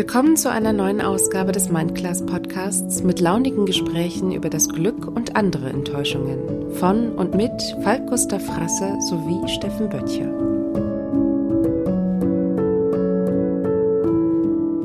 Willkommen 0.00 0.34
zu 0.38 0.50
einer 0.50 0.72
neuen 0.72 1.02
Ausgabe 1.02 1.52
des 1.52 1.68
Mindclass 1.68 2.24
Podcasts 2.24 3.02
mit 3.02 3.20
launigen 3.20 3.66
Gesprächen 3.66 4.32
über 4.32 4.48
das 4.48 4.70
Glück 4.70 5.06
und 5.06 5.36
andere 5.36 5.68
Enttäuschungen 5.68 6.72
von 6.72 7.12
und 7.12 7.34
mit 7.34 7.52
Falk 7.82 8.06
Gustav 8.06 8.42
Frasse 8.42 8.96
sowie 9.10 9.46
Steffen 9.46 9.90
Böttcher. 9.90 10.32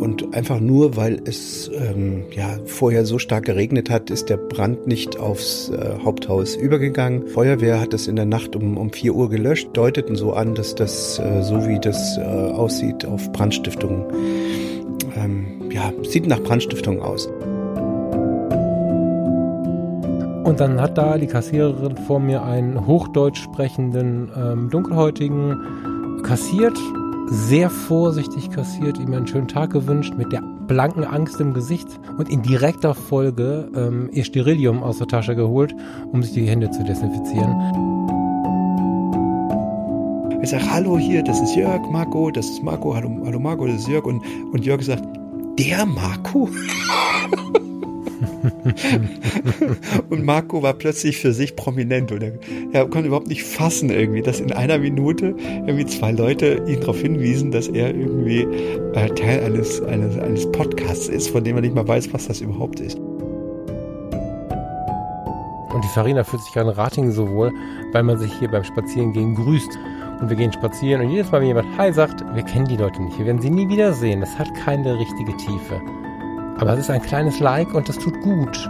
Und 0.01 0.33
einfach 0.33 0.59
nur, 0.59 0.97
weil 0.97 1.21
es 1.23 1.71
ähm, 1.73 2.25
ja 2.31 2.59
vorher 2.65 3.05
so 3.05 3.17
stark 3.17 3.45
geregnet 3.45 3.89
hat, 3.89 4.09
ist 4.09 4.29
der 4.29 4.35
Brand 4.35 4.85
nicht 4.85 5.17
aufs 5.17 5.69
äh, 5.69 5.95
Haupthaus 6.03 6.57
übergegangen. 6.57 7.29
Feuerwehr 7.29 7.79
hat 7.79 7.93
es 7.93 8.09
in 8.09 8.17
der 8.17 8.25
Nacht 8.25 8.53
um, 8.57 8.75
um 8.75 8.91
4 8.91 9.15
Uhr 9.15 9.29
gelöscht, 9.29 9.69
deuteten 9.71 10.17
so 10.17 10.33
an, 10.33 10.55
dass 10.55 10.75
das, 10.75 11.19
äh, 11.19 11.41
so 11.41 11.65
wie 11.65 11.79
das 11.79 12.17
äh, 12.17 12.21
aussieht, 12.21 13.05
auf 13.05 13.31
Brandstiftung 13.31 14.11
ja, 14.11 14.74
sieht 16.09 16.27
nach 16.27 16.41
Brandstiftung 16.41 17.01
aus. 17.01 17.29
Und 20.45 20.59
dann 20.59 20.79
hat 20.79 20.97
da 20.97 21.17
die 21.17 21.27
Kassiererin 21.27 21.97
vor 21.97 22.19
mir 22.19 22.43
einen 22.43 22.85
hochdeutsch 22.85 23.39
sprechenden 23.39 24.31
ähm, 24.37 24.69
Dunkelhäutigen 24.69 26.21
kassiert, 26.23 26.77
sehr 27.27 27.71
vorsichtig 27.71 28.51
kassiert, 28.51 28.99
ihm 28.99 29.11
einen 29.13 29.25
schönen 29.25 29.47
Tag 29.47 29.71
gewünscht, 29.71 30.13
mit 30.15 30.31
der 30.31 30.43
blanken 30.67 31.03
Angst 31.03 31.39
im 31.41 31.53
Gesicht 31.53 31.87
und 32.17 32.29
in 32.29 32.43
direkter 32.43 32.93
Folge 32.93 33.69
ähm, 33.75 34.09
ihr 34.11 34.23
Sterilium 34.23 34.83
aus 34.83 34.99
der 34.99 35.07
Tasche 35.07 35.35
geholt, 35.35 35.75
um 36.11 36.21
sich 36.21 36.33
die 36.33 36.45
Hände 36.45 36.69
zu 36.71 36.83
desinfizieren. 36.83 37.55
Ich 40.41 40.51
sage, 40.51 40.71
hallo 40.71 40.99
hier, 40.99 41.23
das 41.23 41.41
ist 41.41 41.55
Jörg, 41.55 41.81
Marco, 41.89 42.29
das 42.29 42.47
ist 42.47 42.61
Marco, 42.61 42.93
hallo, 42.93 43.09
hallo 43.25 43.39
Marco, 43.39 43.65
das 43.65 43.77
ist 43.77 43.87
Jörg. 43.87 44.05
Und, 44.05 44.21
und 44.51 44.63
Jörg 44.63 44.83
sagt, 44.83 45.03
der 45.57 45.85
Marco? 45.85 46.49
und 50.09 50.23
Marco 50.23 50.61
war 50.61 50.73
plötzlich 50.73 51.17
für 51.17 51.33
sich 51.33 51.55
prominent 51.55 52.11
und 52.11 52.21
er, 52.21 52.33
er, 52.73 52.85
konnte 52.87 53.07
überhaupt 53.07 53.27
nicht 53.27 53.43
fassen 53.43 53.89
irgendwie, 53.89 54.21
dass 54.21 54.39
in 54.39 54.51
einer 54.51 54.77
Minute 54.77 55.35
irgendwie 55.37 55.85
zwei 55.85 56.11
Leute 56.11 56.63
ihn 56.67 56.79
darauf 56.79 56.99
hinwiesen, 56.99 57.51
dass 57.51 57.67
er 57.67 57.95
irgendwie 57.95 58.41
äh, 58.93 59.09
Teil 59.09 59.43
eines, 59.43 59.81
eines, 59.81 60.17
eines 60.17 60.51
Podcasts 60.51 61.07
ist, 61.07 61.29
von 61.29 61.43
dem 61.43 61.55
er 61.55 61.61
nicht 61.61 61.75
mal 61.75 61.87
weiß, 61.87 62.13
was 62.13 62.27
das 62.27 62.41
überhaupt 62.41 62.79
ist. 62.79 62.97
Und 65.73 65.83
die 65.83 65.89
Farina 65.93 66.23
fühlt 66.23 66.41
sich 66.43 66.55
an 66.57 66.69
Ratingen 66.69 67.11
so 67.11 67.29
wohl, 67.29 67.51
weil 67.91 68.03
man 68.03 68.17
sich 68.17 68.31
hier 68.39 68.49
beim 68.49 68.63
Spazierengehen 68.63 69.35
grüßt 69.35 69.77
und 70.19 70.29
wir 70.29 70.35
gehen 70.35 70.53
spazieren 70.53 71.01
und 71.01 71.09
jedes 71.09 71.31
Mal, 71.31 71.41
wenn 71.41 71.47
jemand 71.47 71.77
Hi 71.77 71.91
sagt, 71.91 72.23
wir 72.33 72.43
kennen 72.43 72.67
die 72.67 72.77
Leute 72.77 73.01
nicht, 73.01 73.17
wir 73.17 73.25
werden 73.25 73.41
sie 73.41 73.49
nie 73.49 73.67
wieder 73.67 73.93
sehen. 73.93 74.21
Das 74.21 74.37
hat 74.37 74.53
keine 74.55 74.97
richtige 74.97 75.35
Tiefe. 75.37 75.81
Aber 76.57 76.73
es 76.73 76.79
ist 76.79 76.89
ein 76.89 77.01
kleines 77.01 77.39
Like 77.39 77.73
und 77.73 77.89
das 77.89 77.97
tut 77.97 78.19
gut. 78.21 78.69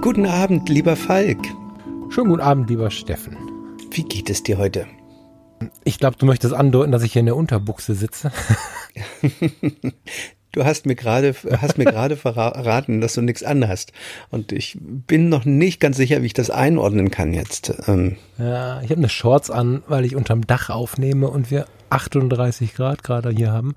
Guten 0.00 0.26
Abend, 0.26 0.68
lieber 0.68 0.96
Falk. 0.96 1.38
Schönen 2.10 2.28
guten 2.28 2.42
Abend, 2.42 2.68
lieber 2.68 2.90
Steffen. 2.90 3.36
Wie 3.90 4.02
geht 4.02 4.28
es 4.28 4.42
dir 4.42 4.58
heute? 4.58 4.86
Ich 5.84 5.98
glaube, 5.98 6.16
du 6.18 6.26
möchtest 6.26 6.52
andeuten, 6.52 6.92
dass 6.92 7.02
ich 7.02 7.12
hier 7.12 7.20
in 7.20 7.26
der 7.26 7.36
Unterbuchse 7.36 7.94
sitze. 7.94 8.30
du 10.54 10.64
hast 10.64 10.86
mir 10.86 10.94
gerade 10.94 11.34
hast 11.60 11.78
mir 11.78 11.84
gerade 11.84 12.16
verraten, 12.16 13.00
dass 13.00 13.14
du 13.14 13.22
nichts 13.22 13.42
anhast 13.42 13.92
und 14.30 14.52
ich 14.52 14.78
bin 14.80 15.28
noch 15.28 15.44
nicht 15.44 15.80
ganz 15.80 15.96
sicher, 15.96 16.22
wie 16.22 16.26
ich 16.26 16.32
das 16.32 16.50
einordnen 16.50 17.10
kann 17.10 17.32
jetzt. 17.32 17.74
Ähm. 17.86 18.16
Ja, 18.38 18.80
ich 18.80 18.90
habe 18.90 18.98
eine 18.98 19.08
Shorts 19.08 19.50
an, 19.50 19.82
weil 19.86 20.04
ich 20.04 20.16
unterm 20.16 20.46
Dach 20.46 20.70
aufnehme 20.70 21.28
und 21.28 21.50
wir 21.50 21.66
38 21.90 22.74
Grad 22.74 23.02
gerade 23.02 23.30
hier 23.30 23.52
haben. 23.52 23.74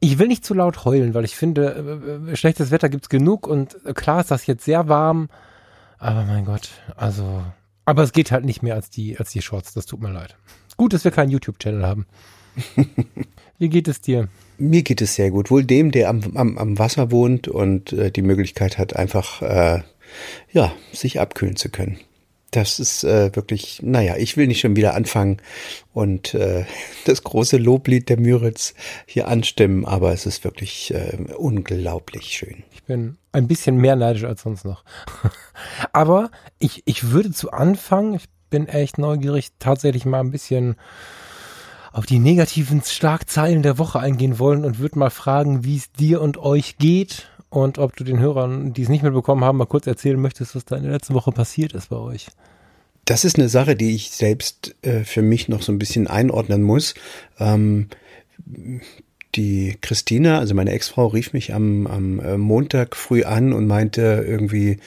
Ich 0.00 0.18
will 0.18 0.28
nicht 0.28 0.44
zu 0.44 0.54
laut 0.54 0.84
heulen, 0.84 1.14
weil 1.14 1.24
ich 1.24 1.34
finde, 1.34 2.28
äh, 2.30 2.36
schlechtes 2.36 2.70
Wetter 2.70 2.88
gibt's 2.88 3.08
genug 3.08 3.46
und 3.46 3.76
klar 3.94 4.20
ist 4.20 4.30
das 4.30 4.46
jetzt 4.46 4.64
sehr 4.64 4.88
warm, 4.88 5.28
aber 5.98 6.24
mein 6.24 6.44
Gott, 6.44 6.70
also, 6.96 7.42
aber 7.84 8.02
es 8.02 8.12
geht 8.12 8.30
halt 8.30 8.44
nicht 8.44 8.62
mehr 8.62 8.74
als 8.74 8.90
die 8.90 9.18
als 9.18 9.30
die 9.30 9.42
Shorts. 9.42 9.72
Das 9.74 9.86
tut 9.86 10.00
mir 10.00 10.12
leid. 10.12 10.36
Gut, 10.76 10.92
dass 10.92 11.04
wir 11.04 11.10
keinen 11.10 11.30
YouTube-Channel 11.30 11.84
haben. 11.84 12.06
Wie 13.58 13.68
geht 13.68 13.88
es 13.88 14.00
dir? 14.00 14.28
Mir 14.56 14.82
geht 14.82 15.00
es 15.02 15.16
sehr 15.16 15.30
gut. 15.30 15.50
Wohl 15.50 15.64
dem, 15.64 15.90
der 15.90 16.08
am, 16.08 16.22
am, 16.36 16.58
am 16.58 16.78
Wasser 16.78 17.10
wohnt 17.10 17.48
und 17.48 17.92
äh, 17.92 18.10
die 18.10 18.22
Möglichkeit 18.22 18.78
hat, 18.78 18.94
einfach 18.96 19.42
äh, 19.42 19.82
ja, 20.52 20.72
sich 20.92 21.20
abkühlen 21.20 21.56
zu 21.56 21.68
können. 21.68 21.98
Das 22.50 22.78
ist 22.78 23.04
äh, 23.04 23.34
wirklich, 23.36 23.82
naja, 23.82 24.16
ich 24.16 24.36
will 24.36 24.46
nicht 24.46 24.60
schon 24.60 24.74
wieder 24.74 24.94
anfangen 24.94 25.38
und 25.92 26.34
äh, 26.34 26.64
das 27.04 27.22
große 27.22 27.58
Loblied 27.58 28.08
der 28.08 28.18
Müritz 28.18 28.74
hier 29.06 29.28
anstimmen, 29.28 29.84
aber 29.84 30.12
es 30.12 30.24
ist 30.24 30.44
wirklich 30.44 30.94
äh, 30.94 31.18
unglaublich 31.36 32.26
schön. 32.28 32.62
Ich 32.72 32.84
bin 32.84 33.18
ein 33.32 33.48
bisschen 33.48 33.76
mehr 33.76 33.96
neidisch 33.96 34.24
als 34.24 34.42
sonst 34.42 34.64
noch. 34.64 34.84
aber 35.92 36.30
ich, 36.58 36.82
ich 36.86 37.10
würde 37.10 37.32
zu 37.32 37.50
Anfang, 37.50 38.14
ich 38.14 38.24
bin 38.50 38.66
echt 38.66 38.98
neugierig, 38.98 39.48
tatsächlich 39.58 40.06
mal 40.06 40.20
ein 40.20 40.30
bisschen 40.30 40.76
auf 41.92 42.06
die 42.06 42.18
negativen 42.18 42.82
Schlagzeilen 42.82 43.62
der 43.62 43.78
Woche 43.78 44.00
eingehen 44.00 44.38
wollen 44.38 44.64
und 44.64 44.78
würde 44.78 44.98
mal 44.98 45.10
fragen, 45.10 45.64
wie 45.64 45.76
es 45.76 45.92
dir 45.92 46.20
und 46.20 46.38
euch 46.38 46.78
geht 46.78 47.28
und 47.50 47.78
ob 47.78 47.96
du 47.96 48.04
den 48.04 48.18
Hörern, 48.18 48.72
die 48.72 48.82
es 48.82 48.88
nicht 48.88 49.02
mitbekommen 49.02 49.44
haben, 49.44 49.58
mal 49.58 49.66
kurz 49.66 49.86
erzählen 49.86 50.20
möchtest, 50.20 50.54
was 50.54 50.64
da 50.64 50.76
in 50.76 50.82
der 50.82 50.92
letzten 50.92 51.14
Woche 51.14 51.32
passiert 51.32 51.72
ist 51.72 51.88
bei 51.88 51.96
euch. 51.96 52.28
Das 53.04 53.24
ist 53.24 53.38
eine 53.38 53.48
Sache, 53.48 53.74
die 53.74 53.94
ich 53.94 54.10
selbst 54.10 54.76
äh, 54.82 55.04
für 55.04 55.22
mich 55.22 55.48
noch 55.48 55.62
so 55.62 55.72
ein 55.72 55.78
bisschen 55.78 56.08
einordnen 56.08 56.62
muss. 56.62 56.94
Ähm, 57.38 57.88
die 59.34 59.78
Christina, 59.80 60.38
also 60.38 60.54
meine 60.54 60.72
Ex-Frau, 60.72 61.06
rief 61.06 61.32
mich 61.32 61.54
am, 61.54 61.86
am 61.86 62.20
äh, 62.20 62.36
Montag 62.36 62.96
früh 62.96 63.24
an 63.24 63.52
und 63.52 63.66
meinte 63.66 64.24
irgendwie, 64.26 64.78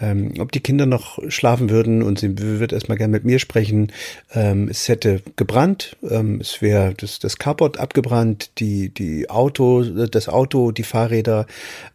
ähm, 0.00 0.34
ob 0.38 0.52
die 0.52 0.60
Kinder 0.60 0.86
noch 0.86 1.18
schlafen 1.28 1.70
würden 1.70 2.02
und 2.02 2.18
sie 2.18 2.38
würde 2.38 2.74
erstmal 2.74 2.98
gerne 2.98 3.12
mit 3.12 3.24
mir 3.24 3.38
sprechen. 3.38 3.92
Ähm, 4.32 4.68
es 4.68 4.88
hätte 4.88 5.22
gebrannt, 5.36 5.96
ähm, 6.08 6.40
es 6.40 6.62
wäre 6.62 6.94
das, 6.96 7.18
das 7.18 7.38
Carport 7.38 7.78
abgebrannt, 7.78 8.50
die, 8.58 8.90
die 8.90 9.28
Auto, 9.28 9.82
das 9.82 10.28
Auto, 10.28 10.70
die 10.70 10.84
Fahrräder 10.84 11.46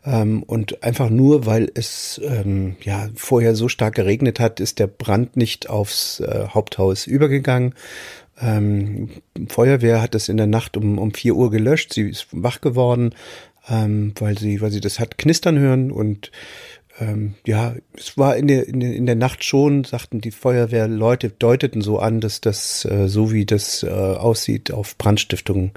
ähm, 0.05 0.43
und 0.43 0.83
einfach 0.83 1.09
nur, 1.09 1.45
weil 1.45 1.71
es 1.73 2.19
ähm, 2.23 2.75
ja 2.81 3.09
vorher 3.15 3.55
so 3.55 3.69
stark 3.69 3.95
geregnet 3.95 4.39
hat, 4.39 4.59
ist 4.59 4.79
der 4.79 4.87
Brand 4.87 5.37
nicht 5.37 5.69
aufs 5.69 6.19
äh, 6.19 6.47
Haupthaus 6.49 7.07
übergegangen. 7.07 7.73
Ähm, 8.41 9.09
Feuerwehr 9.47 10.01
hat 10.01 10.15
es 10.15 10.27
in 10.27 10.37
der 10.37 10.47
Nacht 10.47 10.75
um, 10.75 10.97
um 10.97 11.13
vier 11.13 11.35
Uhr 11.35 11.51
gelöscht. 11.51 11.93
Sie 11.93 12.09
ist 12.09 12.27
wach 12.31 12.61
geworden, 12.61 13.13
ähm, 13.69 14.13
weil 14.19 14.37
sie, 14.37 14.59
weil 14.61 14.71
sie 14.71 14.81
das 14.81 14.99
hat 14.99 15.17
knistern 15.17 15.57
hören 15.57 15.91
und 15.91 16.31
ähm, 16.99 17.35
ja, 17.45 17.73
es 17.97 18.17
war 18.17 18.35
in 18.35 18.47
der, 18.47 18.67
in 18.67 18.79
der, 18.79 18.93
in 18.93 19.05
der 19.05 19.15
Nacht 19.15 19.43
schon, 19.43 19.83
sagten 19.83 20.21
die 20.21 20.31
Feuerwehrleute, 20.31 21.29
deuteten 21.29 21.81
so 21.81 21.99
an, 21.99 22.21
dass 22.21 22.41
das, 22.41 22.85
äh, 22.85 23.07
so 23.07 23.31
wie 23.31 23.45
das 23.45 23.83
äh, 23.83 23.89
aussieht, 23.89 24.71
auf 24.71 24.97
Brandstiftung 24.97 25.71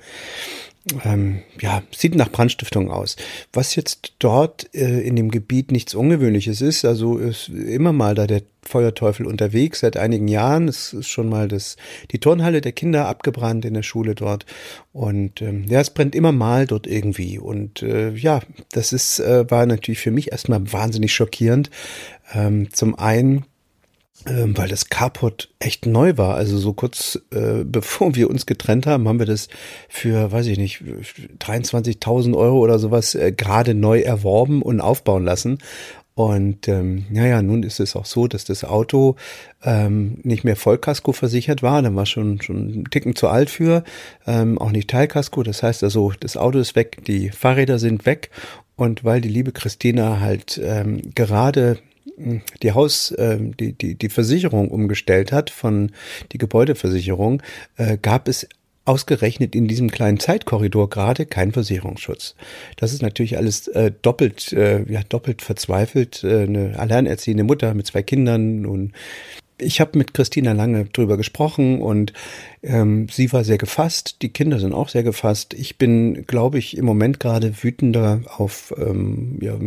ähm, 1.04 1.42
ja, 1.60 1.82
sieht 1.94 2.14
nach 2.14 2.30
Brandstiftung 2.30 2.90
aus. 2.90 3.16
Was 3.52 3.74
jetzt 3.74 4.14
dort 4.18 4.72
äh, 4.74 5.00
in 5.00 5.16
dem 5.16 5.30
Gebiet 5.30 5.72
nichts 5.72 5.94
Ungewöhnliches 5.94 6.60
ist, 6.60 6.84
also 6.84 7.18
ist 7.18 7.48
immer 7.48 7.92
mal 7.92 8.14
da 8.14 8.26
der 8.26 8.42
Feuerteufel 8.62 9.26
unterwegs 9.26 9.80
seit 9.80 9.96
einigen 9.96 10.28
Jahren. 10.28 10.68
Es 10.68 10.92
ist 10.92 11.08
schon 11.08 11.28
mal 11.28 11.48
das, 11.48 11.76
die 12.10 12.18
Turnhalle 12.18 12.60
der 12.60 12.72
Kinder 12.72 13.06
abgebrannt 13.08 13.64
in 13.64 13.74
der 13.74 13.82
Schule 13.82 14.14
dort. 14.14 14.46
Und 14.92 15.42
ähm, 15.42 15.64
ja, 15.68 15.80
es 15.80 15.90
brennt 15.90 16.14
immer 16.14 16.32
mal 16.32 16.66
dort 16.66 16.86
irgendwie. 16.86 17.38
Und 17.38 17.82
äh, 17.82 18.10
ja, 18.10 18.40
das 18.72 18.92
ist, 18.92 19.20
äh, 19.20 19.50
war 19.50 19.66
natürlich 19.66 20.00
für 20.00 20.10
mich 20.10 20.32
erstmal 20.32 20.72
wahnsinnig 20.72 21.12
schockierend. 21.12 21.70
Ähm, 22.32 22.72
zum 22.72 22.98
einen 22.98 23.44
ähm, 24.26 24.56
weil 24.56 24.68
das 24.68 24.88
Carport 24.88 25.48
echt 25.58 25.86
neu 25.86 26.16
war. 26.16 26.34
Also 26.34 26.58
so 26.58 26.72
kurz 26.72 27.20
äh, 27.32 27.64
bevor 27.64 28.14
wir 28.14 28.28
uns 28.30 28.46
getrennt 28.46 28.86
haben, 28.86 29.08
haben 29.08 29.18
wir 29.18 29.26
das 29.26 29.48
für, 29.88 30.32
weiß 30.32 30.46
ich 30.46 30.58
nicht, 30.58 30.82
23.000 31.38 32.36
Euro 32.36 32.58
oder 32.58 32.78
sowas 32.78 33.14
äh, 33.14 33.32
gerade 33.32 33.74
neu 33.74 34.00
erworben 34.00 34.62
und 34.62 34.80
aufbauen 34.80 35.24
lassen. 35.24 35.58
Und 36.14 36.66
ähm, 36.66 37.04
naja, 37.10 37.42
nun 37.42 37.62
ist 37.62 37.78
es 37.78 37.94
auch 37.94 38.06
so, 38.06 38.26
dass 38.26 38.46
das 38.46 38.64
Auto 38.64 39.16
ähm, 39.62 40.16
nicht 40.22 40.44
mehr 40.44 40.56
Vollkasko 40.56 41.12
versichert 41.12 41.62
war. 41.62 41.82
Da 41.82 41.94
war 41.94 42.06
schon 42.06 42.40
schon 42.40 42.56
einen 42.56 42.84
Ticken 42.86 43.14
zu 43.14 43.28
alt 43.28 43.50
für, 43.50 43.84
ähm, 44.26 44.58
auch 44.58 44.70
nicht 44.70 44.88
Teilkasko. 44.88 45.42
Das 45.42 45.62
heißt 45.62 45.84
also, 45.84 46.12
das 46.18 46.38
Auto 46.38 46.58
ist 46.58 46.74
weg, 46.74 47.04
die 47.06 47.28
Fahrräder 47.28 47.78
sind 47.78 48.06
weg. 48.06 48.30
Und 48.76 49.04
weil 49.04 49.20
die 49.20 49.28
liebe 49.28 49.52
Christina 49.52 50.20
halt 50.20 50.58
ähm, 50.62 51.02
gerade 51.14 51.78
die 52.62 52.72
Haus, 52.72 53.10
äh, 53.12 53.38
die, 53.38 53.72
die, 53.72 53.94
die 53.94 54.08
Versicherung 54.08 54.70
umgestellt 54.70 55.32
hat 55.32 55.50
von 55.50 55.92
die 56.32 56.38
Gebäudeversicherung, 56.38 57.42
äh, 57.76 57.98
gab 57.98 58.28
es 58.28 58.48
ausgerechnet 58.86 59.54
in 59.54 59.66
diesem 59.66 59.90
kleinen 59.90 60.20
Zeitkorridor 60.20 60.88
gerade 60.88 61.26
keinen 61.26 61.52
Versicherungsschutz. 61.52 62.36
Das 62.76 62.92
ist 62.92 63.02
natürlich 63.02 63.36
alles 63.36 63.68
äh, 63.68 63.90
doppelt, 64.00 64.52
äh, 64.52 64.84
ja, 64.90 65.02
doppelt 65.08 65.42
verzweifelt. 65.42 66.22
Äh, 66.22 66.44
eine 66.44 66.78
alleinerziehende 66.78 67.44
Mutter 67.44 67.74
mit 67.74 67.86
zwei 67.86 68.02
Kindern 68.02 68.64
und 68.64 68.92
ich 69.58 69.80
habe 69.80 69.96
mit 69.98 70.14
Christina 70.14 70.52
lange 70.52 70.84
drüber 70.86 71.16
gesprochen 71.16 71.80
und 71.80 72.12
ähm, 72.62 73.08
sie 73.10 73.32
war 73.32 73.44
sehr 73.44 73.58
gefasst, 73.58 74.16
die 74.22 74.28
Kinder 74.28 74.58
sind 74.58 74.72
auch 74.72 74.88
sehr 74.88 75.02
gefasst. 75.02 75.54
Ich 75.54 75.78
bin, 75.78 76.26
glaube 76.26 76.58
ich, 76.58 76.76
im 76.76 76.84
Moment 76.84 77.20
gerade 77.20 77.62
wütender 77.62 78.20
auf, 78.36 78.74
ähm, 78.76 79.38
ja, 79.40 79.58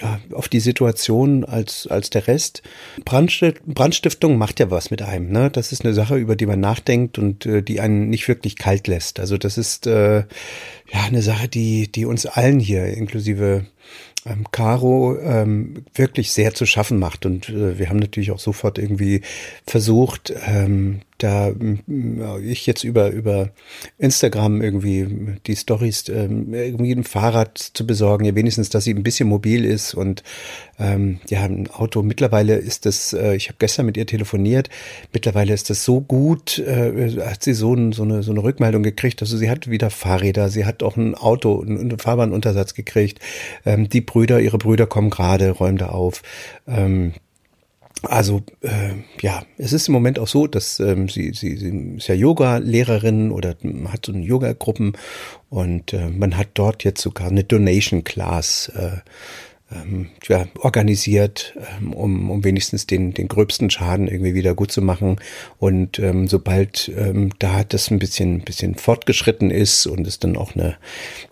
ja, 0.00 0.20
auf 0.32 0.48
die 0.48 0.60
Situation 0.60 1.44
als, 1.44 1.86
als 1.86 2.10
der 2.10 2.26
Rest. 2.26 2.62
Brandstift, 3.04 3.64
Brandstiftung 3.66 4.38
macht 4.38 4.60
ja 4.60 4.70
was 4.70 4.90
mit 4.90 5.02
einem. 5.02 5.30
Ne? 5.30 5.50
Das 5.50 5.72
ist 5.72 5.84
eine 5.84 5.94
Sache, 5.94 6.16
über 6.16 6.36
die 6.36 6.46
man 6.46 6.60
nachdenkt 6.60 7.18
und 7.18 7.44
äh, 7.46 7.62
die 7.62 7.80
einen 7.80 8.08
nicht 8.08 8.28
wirklich 8.28 8.56
kalt 8.56 8.86
lässt. 8.86 9.20
Also 9.20 9.36
das 9.36 9.58
ist 9.58 9.86
äh, 9.86 10.18
ja 10.20 11.02
eine 11.06 11.22
Sache, 11.22 11.48
die, 11.48 11.90
die 11.90 12.06
uns 12.06 12.24
allen 12.24 12.60
hier, 12.60 12.86
inklusive 12.86 13.66
ähm, 14.26 14.44
Caro 14.50 15.18
ähm, 15.18 15.84
wirklich 15.94 16.32
sehr 16.32 16.54
zu 16.54 16.66
schaffen 16.66 16.98
macht. 16.98 17.26
Und 17.26 17.48
äh, 17.48 17.78
wir 17.78 17.88
haben 17.88 17.98
natürlich 17.98 18.30
auch 18.30 18.38
sofort 18.38 18.78
irgendwie 18.78 19.22
versucht, 19.66 20.32
ähm, 20.46 21.00
da 21.22 21.52
ich 22.42 22.66
jetzt 22.66 22.84
über 22.84 23.10
über 23.10 23.50
Instagram 23.98 24.62
irgendwie 24.62 25.36
die 25.46 25.56
Stories 25.56 26.08
ähm, 26.08 26.52
irgendwie 26.54 26.92
ein 26.92 27.04
Fahrrad 27.04 27.58
zu 27.58 27.86
besorgen, 27.86 28.24
ja 28.24 28.34
wenigstens, 28.34 28.70
dass 28.70 28.84
sie 28.84 28.94
ein 28.94 29.02
bisschen 29.02 29.28
mobil 29.28 29.64
ist 29.64 29.94
und 29.94 30.22
ähm, 30.78 31.20
ja 31.28 31.42
ein 31.42 31.68
Auto. 31.70 32.02
Mittlerweile 32.02 32.56
ist 32.56 32.86
das, 32.86 33.12
äh, 33.12 33.34
ich 33.34 33.48
habe 33.48 33.56
gestern 33.58 33.86
mit 33.86 33.96
ihr 33.96 34.06
telefoniert. 34.06 34.68
Mittlerweile 35.12 35.52
ist 35.52 35.70
das 35.70 35.84
so 35.84 36.00
gut, 36.00 36.58
äh, 36.58 37.20
hat 37.20 37.42
sie 37.42 37.54
so, 37.54 37.74
ein, 37.74 37.92
so 37.92 38.02
eine 38.02 38.22
so 38.22 38.32
eine 38.32 38.42
Rückmeldung 38.42 38.82
gekriegt, 38.82 39.20
also 39.22 39.36
sie 39.36 39.50
hat 39.50 39.70
wieder 39.70 39.90
Fahrräder, 39.90 40.48
sie 40.48 40.64
hat 40.64 40.82
auch 40.82 40.96
ein 40.96 41.14
Auto, 41.14 41.60
einen 41.62 41.98
Fahrbahnuntersatz 41.98 42.74
gekriegt. 42.74 43.20
Ähm, 43.64 43.88
die 43.88 44.00
Brüder, 44.00 44.40
ihre 44.40 44.58
Brüder 44.58 44.86
kommen 44.86 45.10
gerade, 45.10 45.50
räumen 45.50 45.78
da 45.78 45.88
auf. 45.90 46.22
Ähm, 46.66 47.12
also 48.02 48.42
äh, 48.62 48.94
ja, 49.20 49.42
es 49.58 49.72
ist 49.72 49.88
im 49.88 49.92
Moment 49.92 50.18
auch 50.18 50.28
so, 50.28 50.46
dass 50.46 50.80
ähm, 50.80 51.08
sie, 51.08 51.32
sie, 51.34 51.56
sie 51.56 51.96
ist 51.96 52.08
ja 52.08 52.14
Yoga-Lehrerin 52.14 53.30
oder 53.30 53.56
hat 53.88 54.06
so 54.06 54.12
Yoga-Gruppen 54.12 54.92
und 55.48 55.92
äh, 55.92 56.08
man 56.08 56.36
hat 56.36 56.48
dort 56.54 56.84
jetzt 56.84 57.02
sogar 57.02 57.28
eine 57.28 57.44
Donation-Class 57.44 58.72
äh, 58.74 58.96
ähm, 59.72 60.08
ja, 60.28 60.46
organisiert, 60.58 61.54
ähm, 61.78 61.92
um, 61.92 62.30
um 62.30 62.44
wenigstens 62.44 62.86
den, 62.86 63.14
den 63.14 63.28
gröbsten 63.28 63.70
Schaden 63.70 64.08
irgendwie 64.08 64.34
wieder 64.34 64.54
gut 64.54 64.72
zu 64.72 64.82
machen. 64.82 65.16
Und 65.58 65.98
ähm, 65.98 66.26
sobald 66.28 66.90
ähm, 66.96 67.30
da 67.38 67.64
das 67.64 67.90
ein 67.90 67.98
bisschen, 67.98 68.40
bisschen 68.40 68.74
fortgeschritten 68.74 69.50
ist 69.50 69.86
und 69.86 70.06
es 70.06 70.18
dann 70.18 70.36
auch 70.36 70.54
eine 70.54 70.76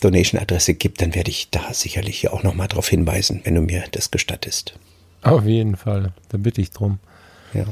Donation-Adresse 0.00 0.75
gibt, 0.75 1.03
dann 1.03 1.14
werde 1.14 1.31
ich 1.31 1.50
da 1.50 1.73
sicherlich 1.73 2.29
auch 2.29 2.43
nochmal 2.43 2.69
darauf 2.69 2.88
hinweisen, 2.88 3.41
wenn 3.44 3.55
du 3.55 3.62
mir 3.62 3.85
das 3.91 4.11
gestattest. 4.11 4.79
Auf 5.23 5.44
jeden 5.44 5.76
Fall, 5.76 6.12
da 6.29 6.38
bitte 6.38 6.61
ich 6.61 6.70
drum. 6.70 6.99
Ja. 7.55 7.65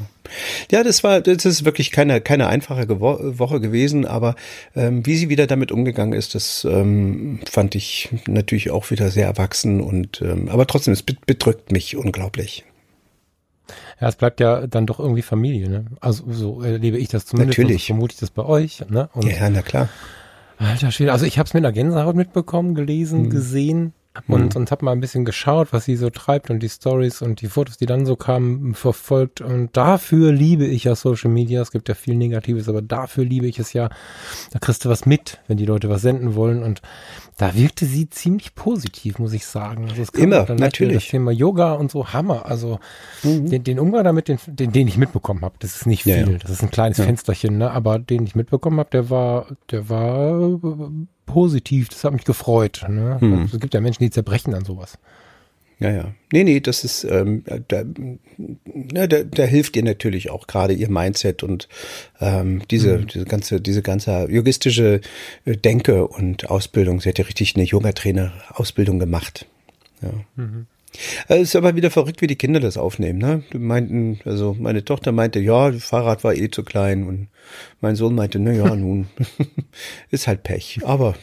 Ja, 0.70 0.82
das 0.82 1.04
war, 1.04 1.20
das 1.20 1.44
ist 1.44 1.64
wirklich 1.64 1.90
keine, 1.93 2.20
keine 2.20 2.48
einfache 2.48 2.88
Woche 3.00 3.60
gewesen, 3.60 4.06
aber 4.06 4.34
ähm, 4.75 5.06
wie 5.06 5.16
sie 5.16 5.28
wieder 5.28 5.46
damit 5.46 5.70
umgegangen 5.70 6.14
ist, 6.14 6.34
das 6.34 6.66
ähm, 6.69 7.40
fand 7.48 7.75
ich 7.75 8.08
natürlich 8.26 8.70
auch 8.70 8.90
wieder 8.90 9.10
sehr 9.10 9.26
erwachsen 9.26 9.81
und 9.81 10.22
ähm, 10.22 10.48
aber 10.48 10.66
trotzdem, 10.66 10.93
es 10.94 11.02
bedrückt 11.02 11.70
mich 11.72 11.96
unglaublich. 11.96 12.64
Ja, 14.00 14.08
es 14.08 14.16
bleibt 14.16 14.40
ja 14.40 14.66
dann 14.66 14.87
doch 14.87 14.99
irgendwie 14.99 15.22
Familie, 15.22 15.70
ne? 15.70 15.87
Also 16.00 16.25
so 16.31 16.62
erlebe 16.62 16.99
ich 16.99 17.08
das 17.08 17.26
zumindest. 17.26 17.58
Natürlich. 17.58 17.82
So 17.82 17.87
vermute 17.87 18.14
ich 18.14 18.20
das 18.20 18.31
bei 18.31 18.44
euch, 18.44 18.84
ne? 18.88 19.08
Und, 19.14 19.26
ja, 19.26 19.49
na 19.49 19.62
klar. 19.62 19.88
Alter 20.58 20.90
Schwede, 20.90 21.12
also 21.12 21.26
ich 21.26 21.38
habe 21.38 21.46
es 21.46 21.54
mit 21.54 21.64
einer 21.64 21.72
Gänsehaut 21.72 22.16
mitbekommen, 22.16 22.75
gelesen, 22.75 23.25
mhm. 23.25 23.31
gesehen 23.31 23.92
und, 24.28 24.54
mhm. 24.54 24.60
und 24.60 24.70
habe 24.70 24.84
mal 24.84 24.92
ein 24.92 25.00
bisschen 25.00 25.24
geschaut, 25.24 25.72
was 25.72 25.84
sie 25.84 25.96
so 25.96 26.10
treibt 26.10 26.50
und 26.50 26.60
die 26.62 26.68
Stories 26.68 27.22
und 27.22 27.40
die 27.40 27.48
Fotos, 27.48 27.76
die 27.76 27.86
dann 27.86 28.06
so 28.06 28.16
kamen, 28.16 28.74
verfolgt. 28.74 29.40
Und 29.40 29.76
dafür 29.76 30.32
liebe 30.32 30.66
ich 30.66 30.84
ja 30.84 30.94
Social 30.94 31.30
Media. 31.30 31.62
Es 31.62 31.70
gibt 31.70 31.88
ja 31.88 31.94
viel 31.94 32.16
Negatives, 32.16 32.68
aber 32.68 32.82
dafür 32.82 33.24
liebe 33.24 33.46
ich 33.46 33.58
es 33.58 33.72
ja. 33.72 33.88
Da 34.50 34.58
kriegst 34.58 34.84
du 34.84 34.88
was 34.88 35.06
mit, 35.06 35.40
wenn 35.48 35.56
die 35.56 35.66
Leute 35.66 35.88
was 35.88 36.02
senden 36.02 36.34
wollen. 36.34 36.62
Und 36.62 36.82
da 37.36 37.54
wirkte 37.54 37.86
sie 37.86 38.08
ziemlich 38.08 38.54
positiv, 38.54 39.18
muss 39.18 39.32
ich 39.32 39.46
sagen. 39.46 39.88
Also 39.88 40.02
es 40.02 40.08
Immer, 40.10 40.46
natürlich. 40.54 41.04
Das 41.04 41.10
Thema 41.10 41.30
Yoga 41.30 41.72
und 41.72 41.90
so, 41.90 42.12
Hammer. 42.12 42.46
Also 42.46 42.78
mhm. 43.22 43.50
den, 43.50 43.64
den 43.64 43.78
Umgang 43.78 44.04
damit, 44.04 44.28
den, 44.28 44.38
den, 44.46 44.72
den 44.72 44.88
ich 44.88 44.96
mitbekommen 44.96 45.42
habe, 45.42 45.56
das 45.58 45.76
ist 45.76 45.86
nicht 45.86 46.04
viel. 46.04 46.16
Ja, 46.16 46.30
ja. 46.30 46.38
Das 46.38 46.50
ist 46.50 46.62
ein 46.62 46.70
kleines 46.70 46.98
ja. 46.98 47.04
Fensterchen, 47.04 47.58
ne? 47.58 47.70
aber 47.70 47.98
den 47.98 48.24
ich 48.24 48.34
mitbekommen 48.34 48.78
habe, 48.78 48.90
der 48.90 49.10
war, 49.10 49.46
der 49.70 49.88
war 49.88 50.50
positiv. 51.26 51.88
Das 51.88 52.05
hat 52.05 52.12
mich 52.12 52.25
gefreut. 52.25 52.84
Ne? 52.88 53.19
Mhm. 53.20 53.50
Es 53.52 53.61
gibt 53.61 53.75
ja 53.75 53.81
Menschen, 53.81 54.05
die 54.05 54.11
zerbrechen 54.11 54.55
an 54.55 54.64
sowas. 54.64 54.99
Ja, 55.78 55.90
ja. 55.90 56.14
Nee, 56.32 56.44
nee, 56.44 56.61
das 56.61 56.84
ist, 56.84 57.05
ähm, 57.05 57.44
da, 57.69 57.82
na, 58.38 59.06
da, 59.06 59.23
da 59.25 59.43
hilft 59.43 59.76
ihr 59.76 59.82
natürlich 59.82 60.31
auch 60.31 60.46
gerade 60.46 60.73
ihr 60.73 60.88
Mindset 60.88 61.43
und 61.43 61.69
ähm, 62.19 62.62
diese, 62.70 62.99
mhm. 62.99 63.06
diese 63.08 63.25
ganze, 63.26 63.61
diese 63.61 63.82
ganze 63.82 64.26
yogistische 64.31 65.02
äh, 65.44 65.56
Denke 65.56 66.06
und 66.06 66.49
Ausbildung. 66.49 67.02
Sie 67.02 67.11
hat 67.11 67.19
ja 67.19 67.26
richtig 67.26 67.56
eine 67.56 67.64
Yoga-Trainer-Ausbildung 67.64 68.99
gemacht. 68.99 69.46
Ja. 70.00 70.12
Mhm. 70.37 70.67
Es 71.28 71.40
ist 71.40 71.56
aber 71.56 71.76
wieder 71.76 71.90
verrückt, 71.90 72.20
wie 72.22 72.26
die 72.26 72.37
Kinder 72.37 72.60
das 72.60 72.76
aufnehmen. 72.76 73.19
Ne? 73.19 73.43
Die 73.52 73.58
meinten, 73.58 74.20
also 74.25 74.56
meine 74.58 74.84
Tochter 74.84 75.12
meinte, 75.12 75.40
ja, 75.40 75.70
das 75.70 75.84
Fahrrad 75.84 76.25
war 76.25 76.34
eh 76.34 76.50
zu 76.50 76.62
klein 76.62 77.06
und 77.06 77.28
mein 77.81 77.96
Sohn 77.96 78.14
meinte, 78.14 78.38
na 78.38 78.52
ja, 78.52 78.75
nun 78.76 79.08
ist 80.10 80.26
halt 80.26 80.43
Pech. 80.43 80.81
Aber 80.84 81.14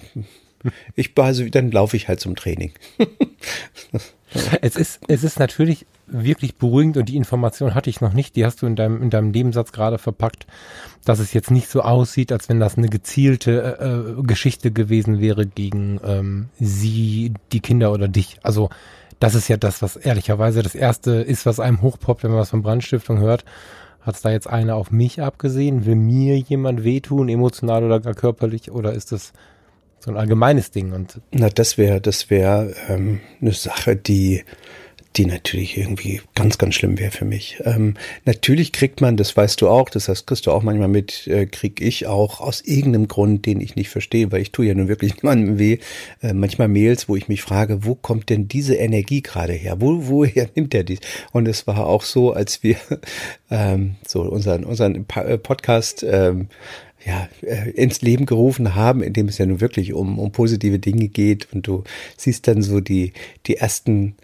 ich 0.96 1.12
also 1.18 1.48
dann 1.50 1.72
laufe 1.72 1.98
ich 1.98 2.08
halt 2.08 2.20
zum 2.20 2.36
Training. 2.36 2.72
es 4.62 4.76
ist 4.76 5.02
es 5.08 5.24
ist 5.24 5.40
natürlich 5.40 5.86
wirklich 6.08 6.56
beruhigend 6.56 6.98
und 6.98 7.10
die 7.10 7.18
Information 7.18 7.76
hatte 7.76 7.90
ich 7.90 8.02
noch 8.02 8.14
nicht. 8.14 8.36
Die 8.36 8.46
hast 8.46 8.62
du 8.62 8.66
in 8.66 8.76
deinem 8.76 9.02
in 9.02 9.10
deinem 9.10 9.32
Nebensatz 9.32 9.72
gerade 9.72 9.98
verpackt, 9.98 10.48
dass 11.06 11.20
es 11.20 11.34
jetzt 11.34 11.52
nicht 11.52 11.70
so 11.70 11.82
aussieht, 11.82 12.32
als 12.32 12.50
wenn 12.50 12.60
das 12.60 12.78
eine 12.78 12.88
gezielte 12.88 13.78
äh, 13.80 14.20
äh 14.20 14.24
Geschichte 14.24 14.72
gewesen 14.72 15.20
wäre 15.20 15.46
gegen 15.46 16.00
ähm, 16.06 16.50
sie, 16.60 17.34
die 17.52 17.60
Kinder 17.60 17.92
oder 17.92 18.08
dich. 18.08 18.38
Also 18.44 18.70
das 19.20 19.36
ist 19.36 19.48
ja 19.48 19.58
das, 19.58 19.82
was 19.82 19.96
ehrlicherweise 19.96 20.64
das 20.64 20.76
erste 20.76 21.12
ist, 21.12 21.46
was 21.46 21.60
einem 21.60 21.82
hochpoppt, 21.82 22.24
wenn 22.24 22.32
man 22.32 22.40
was 22.40 22.50
von 22.50 22.64
Brandstiftung 22.64 23.20
hört. 23.20 23.46
Hat 24.02 24.16
es 24.16 24.22
da 24.22 24.32
jetzt 24.32 24.48
einer 24.48 24.76
auf 24.76 24.92
mich 24.92 25.22
abgesehen? 25.22 25.86
Will 25.86 25.96
mir 25.96 26.38
jemand 26.38 26.84
wehtun, 26.84 27.30
emotional 27.30 27.84
oder 27.84 28.00
gar 28.02 28.14
körperlich? 28.14 28.72
Oder 28.72 28.94
ist 28.94 29.14
das 29.14 29.32
so 30.00 30.12
ein 30.12 30.18
allgemeines 30.18 30.72
Ding? 30.72 30.92
Und 30.92 31.22
Na, 31.32 31.50
das 31.50 31.78
wäre, 31.78 32.02
das 32.02 32.30
wäre 32.30 32.74
ähm, 32.90 33.22
eine 33.42 33.54
Sache, 33.54 33.96
die 33.96 34.44
die 35.16 35.26
natürlich 35.26 35.78
irgendwie 35.78 36.22
ganz, 36.36 36.58
ganz 36.58 36.76
schlimm 36.76 36.98
wäre 36.98 37.12
für 37.12 37.26
mich. 37.26 37.62
Ähm, 37.66 37.96
natürlich 38.26 38.72
kriegt 38.72 39.02
man, 39.02 39.18
das 39.18 39.36
weißt 39.36 39.62
du 39.62 39.70
auch, 39.70 39.90
das 39.90 40.10
heißt, 40.10 40.26
kriegst 40.26 40.48
du 40.48 40.52
auch 40.52 40.64
manchmal 40.64 40.88
mit, 40.88 41.28
äh, 41.28 41.46
krieg 41.46 41.82
ich 41.82 42.08
auch 42.08 42.42
aus 42.42 42.62
irgendeinem 42.62 43.08
Grund, 43.08 43.46
den 43.46 43.62
ich 43.62 43.76
nicht 43.76 43.90
verstehe, 43.90 44.32
weil 44.32 44.42
ich 44.42 44.52
tue 44.52 44.66
ja 44.66 44.74
nun 44.74 44.88
wirklich 44.88 45.16
niemandem 45.22 45.60
weh, 45.60 45.78
äh, 46.22 46.34
manchmal 46.34 46.68
Mails, 46.68 47.08
wo 47.08 47.16
ich 47.16 47.28
mich 47.28 47.42
frage, 47.42 47.86
wo 47.86 47.96
kommt 47.96 48.30
denn 48.30 48.48
diese 48.48 48.76
Energie 48.76 49.22
gerade 49.22 49.54
her? 49.54 49.80
Wo, 49.80 50.08
woher 50.08 50.50
nimmt 50.56 50.74
er 50.74 50.84
dies? 50.84 51.00
Und 51.32 51.48
es 51.48 51.68
war 51.68 51.86
auch 51.86 52.04
so, 52.04 52.34
als 52.34 52.64
wir 52.64 52.78
ähm, 53.52 53.96
so 54.08 54.22
unseren, 54.24 54.64
unseren 54.64 55.06
äh, 55.16 55.38
Podcast 55.38 56.04
ähm, 56.08 56.48
ja, 57.06 57.28
äh, 57.42 57.70
ins 57.72 58.02
Leben 58.02 58.26
gerufen 58.26 58.76
haben, 58.76 59.04
in 59.04 59.14
dem 59.14 59.28
es 59.28 59.38
ja 59.38 59.46
nun 59.46 59.62
wirklich 59.62 59.94
um, 59.94 60.20
um 60.20 60.32
positive 60.32 60.80
Dinge 60.80 61.08
geht 61.08 61.52
und 61.54 61.68
du 61.68 61.84
siehst 62.18 62.48
dann 62.48 62.62
so 62.62 62.80
die, 62.80 63.14
die 63.46 63.58
ersten 63.58 64.16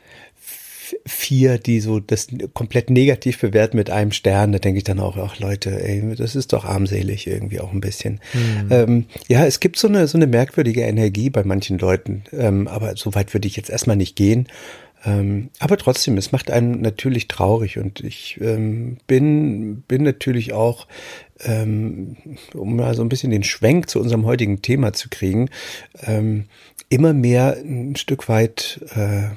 vier, 1.05 1.58
die 1.58 1.79
so 1.79 2.00
das 2.00 2.27
komplett 2.53 2.89
negativ 2.89 3.39
bewerten 3.39 3.77
mit 3.77 3.89
einem 3.89 4.12
Stern, 4.12 4.51
da 4.51 4.60
denke 4.60 4.77
ich 4.77 4.84
dann 4.84 5.00
auch, 5.00 5.17
ach 5.17 5.39
Leute, 5.39 5.84
ey, 5.84 6.15
das 6.15 6.36
ist 6.36 6.53
doch 6.53 6.65
armselig 6.65 7.27
irgendwie 7.27 7.60
auch 7.60 7.72
ein 7.72 7.81
bisschen. 7.81 8.19
Mhm. 8.34 8.72
Ähm, 8.72 9.05
ja, 9.27 9.46
es 9.46 9.60
gibt 9.60 9.77
so 9.77 9.88
eine, 9.88 10.08
so 10.08 10.17
eine 10.17 10.27
merkwürdige 10.27 10.81
Energie 10.81 11.29
bei 11.29 11.43
manchen 11.43 11.77
Leuten, 11.79 12.24
ähm, 12.31 12.67
aber 12.67 12.96
so 12.96 13.13
weit 13.15 13.34
würde 13.34 13.48
ich 13.48 13.55
jetzt 13.55 13.69
erstmal 13.69 13.98
nicht 13.98 14.15
gehen. 14.15 14.48
Ähm, 15.05 15.50
aber 15.60 15.77
trotzdem, 15.77 16.17
es 16.17 16.31
macht 16.31 16.51
einen 16.51 16.81
natürlich 16.81 17.27
traurig 17.27 17.77
und 17.77 18.01
ich 18.01 18.38
ähm, 18.41 18.98
bin, 19.08 19.81
bin 19.88 20.03
natürlich 20.03 20.51
auch, 20.51 20.88
ähm, 21.41 22.17
um 22.53 22.75
mal 22.75 22.93
so 22.96 23.01
ein 23.01 23.10
bisschen 23.10 23.31
den 23.31 23.43
Schwenk 23.43 23.89
zu 23.89 24.00
unserem 24.01 24.25
heutigen 24.25 24.62
Thema 24.62 24.91
zu 24.91 25.08
kriegen, 25.10 25.50
ähm, 26.05 26.46
immer 26.89 27.13
mehr 27.13 27.58
ein 27.63 27.96
Stück 27.96 28.27
weit 28.27 28.81
äh, 28.93 29.29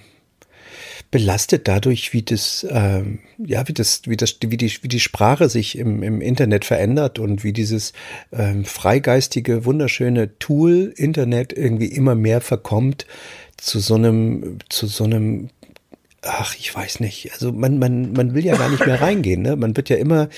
belastet 1.11 1.68
dadurch, 1.68 2.12
wie 2.12 2.22
das, 2.22 2.64
äh, 2.64 3.02
ja, 3.38 3.68
wie 3.68 3.72
das, 3.72 4.02
wie 4.06 4.16
das, 4.16 4.37
wie 4.40 4.56
die, 4.56 4.72
wie 4.82 4.88
die 4.88 5.00
Sprache 5.00 5.49
sich 5.49 5.78
im, 5.78 6.02
im 6.02 6.20
Internet 6.20 6.64
verändert 6.64 7.18
und 7.18 7.44
wie 7.44 7.52
dieses 7.52 7.92
ähm, 8.32 8.64
freigeistige, 8.64 9.64
wunderschöne 9.64 10.38
Tool 10.38 10.92
Internet 10.96 11.52
irgendwie 11.52 11.87
immer 11.87 12.14
mehr 12.14 12.40
verkommt 12.40 13.06
zu 13.56 13.78
so 13.78 13.94
einem, 13.94 14.58
zu 14.68 14.87
so 14.87 15.04
einem 15.04 15.50
ach, 16.22 16.54
ich 16.56 16.75
weiß 16.75 17.00
nicht. 17.00 17.32
Also 17.32 17.52
man, 17.52 17.78
man, 17.78 18.12
man 18.12 18.32
will 18.34 18.44
ja 18.44 18.56
gar 18.56 18.70
nicht 18.70 18.87
mehr 18.87 19.00
reingehen. 19.00 19.42
Ne? 19.42 19.56
Man 19.56 19.76
wird 19.76 19.88
ja 19.88 19.96
immer 19.96 20.28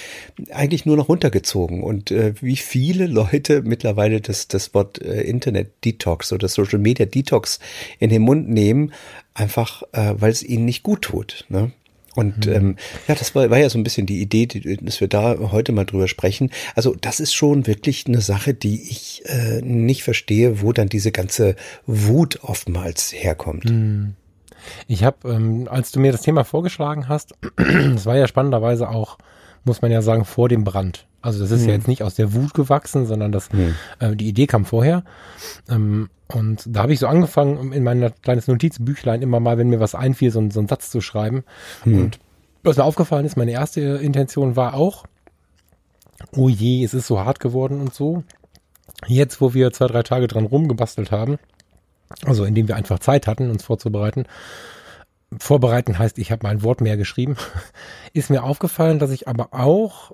eigentlich 0.50 0.86
nur 0.86 0.96
noch 0.96 1.08
runtergezogen. 1.08 1.82
Und 1.82 2.10
äh, 2.10 2.34
wie 2.40 2.56
viele 2.56 3.06
Leute 3.06 3.62
mittlerweile 3.62 4.20
das, 4.20 4.48
das 4.48 4.72
Wort 4.72 5.00
äh, 5.02 5.22
Internet 5.22 5.84
Detox 5.84 6.32
oder 6.32 6.48
Social 6.48 6.78
Media 6.78 7.04
Detox 7.04 7.60
in 7.98 8.08
den 8.08 8.22
Mund 8.22 8.48
nehmen, 8.48 8.92
einfach 9.34 9.82
äh, 9.92 10.14
weil 10.16 10.30
es 10.30 10.42
ihnen 10.42 10.64
nicht 10.64 10.82
gut 10.82 11.02
tut. 11.02 11.44
Ne? 11.48 11.72
Und 12.14 12.46
mhm. 12.46 12.52
ähm, 12.52 12.76
ja, 13.08 13.14
das 13.14 13.34
war, 13.34 13.50
war 13.50 13.58
ja 13.58 13.68
so 13.68 13.78
ein 13.78 13.84
bisschen 13.84 14.06
die 14.06 14.20
Idee, 14.20 14.46
die, 14.46 14.76
dass 14.76 15.00
wir 15.00 15.08
da 15.08 15.36
heute 15.50 15.72
mal 15.72 15.84
drüber 15.84 16.08
sprechen. 16.08 16.50
Also 16.74 16.94
das 17.00 17.20
ist 17.20 17.34
schon 17.34 17.66
wirklich 17.66 18.06
eine 18.06 18.20
Sache, 18.20 18.54
die 18.54 18.82
ich 18.88 19.22
äh, 19.26 19.60
nicht 19.62 20.04
verstehe, 20.04 20.62
wo 20.62 20.72
dann 20.72 20.88
diese 20.88 21.12
ganze 21.12 21.56
Wut 21.86 22.40
oftmals 22.42 23.12
herkommt. 23.12 23.64
Mhm. 23.64 24.14
Ich 24.86 25.04
habe, 25.04 25.28
ähm, 25.28 25.68
als 25.70 25.92
du 25.92 26.00
mir 26.00 26.12
das 26.12 26.22
Thema 26.22 26.44
vorgeschlagen 26.44 27.08
hast, 27.08 27.34
das 27.56 28.06
war 28.06 28.16
ja 28.16 28.26
spannenderweise 28.28 28.88
auch, 28.88 29.18
muss 29.64 29.82
man 29.82 29.90
ja 29.90 30.02
sagen, 30.02 30.24
vor 30.24 30.48
dem 30.48 30.64
Brand. 30.64 31.06
Also 31.22 31.40
das 31.40 31.50
ist 31.50 31.62
mhm. 31.62 31.68
ja 31.68 31.74
jetzt 31.74 31.88
nicht 31.88 32.02
aus 32.02 32.14
der 32.14 32.34
Wut 32.34 32.52
gewachsen, 32.52 33.06
sondern 33.06 33.32
das, 33.32 33.50
mhm. 33.52 33.74
äh, 33.98 34.14
die 34.14 34.28
Idee 34.28 34.46
kam 34.46 34.64
vorher. 34.64 35.04
Ähm, 35.70 36.10
und 36.28 36.64
da 36.66 36.82
habe 36.82 36.92
ich 36.92 36.98
so 36.98 37.06
angefangen, 37.06 37.72
in 37.72 37.82
mein 37.82 38.12
kleines 38.22 38.46
Notizbüchlein 38.46 39.22
immer 39.22 39.40
mal, 39.40 39.56
wenn 39.56 39.68
mir 39.68 39.80
was 39.80 39.94
einfiel, 39.94 40.30
so, 40.30 40.50
so 40.50 40.60
einen 40.60 40.68
Satz 40.68 40.90
zu 40.90 41.00
schreiben. 41.00 41.44
Mhm. 41.84 41.98
Und 41.98 42.18
was 42.62 42.76
mir 42.76 42.84
aufgefallen 42.84 43.24
ist, 43.24 43.36
meine 43.36 43.52
erste 43.52 43.80
Intention 43.80 44.56
war 44.56 44.74
auch, 44.74 45.04
oh 46.32 46.48
je, 46.48 46.84
es 46.84 46.94
ist 46.94 47.06
so 47.06 47.20
hart 47.20 47.40
geworden 47.40 47.80
und 47.80 47.94
so. 47.94 48.22
Jetzt, 49.06 49.40
wo 49.40 49.54
wir 49.54 49.72
zwei, 49.72 49.86
drei 49.86 50.02
Tage 50.02 50.26
dran 50.28 50.46
rumgebastelt 50.46 51.10
haben, 51.10 51.38
also 52.24 52.44
indem 52.44 52.68
wir 52.68 52.76
einfach 52.76 52.98
Zeit 52.98 53.26
hatten, 53.26 53.50
uns 53.50 53.64
vorzubereiten, 53.64 54.24
vorbereiten 55.38 55.98
heißt, 55.98 56.18
ich 56.18 56.32
habe 56.32 56.44
mal 56.46 56.50
ein 56.50 56.62
Wort 56.62 56.80
mehr 56.80 56.96
geschrieben, 56.96 57.36
ist 58.12 58.30
mir 58.30 58.42
aufgefallen, 58.42 58.98
dass 58.98 59.10
ich 59.10 59.28
aber 59.28 59.48
auch 59.52 60.12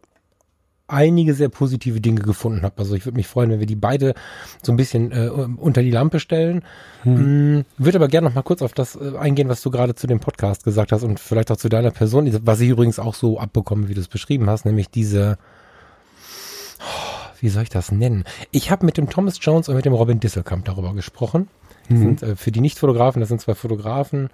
einige 0.86 1.34
sehr 1.34 1.48
positive 1.48 2.00
Dinge 2.00 2.20
gefunden 2.20 2.62
habe. 2.62 2.74
Also 2.78 2.94
ich 2.96 3.06
würde 3.06 3.16
mich 3.16 3.28
freuen, 3.28 3.50
wenn 3.50 3.60
wir 3.60 3.66
die 3.66 3.76
beide 3.76 4.14
so 4.60 4.72
ein 4.72 4.76
bisschen 4.76 5.12
äh, 5.12 5.28
unter 5.28 5.82
die 5.82 5.90
Lampe 5.90 6.18
stellen. 6.18 6.64
Hm. 7.02 7.58
Mm, 7.58 7.64
würde 7.78 7.98
aber 7.98 8.08
gerne 8.08 8.28
noch 8.28 8.34
mal 8.34 8.42
kurz 8.42 8.60
auf 8.60 8.72
das 8.72 8.96
äh, 8.96 9.16
eingehen, 9.16 9.48
was 9.48 9.62
du 9.62 9.70
gerade 9.70 9.94
zu 9.94 10.08
dem 10.08 10.18
Podcast 10.18 10.64
gesagt 10.64 10.90
hast 10.90 11.04
und 11.04 11.20
vielleicht 11.20 11.52
auch 11.52 11.56
zu 11.56 11.68
deiner 11.68 11.92
Person, 11.92 12.28
was 12.44 12.60
ich 12.60 12.68
übrigens 12.68 12.98
auch 12.98 13.14
so 13.14 13.38
abbekomme, 13.38 13.88
wie 13.88 13.94
du 13.94 14.00
es 14.00 14.08
beschrieben 14.08 14.50
hast, 14.50 14.64
nämlich 14.64 14.90
diese 14.90 15.38
wie 17.40 17.48
soll 17.48 17.62
ich 17.62 17.70
das 17.70 17.90
nennen? 17.90 18.24
Ich 18.50 18.70
habe 18.70 18.84
mit 18.84 18.98
dem 18.98 19.08
Thomas 19.08 19.38
Jones 19.40 19.68
und 19.68 19.76
mit 19.76 19.86
dem 19.86 19.94
Robin 19.94 20.20
Disselkamp 20.20 20.66
darüber 20.66 20.92
gesprochen. 20.92 21.48
Mhm. 21.88 21.98
sind 21.98 22.22
äh, 22.22 22.36
für 22.36 22.52
die 22.52 22.60
Nicht-Fotografen, 22.60 23.20
das 23.20 23.28
sind 23.28 23.40
zwei 23.40 23.54
Fotografen, 23.54 24.30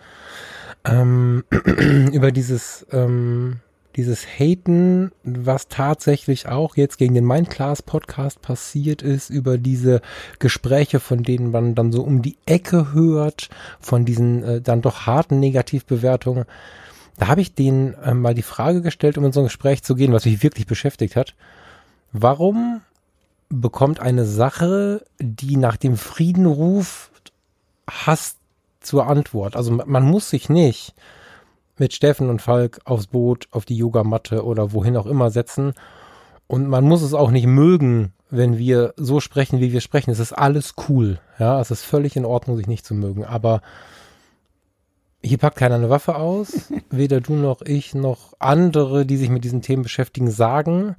ähm, 0.86 1.44
über 2.12 2.32
dieses 2.32 2.86
ähm, 2.92 3.60
dieses 3.96 4.26
Haten, 4.26 5.10
was 5.24 5.68
tatsächlich 5.68 6.48
auch 6.48 6.76
jetzt 6.76 6.98
gegen 6.98 7.14
den 7.14 7.26
Mindclass 7.26 7.80
Podcast 7.82 8.42
passiert 8.42 9.00
ist, 9.00 9.30
über 9.30 9.56
diese 9.56 10.02
Gespräche, 10.38 11.00
von 11.00 11.22
denen 11.22 11.50
man 11.50 11.74
dann 11.74 11.92
so 11.92 12.02
um 12.02 12.20
die 12.20 12.36
Ecke 12.44 12.92
hört, 12.92 13.48
von 13.80 14.04
diesen 14.04 14.42
äh, 14.42 14.60
dann 14.60 14.82
doch 14.82 15.06
harten 15.06 15.40
Negativbewertungen. 15.40 16.44
Da 17.16 17.28
habe 17.28 17.40
ich 17.40 17.54
denen 17.54 17.94
äh, 17.94 18.12
mal 18.12 18.34
die 18.34 18.42
Frage 18.42 18.82
gestellt, 18.82 19.16
um 19.16 19.24
in 19.24 19.32
so 19.32 19.40
ein 19.40 19.46
Gespräch 19.46 19.82
zu 19.82 19.94
gehen, 19.94 20.12
was 20.12 20.26
mich 20.26 20.42
wirklich 20.42 20.66
beschäftigt 20.66 21.16
hat. 21.16 21.34
Warum 22.12 22.82
bekommt 23.48 24.00
eine 24.00 24.26
Sache, 24.26 25.04
die 25.18 25.56
nach 25.56 25.76
dem 25.76 25.96
Frieden 25.96 26.44
ruft, 26.44 27.32
Hass 27.88 28.36
zur 28.86 29.06
Antwort? 29.06 29.56
Also 29.56 29.72
man 29.72 30.04
muss 30.04 30.30
sich 30.30 30.48
nicht 30.48 30.94
mit 31.78 31.92
Steffen 31.92 32.30
und 32.30 32.42
Falk 32.42 32.80
aufs 32.84 33.08
Boot, 33.08 33.48
auf 33.50 33.64
die 33.64 33.76
Yogamatte 33.76 34.44
oder 34.44 34.72
wohin 34.72 34.96
auch 34.96 35.06
immer 35.06 35.30
setzen. 35.30 35.74
Und 36.46 36.68
man 36.68 36.84
muss 36.84 37.02
es 37.02 37.14
auch 37.14 37.30
nicht 37.30 37.46
mögen, 37.46 38.12
wenn 38.30 38.58
wir 38.58 38.94
so 38.96 39.20
sprechen, 39.20 39.60
wie 39.60 39.72
wir 39.72 39.80
sprechen. 39.80 40.10
Es 40.10 40.18
ist 40.18 40.32
alles 40.32 40.74
cool. 40.88 41.20
Ja, 41.38 41.60
es 41.60 41.70
ist 41.70 41.82
völlig 41.82 42.16
in 42.16 42.24
Ordnung, 42.24 42.56
sich 42.56 42.66
nicht 42.66 42.86
zu 42.86 42.94
mögen. 42.94 43.24
Aber 43.24 43.62
hier 45.22 45.38
packt 45.38 45.58
keiner 45.58 45.74
eine 45.74 45.90
Waffe 45.90 46.16
aus. 46.16 46.72
Weder 46.90 47.20
du 47.20 47.34
noch 47.34 47.62
ich 47.62 47.94
noch 47.94 48.34
andere, 48.38 49.06
die 49.06 49.16
sich 49.16 49.28
mit 49.28 49.44
diesen 49.44 49.62
Themen 49.62 49.82
beschäftigen, 49.82 50.30
sagen. 50.30 50.96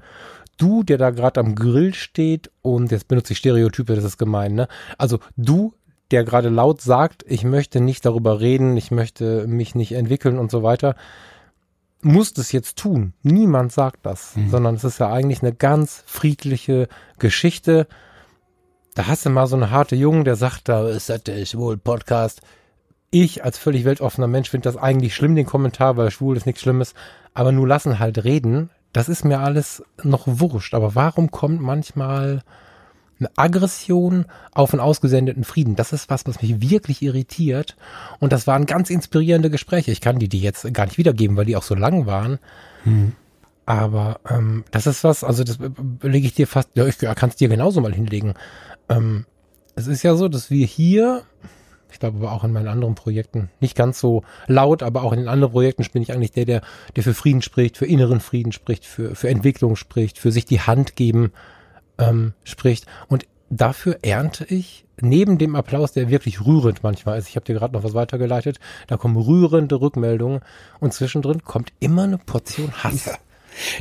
Du, 0.58 0.84
der 0.84 0.98
da 0.98 1.12
gerade 1.12 1.40
am 1.40 1.54
Grill 1.54 1.94
steht 1.94 2.50
und 2.64 2.92
jetzt 2.92 3.08
benutze 3.08 3.34
ich 3.34 3.40
Stereotype, 3.40 3.96
das 3.96 4.04
ist 4.04 4.18
gemein, 4.18 4.56
ne? 4.56 4.68
Also 4.98 5.20
du, 5.36 5.76
der 6.12 6.24
gerade 6.24 6.50
laut 6.50 6.82
sagt, 6.82 7.24
ich 7.28 7.44
möchte 7.44 7.82
nicht 7.82 8.06
darüber 8.06 8.40
reden, 8.40 8.78
ich 8.78 8.92
möchte 8.92 9.48
mich 9.48 9.76
nicht 9.76 9.92
entwickeln 9.94 10.40
und 10.40 10.52
so 10.52 10.64
weiter, 10.64 10.96
muss 12.02 12.34
das 12.34 12.52
jetzt 12.52 12.78
tun. 12.78 13.14
Niemand 13.24 13.72
sagt 13.72 14.06
das, 14.06 14.36
mhm. 14.36 14.50
sondern 14.50 14.76
es 14.76 14.84
ist 14.84 15.00
ja 15.00 15.12
eigentlich 15.12 15.42
eine 15.42 15.54
ganz 15.54 16.04
friedliche 16.06 16.88
Geschichte. 17.20 17.88
Da 18.96 19.08
hast 19.08 19.26
du 19.26 19.30
mal 19.30 19.48
so 19.48 19.56
eine 19.56 19.72
harte 19.72 19.96
Jungen, 19.96 20.24
der 20.24 20.36
sagt, 20.36 20.70
da 20.70 20.88
ist 20.88 21.10
das 21.10 21.24
der 21.24 21.46
schwul 21.46 21.78
Podcast. 21.78 22.42
Ich 23.10 23.44
als 23.44 23.58
völlig 23.58 23.86
weltoffener 23.86 24.28
Mensch 24.28 24.50
finde 24.50 24.70
das 24.70 24.78
eigentlich 24.78 25.16
schlimm, 25.16 25.36
den 25.36 25.46
Kommentar, 25.46 25.98
weil 25.98 26.12
schwul 26.12 26.38
ist 26.38 26.46
nichts 26.46 26.62
Schlimmes. 26.62 26.94
Aber 27.34 27.52
nur 27.52 27.68
lassen 27.68 28.00
halt 28.00 28.24
reden. 28.24 28.70
Das 28.94 29.10
ist 29.10 29.26
mir 29.26 29.40
alles 29.40 29.84
noch 30.04 30.24
wurscht. 30.26 30.74
Aber 30.74 30.96
warum 30.96 31.32
kommt 31.32 31.62
manchmal 31.62 32.42
eine 33.20 33.30
Aggression 33.36 34.26
auf 34.54 34.74
einen 34.74 34.82
ausgesendeten 34.82 35.44
Frieden. 35.44 35.76
Das 35.76 35.94
ist 35.94 36.10
was, 36.10 36.26
was 36.26 36.42
mich 36.42 36.62
wirklich 36.62 37.02
irritiert. 37.02 37.76
Und 38.20 38.32
das 38.32 38.48
waren 38.48 38.66
ganz 38.66 38.90
inspirierende 38.90 39.50
Gespräche. 39.50 39.92
Ich 39.92 40.02
kann 40.02 40.20
die 40.20 40.30
die 40.30 40.42
jetzt 40.42 40.72
gar 40.74 40.86
nicht 40.86 40.98
wiedergeben, 40.98 41.38
weil 41.38 41.46
die 41.46 41.56
auch 41.56 41.64
so 41.64 41.76
lang 41.76 42.06
waren. 42.06 42.40
Hm. 42.84 43.14
Aber 43.66 44.22
ähm, 44.30 44.64
das 44.72 44.88
ist 44.88 45.04
was, 45.04 45.24
also 45.24 45.44
das 45.44 45.60
lege 46.02 46.26
ich 46.26 46.34
dir 46.34 46.48
fast, 46.48 46.70
ja, 46.76 46.86
ich 46.88 46.98
kann 47.00 47.30
es 47.30 47.36
dir 47.36 47.50
genauso 47.50 47.82
mal 47.82 47.94
hinlegen. 47.94 48.34
Ähm, 48.88 49.26
es 49.76 49.88
ist 49.88 50.04
ja 50.04 50.16
so, 50.16 50.30
dass 50.30 50.50
wir 50.50 50.66
hier, 50.66 51.24
ich 51.92 52.00
glaube 52.00 52.20
aber 52.20 52.32
auch 52.32 52.46
in 52.46 52.54
meinen 52.54 52.70
anderen 52.70 52.96
Projekten, 52.96 53.50
nicht 53.60 53.76
ganz 53.76 54.00
so 54.00 54.24
laut, 54.48 54.84
aber 54.84 55.04
auch 55.04 55.12
in 55.12 55.20
den 55.20 55.28
anderen 55.28 55.52
Projekten 55.52 55.86
bin 55.92 56.02
ich 56.02 56.14
eigentlich 56.14 56.32
der, 56.32 56.46
der, 56.46 56.62
der 56.96 57.04
für 57.04 57.14
Frieden 57.14 57.42
spricht, 57.42 57.76
für 57.76 57.86
inneren 57.86 58.22
Frieden 58.22 58.54
spricht, 58.54 58.86
für, 58.86 59.16
für 59.16 59.28
Entwicklung 59.28 59.76
spricht, 59.76 60.18
für 60.18 60.32
sich 60.32 60.46
die 60.46 60.62
Hand 60.62 60.96
geben 60.96 61.34
ähm, 61.98 62.34
spricht. 62.44 62.86
Und 63.08 63.26
dafür 63.50 64.00
ernte 64.02 64.46
ich 64.46 64.86
neben 65.00 65.38
dem 65.38 65.56
Applaus, 65.56 65.92
der 65.92 66.10
wirklich 66.10 66.46
rührend 66.46 66.84
manchmal 66.84 67.20
ist, 67.20 67.30
ich 67.30 67.36
habe 67.36 67.46
dir 67.46 67.54
gerade 67.54 67.74
noch 67.74 67.84
was 67.84 67.94
weitergeleitet, 67.94 68.60
da 68.88 68.98
kommen 68.98 69.16
rührende 69.16 69.80
Rückmeldungen 69.80 70.42
und 70.80 70.94
zwischendrin 70.94 71.44
kommt 71.44 71.72
immer 71.80 72.04
eine 72.04 72.18
Portion 72.18 72.72
Hass. 72.84 73.06
Ja. 73.06 73.18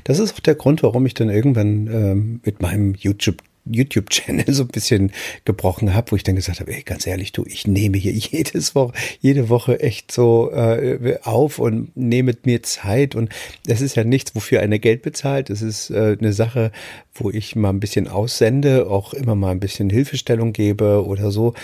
Das 0.04 0.18
ist 0.18 0.34
auch 0.34 0.40
der 0.40 0.54
Grund, 0.54 0.82
warum 0.82 1.06
ich 1.06 1.14
dann 1.14 1.28
irgendwann 1.28 1.86
ähm, 1.86 2.40
mit 2.44 2.62
meinem 2.62 2.94
YouTube 2.94 3.42
YouTube-Channel 3.66 4.44
so 4.52 4.64
ein 4.64 4.68
bisschen 4.68 5.12
gebrochen 5.44 5.94
habe, 5.94 6.12
wo 6.12 6.16
ich 6.16 6.22
dann 6.22 6.36
gesagt 6.36 6.60
habe, 6.60 6.72
ey, 6.72 6.82
ganz 6.82 7.06
ehrlich, 7.06 7.32
du, 7.32 7.44
ich 7.46 7.66
nehme 7.66 7.98
hier 7.98 8.12
jedes 8.12 8.74
Woche, 8.74 8.94
jede 9.20 9.48
Woche 9.48 9.80
echt 9.80 10.12
so 10.12 10.50
äh, 10.52 11.18
auf 11.22 11.58
und 11.58 11.96
nehme 11.96 12.34
mir 12.44 12.62
Zeit 12.62 13.14
und 13.14 13.30
das 13.66 13.80
ist 13.80 13.96
ja 13.96 14.04
nichts, 14.04 14.34
wofür 14.34 14.60
einer 14.60 14.78
Geld 14.78 15.02
bezahlt. 15.02 15.50
Es 15.50 15.62
ist 15.62 15.90
äh, 15.90 16.16
eine 16.18 16.32
Sache, 16.32 16.72
wo 17.14 17.30
ich 17.30 17.56
mal 17.56 17.70
ein 17.70 17.80
bisschen 17.80 18.08
aussende, 18.08 18.88
auch 18.88 19.14
immer 19.14 19.34
mal 19.34 19.50
ein 19.50 19.60
bisschen 19.60 19.90
Hilfestellung 19.90 20.52
gebe 20.52 21.04
oder 21.04 21.30
so. 21.30 21.54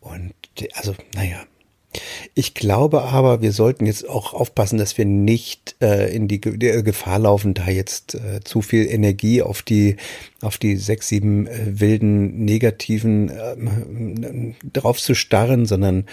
Und 0.00 0.32
also, 0.74 0.94
naja, 1.14 1.44
ich 2.34 2.54
glaube 2.54 3.02
aber, 3.02 3.42
wir 3.42 3.52
sollten 3.52 3.86
jetzt 3.86 4.08
auch 4.08 4.34
aufpassen, 4.34 4.78
dass 4.78 4.96
wir 4.98 5.04
nicht 5.04 5.76
äh, 5.80 6.14
in 6.14 6.28
die 6.28 6.40
Gefahr 6.40 7.18
laufen, 7.18 7.54
da 7.54 7.68
jetzt 7.68 8.14
äh, 8.14 8.40
zu 8.42 8.62
viel 8.62 8.86
Energie 8.86 9.42
auf 9.42 9.62
die 9.62 9.96
auf 10.40 10.58
die 10.58 10.76
sechs, 10.76 11.08
sieben 11.08 11.46
äh, 11.46 11.80
wilden 11.80 12.44
negativen 12.44 13.28
äh, 13.28 14.54
drauf 14.72 15.00
zu 15.00 15.14
starren, 15.14 15.66
sondern 15.66 16.06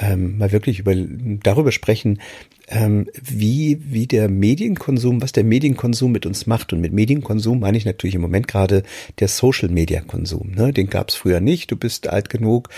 ähm, 0.00 0.38
mal 0.38 0.52
wirklich 0.52 0.78
über 0.78 0.94
darüber 0.94 1.72
sprechen, 1.72 2.20
ähm, 2.68 3.08
wie, 3.20 3.78
wie 3.84 4.06
der 4.06 4.28
Medienkonsum, 4.28 5.20
was 5.20 5.32
der 5.32 5.44
Medienkonsum 5.44 6.10
mit 6.12 6.26
uns 6.26 6.46
macht. 6.46 6.72
Und 6.72 6.80
mit 6.80 6.92
Medienkonsum 6.92 7.60
meine 7.60 7.76
ich 7.76 7.84
natürlich 7.84 8.14
im 8.14 8.22
Moment 8.22 8.48
gerade 8.48 8.82
der 9.18 9.28
Social 9.28 9.68
Media 9.68 10.00
Konsum. 10.00 10.52
Ne? 10.54 10.72
Den 10.72 10.88
gab 10.88 11.10
es 11.10 11.14
früher 11.14 11.40
nicht. 11.40 11.70
Du 11.70 11.76
bist 11.76 12.08
alt 12.08 12.30
genug 12.30 12.70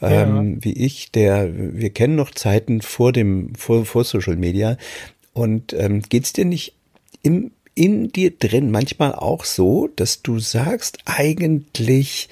ähm, 0.00 0.54
ja. 0.54 0.64
wie 0.64 0.72
ich, 0.72 1.10
der 1.12 1.50
wir 1.52 1.90
kennen 1.90 2.14
noch 2.14 2.30
Zeiten 2.30 2.80
vor 2.80 3.12
dem 3.12 3.54
vor, 3.54 3.84
vor 3.84 4.04
Social 4.04 4.36
Media. 4.36 4.76
Und 5.34 5.72
ähm, 5.74 6.02
geht 6.02 6.36
dir 6.36 6.44
nicht 6.44 6.74
im 7.22 7.50
in 7.74 8.08
dir 8.08 8.30
drin 8.36 8.70
manchmal 8.70 9.14
auch 9.14 9.44
so, 9.44 9.88
dass 9.96 10.22
du 10.22 10.38
sagst, 10.38 10.98
eigentlich 11.06 12.28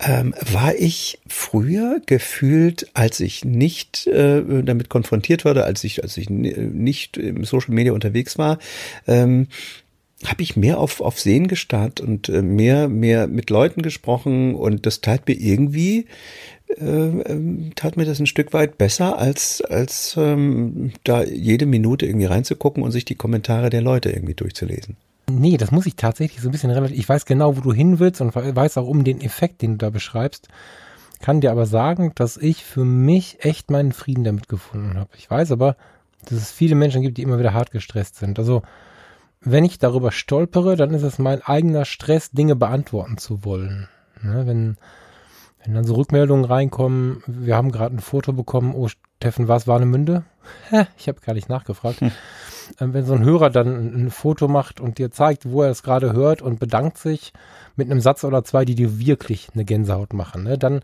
ähm, 0.00 0.34
war 0.52 0.74
ich 0.74 1.18
früher 1.26 2.00
gefühlt, 2.06 2.88
als 2.94 3.20
ich 3.20 3.44
nicht 3.44 4.06
äh, 4.06 4.62
damit 4.62 4.88
konfrontiert 4.88 5.44
wurde, 5.44 5.64
als 5.64 5.84
ich, 5.84 6.02
als 6.02 6.16
ich 6.16 6.30
nicht 6.30 7.16
im 7.16 7.44
Social 7.44 7.74
Media 7.74 7.92
unterwegs 7.92 8.38
war, 8.38 8.58
ähm, 9.06 9.48
habe 10.26 10.42
ich 10.42 10.56
mehr 10.56 10.78
auf, 10.78 11.00
auf 11.00 11.18
Sehen 11.18 11.48
gestarrt 11.48 12.00
und 12.00 12.28
äh, 12.28 12.42
mehr, 12.42 12.88
mehr 12.88 13.26
mit 13.26 13.50
Leuten 13.50 13.82
gesprochen 13.82 14.54
und 14.54 14.86
das 14.86 15.00
tat 15.00 15.26
mir 15.26 15.34
irgendwie, 15.34 16.06
äh, 16.68 16.84
ähm, 16.84 17.72
tat 17.74 17.96
mir 17.96 18.04
das 18.04 18.20
ein 18.20 18.26
Stück 18.26 18.52
weit 18.52 18.78
besser, 18.78 19.18
als, 19.18 19.62
als 19.62 20.14
ähm, 20.18 20.92
da 21.04 21.24
jede 21.24 21.66
Minute 21.66 22.06
irgendwie 22.06 22.26
reinzugucken 22.26 22.82
und 22.82 22.90
sich 22.90 23.04
die 23.04 23.14
Kommentare 23.14 23.70
der 23.70 23.82
Leute 23.82 24.10
irgendwie 24.10 24.34
durchzulesen. 24.34 24.96
Nee, 25.38 25.56
das 25.56 25.70
muss 25.70 25.86
ich 25.86 25.96
tatsächlich 25.96 26.40
so 26.42 26.48
ein 26.48 26.52
bisschen 26.52 26.70
relativ. 26.70 26.96
Ich 26.98 27.08
weiß 27.08 27.24
genau, 27.24 27.56
wo 27.56 27.60
du 27.60 27.72
hin 27.72 27.98
willst 27.98 28.20
und 28.20 28.34
weiß 28.34 28.78
auch 28.78 28.86
um 28.86 29.04
den 29.04 29.20
Effekt, 29.20 29.62
den 29.62 29.72
du 29.72 29.78
da 29.78 29.90
beschreibst. 29.90 30.48
Kann 31.20 31.40
dir 31.40 31.50
aber 31.50 31.66
sagen, 31.66 32.12
dass 32.14 32.36
ich 32.36 32.64
für 32.64 32.84
mich 32.84 33.44
echt 33.44 33.70
meinen 33.70 33.92
Frieden 33.92 34.24
damit 34.24 34.48
gefunden 34.48 34.98
habe. 34.98 35.10
Ich 35.16 35.30
weiß 35.30 35.52
aber, 35.52 35.76
dass 36.24 36.38
es 36.38 36.50
viele 36.50 36.74
Menschen 36.74 37.02
gibt, 37.02 37.18
die 37.18 37.22
immer 37.22 37.38
wieder 37.38 37.52
hart 37.52 37.70
gestresst 37.70 38.16
sind. 38.16 38.38
Also 38.38 38.62
wenn 39.42 39.64
ich 39.64 39.78
darüber 39.78 40.12
stolpere, 40.12 40.76
dann 40.76 40.92
ist 40.92 41.02
es 41.02 41.18
mein 41.18 41.42
eigener 41.42 41.84
Stress, 41.84 42.30
Dinge 42.30 42.56
beantworten 42.56 43.18
zu 43.18 43.44
wollen. 43.44 43.88
Ne, 44.22 44.46
wenn, 44.46 44.76
wenn 45.64 45.74
dann 45.74 45.84
so 45.84 45.94
Rückmeldungen 45.94 46.44
reinkommen, 46.44 47.22
wir 47.26 47.56
haben 47.56 47.72
gerade 47.72 47.94
ein 47.94 48.00
Foto 48.00 48.32
bekommen, 48.32 48.74
oh 48.74 48.88
Steffen, 48.88 49.48
war 49.48 49.56
es 49.56 49.66
Warnemünde? 49.66 50.24
ich 50.98 51.08
habe 51.08 51.20
gar 51.20 51.34
nicht 51.34 51.48
nachgefragt. 51.48 52.00
Ähm, 52.78 52.94
wenn 52.94 53.04
so 53.04 53.14
ein 53.14 53.24
Hörer 53.24 53.50
dann 53.50 53.68
ein, 53.68 54.06
ein, 54.06 54.10
Foto 54.10 54.48
macht 54.48 54.80
und 54.80 54.98
dir 54.98 55.10
zeigt, 55.10 55.50
wo 55.50 55.62
er 55.62 55.70
es 55.70 55.82
gerade 55.82 56.12
hört 56.12 56.42
und 56.42 56.60
bedankt 56.60 56.98
sich 56.98 57.32
mit 57.76 57.90
einem 57.90 58.00
Satz 58.00 58.24
oder 58.24 58.44
zwei, 58.44 58.64
die 58.64 58.74
dir 58.74 58.98
wirklich 58.98 59.48
eine 59.54 59.64
Gänsehaut 59.64 60.12
machen, 60.12 60.44
ne, 60.44 60.58
dann 60.58 60.80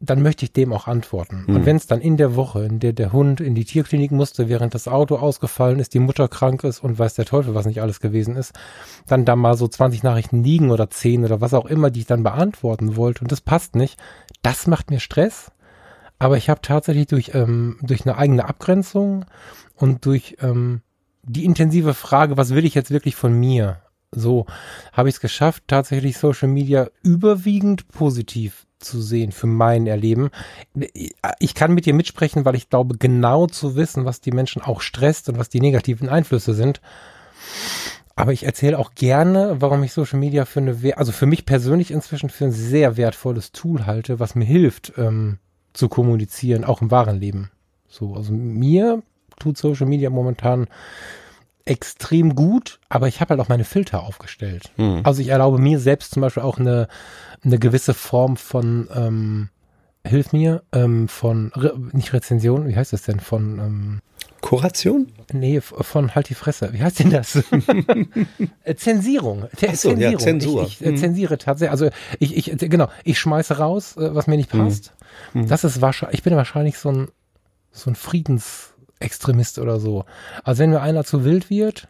dann 0.00 0.22
möchte 0.22 0.44
ich 0.44 0.52
dem 0.52 0.72
auch 0.72 0.86
antworten. 0.86 1.44
Mhm. 1.46 1.56
Und 1.56 1.66
wenn 1.66 1.76
es 1.76 1.86
dann 1.86 2.00
in 2.00 2.16
der 2.16 2.36
Woche, 2.36 2.64
in 2.64 2.80
der 2.80 2.92
der 2.92 3.12
Hund 3.12 3.40
in 3.40 3.54
die 3.54 3.64
Tierklinik 3.64 4.10
musste, 4.10 4.48
während 4.48 4.74
das 4.74 4.88
Auto 4.88 5.16
ausgefallen 5.16 5.78
ist, 5.78 5.94
die 5.94 5.98
Mutter 5.98 6.28
krank 6.28 6.64
ist 6.64 6.80
und 6.80 6.98
weiß 6.98 7.14
der 7.14 7.24
Teufel, 7.24 7.54
was 7.54 7.66
nicht 7.66 7.80
alles 7.80 8.00
gewesen 8.00 8.36
ist, 8.36 8.52
dann 9.06 9.24
da 9.24 9.36
mal 9.36 9.56
so 9.56 9.68
20 9.68 10.02
Nachrichten 10.02 10.42
liegen 10.42 10.70
oder 10.70 10.90
10 10.90 11.24
oder 11.24 11.40
was 11.40 11.54
auch 11.54 11.66
immer, 11.66 11.90
die 11.90 12.00
ich 12.00 12.06
dann 12.06 12.22
beantworten 12.22 12.96
wollte 12.96 13.22
und 13.22 13.32
das 13.32 13.40
passt 13.40 13.76
nicht, 13.76 13.98
das 14.42 14.66
macht 14.66 14.90
mir 14.90 15.00
Stress. 15.00 15.50
Aber 16.18 16.36
ich 16.36 16.48
habe 16.48 16.60
tatsächlich 16.62 17.06
durch, 17.06 17.32
ähm, 17.34 17.78
durch 17.82 18.06
eine 18.06 18.16
eigene 18.16 18.48
Abgrenzung 18.48 19.24
und 19.76 20.06
durch 20.06 20.36
ähm, 20.40 20.80
die 21.26 21.44
intensive 21.44 21.94
Frage, 21.94 22.36
was 22.36 22.54
will 22.54 22.64
ich 22.64 22.74
jetzt 22.74 22.90
wirklich 22.90 23.16
von 23.16 23.38
mir? 23.38 23.80
So 24.10 24.46
habe 24.92 25.08
ich 25.08 25.16
es 25.16 25.20
geschafft, 25.20 25.64
tatsächlich 25.66 26.18
Social 26.18 26.48
Media 26.48 26.88
überwiegend 27.02 27.88
positiv 27.88 28.66
zu 28.78 29.00
sehen 29.00 29.32
für 29.32 29.46
mein 29.46 29.86
Erleben. 29.86 30.30
Ich 31.38 31.54
kann 31.54 31.74
mit 31.74 31.86
dir 31.86 31.94
mitsprechen, 31.94 32.44
weil 32.44 32.54
ich 32.54 32.68
glaube, 32.68 32.96
genau 32.98 33.46
zu 33.46 33.76
wissen, 33.76 34.04
was 34.04 34.20
die 34.20 34.32
Menschen 34.32 34.62
auch 34.62 34.80
stresst 34.80 35.28
und 35.28 35.38
was 35.38 35.48
die 35.48 35.60
negativen 35.60 36.08
Einflüsse 36.08 36.54
sind. 36.54 36.80
Aber 38.16 38.32
ich 38.32 38.44
erzähle 38.44 38.78
auch 38.78 38.94
gerne, 38.94 39.56
warum 39.58 39.82
ich 39.82 39.92
Social 39.92 40.20
Media 40.20 40.44
für 40.44 40.60
eine, 40.60 40.96
also 40.96 41.10
für 41.10 41.26
mich 41.26 41.46
persönlich 41.46 41.90
inzwischen 41.90 42.30
für 42.30 42.44
ein 42.44 42.52
sehr 42.52 42.96
wertvolles 42.96 43.50
Tool 43.50 43.86
halte, 43.86 44.20
was 44.20 44.36
mir 44.36 44.44
hilft, 44.44 44.92
ähm, 44.96 45.38
zu 45.72 45.88
kommunizieren, 45.88 46.64
auch 46.64 46.80
im 46.80 46.92
wahren 46.92 47.18
Leben. 47.18 47.50
So, 47.88 48.14
also 48.14 48.32
mir 48.32 49.02
tut 49.38 49.56
Social 49.58 49.86
Media 49.86 50.10
momentan 50.10 50.66
extrem 51.66 52.34
gut, 52.34 52.78
aber 52.88 53.08
ich 53.08 53.20
habe 53.20 53.30
halt 53.30 53.40
auch 53.40 53.48
meine 53.48 53.64
Filter 53.64 54.02
aufgestellt. 54.02 54.70
Mhm. 54.76 55.00
Also 55.04 55.22
ich 55.22 55.28
erlaube 55.28 55.58
mir 55.58 55.78
selbst 55.78 56.12
zum 56.12 56.20
Beispiel 56.20 56.42
auch 56.42 56.58
eine, 56.58 56.88
eine 57.42 57.58
gewisse 57.58 57.94
Form 57.94 58.36
von, 58.36 58.88
ähm, 58.94 59.48
hilf 60.06 60.32
mir, 60.32 60.62
ähm, 60.72 61.08
von, 61.08 61.52
Re 61.54 61.74
nicht 61.92 62.12
Rezension, 62.12 62.68
wie 62.68 62.76
heißt 62.76 62.92
das 62.92 63.02
denn, 63.02 63.20
von, 63.20 63.58
ähm, 63.58 64.00
Kuration? 64.42 65.10
Nee, 65.32 65.62
von 65.62 66.14
halt 66.14 66.28
die 66.28 66.34
Fresse. 66.34 66.74
Wie 66.74 66.82
heißt 66.82 66.98
denn 66.98 67.10
das? 67.10 67.42
Äh, 68.62 68.74
Zensierung. 68.76 69.46
Ach 69.66 69.74
so, 69.74 69.92
Ja, 69.92 70.16
Zensur. 70.18 70.64
Ich, 70.64 70.82
ich 70.82 70.90
mhm. 70.90 70.96
zensiere 70.96 71.38
tatsächlich. 71.38 71.70
Also 71.70 71.88
ich, 72.18 72.36
ich, 72.36 72.58
genau, 72.58 72.88
ich 73.04 73.18
schmeiße 73.18 73.56
raus, 73.56 73.96
äh, 73.96 74.14
was 74.14 74.26
mir 74.26 74.36
nicht 74.36 74.52
hm. 74.52 74.60
passt. 74.60 74.92
Mhm. 75.32 75.48
Das 75.48 75.64
ist 75.64 75.80
wahrscheinlich, 75.80 76.18
ich 76.18 76.24
bin 76.24 76.36
wahrscheinlich 76.36 76.78
so 76.78 76.90
ein, 76.90 77.08
so 77.72 77.90
ein 77.90 77.94
Friedensextremist 78.94 79.58
oder 79.58 79.78
so. 79.80 80.04
Also 80.42 80.62
wenn 80.62 80.70
mir 80.70 80.80
einer 80.80 81.04
zu 81.04 81.24
wild 81.24 81.50
wird, 81.50 81.88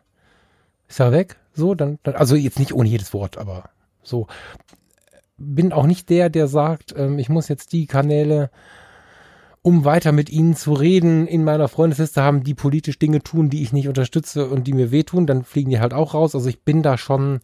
ist 0.88 1.00
er 1.00 1.12
weg. 1.12 1.36
So, 1.54 1.74
dann, 1.74 1.98
dann 2.02 2.16
also 2.16 2.34
jetzt 2.34 2.58
nicht 2.58 2.74
ohne 2.74 2.88
jedes 2.88 3.14
Wort, 3.14 3.38
aber 3.38 3.70
so 4.02 4.26
bin 5.36 5.72
auch 5.72 5.86
nicht 5.86 6.10
der, 6.10 6.30
der 6.30 6.46
sagt, 6.46 6.94
ähm, 6.96 7.18
ich 7.18 7.28
muss 7.28 7.48
jetzt 7.48 7.72
die 7.72 7.86
Kanäle, 7.86 8.50
um 9.62 9.84
weiter 9.84 10.12
mit 10.12 10.30
ihnen 10.30 10.54
zu 10.54 10.72
reden, 10.74 11.26
in 11.26 11.42
meiner 11.42 11.68
Freundesliste 11.68 12.22
haben, 12.22 12.44
die 12.44 12.54
politisch 12.54 12.98
Dinge 12.98 13.22
tun, 13.22 13.50
die 13.50 13.62
ich 13.62 13.72
nicht 13.72 13.88
unterstütze 13.88 14.48
und 14.48 14.66
die 14.66 14.72
mir 14.72 14.90
wehtun, 14.90 15.26
dann 15.26 15.44
fliegen 15.44 15.70
die 15.70 15.80
halt 15.80 15.94
auch 15.94 16.14
raus. 16.14 16.34
Also 16.34 16.48
ich 16.48 16.62
bin 16.62 16.82
da 16.82 16.98
schon 16.98 17.40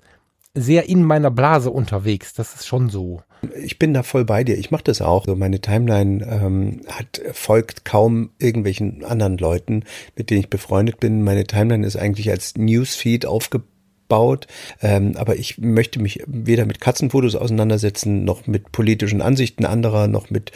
sehr 0.55 0.89
in 0.89 1.05
meiner 1.05 1.31
Blase 1.31 1.71
unterwegs. 1.71 2.35
Das 2.35 2.55
ist 2.55 2.67
schon 2.67 2.89
so. 2.91 3.23
Ich 3.63 3.79
bin 3.79 3.95
da 3.95 4.03
voll 4.03 4.25
bei 4.25 4.45
dir. 4.45 4.59
Ich 4.59 4.71
mache 4.71 4.85
das 4.85 5.01
auch. 5.01 5.25
So 5.27 5.37
meine 5.37 5.61
Timeline 5.61 6.25
ähm, 6.25 6.81
hat 6.89 7.21
folgt 7.33 7.85
kaum 7.85 8.31
irgendwelchen 8.39 9.05
anderen 9.05 9.39
Leuten, 9.39 9.85
mit 10.17 10.31
denen 10.31 10.41
ich 10.41 10.51
befreundet 10.51 11.01
bin. 11.01 11.23
Meine 11.23 11.45
Timeline 11.45 11.87
ist 11.87 11.97
eigentlich 11.97 12.31
als 12.31 12.57
Newsfeed 12.57 13.27
aufgebaut 13.27 13.69
baut. 14.11 14.47
Ähm, 14.83 15.17
aber 15.17 15.37
ich 15.37 15.57
möchte 15.57 15.99
mich 15.99 16.23
weder 16.27 16.67
mit 16.67 16.83
Katzenfotos 16.83 17.35
auseinandersetzen, 17.35 18.25
noch 18.25 18.47
mit 18.47 18.73
politischen 18.73 19.23
Ansichten 19.23 19.65
anderer, 19.65 20.07
noch 20.07 20.29
mit 20.29 20.53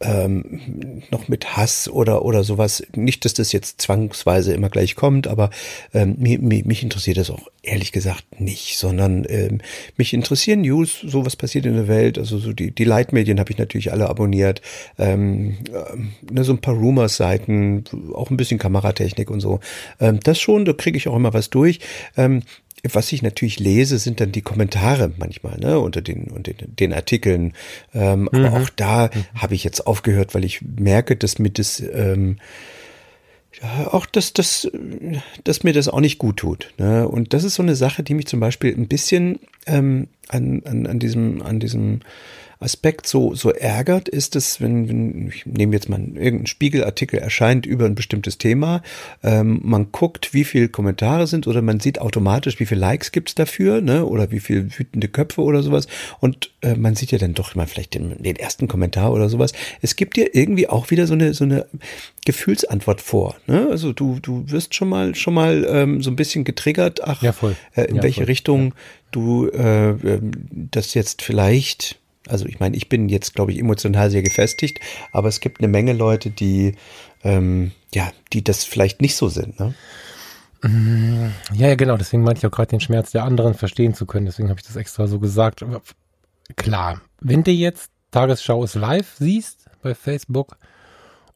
ähm, 0.00 1.02
noch 1.10 1.28
mit 1.28 1.56
Hass 1.56 1.88
oder 1.88 2.24
oder 2.24 2.44
sowas. 2.44 2.82
Nicht, 2.94 3.24
dass 3.24 3.34
das 3.34 3.52
jetzt 3.52 3.80
zwangsweise 3.80 4.52
immer 4.52 4.68
gleich 4.68 4.94
kommt, 4.94 5.26
aber 5.26 5.50
ähm, 5.94 6.16
mich, 6.18 6.38
mich 6.40 6.82
interessiert 6.82 7.16
das 7.16 7.30
auch 7.30 7.48
ehrlich 7.62 7.92
gesagt 7.92 8.40
nicht, 8.40 8.76
sondern 8.76 9.24
ähm, 9.28 9.60
mich 9.96 10.12
interessieren 10.12 10.60
News, 10.60 11.00
so 11.02 11.24
was 11.24 11.36
passiert 11.36 11.64
in 11.64 11.74
der 11.74 11.88
Welt. 11.88 12.18
Also 12.18 12.38
so 12.38 12.52
die 12.52 12.72
die 12.72 12.84
Leitmedien 12.84 13.40
habe 13.40 13.50
ich 13.50 13.58
natürlich 13.58 13.90
alle 13.90 14.08
abonniert. 14.08 14.60
Ähm, 14.98 15.56
äh, 15.72 16.32
ne, 16.32 16.44
so 16.44 16.52
ein 16.52 16.60
paar 16.60 16.74
Rumors-Seiten, 16.74 17.84
auch 18.12 18.30
ein 18.30 18.36
bisschen 18.36 18.58
Kameratechnik 18.58 19.30
und 19.30 19.40
so. 19.40 19.60
Ähm, 19.98 20.20
das 20.22 20.38
schon, 20.38 20.66
da 20.66 20.74
kriege 20.74 20.98
ich 20.98 21.08
auch 21.08 21.16
immer 21.16 21.32
was 21.32 21.48
durch. 21.48 21.80
Ähm, 22.18 22.42
was 22.94 23.12
ich 23.12 23.22
natürlich 23.22 23.58
lese, 23.58 23.98
sind 23.98 24.20
dann 24.20 24.32
die 24.32 24.42
Kommentare 24.42 25.12
manchmal, 25.16 25.58
ne, 25.58 25.78
unter 25.78 26.02
den, 26.02 26.24
unter 26.24 26.52
den, 26.52 26.76
den 26.76 26.92
Artikeln. 26.92 27.52
Ähm, 27.94 28.22
mhm. 28.22 28.28
Aber 28.32 28.60
auch 28.60 28.68
da 28.70 29.10
mhm. 29.12 29.40
habe 29.40 29.54
ich 29.54 29.64
jetzt 29.64 29.86
aufgehört, 29.86 30.34
weil 30.34 30.44
ich 30.44 30.60
merke, 30.62 31.16
dass 31.16 31.38
mir 31.38 31.50
das, 31.50 31.80
ähm, 31.80 32.38
auch 33.90 34.06
dass, 34.06 34.32
dass, 34.32 34.70
dass 35.44 35.64
mir 35.64 35.72
das 35.72 35.88
auch 35.88 36.00
nicht 36.00 36.18
gut 36.18 36.36
tut. 36.38 36.74
Ne? 36.78 37.08
Und 37.08 37.32
das 37.32 37.44
ist 37.44 37.54
so 37.54 37.62
eine 37.62 37.76
Sache, 37.76 38.02
die 38.02 38.14
mich 38.14 38.26
zum 38.26 38.40
Beispiel 38.40 38.74
ein 38.74 38.88
bisschen 38.88 39.38
ähm, 39.66 40.08
an, 40.28 40.62
an, 40.64 40.86
an 40.86 40.98
diesem, 40.98 41.42
an 41.42 41.60
diesem 41.60 42.00
Aspekt 42.58 43.06
so, 43.06 43.34
so 43.34 43.50
ärgert, 43.50 44.08
ist 44.08 44.34
es, 44.34 44.60
wenn, 44.60 44.88
wenn 44.88 45.28
ich 45.28 45.44
nehme 45.44 45.74
jetzt 45.74 45.88
mal 45.88 46.00
irgendein 46.00 46.46
Spiegelartikel 46.46 47.18
erscheint 47.18 47.66
über 47.66 47.84
ein 47.84 47.94
bestimmtes 47.94 48.38
Thema, 48.38 48.82
ähm, 49.22 49.60
man 49.62 49.92
guckt, 49.92 50.32
wie 50.32 50.44
viele 50.44 50.68
Kommentare 50.68 51.26
sind 51.26 51.46
oder 51.46 51.60
man 51.60 51.80
sieht 51.80 52.00
automatisch, 52.00 52.58
wie 52.58 52.66
viele 52.66 52.80
Likes 52.80 53.12
gibt's 53.12 53.34
dafür, 53.34 53.82
ne, 53.82 54.06
oder 54.06 54.30
wie 54.30 54.40
viele 54.40 54.78
wütende 54.78 55.08
Köpfe 55.08 55.42
oder 55.42 55.62
sowas 55.62 55.86
und 56.20 56.50
äh, 56.62 56.74
man 56.74 56.94
sieht 56.94 57.12
ja 57.12 57.18
dann 57.18 57.34
doch 57.34 57.54
mal 57.54 57.66
vielleicht 57.66 57.94
den, 57.94 58.22
den 58.22 58.36
ersten 58.36 58.68
Kommentar 58.68 59.12
oder 59.12 59.28
sowas. 59.28 59.52
Es 59.82 59.96
gibt 59.96 60.16
dir 60.16 60.34
irgendwie 60.34 60.68
auch 60.68 60.90
wieder 60.90 61.06
so 61.06 61.14
eine, 61.14 61.34
so 61.34 61.44
eine 61.44 61.66
Gefühlsantwort 62.24 63.02
vor, 63.02 63.36
ne, 63.46 63.68
also 63.70 63.92
du, 63.92 64.18
du 64.20 64.50
wirst 64.50 64.74
schon 64.74 64.88
mal, 64.88 65.14
schon 65.14 65.34
mal 65.34 65.66
ähm, 65.68 66.02
so 66.02 66.10
ein 66.10 66.16
bisschen 66.16 66.44
getriggert, 66.44 67.04
ach, 67.04 67.22
ja. 67.22 67.34
Äh, 67.74 67.84
in 67.84 67.96
ja, 67.96 68.02
welche 68.02 68.20
voll. 68.20 68.26
Richtung 68.26 68.64
ja. 68.66 68.72
du 69.10 69.48
äh, 69.48 69.90
ähm, 69.90 70.30
das 70.50 70.94
jetzt 70.94 71.22
vielleicht 71.22 71.98
also 72.28 72.46
ich 72.46 72.60
meine, 72.60 72.76
ich 72.76 72.88
bin 72.88 73.08
jetzt, 73.08 73.34
glaube 73.34 73.52
ich, 73.52 73.58
emotional 73.58 74.10
sehr 74.10 74.22
gefestigt, 74.22 74.80
aber 75.12 75.28
es 75.28 75.40
gibt 75.40 75.60
eine 75.60 75.68
Menge 75.68 75.92
Leute, 75.92 76.30
die, 76.30 76.74
ähm, 77.24 77.72
ja, 77.94 78.10
die 78.32 78.42
das 78.42 78.64
vielleicht 78.64 79.00
nicht 79.00 79.16
so 79.16 79.28
sind. 79.28 79.58
Ne? 79.60 79.74
Mm, 80.62 81.30
ja, 81.54 81.68
ja, 81.68 81.74
genau. 81.74 81.96
Deswegen 81.96 82.22
meinte 82.22 82.38
ich 82.38 82.46
auch 82.46 82.50
gerade 82.50 82.70
den 82.70 82.80
Schmerz 82.80 83.10
der 83.10 83.24
anderen 83.24 83.54
verstehen 83.54 83.94
zu 83.94 84.06
können. 84.06 84.26
Deswegen 84.26 84.48
habe 84.48 84.60
ich 84.60 84.66
das 84.66 84.76
extra 84.76 85.06
so 85.06 85.18
gesagt. 85.18 85.62
Aber 85.62 85.82
klar, 86.56 87.00
wenn 87.20 87.44
du 87.44 87.50
jetzt 87.50 87.90
Tagesschau 88.10 88.64
ist 88.64 88.74
live 88.74 89.14
siehst 89.18 89.66
bei 89.82 89.94
Facebook 89.94 90.56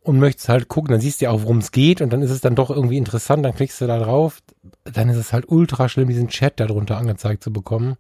und 0.02 0.18
möchtest 0.18 0.48
halt 0.48 0.68
gucken, 0.68 0.92
dann 0.92 1.00
siehst 1.00 1.20
du 1.20 1.26
ja 1.26 1.30
auch, 1.30 1.42
worum 1.42 1.58
es 1.58 1.72
geht 1.72 2.00
und 2.00 2.10
dann 2.10 2.22
ist 2.22 2.30
es 2.30 2.40
dann 2.40 2.54
doch 2.54 2.70
irgendwie 2.70 2.96
interessant, 2.96 3.44
dann 3.44 3.54
klickst 3.54 3.80
du 3.80 3.86
da 3.86 3.98
drauf, 3.98 4.40
dann 4.84 5.10
ist 5.10 5.18
es 5.18 5.32
halt 5.32 5.46
ultra 5.48 5.88
schlimm, 5.88 6.08
diesen 6.08 6.28
Chat 6.28 6.58
darunter 6.58 6.96
angezeigt 6.96 7.44
zu 7.44 7.52
bekommen 7.52 7.96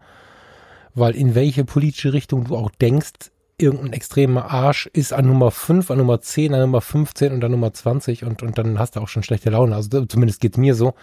weil 0.94 1.14
in 1.14 1.34
welche 1.34 1.64
politische 1.64 2.12
Richtung 2.12 2.44
du 2.44 2.56
auch 2.56 2.70
denkst, 2.70 3.30
irgendein 3.58 3.92
extremer 3.92 4.50
Arsch 4.50 4.86
ist 4.92 5.12
an 5.12 5.26
Nummer 5.26 5.50
5, 5.50 5.90
an 5.90 5.98
Nummer 5.98 6.20
10, 6.20 6.54
an 6.54 6.60
Nummer 6.60 6.80
15 6.80 7.32
und 7.32 7.44
an 7.44 7.50
Nummer 7.50 7.72
20 7.72 8.24
und, 8.24 8.42
und 8.42 8.58
dann 8.58 8.78
hast 8.78 8.96
du 8.96 9.00
auch 9.00 9.08
schon 9.08 9.22
schlechte 9.22 9.50
Laune. 9.50 9.76
Also 9.76 10.04
zumindest 10.06 10.40
geht's 10.40 10.56
mir 10.56 10.74
so. 10.74 10.94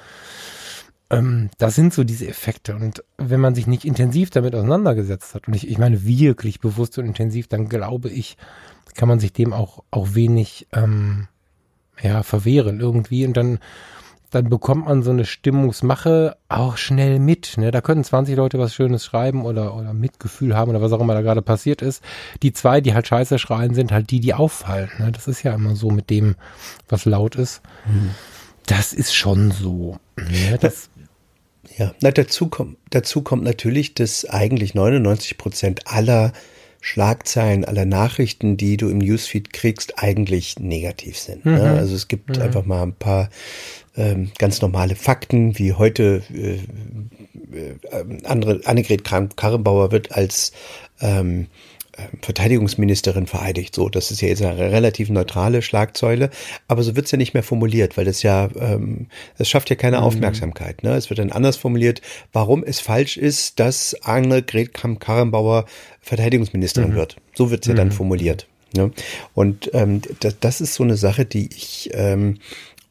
Ähm, 1.10 1.50
das 1.58 1.76
sind 1.76 1.94
so 1.94 2.04
diese 2.04 2.28
Effekte. 2.28 2.76
Und 2.76 3.04
wenn 3.18 3.40
man 3.40 3.56
sich 3.56 3.68
nicht 3.68 3.86
intensiv 3.86 4.30
damit 4.30 4.56
auseinandergesetzt 4.56 5.36
hat, 5.36 5.48
und 5.48 5.56
ich, 5.56 5.68
ich 5.68 5.78
meine 5.78 6.04
wirklich 6.06 6.60
bewusst 6.60 6.98
und 6.98 7.06
intensiv, 7.06 7.48
dann 7.48 7.70
glaube 7.70 8.10
ich, 8.10 8.38
kann 8.96 9.08
man 9.08 9.20
sich 9.20 9.32
dem 9.32 9.54
auch, 9.54 9.84
auch 9.92 10.16
wenig 10.16 10.68
ähm, 10.74 11.28
ja, 12.02 12.24
verwehren 12.24 12.80
irgendwie. 12.80 13.26
Und 13.26 13.38
dann 13.38 13.60
dann 14.30 14.50
bekommt 14.50 14.86
man 14.86 15.04
so 15.04 15.12
eine 15.12 15.26
Stimmungsmache 15.26 16.38
auch 16.50 16.78
schnell 16.78 17.20
mit. 17.20 17.58
Ne? 17.58 17.72
Da 17.72 17.82
können 17.82 18.04
20 18.04 18.36
Leute 18.36 18.60
was 18.60 18.74
Schönes 18.74 19.06
schreiben 19.06 19.46
oder, 19.46 19.76
oder 19.76 19.94
Mitgefühl 19.94 20.56
haben 20.56 20.70
oder 20.70 20.82
was 20.82 20.92
auch 20.92 21.00
immer 21.00 21.14
da 21.14 21.22
gerade 21.22 21.42
passiert 21.42 21.82
ist. 21.82 22.04
Die 22.44 22.52
zwei, 22.52 22.82
die 22.82 22.94
halt 22.94 23.08
scheiße 23.08 23.40
schreien, 23.40 23.74
sind 23.74 23.92
halt 23.92 24.12
die, 24.12 24.20
die 24.20 24.34
auffallen. 24.34 24.90
Ne? 25.00 25.12
Das 25.12 25.28
ist 25.28 25.44
ja 25.44 25.54
immer 25.54 25.76
so 25.76 25.92
mit 25.92 26.10
dem, 26.10 26.36
was 26.90 27.06
laut 27.06 27.36
ist. 27.36 27.62
Mhm. 27.86 28.12
Das 28.66 28.92
ist 28.92 29.16
schon 29.16 29.52
so. 29.52 29.98
Ne? 30.18 30.58
Das, 30.60 30.90
ja, 31.78 31.94
na, 32.02 32.12
dazu 32.12 32.48
kommt, 32.48 32.78
dazu 32.90 33.22
kommt 33.22 33.44
natürlich, 33.44 33.94
dass 33.94 34.26
eigentlich 34.26 34.76
99 34.76 35.38
Prozent 35.38 35.88
aller 35.88 36.34
Schlagzeilen 36.88 37.66
aller 37.66 37.86
Nachrichten, 37.86 38.56
die 38.56 38.78
du 38.78 38.90
im 38.90 39.00
Newsfeed 39.00 39.52
kriegst, 39.52 40.00
eigentlich 40.00 40.60
negativ 40.60 41.18
sind. 41.18 41.46
Ne? 41.46 41.52
Mhm. 41.52 41.58
Ne? 41.58 41.72
Also 41.72 41.96
es 41.96 42.08
gibt 42.08 42.38
mhm. 42.38 42.42
einfach 42.42 42.66
mal 42.66 42.82
ein 42.84 42.94
paar 42.94 43.30
ähm, 43.98 44.32
ganz 44.38 44.62
normale 44.62 44.96
Fakten, 44.96 45.60
wie 45.60 45.74
heute 45.74 46.24
äh, 46.34 46.60
äh, 47.56 48.24
andere 48.24 48.62
Annegret 48.66 49.04
Karrenbauer 49.04 49.92
wird 49.92 50.14
als 50.14 50.54
ähm, 51.02 51.18
ähm, 51.28 51.48
Verteidigungsministerin 52.22 53.28
vereidigt. 53.28 53.76
So, 53.76 53.90
das 53.90 54.12
ist 54.12 54.22
ja 54.22 54.28
jetzt 54.28 54.42
eine 54.42 54.58
relativ 54.58 55.10
neutrale 55.10 55.62
Schlagzeile, 55.62 56.30
aber 56.68 56.84
so 56.84 56.96
wird's 56.96 57.12
ja 57.12 57.18
nicht 57.18 57.34
mehr 57.34 57.44
formuliert, 57.44 57.98
weil 57.98 58.06
das 58.06 58.24
ja, 58.24 58.50
ähm, 58.60 59.08
das 59.38 59.50
schafft 59.50 59.70
ja 59.70 59.76
keine 59.76 59.98
mhm. 59.98 60.04
Aufmerksamkeit. 60.04 60.84
Ne? 60.84 60.96
Es 60.96 61.10
wird 61.10 61.20
dann 61.20 61.32
anders 61.32 61.58
formuliert, 61.58 62.02
warum 62.34 62.64
es 62.64 62.80
falsch 62.80 63.18
ist, 63.18 63.60
dass 63.60 63.96
Annegret 64.04 64.74
Kramp-Karrenbauer 64.74 65.66
Verteidigungsministerin 66.02 66.92
mhm. 66.92 66.96
wird. 66.96 67.18
So 67.36 67.52
wird's 67.52 67.68
ja 67.68 67.74
mhm. 67.74 67.78
dann 67.78 67.92
formuliert. 67.92 68.48
Ne? 68.76 68.92
Und 69.34 69.72
ähm, 69.74 70.02
das, 70.20 70.40
das 70.40 70.62
ist 70.62 70.76
so 70.76 70.84
eine 70.84 70.98
Sache, 70.98 71.26
die 71.26 71.50
ich 71.56 71.90
ähm, 71.94 72.40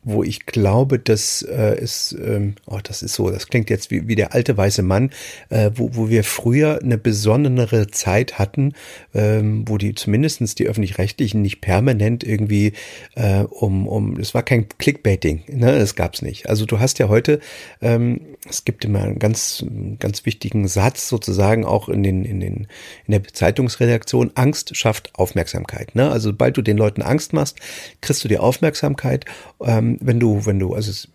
wo 0.09 0.23
ich 0.23 0.47
glaube, 0.47 1.01
dass 1.01 1.43
äh, 1.43 1.79
es, 1.83 2.13
ähm, 2.13 2.55
oh, 2.67 2.79
das 2.81 3.03
ist 3.03 3.15
so, 3.15 3.29
das 3.29 3.49
klingt 3.49 3.71
jetzt 3.71 3.91
wie, 3.91 4.07
wie 4.07 4.15
der 4.15 4.35
alte 4.35 4.57
weiße 4.57 4.85
Mann, 4.85 5.11
äh, 5.49 5.73
wo, 5.75 5.97
wo 5.97 6.09
wir 6.09 6.23
früher 6.23 6.81
eine 6.81 6.97
besondere 6.97 7.89
Zeit 7.89 8.39
hatten, 8.39 8.73
ähm, 9.15 9.65
wo 9.67 9.79
die 9.79 9.97
zumindestens 9.97 10.55
die 10.55 10.69
öffentlich-rechtlichen 10.69 11.43
nicht 11.43 11.61
permanent 11.61 12.23
irgendwie 12.23 12.73
äh, 13.17 13.41
um, 13.41 13.89
um, 13.89 14.17
es 14.17 14.33
war 14.33 14.45
kein 14.45 14.69
Clickbaiting, 14.79 15.43
ne, 15.49 15.77
das 15.77 15.97
gab's 15.97 16.23
nicht. 16.23 16.49
Also 16.49 16.67
du 16.67 16.79
hast 16.79 17.01
ja 17.01 17.09
heute, 17.09 17.41
ähm, 17.83 18.21
es 18.49 18.65
gibt 18.65 18.85
immer 18.85 19.03
einen 19.03 19.19
ganz, 19.19 19.67
ganz 19.99 20.25
wichtigen 20.25 20.69
Satz 20.69 21.09
sozusagen 21.09 21.65
auch 21.65 21.89
in 21.89 22.05
den, 22.05 22.25
in 22.25 22.39
den, 22.39 22.69
in 23.07 23.11
der 23.11 23.25
Zeitungsredaktion, 23.25 24.31
Angst 24.37 24.77
schafft 24.77 25.11
Aufmerksamkeit. 25.17 25.97
Ne? 25.97 26.09
Also 26.09 26.31
sobald 26.31 26.57
du 26.57 26.63
den 26.63 26.77
Leuten 26.77 27.03
Angst 27.03 27.33
machst, 27.33 27.59
kriegst 28.03 28.23
du 28.23 28.29
die 28.29 28.39
Aufmerksamkeit. 28.39 29.25
Ähm, 29.61 29.96
wenn 30.01 30.21
du, 30.21 30.47
wenn 30.47 30.59
du, 30.59 30.75
also 30.75 30.91
es, 30.91 31.09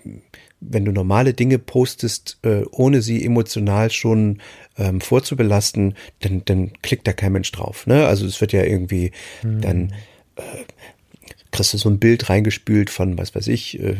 wenn 0.60 0.86
du 0.86 0.92
normale 0.92 1.34
Dinge 1.34 1.60
postest, 1.60 2.38
äh, 2.44 2.64
ohne 2.72 3.02
sie 3.02 3.26
emotional 3.26 3.90
schon 3.92 4.40
ähm, 4.78 5.02
vorzubelasten, 5.02 5.96
dann, 6.20 6.44
dann 6.46 6.72
klickt 6.82 7.08
da 7.08 7.14
kein 7.14 7.32
Mensch 7.32 7.52
drauf. 7.52 7.88
Ne? 7.88 8.06
Also 8.06 8.26
es 8.26 8.40
wird 8.42 8.54
ja 8.54 8.64
irgendwie 8.64 9.12
mhm. 9.44 9.62
dann 9.62 9.94
äh, 10.36 10.42
kriegst 11.52 11.74
du 11.74 11.78
so 11.78 11.90
ein 11.90 12.00
Bild 12.00 12.30
reingespült 12.30 12.90
von, 12.90 13.18
was 13.18 13.36
weiß 13.36 13.48
ich, 13.48 13.80
äh, 13.80 13.98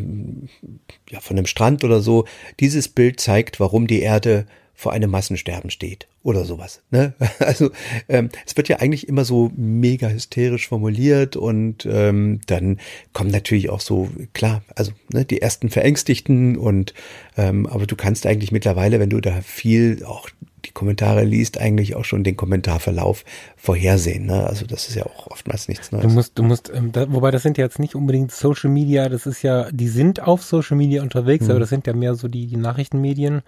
ja, 1.10 1.20
von 1.20 1.38
einem 1.38 1.46
Strand 1.46 1.84
oder 1.84 2.02
so. 2.02 2.26
Dieses 2.60 2.88
Bild 2.88 3.20
zeigt, 3.20 3.60
warum 3.60 3.88
die 3.88 4.02
Erde 4.02 4.46
vor 4.82 4.94
einem 4.94 5.12
Massensterben 5.12 5.70
steht 5.70 6.08
oder 6.24 6.44
sowas. 6.44 6.82
Ne? 6.90 7.14
Also 7.40 7.70
ähm, 8.10 8.30
es 8.48 8.58
wird 8.58 8.68
ja 8.68 8.78
eigentlich 8.78 9.08
immer 9.08 9.26
so 9.26 9.52
mega 9.56 10.10
hysterisch 10.10 10.68
formuliert 10.68 11.36
und 11.36 11.86
ähm, 11.86 12.42
dann 12.48 12.80
kommen 13.14 13.30
natürlich 13.30 13.70
auch 13.70 13.80
so, 13.80 14.10
klar, 14.34 14.64
also 14.76 14.92
ne, 15.14 15.24
die 15.24 15.40
ersten 15.40 15.70
Verängstigten 15.70 16.58
und 16.58 16.96
ähm, 17.38 17.68
aber 17.68 17.86
du 17.86 17.96
kannst 17.96 18.26
eigentlich 18.26 18.52
mittlerweile, 18.52 19.00
wenn 19.00 19.12
du 19.12 19.22
da 19.22 19.42
viel 19.42 20.04
auch 20.04 20.30
die 20.66 20.72
Kommentare 20.72 21.26
liest, 21.26 21.60
eigentlich 21.60 21.96
auch 21.96 22.06
schon 22.06 22.24
den 22.24 22.36
Kommentarverlauf 22.36 23.24
vorhersehen. 23.56 24.26
Ne? 24.26 24.48
Also 24.48 24.66
das 24.66 24.90
ist 24.90 24.96
ja 24.96 25.06
auch 25.06 25.28
oftmals 25.28 25.68
nichts 25.68 25.92
Neues. 25.92 26.04
Du 26.04 26.10
musst, 26.10 26.40
du 26.40 26.44
musst, 26.44 26.72
ähm, 26.74 26.92
da, 26.92 27.12
wobei 27.14 27.30
das 27.30 27.44
sind 27.44 27.60
ja 27.60 27.66
jetzt 27.66 27.78
nicht 27.78 27.94
unbedingt 27.94 28.32
Social 28.32 28.72
Media, 28.72 29.10
das 29.10 29.28
ist 29.28 29.44
ja, 29.44 29.72
die 29.72 29.90
sind 29.90 30.24
auf 30.24 30.44
Social 30.44 30.76
Media 30.78 31.04
unterwegs, 31.04 31.46
mhm. 31.46 31.52
aber 31.52 31.60
das 31.60 31.70
sind 31.70 31.86
ja 31.86 31.94
mehr 31.94 32.16
so 32.16 32.28
die, 32.28 32.48
die 32.48 32.58
Nachrichtenmedien 32.58 33.44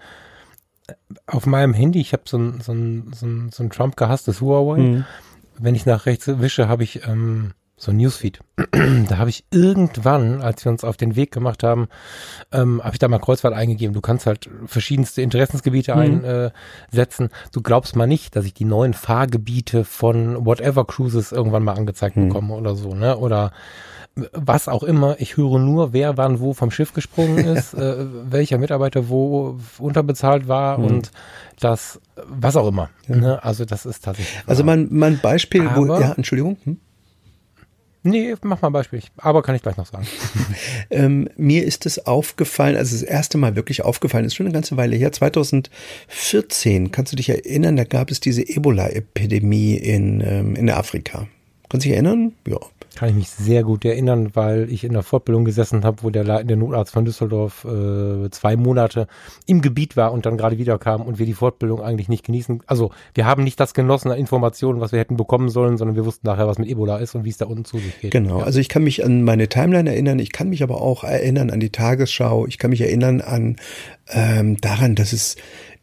auf 1.26 1.46
meinem 1.46 1.74
Handy, 1.74 2.00
ich 2.00 2.12
habe 2.12 2.24
so 2.26 2.38
ein, 2.38 2.60
so 2.60 2.72
ein, 2.72 3.12
so 3.14 3.26
ein, 3.26 3.50
so 3.52 3.62
ein 3.62 3.70
Trump 3.70 3.96
gehasstes 3.96 4.40
Huawei. 4.40 4.78
Mhm. 4.78 5.04
Wenn 5.58 5.74
ich 5.74 5.86
nach 5.86 6.06
rechts 6.06 6.26
wische, 6.26 6.68
habe 6.68 6.82
ich 6.82 7.06
ähm, 7.06 7.52
so 7.76 7.90
ein 7.90 7.96
Newsfeed. 7.96 8.40
da 9.08 9.18
habe 9.18 9.30
ich 9.30 9.44
irgendwann, 9.50 10.42
als 10.42 10.64
wir 10.64 10.72
uns 10.72 10.84
auf 10.84 10.96
den 10.96 11.16
Weg 11.16 11.32
gemacht 11.32 11.62
haben, 11.62 11.88
ähm, 12.52 12.80
habe 12.82 12.94
ich 12.94 12.98
da 12.98 13.08
mal 13.08 13.18
Kreuzfahrt 13.18 13.54
eingegeben. 13.54 13.94
Du 13.94 14.00
kannst 14.00 14.26
halt 14.26 14.48
verschiedenste 14.66 15.22
Interessensgebiete 15.22 15.94
mhm. 15.94 16.50
einsetzen. 16.90 17.30
du 17.52 17.62
glaubst 17.62 17.96
mal 17.96 18.06
nicht, 18.06 18.36
dass 18.36 18.44
ich 18.44 18.54
die 18.54 18.64
neuen 18.64 18.94
Fahrgebiete 18.94 19.84
von 19.84 20.44
Whatever 20.44 20.86
Cruises 20.86 21.32
irgendwann 21.32 21.64
mal 21.64 21.74
angezeigt 21.74 22.16
mhm. 22.16 22.28
bekomme 22.28 22.54
oder 22.54 22.74
so, 22.74 22.94
ne? 22.94 23.16
Oder 23.16 23.52
was 24.32 24.68
auch 24.68 24.82
immer. 24.82 25.16
Ich 25.18 25.36
höre 25.36 25.58
nur, 25.58 25.92
wer 25.92 26.16
wann 26.16 26.40
wo 26.40 26.54
vom 26.54 26.70
Schiff 26.70 26.92
gesprungen 26.92 27.38
ist, 27.56 27.74
äh, 27.74 28.06
welcher 28.30 28.58
Mitarbeiter 28.58 29.08
wo 29.08 29.58
unterbezahlt 29.78 30.48
war 30.48 30.78
mhm. 30.78 30.84
und 30.84 31.10
das, 31.60 32.00
was 32.16 32.56
auch 32.56 32.68
immer. 32.68 32.90
Ja. 33.08 33.16
Ne? 33.16 33.44
Also 33.44 33.64
das 33.64 33.86
ist 33.86 34.04
tatsächlich. 34.04 34.42
Also 34.46 34.64
mein, 34.64 34.88
mein 34.90 35.18
Beispiel, 35.20 35.66
Aber, 35.66 35.88
wo, 35.88 36.00
ja, 36.00 36.12
Entschuldigung. 36.12 36.56
Hm? 36.64 36.78
Nee, 38.06 38.34
mach 38.42 38.60
mal 38.60 38.68
ein 38.68 38.72
Beispiel. 38.74 39.00
Aber 39.16 39.42
kann 39.42 39.54
ich 39.54 39.62
gleich 39.62 39.78
noch 39.78 39.86
sagen. 39.86 40.06
ähm, 40.90 41.28
mir 41.36 41.64
ist 41.64 41.86
es 41.86 42.04
aufgefallen, 42.06 42.76
also 42.76 42.94
das 42.94 43.02
erste 43.02 43.38
Mal 43.38 43.56
wirklich 43.56 43.82
aufgefallen, 43.82 44.26
ist 44.26 44.34
schon 44.34 44.44
eine 44.44 44.52
ganze 44.52 44.76
Weile 44.76 44.94
her, 44.94 45.10
2014, 45.10 46.92
kannst 46.92 47.12
du 47.12 47.16
dich 47.16 47.30
erinnern, 47.30 47.76
da 47.76 47.84
gab 47.84 48.10
es 48.10 48.20
diese 48.20 48.46
Ebola-Epidemie 48.46 49.76
in, 49.76 50.20
ähm, 50.20 50.54
in 50.54 50.68
Afrika. 50.68 51.26
Kannst 51.70 51.86
du 51.86 51.88
dich 51.88 51.92
erinnern? 51.92 52.32
Ja. 52.46 52.58
Kann 52.94 53.08
ich 53.08 53.14
mich 53.14 53.30
sehr 53.30 53.62
gut 53.62 53.84
erinnern, 53.84 54.30
weil 54.34 54.70
ich 54.70 54.84
in 54.84 54.92
der 54.92 55.02
Fortbildung 55.02 55.44
gesessen 55.44 55.84
habe, 55.84 56.02
wo 56.02 56.10
der 56.10 56.24
leitende 56.24 56.56
Notarzt 56.56 56.92
von 56.92 57.04
Düsseldorf 57.04 57.64
äh, 57.64 58.30
zwei 58.30 58.56
Monate 58.56 59.06
im 59.46 59.60
Gebiet 59.60 59.96
war 59.96 60.12
und 60.12 60.26
dann 60.26 60.36
gerade 60.36 60.58
wiederkam 60.58 61.02
und 61.02 61.18
wir 61.18 61.26
die 61.26 61.34
Fortbildung 61.34 61.82
eigentlich 61.82 62.08
nicht 62.08 62.24
genießen. 62.24 62.62
Also 62.66 62.90
wir 63.14 63.26
haben 63.26 63.44
nicht 63.44 63.58
das 63.60 63.74
genossen 63.74 64.10
an 64.10 64.18
Informationen, 64.18 64.80
was 64.80 64.92
wir 64.92 64.98
hätten 64.98 65.16
bekommen 65.16 65.48
sollen, 65.48 65.76
sondern 65.76 65.96
wir 65.96 66.04
wussten 66.04 66.26
nachher, 66.26 66.46
was 66.46 66.58
mit 66.58 66.68
Ebola 66.68 66.98
ist 66.98 67.14
und 67.14 67.24
wie 67.24 67.30
es 67.30 67.38
da 67.38 67.46
unten 67.46 67.64
zu 67.64 67.78
sich 67.78 68.00
geht. 68.00 68.10
Genau, 68.10 68.40
ja. 68.40 68.44
also 68.44 68.60
ich 68.60 68.68
kann 68.68 68.84
mich 68.84 69.04
an 69.04 69.22
meine 69.22 69.48
Timeline 69.48 69.90
erinnern, 69.90 70.18
ich 70.18 70.32
kann 70.32 70.48
mich 70.48 70.62
aber 70.62 70.80
auch 70.80 71.04
erinnern 71.04 71.50
an 71.50 71.60
die 71.60 71.70
Tagesschau, 71.70 72.46
ich 72.46 72.58
kann 72.58 72.70
mich 72.70 72.80
erinnern 72.80 73.20
an 73.20 73.56
ähm, 74.08 74.56
daran, 74.60 74.94
dass 74.94 75.12
es 75.12 75.36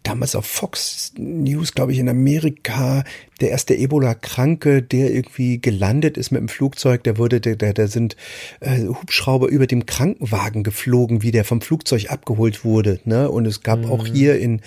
damals 0.03 0.35
auf 0.35 0.45
Fox 0.45 1.13
News, 1.17 1.73
glaube 1.73 1.91
ich, 1.91 1.99
in 1.99 2.09
Amerika, 2.09 3.03
der 3.41 3.49
erste 3.49 3.75
Ebola-Kranke, 3.75 4.81
der 4.81 5.11
irgendwie 5.11 5.59
gelandet 5.59 6.17
ist 6.17 6.31
mit 6.31 6.39
dem 6.39 6.47
Flugzeug, 6.47 7.03
der 7.03 7.17
wurde, 7.17 7.41
der, 7.41 7.55
der, 7.55 7.73
der 7.73 7.87
sind 7.87 8.15
äh, 8.59 8.85
Hubschrauber 8.85 9.47
über 9.47 9.67
dem 9.67 9.85
Krankenwagen 9.85 10.63
geflogen, 10.63 11.23
wie 11.23 11.31
der 11.31 11.43
vom 11.43 11.61
Flugzeug 11.61 12.09
abgeholt 12.09 12.63
wurde. 12.63 12.99
Ne? 13.05 13.29
Und 13.29 13.45
es 13.45 13.63
gab 13.63 13.79
mhm. 13.79 13.91
auch 13.91 14.05
hier 14.05 14.39
in, 14.39 14.61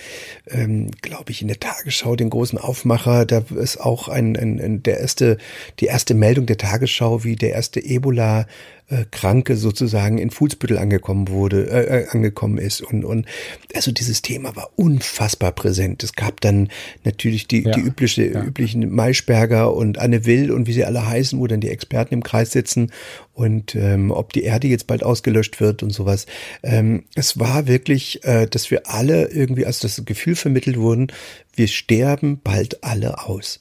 ähm, 0.51 0.91
glaube 1.03 1.31
ich, 1.31 1.41
in 1.41 1.49
der 1.49 1.61
Tagesschau 1.61 2.17
den 2.17 2.31
großen 2.31 2.59
Aufmacher, 2.59 3.25
da 3.25 3.45
ist 3.57 3.81
auch 3.81 4.09
ein, 4.09 4.37
ein, 4.37 4.61
ein 4.61 4.83
der 4.83 4.99
erste, 4.99 5.39
die 5.81 5.87
erste 5.87 6.15
Meldung 6.15 6.47
der 6.47 6.59
Tagesschau, 6.59 7.25
wie 7.25 7.37
der 7.37 7.53
erste 7.53 7.81
Ebola 7.81 8.47
äh, 8.91 9.07
Kranke 9.11 9.57
sozusagen 9.57 10.19
in 10.19 10.31
Fußbüttel 10.31 10.77
angekommen 10.77 11.29
wurde, 11.29 11.71
äh, 11.71 12.03
äh, 12.03 12.09
angekommen 12.09 12.59
ist. 12.59 12.83
Und, 12.83 13.05
und 13.05 13.27
also 13.75 13.93
dieses 13.93 14.21
Thema 14.21 14.55
war 14.57 14.71
unfassbar 14.77 15.53
präsent. 15.53 16.03
Es 16.03 16.13
gab 16.13 16.43
dann 16.43 16.69
natürlich 17.03 17.49
die, 17.49 17.63
ja, 17.63 17.73
die 17.73 17.81
übliche, 17.81 18.31
ja. 18.31 18.43
Üblichen 18.65 18.91
Maischberger 18.91 19.75
und 19.75 19.99
Anne 19.99 20.25
Will 20.25 20.51
und 20.51 20.67
wie 20.67 20.73
sie 20.73 20.85
alle 20.85 21.07
heißen, 21.07 21.39
wo 21.39 21.47
dann 21.47 21.61
die 21.61 21.69
Experten 21.69 22.15
im 22.15 22.23
Kreis 22.23 22.51
sitzen 22.51 22.91
und 23.35 23.75
ähm, 23.75 24.11
ob 24.11 24.33
die 24.33 24.43
Erde 24.43 24.69
jetzt 24.69 24.87
bald 24.87 25.03
ausgelöscht 25.03 25.61
wird 25.61 25.83
und 25.83 25.91
sowas. 25.91 26.27
Ähm, 26.63 27.05
es 27.15 27.39
war 27.39 27.67
wirklich, 27.67 28.25
äh, 28.25 28.47
dass 28.47 28.71
wir 28.71 28.89
alle 28.89 29.29
irgendwie 29.29 29.67
als 29.67 29.81
das 29.81 30.03
Gefühl 30.05 30.35
vermittelt 30.35 30.79
wurden, 30.79 31.09
wir 31.55 31.69
sterben 31.69 32.41
bald 32.43 32.83
alle 32.83 33.27
aus. 33.27 33.61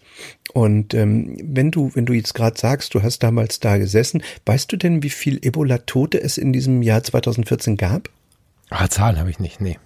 Und 0.54 0.94
ähm, 0.94 1.36
wenn 1.42 1.72
du, 1.72 1.92
wenn 1.94 2.06
du 2.06 2.14
jetzt 2.14 2.34
gerade 2.34 2.58
sagst, 2.58 2.94
du 2.94 3.04
hast 3.04 3.20
damals 3.20 3.60
da 3.60 3.78
gesessen, 3.78 4.24
weißt 4.46 4.72
du 4.72 4.78
denn, 4.78 5.04
wie 5.04 5.10
viel 5.10 5.40
Ebola-Tote 5.46 6.22
es 6.22 6.38
in 6.38 6.54
diesem 6.54 6.82
Jahr 6.82 7.04
2014 7.04 7.78
gab? 7.78 8.10
Ah, 8.70 8.88
Zahlen 8.88 9.20
habe 9.20 9.30
ich 9.30 9.40
nicht, 9.40 9.60
nee. 9.60 9.78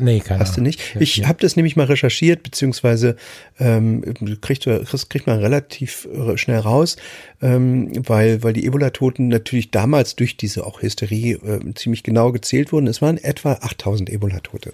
Nee, 0.00 0.20
keine 0.20 0.40
Hast 0.40 0.56
du 0.56 0.60
nicht? 0.60 0.80
Ich 1.00 1.26
habe 1.26 1.38
das 1.40 1.56
nämlich 1.56 1.74
mal 1.74 1.86
recherchiert, 1.86 2.42
beziehungsweise 2.42 3.16
ähm, 3.58 4.02
kriegt, 4.40 4.64
kriegt, 5.08 5.26
man 5.26 5.40
relativ 5.40 6.08
schnell 6.36 6.60
raus, 6.60 6.96
ähm, 7.40 7.90
weil, 8.06 8.42
weil 8.42 8.52
die 8.52 8.64
Ebola-Toten 8.64 9.28
natürlich 9.28 9.70
damals 9.70 10.14
durch 10.14 10.36
diese 10.36 10.64
auch 10.66 10.82
Hysterie 10.82 11.32
äh, 11.32 11.74
ziemlich 11.74 12.02
genau 12.02 12.30
gezählt 12.30 12.72
wurden. 12.72 12.86
Es 12.86 13.02
waren 13.02 13.18
etwa 13.18 13.54
8000 13.54 14.10
Ebola-Tote. 14.10 14.72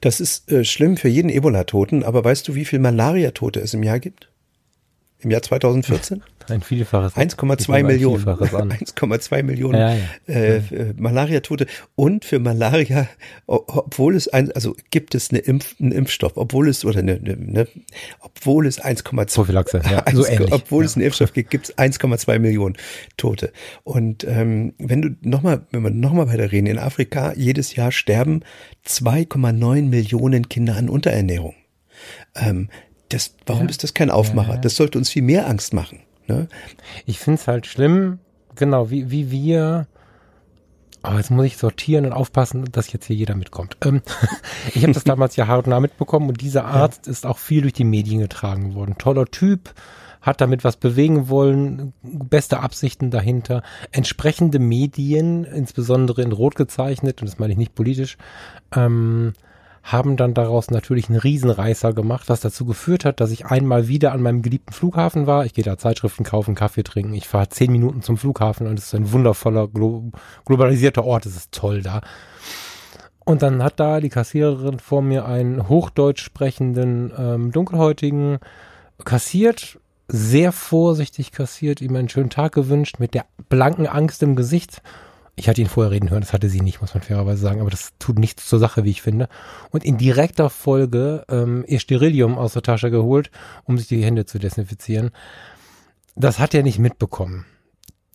Das 0.00 0.20
ist 0.20 0.50
äh, 0.50 0.64
schlimm 0.64 0.96
für 0.96 1.08
jeden 1.08 1.28
Ebola-Toten, 1.28 2.02
aber 2.02 2.24
weißt 2.24 2.48
du, 2.48 2.54
wie 2.54 2.64
viel 2.64 2.78
Malaria-Tote 2.78 3.60
es 3.60 3.74
im 3.74 3.82
Jahr 3.82 4.00
gibt? 4.00 4.28
Im 5.20 5.30
Jahr 5.30 5.42
2014? 5.42 6.22
Ein 6.50 6.62
Vielfaches. 6.62 7.14
1,2 7.16 7.82
Millionen. 7.84 8.24
1,2 8.24 9.42
Millionen 9.42 9.78
ja, 9.78 9.94
ja. 9.94 10.34
Äh, 10.34 10.62
Malaria-Tote. 10.96 11.66
Und 11.94 12.24
für 12.24 12.38
Malaria, 12.38 13.08
obwohl 13.46 14.16
es 14.16 14.28
ein, 14.28 14.52
also 14.52 14.76
gibt 14.90 15.14
es 15.14 15.30
eine 15.30 15.40
Impf, 15.40 15.76
einen 15.80 15.92
Impfstoff, 15.92 16.32
obwohl 16.36 16.68
es, 16.68 16.84
oder 16.84 17.00
eine, 17.00 17.14
eine, 17.14 17.36
ne, 17.36 17.68
obwohl 18.20 18.66
es 18.66 18.82
1,2 18.82 19.34
Prophylaxe, 19.34 19.82
ja, 19.90 20.04
so 20.12 20.26
ähnlich. 20.26 20.52
Obwohl 20.52 20.84
ja. 20.84 20.86
es 20.86 20.96
einen 20.96 21.04
Impfstoff 21.04 21.32
gibt, 21.32 21.50
gibt 21.50 21.68
es 21.68 21.78
1,2 21.78 22.38
Millionen 22.38 22.76
Tote. 23.16 23.52
Und 23.84 24.24
ähm, 24.24 24.74
wenn 24.78 25.02
du 25.02 25.16
nochmal, 25.22 25.62
wenn 25.70 25.82
wir 25.82 25.90
nochmal 25.90 26.28
weiter 26.28 26.52
reden, 26.52 26.66
in 26.66 26.78
Afrika 26.78 27.32
jedes 27.36 27.74
Jahr 27.76 27.92
sterben 27.92 28.42
2,9 28.86 29.82
Millionen 29.82 30.48
Kinder 30.48 30.76
an 30.76 30.88
Unterernährung. 30.88 31.54
Ähm, 32.34 32.68
Das, 33.10 33.34
warum 33.44 33.64
ja. 33.64 33.70
ist 33.70 33.82
das 33.82 33.92
kein 33.92 34.10
Aufmacher? 34.10 34.54
Ja. 34.54 34.60
Das 34.60 34.76
sollte 34.76 34.96
uns 34.96 35.10
viel 35.10 35.22
mehr 35.22 35.48
Angst 35.48 35.74
machen. 35.74 36.00
Ne? 36.30 36.48
Ich 37.06 37.18
finde 37.18 37.40
es 37.40 37.48
halt 37.48 37.66
schlimm, 37.66 38.18
genau, 38.54 38.90
wie, 38.90 39.10
wie 39.10 39.30
wir. 39.30 39.86
Aber 41.02 41.14
oh, 41.14 41.18
jetzt 41.18 41.30
muss 41.30 41.46
ich 41.46 41.56
sortieren 41.56 42.04
und 42.04 42.12
aufpassen, 42.12 42.66
dass 42.72 42.92
jetzt 42.92 43.06
hier 43.06 43.16
jeder 43.16 43.34
mitkommt. 43.34 43.78
Ähm, 43.82 44.02
ich 44.74 44.82
habe 44.82 44.92
das 44.92 45.04
damals 45.04 45.34
ja 45.36 45.48
hautnah 45.48 45.80
mitbekommen 45.80 46.28
und 46.28 46.42
dieser 46.42 46.66
Arzt 46.66 47.06
ja. 47.06 47.12
ist 47.12 47.24
auch 47.24 47.38
viel 47.38 47.62
durch 47.62 47.72
die 47.72 47.84
Medien 47.84 48.20
getragen 48.20 48.74
worden. 48.74 48.98
Toller 48.98 49.24
Typ, 49.24 49.72
hat 50.20 50.40
damit 50.40 50.64
was 50.64 50.76
bewegen 50.76 51.28
wollen, 51.28 51.94
beste 52.02 52.60
Absichten 52.60 53.10
dahinter. 53.10 53.62
Entsprechende 53.90 54.58
Medien, 54.58 55.44
insbesondere 55.44 56.22
in 56.22 56.32
Rot 56.32 56.56
gezeichnet, 56.56 57.22
und 57.22 57.28
das 57.28 57.38
meine 57.38 57.52
ich 57.52 57.58
nicht 57.58 57.74
politisch, 57.74 58.18
ähm, 58.74 59.32
haben 59.82 60.16
dann 60.16 60.34
daraus 60.34 60.70
natürlich 60.70 61.08
einen 61.08 61.18
Riesenreißer 61.18 61.92
gemacht, 61.92 62.28
was 62.28 62.40
dazu 62.40 62.64
geführt 62.64 63.04
hat, 63.04 63.20
dass 63.20 63.30
ich 63.30 63.46
einmal 63.46 63.88
wieder 63.88 64.12
an 64.12 64.22
meinem 64.22 64.42
geliebten 64.42 64.72
Flughafen 64.72 65.26
war. 65.26 65.46
Ich 65.46 65.54
gehe 65.54 65.64
da 65.64 65.78
Zeitschriften 65.78 66.24
kaufen, 66.24 66.54
Kaffee 66.54 66.82
trinken. 66.82 67.14
Ich 67.14 67.28
fahre 67.28 67.48
zehn 67.48 67.72
Minuten 67.72 68.02
zum 68.02 68.16
Flughafen 68.16 68.66
und 68.66 68.78
es 68.78 68.86
ist 68.86 68.94
ein 68.94 69.12
wundervoller, 69.12 69.68
glo 69.68 70.10
globalisierter 70.44 71.04
Ort. 71.04 71.26
Es 71.26 71.36
ist 71.36 71.52
toll 71.52 71.82
da. 71.82 72.02
Und 73.24 73.42
dann 73.42 73.62
hat 73.62 73.78
da 73.78 74.00
die 74.00 74.08
Kassiererin 74.08 74.78
vor 74.78 75.02
mir 75.02 75.24
einen 75.24 75.68
hochdeutsch 75.68 76.22
sprechenden 76.22 77.12
ähm, 77.16 77.52
Dunkelhäutigen 77.52 78.38
kassiert, 79.04 79.78
sehr 80.08 80.52
vorsichtig 80.52 81.30
kassiert, 81.32 81.80
ihm 81.80 81.94
einen 81.96 82.08
schönen 82.08 82.30
Tag 82.30 82.52
gewünscht, 82.52 82.96
mit 82.98 83.14
der 83.14 83.26
blanken 83.48 83.86
Angst 83.86 84.22
im 84.22 84.36
Gesicht. 84.36 84.82
Ich 85.36 85.48
hatte 85.48 85.60
ihn 85.60 85.68
vorher 85.68 85.90
reden 85.90 86.10
hören, 86.10 86.20
das 86.20 86.32
hatte 86.32 86.48
sie 86.48 86.60
nicht, 86.60 86.80
muss 86.80 86.94
man 86.94 87.02
fairerweise 87.02 87.40
sagen, 87.40 87.60
aber 87.60 87.70
das 87.70 87.92
tut 87.98 88.18
nichts 88.18 88.46
zur 88.46 88.58
Sache, 88.58 88.84
wie 88.84 88.90
ich 88.90 89.02
finde. 89.02 89.28
Und 89.70 89.84
in 89.84 89.96
direkter 89.96 90.50
Folge 90.50 91.24
ähm, 91.28 91.64
ihr 91.66 91.80
Sterilium 91.80 92.36
aus 92.36 92.52
der 92.52 92.62
Tasche 92.62 92.90
geholt, 92.90 93.30
um 93.64 93.78
sich 93.78 93.88
die 93.88 94.04
Hände 94.04 94.26
zu 94.26 94.38
desinfizieren. 94.38 95.10
Das 96.14 96.38
hat 96.38 96.54
er 96.54 96.62
nicht 96.62 96.78
mitbekommen. 96.78 97.46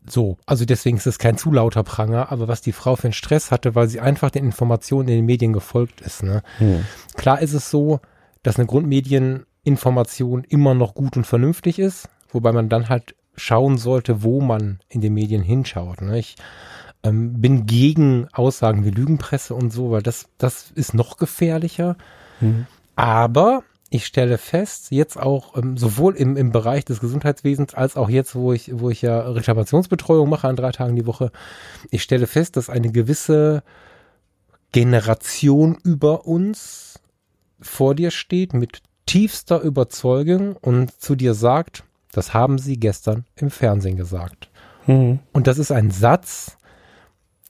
So, 0.08 0.38
also 0.46 0.66
deswegen 0.66 0.98
ist 0.98 1.08
es 1.08 1.18
kein 1.18 1.38
zu 1.38 1.52
lauter 1.52 1.84
Pranger, 1.84 2.32
aber 2.32 2.48
was 2.48 2.62
die 2.62 2.74
Frau 2.74 2.96
für 2.96 3.06
einen 3.06 3.14
Stress 3.14 3.50
hatte, 3.50 3.74
weil 3.74 3.88
sie 3.88 4.00
einfach 4.00 4.30
den 4.30 4.46
Informationen 4.46 5.08
in 5.10 5.16
den 5.16 5.26
Medien 5.26 5.54
gefolgt 5.54 6.02
ist. 6.02 6.22
Ne? 6.22 6.44
Hm. 6.60 6.86
Klar 7.16 7.42
ist 7.42 7.54
es 7.54 7.72
so, 7.72 8.00
dass 8.44 8.58
eine 8.58 8.68
Grundmedien 8.68 9.46
Information 9.64 10.44
immer 10.44 10.76
noch 10.76 10.94
gut 10.94 11.18
und 11.18 11.26
vernünftig 11.26 11.80
ist, 11.80 12.08
wobei 12.30 12.52
man 12.52 12.70
dann 12.70 12.88
halt 12.88 13.16
schauen 13.36 13.78
sollte, 13.78 14.22
wo 14.22 14.42
man 14.42 14.80
in 14.90 15.02
den 15.02 15.14
Medien 15.14 15.42
hinschaut. 15.42 16.02
Ne? 16.02 16.20
Ich 16.20 16.36
ähm, 17.06 17.40
bin 17.40 17.66
gegen 17.66 18.28
Aussagen 18.34 18.84
wie 18.86 18.92
Lügenpresse 18.92 19.54
und 19.54 19.72
so, 19.72 19.92
weil 19.92 20.02
das, 20.02 20.26
das 20.38 20.72
ist 20.76 20.94
noch 20.94 21.18
gefährlicher. 21.18 21.96
Mhm. 22.42 22.66
Aber 22.96 23.64
ich 23.90 24.06
stelle 24.06 24.38
fest, 24.38 24.88
jetzt 24.90 25.18
auch 25.18 25.56
ähm, 25.56 25.78
sowohl 25.78 26.16
im, 26.16 26.36
im 26.36 26.52
Bereich 26.52 26.86
des 26.86 27.00
Gesundheitswesens 27.00 27.74
als 27.74 27.96
auch 27.96 28.10
jetzt, 28.10 28.36
wo 28.36 28.52
ich, 28.52 28.72
wo 28.74 28.90
ich 28.90 29.02
ja 29.02 29.20
Reklamationsbetreuung 29.22 30.28
mache 30.28 30.48
an 30.48 30.56
drei 30.56 30.72
Tagen 30.72 30.96
die 30.96 31.06
Woche, 31.06 31.32
ich 31.92 32.04
stelle 32.04 32.28
fest, 32.28 32.58
dass 32.58 32.70
eine 32.70 32.92
gewisse 32.92 33.64
Generation 34.72 35.78
über 35.84 36.26
uns 36.26 37.00
vor 37.62 37.96
dir 37.96 38.12
steht 38.12 38.54
mit 38.54 38.82
tiefster 39.06 39.62
Überzeugung 39.62 40.56
und 40.58 41.00
zu 41.00 41.16
dir 41.16 41.34
sagt, 41.34 41.84
das 42.12 42.34
haben 42.34 42.58
sie 42.58 42.78
gestern 42.78 43.26
im 43.36 43.50
Fernsehen 43.50 43.98
gesagt. 43.98 44.50
Mhm. 44.88 45.20
Und 45.32 45.48
das 45.48 45.58
ist 45.58 45.72
ein 45.72 45.92
Satz, 45.92 46.58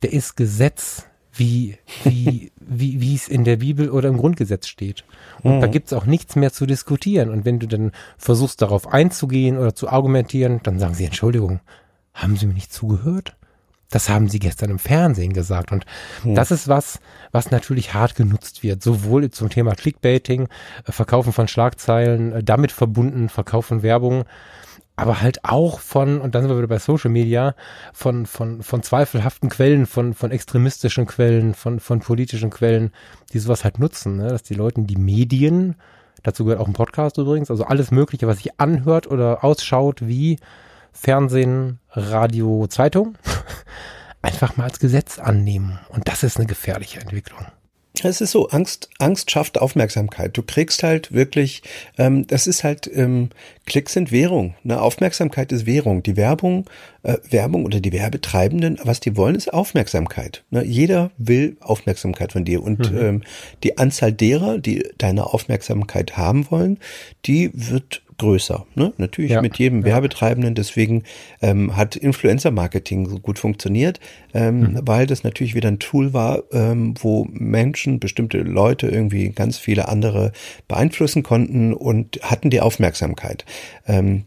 der 0.01 0.13
ist 0.13 0.35
Gesetz, 0.35 1.05
wie, 1.33 1.77
wie, 2.03 2.51
wie, 2.59 3.01
wie 3.01 3.15
es 3.15 3.27
in 3.27 3.43
der 3.43 3.57
Bibel 3.57 3.89
oder 3.89 4.09
im 4.09 4.17
Grundgesetz 4.17 4.67
steht. 4.67 5.03
Und 5.43 5.57
mhm. 5.57 5.61
da 5.61 5.67
gibt's 5.67 5.93
auch 5.93 6.05
nichts 6.05 6.35
mehr 6.35 6.51
zu 6.51 6.65
diskutieren. 6.65 7.29
Und 7.29 7.45
wenn 7.45 7.59
du 7.59 7.67
dann 7.67 7.91
versuchst, 8.17 8.61
darauf 8.61 8.87
einzugehen 8.87 9.57
oder 9.57 9.75
zu 9.75 9.89
argumentieren, 9.89 10.59
dann 10.63 10.79
sagen 10.79 10.93
sie, 10.93 11.05
Entschuldigung, 11.05 11.59
haben 12.13 12.37
Sie 12.37 12.47
mir 12.47 12.53
nicht 12.53 12.73
zugehört? 12.73 13.35
Das 13.89 14.09
haben 14.09 14.29
sie 14.29 14.39
gestern 14.39 14.71
im 14.71 14.79
Fernsehen 14.79 15.33
gesagt. 15.33 15.71
Und 15.71 15.85
hm. 16.23 16.33
das 16.33 16.51
ist 16.51 16.67
was, 16.67 16.99
was 17.31 17.51
natürlich 17.51 17.93
hart 17.93 18.15
genutzt 18.15 18.63
wird. 18.63 18.81
Sowohl 18.81 19.29
zum 19.29 19.49
Thema 19.49 19.75
Clickbaiting, 19.75 20.47
äh, 20.85 20.91
Verkaufen 20.91 21.33
von 21.33 21.47
Schlagzeilen, 21.47 22.33
äh, 22.33 22.43
damit 22.43 22.71
verbunden, 22.71 23.29
Verkauf 23.29 23.67
von 23.67 23.83
Werbung, 23.83 24.25
aber 24.95 25.21
halt 25.21 25.43
auch 25.43 25.79
von, 25.79 26.21
und 26.21 26.35
dann 26.35 26.43
sind 26.43 26.51
wir 26.51 26.57
wieder 26.57 26.67
bei 26.67 26.79
Social 26.79 27.11
Media, 27.11 27.55
von, 27.93 28.25
von, 28.25 28.63
von 28.63 28.81
zweifelhaften 28.81 29.49
Quellen, 29.49 29.85
von, 29.85 30.13
von 30.13 30.31
extremistischen 30.31 31.05
Quellen, 31.05 31.53
von, 31.53 31.79
von 31.79 31.99
politischen 31.99 32.49
Quellen, 32.49 32.91
die 33.33 33.39
sowas 33.39 33.63
halt 33.63 33.79
nutzen, 33.79 34.17
ne? 34.17 34.29
dass 34.29 34.43
die 34.43 34.53
Leute 34.53 34.81
die 34.81 34.97
Medien, 34.97 35.75
dazu 36.23 36.45
gehört 36.45 36.61
auch 36.61 36.67
ein 36.67 36.73
Podcast 36.73 37.17
übrigens, 37.17 37.51
also 37.51 37.65
alles 37.65 37.91
Mögliche, 37.91 38.27
was 38.27 38.37
sich 38.37 38.59
anhört 38.59 39.07
oder 39.07 39.43
ausschaut 39.43 40.07
wie 40.07 40.39
Fernsehen, 40.93 41.79
Radio, 41.91 42.67
Zeitung 42.67 43.17
einfach 44.21 44.55
mal 44.55 44.63
als 44.63 44.79
Gesetz 44.79 45.19
annehmen. 45.19 45.79
Und 45.89 46.07
das 46.07 46.23
ist 46.23 46.37
eine 46.37 46.47
gefährliche 46.47 47.01
Entwicklung. 47.01 47.45
Es 48.03 48.21
ist 48.21 48.31
so, 48.31 48.49
Angst, 48.49 48.89
Angst 48.99 49.31
schafft 49.31 49.59
Aufmerksamkeit. 49.59 50.35
Du 50.35 50.43
kriegst 50.43 50.83
halt 50.83 51.11
wirklich, 51.11 51.63
ähm, 51.97 52.27
das 52.27 52.47
ist 52.47 52.63
halt, 52.63 52.89
ähm, 52.93 53.29
Klicks 53.65 53.93
sind 53.93 54.11
Währung. 54.11 54.55
Ne? 54.63 54.81
Aufmerksamkeit 54.81 55.51
ist 55.51 55.65
Währung. 55.65 56.03
Die 56.03 56.17
Werbung, 56.17 56.65
äh, 57.03 57.17
Werbung 57.29 57.65
oder 57.65 57.79
die 57.79 57.93
Werbetreibenden, 57.93 58.79
was 58.83 58.99
die 58.99 59.15
wollen, 59.15 59.35
ist 59.35 59.53
Aufmerksamkeit. 59.53 60.43
Ne? 60.49 60.63
Jeder 60.63 61.11
will 61.17 61.57
Aufmerksamkeit 61.61 62.33
von 62.33 62.45
dir. 62.45 62.61
Und 62.61 62.91
mhm. 62.91 62.97
ähm, 62.97 63.21
die 63.63 63.77
Anzahl 63.77 64.11
derer, 64.11 64.57
die 64.57 64.87
deine 64.97 65.33
Aufmerksamkeit 65.33 66.17
haben 66.17 66.49
wollen, 66.51 66.79
die 67.25 67.51
wird 67.53 68.01
größer. 68.17 68.65
Ne? 68.75 68.93
Natürlich 68.97 69.31
ja, 69.31 69.41
mit 69.41 69.57
jedem 69.57 69.79
ja. 69.79 69.87
Werbetreibenden. 69.87 70.55
Deswegen 70.55 71.03
ähm, 71.41 71.75
hat 71.75 71.95
Influencer-Marketing 71.95 73.07
so 73.09 73.19
gut 73.19 73.39
funktioniert, 73.39 73.99
ähm, 74.33 74.59
mhm. 74.59 74.79
weil 74.83 75.07
das 75.07 75.23
natürlich 75.23 75.55
wieder 75.55 75.69
ein 75.69 75.79
Tool 75.79 76.13
war, 76.13 76.43
ähm, 76.51 76.93
wo 76.99 77.27
Menschen, 77.31 77.99
bestimmte 77.99 78.39
Leute 78.39 78.87
irgendwie 78.87 79.29
ganz 79.29 79.57
viele 79.57 79.87
andere 79.87 80.31
beeinflussen 80.67 81.23
konnten 81.23 81.73
und 81.73 82.19
hatten 82.21 82.49
die 82.49 82.61
Aufmerksamkeit. 82.61 83.45
Ähm, 83.87 84.25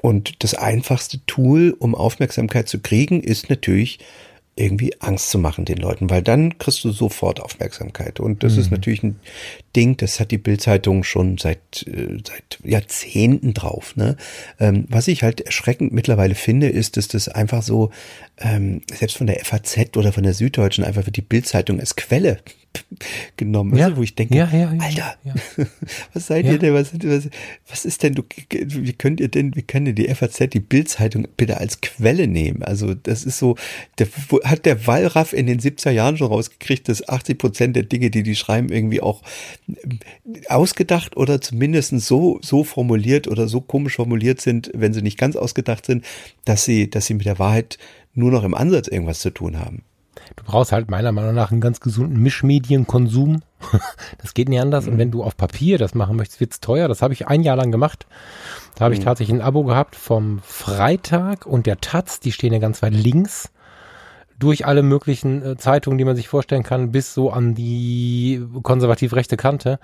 und 0.00 0.42
das 0.44 0.54
einfachste 0.54 1.24
Tool, 1.26 1.74
um 1.78 1.94
Aufmerksamkeit 1.94 2.68
zu 2.68 2.80
kriegen, 2.80 3.20
ist 3.20 3.50
natürlich 3.50 3.98
irgendwie 4.58 4.92
Angst 5.00 5.30
zu 5.30 5.38
machen 5.38 5.64
den 5.64 5.78
Leuten, 5.78 6.10
weil 6.10 6.22
dann 6.22 6.58
kriegst 6.58 6.82
du 6.82 6.90
sofort 6.90 7.40
Aufmerksamkeit. 7.40 8.18
Und 8.18 8.42
das 8.42 8.54
mhm. 8.54 8.60
ist 8.60 8.70
natürlich 8.70 9.02
ein 9.02 9.20
Ding, 9.76 9.96
das 9.96 10.18
hat 10.18 10.30
die 10.30 10.38
Bildzeitung 10.38 11.04
schon 11.04 11.38
seit, 11.38 11.86
äh, 11.86 12.18
seit 12.26 12.58
Jahrzehnten 12.64 13.54
drauf. 13.54 13.94
Ne? 13.96 14.16
Ähm, 14.58 14.86
was 14.88 15.08
ich 15.08 15.22
halt 15.22 15.40
erschreckend 15.40 15.92
mittlerweile 15.92 16.34
finde, 16.34 16.68
ist, 16.68 16.96
dass 16.96 17.08
das 17.08 17.28
einfach 17.28 17.62
so, 17.62 17.90
ähm, 18.38 18.82
selbst 18.92 19.16
von 19.16 19.28
der 19.28 19.44
FAZ 19.44 19.96
oder 19.96 20.12
von 20.12 20.24
der 20.24 20.34
Süddeutschen, 20.34 20.84
einfach 20.84 21.04
für 21.04 21.12
die 21.12 21.22
Bildzeitung 21.22 21.78
als 21.78 21.94
Quelle 21.96 22.38
genommen, 23.36 23.76
ja. 23.76 23.86
also, 23.86 23.98
wo 23.98 24.02
ich 24.02 24.14
denke, 24.14 24.36
ja, 24.36 24.48
ja, 24.52 24.72
Alter, 24.78 25.16
was 26.12 26.26
seid 26.26 26.46
ihr 26.46 26.58
denn, 26.58 26.74
was, 26.74 26.92
was, 26.94 27.28
was 27.68 27.84
ist 27.84 28.02
denn, 28.02 28.14
du, 28.14 28.22
wie 28.50 28.92
könnt 28.92 29.20
ihr 29.20 29.28
denn, 29.28 29.54
wie 29.54 29.62
können 29.62 29.86
ihr 29.86 29.92
die 29.92 30.08
FAZ, 30.14 30.50
die 30.50 30.60
Bildzeitung 30.60 31.28
bitte 31.36 31.58
als 31.58 31.80
Quelle 31.80 32.26
nehmen? 32.26 32.62
Also 32.62 32.94
das 32.94 33.24
ist 33.24 33.38
so, 33.38 33.56
der, 33.98 34.08
hat 34.44 34.66
der 34.66 34.86
Wallraff 34.86 35.32
in 35.32 35.46
den 35.46 35.60
70er 35.60 35.90
Jahren 35.90 36.16
schon 36.16 36.28
rausgekriegt, 36.28 36.88
dass 36.88 37.08
80 37.08 37.38
Prozent 37.38 37.76
der 37.76 37.84
Dinge, 37.84 38.10
die 38.10 38.22
die 38.22 38.36
schreiben, 38.36 38.70
irgendwie 38.70 39.00
auch 39.00 39.22
ausgedacht 40.48 41.16
oder 41.16 41.40
zumindest 41.40 41.98
so, 42.00 42.38
so 42.42 42.64
formuliert 42.64 43.28
oder 43.28 43.48
so 43.48 43.60
komisch 43.60 43.96
formuliert 43.96 44.40
sind, 44.40 44.70
wenn 44.74 44.92
sie 44.92 45.02
nicht 45.02 45.18
ganz 45.18 45.36
ausgedacht 45.36 45.86
sind, 45.86 46.04
dass 46.44 46.64
sie, 46.64 46.90
dass 46.90 47.06
sie 47.06 47.14
mit 47.14 47.26
der 47.26 47.38
Wahrheit 47.38 47.78
nur 48.14 48.30
noch 48.30 48.44
im 48.44 48.54
Ansatz 48.54 48.88
irgendwas 48.88 49.20
zu 49.20 49.30
tun 49.30 49.58
haben. 49.58 49.82
Du 50.38 50.44
brauchst 50.44 50.72
halt 50.72 50.90
meiner 50.90 51.12
Meinung 51.12 51.34
nach 51.34 51.50
einen 51.50 51.60
ganz 51.60 51.80
gesunden 51.80 52.22
Mischmedienkonsum. 52.22 53.42
das 54.18 54.34
geht 54.34 54.48
nicht 54.48 54.60
anders. 54.60 54.86
Mhm. 54.86 54.92
Und 54.92 54.98
wenn 54.98 55.10
du 55.10 55.22
auf 55.24 55.36
Papier 55.36 55.78
das 55.78 55.94
machen 55.94 56.16
möchtest, 56.16 56.40
wird's 56.40 56.60
teuer. 56.60 56.88
Das 56.88 57.02
habe 57.02 57.12
ich 57.12 57.26
ein 57.26 57.42
Jahr 57.42 57.56
lang 57.56 57.72
gemacht. 57.72 58.06
Da 58.76 58.84
habe 58.84 58.94
mhm. 58.94 59.00
ich 59.00 59.04
tatsächlich 59.04 59.36
ein 59.36 59.42
Abo 59.42 59.64
gehabt 59.64 59.96
vom 59.96 60.40
Freitag 60.40 61.44
und 61.44 61.66
der 61.66 61.80
Taz. 61.80 62.20
Die 62.20 62.32
stehen 62.32 62.52
ja 62.52 62.60
ganz 62.60 62.82
weit 62.82 62.94
links 62.94 63.50
durch 64.38 64.64
alle 64.64 64.82
möglichen 64.82 65.42
äh, 65.42 65.56
Zeitungen, 65.56 65.98
die 65.98 66.04
man 66.04 66.14
sich 66.14 66.28
vorstellen 66.28 66.62
kann, 66.62 66.92
bis 66.92 67.12
so 67.12 67.30
an 67.30 67.54
die 67.54 68.40
konservativ 68.62 69.14
rechte 69.14 69.36
Kante. 69.36 69.80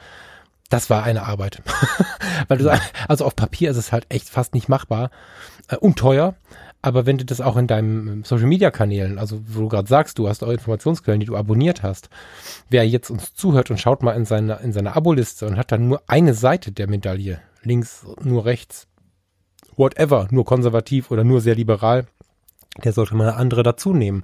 Das 0.70 0.88
war 0.90 1.02
eine 1.02 1.24
Arbeit. 1.24 1.62
Weil 2.48 2.58
du, 2.58 2.80
also 3.08 3.24
auf 3.24 3.36
Papier 3.36 3.70
ist 3.70 3.76
es 3.76 3.92
halt 3.92 4.06
echt 4.08 4.28
fast 4.28 4.54
nicht 4.54 4.68
machbar 4.68 5.10
äh, 5.68 5.76
und 5.76 5.98
teuer. 5.98 6.34
Aber 6.84 7.06
wenn 7.06 7.16
du 7.16 7.24
das 7.24 7.40
auch 7.40 7.56
in 7.56 7.66
deinen 7.66 8.08
ähm, 8.08 8.24
Social 8.24 8.46
Media 8.46 8.70
Kanälen, 8.70 9.18
also 9.18 9.40
wo 9.46 9.60
du 9.60 9.68
gerade 9.68 9.88
sagst, 9.88 10.18
du 10.18 10.28
hast 10.28 10.44
auch 10.44 10.50
Informationsquellen, 10.50 11.18
die 11.18 11.24
du 11.24 11.34
abonniert 11.34 11.82
hast, 11.82 12.10
wer 12.68 12.86
jetzt 12.86 13.08
uns 13.08 13.32
zuhört 13.32 13.70
und 13.70 13.80
schaut 13.80 14.02
mal 14.02 14.12
in 14.12 14.26
seine, 14.26 14.60
in 14.62 14.74
seine 14.74 14.94
Aboliste 14.94 15.46
und 15.46 15.56
hat 15.56 15.72
dann 15.72 15.88
nur 15.88 16.02
eine 16.08 16.34
Seite 16.34 16.72
der 16.72 16.86
Medaille, 16.86 17.40
links, 17.62 18.04
nur 18.22 18.44
rechts, 18.44 18.86
whatever, 19.76 20.28
nur 20.30 20.44
konservativ 20.44 21.10
oder 21.10 21.24
nur 21.24 21.40
sehr 21.40 21.54
liberal, 21.54 22.04
der 22.82 22.92
sollte 22.92 23.14
mal 23.14 23.28
eine 23.28 23.38
andere 23.38 23.62
dazu 23.62 23.94
nehmen. 23.94 24.22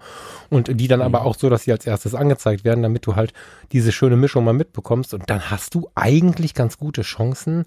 Und 0.50 0.78
die 0.78 0.86
dann 0.86 1.00
mhm. 1.00 1.06
aber 1.06 1.24
auch 1.24 1.36
so, 1.36 1.48
dass 1.48 1.62
sie 1.62 1.72
als 1.72 1.86
erstes 1.86 2.14
angezeigt 2.14 2.64
werden, 2.64 2.82
damit 2.82 3.06
du 3.06 3.16
halt 3.16 3.32
diese 3.72 3.90
schöne 3.90 4.16
Mischung 4.16 4.44
mal 4.44 4.52
mitbekommst. 4.52 5.14
Und 5.14 5.30
dann 5.30 5.50
hast 5.50 5.74
du 5.74 5.88
eigentlich 5.94 6.52
ganz 6.52 6.76
gute 6.76 7.00
Chancen, 7.00 7.64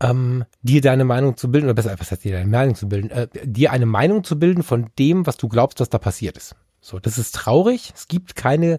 ähm, 0.00 0.44
dir 0.62 0.80
deine 0.80 1.04
Meinung 1.04 1.36
zu 1.36 1.50
bilden, 1.50 1.66
oder 1.66 1.74
besser, 1.74 1.94
was 1.98 2.10
heißt 2.10 2.24
dir 2.24 2.32
deine 2.32 2.50
Meinung 2.50 2.74
zu 2.74 2.88
bilden, 2.88 3.10
äh, 3.10 3.28
dir 3.44 3.72
eine 3.72 3.86
Meinung 3.86 4.24
zu 4.24 4.38
bilden 4.38 4.62
von 4.62 4.90
dem, 4.98 5.26
was 5.26 5.36
du 5.36 5.48
glaubst, 5.48 5.80
was 5.80 5.90
da 5.90 5.98
passiert 5.98 6.36
ist. 6.36 6.54
So, 6.80 6.98
das 6.98 7.18
ist 7.18 7.34
traurig. 7.34 7.92
Es 7.94 8.06
gibt 8.06 8.36
keine 8.36 8.78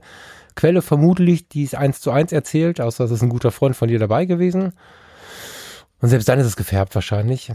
Quelle 0.56 0.82
vermutlich, 0.82 1.50
die 1.50 1.64
es 1.64 1.76
eins 1.76 2.02
zu 2.02 2.12
eins 2.12 2.32
erzählt, 2.32 2.80
außer 2.80 3.04
es 3.04 3.12
ist 3.12 3.22
ein 3.22 3.30
guter 3.30 3.52
Freund 3.52 3.76
von 3.76 3.90
dir 3.90 4.00
dabei 4.00 4.26
gewesen. 4.26 4.74
Und 6.00 6.10
selbst 6.10 6.30
dann 6.30 6.40
ist 6.40 6.46
es 6.46 6.56
gefärbt 6.56 6.96
wahrscheinlich. 6.96 7.52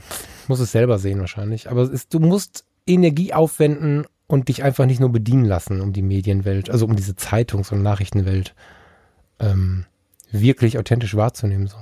Muss 0.49 0.61
es 0.61 0.73
selber 0.73 0.99
sehen 0.99 1.21
wahrscheinlich. 1.21 1.71
Aber 1.71 1.91
ist, 1.91 2.13
du 2.13 2.21
musst 2.21 2.65
Energie 2.87 3.33
aufwenden 3.33 4.05
und 4.27 4.49
dich 4.49 4.63
einfach 4.63 4.87
nicht 4.87 5.01
nur 5.01 5.11
bedienen 5.11 5.45
lassen 5.45 5.81
um 5.81 5.93
die 5.93 6.03
Medienwelt, 6.03 6.71
also 6.71 6.87
um 6.87 6.97
diese 6.97 7.13
Zeitungs- 7.13 7.73
und 7.73 7.83
Nachrichtenwelt 7.83 8.55
ähm, 9.39 9.87
wirklich 10.31 10.79
authentisch 10.79 11.15
wahrzunehmen. 11.17 11.67
So. 11.67 11.77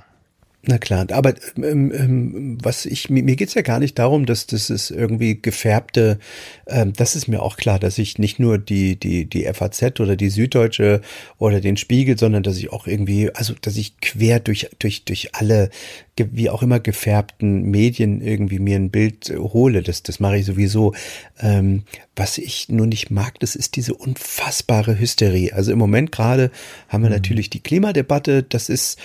Na 0.63 0.77
klar, 0.77 1.07
aber 1.13 1.35
ähm, 1.57 1.91
ähm, 1.91 2.59
was 2.63 2.85
ich 2.85 3.09
mir, 3.09 3.23
mir 3.23 3.37
geht's 3.37 3.55
ja 3.55 3.63
gar 3.63 3.79
nicht 3.79 3.99
darum, 3.99 4.27
dass 4.27 4.47
das 4.47 4.69
ist 4.69 4.91
irgendwie 4.91 5.41
gefärbte. 5.41 6.19
Ähm, 6.67 6.93
das 6.93 7.17
ist 7.17 7.29
mir 7.29 7.41
auch 7.41 7.57
klar, 7.57 7.79
dass 7.79 7.97
ich 7.97 8.19
nicht 8.19 8.39
nur 8.39 8.59
die 8.59 8.97
die 8.97 9.25
die 9.25 9.45
FAZ 9.45 10.01
oder 10.01 10.17
die 10.17 10.29
Süddeutsche 10.29 11.01
oder 11.39 11.63
den 11.63 11.79
Spiegel, 11.79 12.19
sondern 12.19 12.43
dass 12.43 12.59
ich 12.59 12.73
auch 12.73 12.87
irgendwie, 12.87 13.35
also 13.35 13.55
dass 13.63 13.79
ich 13.79 14.01
quer 14.01 14.39
durch 14.39 14.69
durch 14.79 15.07
durch 15.07 15.35
alle 15.35 15.71
wie 16.19 16.51
auch 16.51 16.63
immer 16.63 16.79
gefärbten 16.79 17.63
Medien 17.63 18.21
irgendwie 18.21 18.59
mir 18.59 18.77
ein 18.77 18.91
Bild 18.91 19.33
hole. 19.35 19.83
Das 19.83 20.03
das 20.03 20.21
mache 20.21 20.37
ich 20.37 20.45
sowieso. 20.45 20.93
Ähm, 21.41 21.85
was 22.17 22.37
ich 22.37 22.69
nur 22.69 22.87
nicht 22.87 23.11
mag, 23.11 23.41
das 23.41 23.57
ist 23.57 23.77
diese 23.77 23.95
unfassbare 23.95 24.99
Hysterie. 24.99 25.55
Also 25.55 25.73
im 25.73 25.79
Moment 25.79 26.13
gerade 26.13 26.51
haben 26.89 27.03
wir 27.03 27.09
mhm. 27.09 27.17
natürlich 27.17 27.49
die 27.49 27.61
Klimadebatte. 27.61 28.43
Das 28.43 28.69
ist 28.69 28.99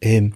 ähm, 0.00 0.32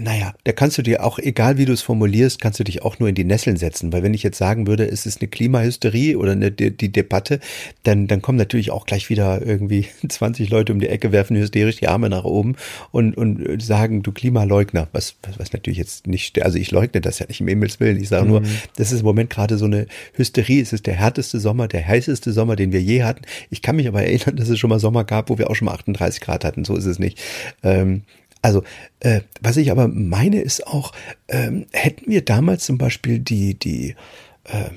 naja, 0.00 0.34
da 0.44 0.52
kannst 0.52 0.78
du 0.78 0.82
dir 0.82 1.04
auch, 1.04 1.18
egal 1.18 1.58
wie 1.58 1.64
du 1.64 1.72
es 1.72 1.82
formulierst, 1.82 2.40
kannst 2.40 2.60
du 2.60 2.64
dich 2.64 2.82
auch 2.82 2.98
nur 2.98 3.08
in 3.08 3.14
die 3.14 3.24
Nesseln 3.24 3.56
setzen. 3.56 3.92
Weil 3.92 4.02
wenn 4.02 4.14
ich 4.14 4.22
jetzt 4.22 4.38
sagen 4.38 4.66
würde, 4.66 4.86
es 4.88 5.06
ist 5.06 5.20
eine 5.20 5.28
Klimahysterie 5.28 6.16
oder 6.16 6.32
eine, 6.32 6.50
die, 6.50 6.76
die 6.76 6.90
Debatte, 6.90 7.40
dann, 7.82 8.06
dann 8.06 8.22
kommen 8.22 8.38
natürlich 8.38 8.70
auch 8.70 8.86
gleich 8.86 9.10
wieder 9.10 9.44
irgendwie 9.44 9.86
20 10.08 10.50
Leute 10.50 10.72
um 10.72 10.80
die 10.80 10.88
Ecke, 10.88 11.12
werfen 11.12 11.36
hysterisch 11.36 11.76
die 11.76 11.88
Arme 11.88 12.08
nach 12.08 12.24
oben 12.24 12.56
und, 12.90 13.16
und 13.16 13.62
sagen, 13.62 14.02
du 14.02 14.12
Klimaleugner. 14.12 14.88
Was, 14.92 15.16
was, 15.22 15.38
was 15.38 15.52
natürlich 15.52 15.78
jetzt 15.78 16.06
nicht, 16.06 16.42
also 16.42 16.58
ich 16.58 16.70
leugne 16.70 17.00
das 17.00 17.18
ja 17.18 17.26
nicht 17.26 17.40
im 17.40 17.48
Himmels 17.48 17.80
Willen. 17.80 18.00
Ich 18.00 18.08
sage 18.08 18.24
mhm. 18.24 18.30
nur, 18.30 18.42
das 18.76 18.92
ist 18.92 19.00
im 19.00 19.06
Moment 19.06 19.30
gerade 19.30 19.58
so 19.58 19.66
eine 19.66 19.86
Hysterie. 20.14 20.62
Es 20.62 20.72
ist 20.72 20.86
der 20.86 20.94
härteste 20.94 21.40
Sommer, 21.40 21.68
der 21.68 21.86
heißeste 21.86 22.32
Sommer, 22.32 22.56
den 22.56 22.72
wir 22.72 22.82
je 22.82 23.02
hatten. 23.02 23.22
Ich 23.50 23.62
kann 23.62 23.76
mich 23.76 23.88
aber 23.88 24.02
erinnern, 24.02 24.36
dass 24.36 24.48
es 24.48 24.58
schon 24.58 24.70
mal 24.70 24.80
Sommer 24.80 25.04
gab, 25.04 25.30
wo 25.30 25.38
wir 25.38 25.50
auch 25.50 25.54
schon 25.54 25.66
mal 25.66 25.74
38 25.74 26.20
Grad 26.20 26.44
hatten. 26.44 26.64
So 26.64 26.76
ist 26.76 26.86
es 26.86 26.98
nicht. 26.98 27.20
Ähm, 27.62 28.02
also, 28.46 28.62
äh, 29.00 29.22
was 29.40 29.56
ich 29.56 29.72
aber 29.72 29.88
meine, 29.88 30.40
ist 30.40 30.68
auch, 30.68 30.92
ähm, 31.26 31.66
hätten 31.72 32.08
wir 32.08 32.24
damals 32.24 32.64
zum 32.64 32.78
Beispiel 32.78 33.18
die, 33.18 33.58
die, 33.58 33.96
äh, 34.44 34.70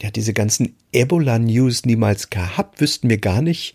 ja, 0.00 0.10
diese 0.10 0.32
ganzen 0.32 0.74
Ebola-News 0.92 1.84
niemals 1.84 2.30
gehabt, 2.30 2.80
wüssten 2.80 3.10
wir 3.10 3.18
gar 3.18 3.42
nicht, 3.42 3.74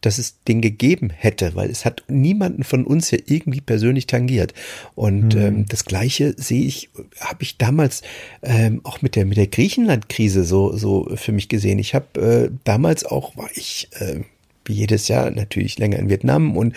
dass 0.00 0.16
es 0.16 0.42
den 0.44 0.62
gegeben 0.62 1.10
hätte, 1.10 1.54
weil 1.54 1.68
es 1.68 1.84
hat 1.84 2.02
niemanden 2.08 2.64
von 2.64 2.86
uns 2.86 3.10
ja 3.10 3.18
irgendwie 3.26 3.60
persönlich 3.60 4.06
tangiert. 4.06 4.54
Und 4.94 5.34
mhm. 5.34 5.40
ähm, 5.40 5.66
das 5.68 5.84
Gleiche 5.84 6.34
sehe 6.38 6.64
ich, 6.64 6.88
habe 7.20 7.42
ich 7.42 7.58
damals 7.58 8.00
ähm, 8.42 8.80
auch 8.84 9.02
mit 9.02 9.16
der 9.16 9.26
mit 9.26 9.36
der 9.36 9.48
Griechenland-Krise 9.48 10.44
so 10.44 10.74
so 10.74 11.10
für 11.14 11.32
mich 11.32 11.50
gesehen. 11.50 11.78
Ich 11.78 11.94
habe 11.94 12.20
äh, 12.22 12.56
damals 12.64 13.04
auch 13.04 13.36
war 13.36 13.50
ich 13.54 13.90
äh, 13.98 14.20
wie 14.68 14.74
jedes 14.74 15.08
Jahr 15.08 15.30
natürlich 15.30 15.78
länger 15.78 15.98
in 15.98 16.08
Vietnam 16.08 16.56
und 16.56 16.74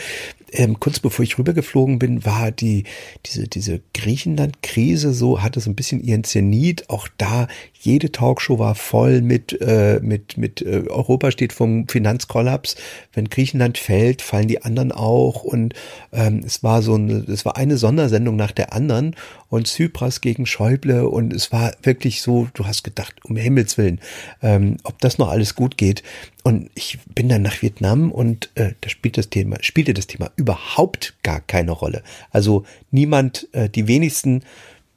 ähm, 0.54 0.80
kurz 0.80 1.00
bevor 1.00 1.24
ich 1.24 1.38
rübergeflogen 1.38 1.98
bin, 1.98 2.26
war 2.26 2.52
die, 2.52 2.84
diese, 3.26 3.48
diese 3.48 3.82
Griechenland-Krise 3.94 5.14
so, 5.14 5.42
hatte 5.42 5.62
so 5.62 5.70
ein 5.70 5.76
bisschen 5.76 6.04
ihren 6.04 6.24
Zenit. 6.24 6.90
Auch 6.90 7.08
da, 7.18 7.48
jede 7.80 8.12
Talkshow 8.12 8.60
war 8.60 8.76
voll 8.76 9.22
mit, 9.22 9.60
äh, 9.62 10.00
mit, 10.04 10.38
mit 10.38 10.62
äh, 10.62 10.84
Europa 10.90 11.32
steht 11.32 11.54
vom 11.54 11.88
Finanzkollaps. 11.88 12.76
Wenn 13.14 13.30
Griechenland 13.30 13.78
fällt, 13.78 14.22
fallen 14.22 14.50
die 14.50 14.62
anderen 14.62 14.92
auch. 14.92 15.44
Und 15.44 15.74
ähm, 16.12 16.42
es 16.46 16.64
war 16.64 16.82
so 16.82 16.96
eine, 16.96 17.24
es 17.28 17.46
war 17.46 17.56
eine 17.56 17.78
Sondersendung 17.78 18.36
nach 18.36 18.52
der 18.52 18.74
anderen 18.74 19.16
und 19.52 19.68
Zypras 19.68 20.22
gegen 20.22 20.46
Schäuble 20.46 21.08
und 21.08 21.34
es 21.34 21.52
war 21.52 21.74
wirklich 21.84 22.22
so, 22.22 22.48
du 22.54 22.66
hast 22.66 22.84
gedacht, 22.84 23.14
um 23.26 23.36
Himmels 23.36 23.78
Willen, 23.78 24.00
ähm, 24.42 24.78
ob 24.84 24.98
das 25.00 25.18
noch 25.18 25.30
alles 25.30 25.56
gut 25.56 25.78
geht. 25.78 26.04
Und 26.44 26.72
ich 26.74 26.98
bin 27.14 27.28
dann 27.28 27.42
nach 27.42 27.62
Vietnam 27.62 28.12
und 28.12 28.50
äh, 28.56 28.74
da 28.80 28.90
spielt 28.90 29.18
das 29.18 29.30
Thema, 29.30 29.58
spielte 29.62 29.94
das 29.94 30.08
Thema 30.08 30.32
überhaupt 30.38 31.16
gar 31.22 31.42
keine 31.42 31.72
Rolle. 31.72 32.02
Also 32.32 32.64
niemand, 32.92 33.50
äh, 33.52 33.70
die 33.70 33.88
wenigsten, 33.88 34.44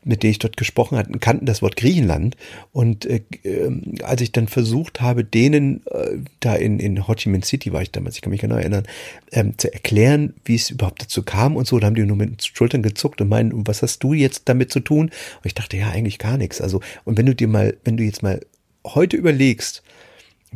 mit 0.04 0.22
denen 0.22 0.32
ich 0.32 0.38
dort 0.38 0.56
gesprochen 0.56 0.98
hatte, 0.98 1.18
kannten 1.18 1.46
das 1.46 1.62
Wort 1.62 1.76
Griechenland. 1.76 2.36
Und 2.72 3.06
äh, 3.06 3.22
äh, 3.42 3.70
als 4.02 4.20
ich 4.20 4.32
dann 4.32 4.48
versucht 4.48 5.00
habe, 5.00 5.24
denen 5.24 5.82
äh, 5.86 6.18
da 6.40 6.54
in, 6.54 6.78
in 6.78 7.06
Ho 7.08 7.14
Chi 7.14 7.28
Minh 7.28 7.42
City 7.42 7.72
war 7.72 7.82
ich 7.82 7.90
damals, 7.90 8.16
ich 8.16 8.22
kann 8.22 8.30
mich 8.30 8.40
genau 8.40 8.56
erinnern, 8.56 8.84
ähm, 9.32 9.56
zu 9.56 9.72
erklären, 9.72 10.34
wie 10.44 10.54
es 10.54 10.70
überhaupt 10.70 11.02
dazu 11.02 11.22
kam 11.22 11.56
und 11.56 11.66
so, 11.66 11.78
da 11.78 11.86
haben 11.86 11.94
die 11.94 12.04
nur 12.04 12.16
mit 12.16 12.30
den 12.30 12.38
Schultern 12.40 12.82
gezuckt 12.82 13.20
und 13.20 13.28
meinen, 13.28 13.66
was 13.66 13.82
hast 13.82 14.00
du 14.00 14.12
jetzt 14.12 14.42
damit 14.48 14.72
zu 14.72 14.80
tun? 14.80 15.06
Und 15.06 15.46
ich 15.46 15.54
dachte, 15.54 15.76
ja, 15.76 15.90
eigentlich 15.90 16.18
gar 16.18 16.36
nichts. 16.36 16.60
Also, 16.60 16.80
und 17.04 17.18
wenn 17.18 17.26
du 17.26 17.34
dir 17.34 17.48
mal, 17.48 17.76
wenn 17.84 17.96
du 17.96 18.04
jetzt 18.04 18.22
mal 18.22 18.40
heute 18.84 19.16
überlegst, 19.16 19.82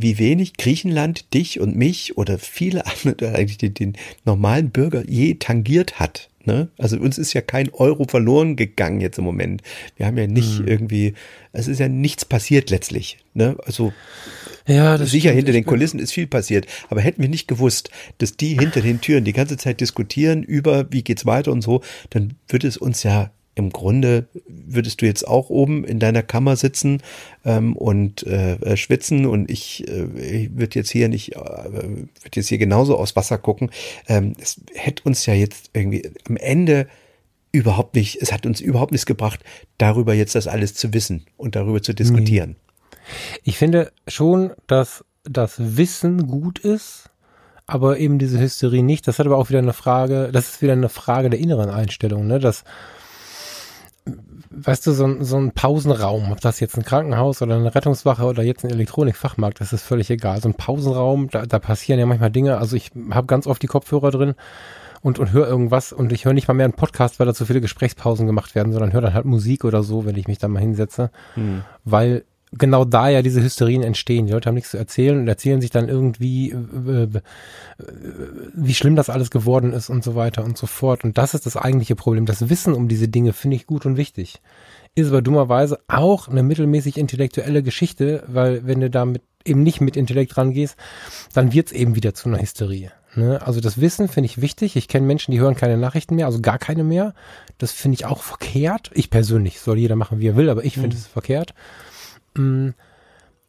wie 0.01 0.19
wenig 0.19 0.57
Griechenland 0.57 1.35
dich 1.35 1.61
und 1.61 1.77
mich 1.77 2.17
oder 2.17 2.39
viele 2.39 2.85
andere, 2.87 3.35
eigentlich 3.35 3.59
den, 3.59 3.75
den 3.75 3.97
normalen 4.25 4.71
Bürger 4.71 5.05
je 5.09 5.35
tangiert 5.35 5.99
hat. 5.99 6.31
Ne? 6.49 6.69
Also 6.79 6.97
uns 6.97 7.19
ist 7.19 7.35
ja 7.35 7.43
kein 7.43 7.69
Euro 7.75 8.07
verloren 8.09 8.57
gegangen 8.57 9.03
jetzt 9.03 9.19
im 9.19 9.25
Moment. 9.25 9.61
Wir 9.97 10.07
haben 10.07 10.17
ja 10.17 10.27
nicht 10.27 10.61
mhm. 10.61 10.67
irgendwie, 10.67 11.13
es 11.53 11.69
ist 11.69 11.79
ja 11.79 11.89
nichts 11.89 12.25
passiert 12.25 12.71
letztlich. 12.71 13.19
Ne? 13.35 13.59
Also 13.67 13.93
ja, 14.67 14.97
sicher 14.97 15.31
hinter 15.31 15.53
den 15.53 15.67
Kulissen 15.67 16.01
ist 16.01 16.13
viel 16.13 16.27
passiert, 16.27 16.67
aber 16.89 17.03
hätten 17.03 17.21
wir 17.21 17.29
nicht 17.29 17.49
gewusst, 17.49 17.91
dass 18.17 18.39
die 18.39 18.59
hinter 18.59 18.81
den 18.81 19.03
Türen 19.03 19.25
die 19.25 19.35
ganze 19.35 19.59
Zeit 19.59 19.83
diskutieren 19.83 20.43
über, 20.43 20.91
wie 20.91 21.03
geht's 21.03 21.27
weiter 21.27 21.53
und 21.53 21.61
so, 21.61 21.83
dann 22.09 22.33
würde 22.49 22.67
es 22.67 22.79
uns 22.79 23.03
ja 23.03 23.31
im 23.59 23.71
Grunde 23.71 24.29
würdest 24.47 25.03
du 25.03 25.07
jetzt 25.07 25.27
auch 25.27 25.51
oben 25.51 25.85
in 25.85 25.99
deiner 25.99 26.23
Kammer 26.23 26.57
sitzen 26.57 27.03
ähm, 27.45 27.77
und 27.77 28.27
äh, 28.27 28.55
äh 28.55 28.77
schwitzen 28.77 29.27
und 29.27 29.51
ich, 29.51 29.87
äh, 29.89 30.07
ich 30.19 30.57
würde 30.57 30.77
jetzt 30.77 30.91
hier 30.91 31.09
nicht, 31.09 31.35
äh, 31.35 31.39
würde 31.41 32.09
jetzt 32.35 32.49
hier 32.49 32.59
genauso 32.59 32.97
aus 32.97 33.17
Wasser 33.17 33.37
gucken. 33.37 33.71
Ähm, 34.07 34.35
es 34.41 34.61
hätte 34.75 35.03
uns 35.05 35.27
ja 35.27 35.35
jetzt 35.35 35.71
irgendwie 35.73 36.11
am 36.29 36.37
Ende 36.37 36.87
überhaupt 37.51 37.97
nicht, 37.97 38.23
es 38.23 38.33
hat 38.33 38.47
uns 38.47 38.61
überhaupt 38.61 38.93
nichts 38.93 39.07
gebracht, 39.07 39.41
darüber 39.77 40.15
jetzt 40.15 40.35
das 40.35 40.47
alles 40.47 40.75
zu 40.75 40.95
wissen 40.95 41.27
und 41.37 41.57
darüber 41.57 41.83
zu 41.83 41.95
diskutieren. 41.95 42.57
Ich 43.43 43.59
finde 43.59 43.91
schon, 44.07 44.53
dass 44.67 45.05
das 45.25 45.55
Wissen 45.77 46.27
gut 46.27 46.59
ist, 46.59 47.11
aber 47.67 47.99
eben 47.99 48.19
diese 48.19 48.39
Hysterie 48.39 48.83
nicht. 48.83 49.07
Das 49.09 49.19
hat 49.19 49.27
aber 49.27 49.37
auch 49.37 49.49
wieder 49.51 49.59
eine 49.59 49.73
Frage, 49.73 50.31
das 50.33 50.49
ist 50.49 50.63
wieder 50.63 50.73
eine 50.73 50.89
Frage 50.89 51.31
der 51.31 51.41
inneren 51.41 51.71
Einstellung, 51.71 52.27
ne? 52.27 52.39
Dass 52.39 52.65
weißt 54.51 54.87
du, 54.87 54.93
so 54.93 55.07
ein, 55.07 55.25
so 55.25 55.37
ein 55.37 55.53
Pausenraum, 55.53 56.33
ob 56.33 56.41
das 56.41 56.61
jetzt 56.61 56.77
ein 56.77 56.85
Krankenhaus 56.85 57.43
oder 57.43 57.57
eine 57.57 57.75
Rettungswache 57.75 58.25
oder 58.25 58.43
jetzt 58.43 58.65
ein 58.65 58.71
Elektronikfachmarkt, 58.71 59.61
das 59.61 59.73
ist 59.73 59.83
völlig 59.83 60.11
egal. 60.11 60.41
So 60.41 60.49
ein 60.49 60.55
Pausenraum, 60.55 61.29
da, 61.31 61.47
da 61.47 61.59
passieren 61.59 62.01
ja 62.01 62.07
manchmal 62.07 62.31
Dinge. 62.31 62.59
Also 62.59 62.77
ich 62.77 62.91
habe 63.11 63.27
ganz 63.27 63.47
oft 63.47 63.63
die 63.63 63.67
Kopfhörer 63.67 64.11
drin 64.11 64.35
und, 65.03 65.19
und 65.19 65.33
höre 65.33 65.49
irgendwas 65.49 65.93
und 65.93 66.13
ich 66.13 66.25
höre 66.25 66.33
nicht 66.33 66.49
mal 66.49 66.55
mehr 66.55 66.65
einen 66.65 66.75
Podcast, 66.75 67.19
weil 67.19 67.27
da 67.27 67.35
zu 67.35 67.47
viele 67.47 67.61
Gesprächspausen 67.61 68.27
gemacht 68.27 68.55
werden, 68.55 68.73
sondern 68.73 68.93
höre 68.93 69.03
dann 69.03 69.15
halt 69.15 69.25
Musik 69.25 69.65
oder 69.65 69.83
so, 69.83 70.05
wenn 70.07 70.17
ich 70.17 70.29
mich 70.29 70.39
da 70.39 70.49
mal 70.49 70.61
hinsetze, 70.61 71.11
hm. 71.35 71.63
weil 71.85 72.25
genau 72.53 72.85
da 72.85 73.09
ja 73.09 73.23
diese 73.23 73.43
Hysterien 73.43 73.83
entstehen. 73.83 74.27
Die 74.27 74.33
Leute 74.33 74.49
haben 74.49 74.55
nichts 74.55 74.71
zu 74.71 74.79
erzählen 74.79 75.19
und 75.19 75.29
erzählen 75.29 75.61
sich 75.61 75.71
dann 75.71 75.89
irgendwie, 75.89 76.51
äh, 76.51 77.03
äh, 77.03 77.21
wie 78.55 78.75
schlimm 78.75 78.97
das 78.97 79.11
alles 79.11 79.31
geworden 79.31 79.73
ist 79.73 79.91
und 79.91 80.05
so 80.05 80.15
weiter 80.15 80.45
und 80.45 80.57
so 80.57 80.67
fort. 80.67 81.05
Und 81.05 81.19
das 81.19 81.35
ist 81.35 81.47
das 81.47 81.57
eigentliche 81.57 81.97
Problem. 81.97 82.27
Das 82.27 82.49
Wissen 82.49 82.75
um 82.75 82.89
diese 82.89 83.09
Dinge 83.09 83.33
finde 83.33 83.57
ich 83.57 83.67
gut 83.67 83.87
und 83.87 83.97
wichtig. 83.97 84.41
Ist 84.95 85.09
aber 85.09 85.23
dummerweise 85.23 85.79
auch 85.87 86.29
eine 86.29 86.43
mittelmäßig 86.43 86.97
intellektuelle 86.97 87.63
Geschichte, 87.63 88.25
weil 88.27 88.67
wenn 88.67 88.81
du 88.81 88.91
damit 88.91 89.23
eben 89.45 89.63
nicht 89.63 89.81
mit 89.81 89.97
Intellekt 89.97 90.37
rangehst, 90.37 90.77
dann 91.33 91.53
wird's 91.53 91.73
eben 91.73 91.95
wieder 91.95 92.15
zu 92.15 92.29
einer 92.29 92.41
Hysterie. 92.41 92.91
Ne? 93.15 93.41
Also 93.43 93.61
das 93.61 93.81
Wissen 93.81 94.09
finde 94.09 94.27
ich 94.27 94.41
wichtig. 94.41 94.77
Ich 94.77 94.89
kenne 94.89 95.07
Menschen, 95.07 95.33
die 95.33 95.41
hören 95.41 95.55
keine 95.55 95.77
Nachrichten 95.77 96.15
mehr, 96.15 96.27
also 96.27 96.41
gar 96.41 96.59
keine 96.59 96.85
mehr. 96.85 97.15
Das 97.59 97.73
finde 97.73 97.95
ich 97.95 98.07
auch 98.07 98.23
verkehrt. 98.23 98.91
Ich 98.95 99.11
persönlich, 99.11 99.61
soll 99.61 99.79
jeder 99.79 99.97
machen, 99.97 100.21
wie 100.21 100.29
er 100.29 100.37
will, 100.37 100.51
aber 100.51 100.65
ich 100.65 100.75
finde 100.75 100.97
mhm. 100.97 101.03
es 101.03 101.07
verkehrt. 101.07 101.55
Mm, 102.39 102.71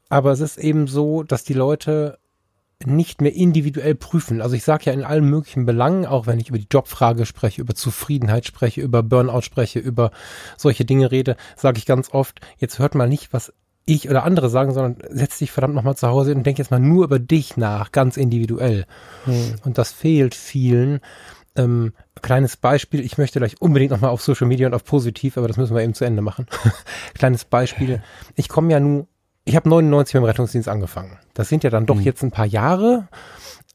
aber 0.10 0.32
es 0.32 0.40
ist 0.40 0.58
eben 0.58 0.88
so, 0.88 1.24
dass 1.24 1.44
die 1.44 1.54
Leute 1.54 2.18
nicht 2.86 3.22
mehr 3.22 3.34
individuell 3.34 3.96
prüfen. 3.96 4.42
Also 4.42 4.56
ich 4.56 4.64
sage 4.64 4.86
ja 4.86 4.94
in 4.94 5.04
allen 5.04 5.26
möglichen 5.30 5.66
Belangen, 5.66 6.06
auch 6.06 6.28
wenn 6.28 6.40
ich 6.40 6.50
über 6.50 6.58
die 6.58 6.68
Jobfrage 6.72 7.26
spreche, 7.26 7.62
über 7.62 7.76
Zufriedenheit 7.76 8.46
spreche, 8.46 8.82
über 8.82 9.04
Burnout 9.04 9.42
spreche, 9.42 9.80
über 9.80 10.12
solche 10.58 10.86
Dinge 10.86 11.12
rede, 11.12 11.36
sage 11.58 11.78
ich 11.78 11.86
ganz 11.86 12.14
oft, 12.14 12.40
jetzt 12.58 12.80
hört 12.80 12.96
mal 12.96 13.10
nicht, 13.10 13.34
was 13.34 13.54
ich 13.86 14.10
oder 14.10 14.24
andere 14.24 14.50
sagen, 14.50 14.74
sondern 14.74 14.98
setz 15.10 15.40
dich 15.40 15.52
verdammt 15.52 15.74
nochmal 15.76 15.98
zu 15.98 16.08
Hause 16.08 16.34
und 16.36 16.46
denk 16.46 16.60
jetzt 16.60 16.72
mal 16.72 16.80
nur 16.80 17.04
über 17.04 17.20
dich 17.20 17.58
nach, 17.58 17.92
ganz 17.92 18.18
individuell. 18.18 18.86
Hm. 19.26 19.56
Und 19.66 19.78
das 19.78 19.92
fehlt 19.92 20.36
vielen. 20.36 21.02
Ähm, 21.60 21.94
kleines 22.22 22.58
Beispiel, 22.58 23.02
ich 23.02 23.18
möchte 23.18 23.40
gleich 23.40 23.62
unbedingt 23.62 23.92
nochmal 23.92 24.12
auf 24.12 24.22
Social 24.22 24.48
Media 24.48 24.68
und 24.68 24.74
auf 24.74 24.86
positiv, 24.86 25.38
aber 25.38 25.48
das 25.48 25.58
müssen 25.58 25.76
wir 25.76 25.84
eben 25.84 25.94
zu 25.94 26.06
Ende 26.06 26.22
machen. 26.22 26.46
kleines 27.14 27.46
Beispiel, 27.46 28.02
ich 28.36 28.48
komme 28.50 28.72
ja 28.72 28.80
nun, 28.80 29.08
ich 29.46 29.56
habe 29.56 29.68
99 29.68 30.14
beim 30.14 30.24
Rettungsdienst 30.24 30.70
angefangen. 30.70 31.18
Das 31.34 31.50
sind 31.50 31.64
ja 31.64 31.70
dann 31.70 31.86
doch 31.86 31.96
mhm. 31.96 32.04
jetzt 32.04 32.24
ein 32.24 32.32
paar 32.32 32.46
Jahre, 32.46 33.08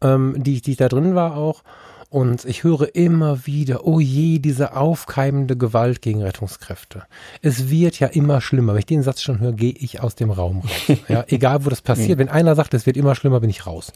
ähm, 0.02 0.34
die, 0.38 0.60
die 0.60 0.72
ich 0.72 0.76
da 0.76 0.88
drin 0.88 1.14
war 1.14 1.36
auch. 1.36 1.62
Und 2.08 2.44
ich 2.44 2.62
höre 2.62 2.94
immer 2.94 3.44
wieder, 3.44 3.84
oh 3.86 3.98
je, 3.98 4.38
diese 4.38 4.76
aufkeimende 4.76 5.56
Gewalt 5.56 6.00
gegen 6.00 6.22
Rettungskräfte. 6.22 7.02
Es 7.42 7.70
wird 7.70 7.98
ja 7.98 8.06
immer 8.06 8.40
schlimmer. 8.40 8.74
Wenn 8.74 8.78
ich 8.78 8.86
den 8.86 9.02
Satz 9.02 9.20
schon 9.20 9.40
höre, 9.40 9.52
gehe 9.52 9.72
ich 9.72 10.00
aus 10.00 10.14
dem 10.14 10.30
Raum 10.30 10.60
raus. 10.60 10.98
Ja, 11.08 11.24
egal 11.26 11.64
wo 11.64 11.70
das 11.70 11.82
passiert. 11.82 12.18
Mhm. 12.18 12.20
Wenn 12.20 12.28
einer 12.28 12.54
sagt, 12.54 12.72
es 12.72 12.86
wird 12.86 12.96
immer 12.96 13.16
schlimmer, 13.16 13.40
bin 13.40 13.50
ich 13.50 13.66
raus. 13.66 13.92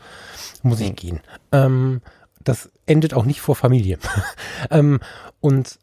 Muss 0.65 0.81
ich 0.81 0.91
mhm. 0.91 0.97
gehen. 0.97 1.21
Ähm, 1.53 2.01
das 2.49 2.71
endet 2.87 3.15
auch 3.15 3.25
nicht 3.25 3.41
vor 3.41 3.55
Familie. 3.55 3.99
ähm, 4.71 5.01
und 5.41 5.79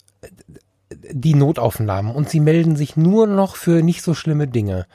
die 1.12 1.34
Notaufnahmen. 1.34 2.14
Und 2.14 2.30
sie 2.30 2.40
melden 2.40 2.76
sich 2.76 2.98
nur 2.98 3.28
noch 3.28 3.56
für 3.56 3.82
nicht 3.82 4.02
so 4.02 4.14
schlimme 4.14 4.48
Dinge. 4.48 4.86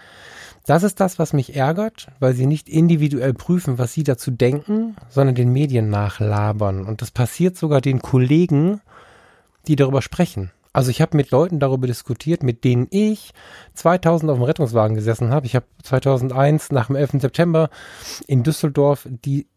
Das 0.67 0.83
ist 0.83 1.01
das, 1.01 1.19
was 1.19 1.33
mich 1.33 1.57
ärgert, 1.57 2.09
weil 2.21 2.35
sie 2.35 2.47
nicht 2.47 2.69
individuell 2.69 3.35
prüfen, 3.35 3.79
was 3.79 3.93
sie 3.93 4.05
dazu 4.05 4.31
denken, 4.31 4.97
sondern 5.09 5.35
den 5.35 5.53
Medien 5.53 5.89
nachlabern. 5.89 6.85
Und 6.85 7.03
das 7.03 7.11
passiert 7.11 7.57
sogar 7.57 7.81
den 7.81 8.03
Kollegen, 8.03 8.81
die 9.67 9.77
darüber 9.77 10.03
sprechen. 10.03 10.51
Also 10.73 10.91
ich 10.91 11.01
habe 11.01 11.17
mit 11.17 11.31
Leuten 11.31 11.59
darüber 11.59 11.89
diskutiert, 11.89 12.45
mit 12.45 12.63
denen 12.63 12.87
ich 12.91 13.33
2000 13.75 14.31
auf 14.31 14.39
dem 14.39 14.45
Rettungswagen 14.45 14.95
gesessen 14.95 15.31
habe. 15.31 15.47
Ich 15.47 15.57
habe 15.57 15.67
2001 15.83 16.71
nach 16.71 16.87
dem 16.87 16.97
11. 16.97 17.21
September 17.21 17.71
in 18.29 18.45
Düsseldorf 18.45 19.09
die 19.11 19.49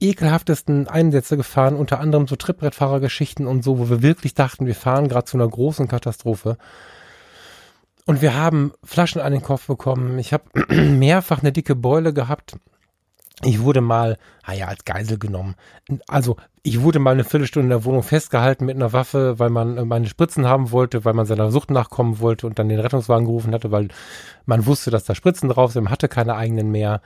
ekelhaftesten 0.00 0.88
Einsätze 0.88 1.36
gefahren, 1.36 1.76
unter 1.76 2.00
anderem 2.00 2.26
so 2.26 2.36
Trittbrettfahrergeschichten 2.36 3.46
und 3.46 3.62
so, 3.62 3.78
wo 3.78 3.90
wir 3.90 4.02
wirklich 4.02 4.34
dachten, 4.34 4.66
wir 4.66 4.74
fahren 4.74 5.08
gerade 5.08 5.26
zu 5.26 5.36
einer 5.36 5.48
großen 5.48 5.88
Katastrophe. 5.88 6.56
Und 8.06 8.22
wir 8.22 8.34
haben 8.34 8.72
Flaschen 8.82 9.20
an 9.20 9.32
den 9.32 9.42
Kopf 9.42 9.66
bekommen. 9.66 10.18
Ich 10.18 10.32
habe 10.32 10.44
mehrfach 10.74 11.40
eine 11.40 11.52
dicke 11.52 11.76
Beule 11.76 12.12
gehabt. 12.12 12.56
Ich 13.42 13.62
wurde 13.62 13.80
mal, 13.80 14.18
naja, 14.46 14.66
als 14.66 14.84
Geisel 14.84 15.18
genommen. 15.18 15.54
Also, 16.08 16.36
ich 16.62 16.82
wurde 16.82 16.98
mal 16.98 17.12
eine 17.12 17.24
Viertelstunde 17.24 17.66
in 17.66 17.70
der 17.70 17.84
Wohnung 17.84 18.02
festgehalten 18.02 18.66
mit 18.66 18.76
einer 18.76 18.92
Waffe, 18.92 19.38
weil 19.38 19.48
man 19.48 19.78
äh, 19.78 19.84
meine 19.84 20.08
Spritzen 20.08 20.46
haben 20.46 20.72
wollte, 20.72 21.04
weil 21.06 21.14
man 21.14 21.24
seiner 21.24 21.50
Sucht 21.50 21.70
nachkommen 21.70 22.20
wollte 22.20 22.46
und 22.46 22.58
dann 22.58 22.68
den 22.68 22.80
Rettungswagen 22.80 23.24
gerufen 23.24 23.54
hatte, 23.54 23.70
weil 23.70 23.88
man 24.44 24.66
wusste, 24.66 24.90
dass 24.90 25.04
da 25.04 25.14
Spritzen 25.14 25.48
drauf 25.48 25.72
sind, 25.72 25.88
hatte 25.88 26.08
keine 26.08 26.36
eigenen 26.36 26.70
mehr. 26.70 27.00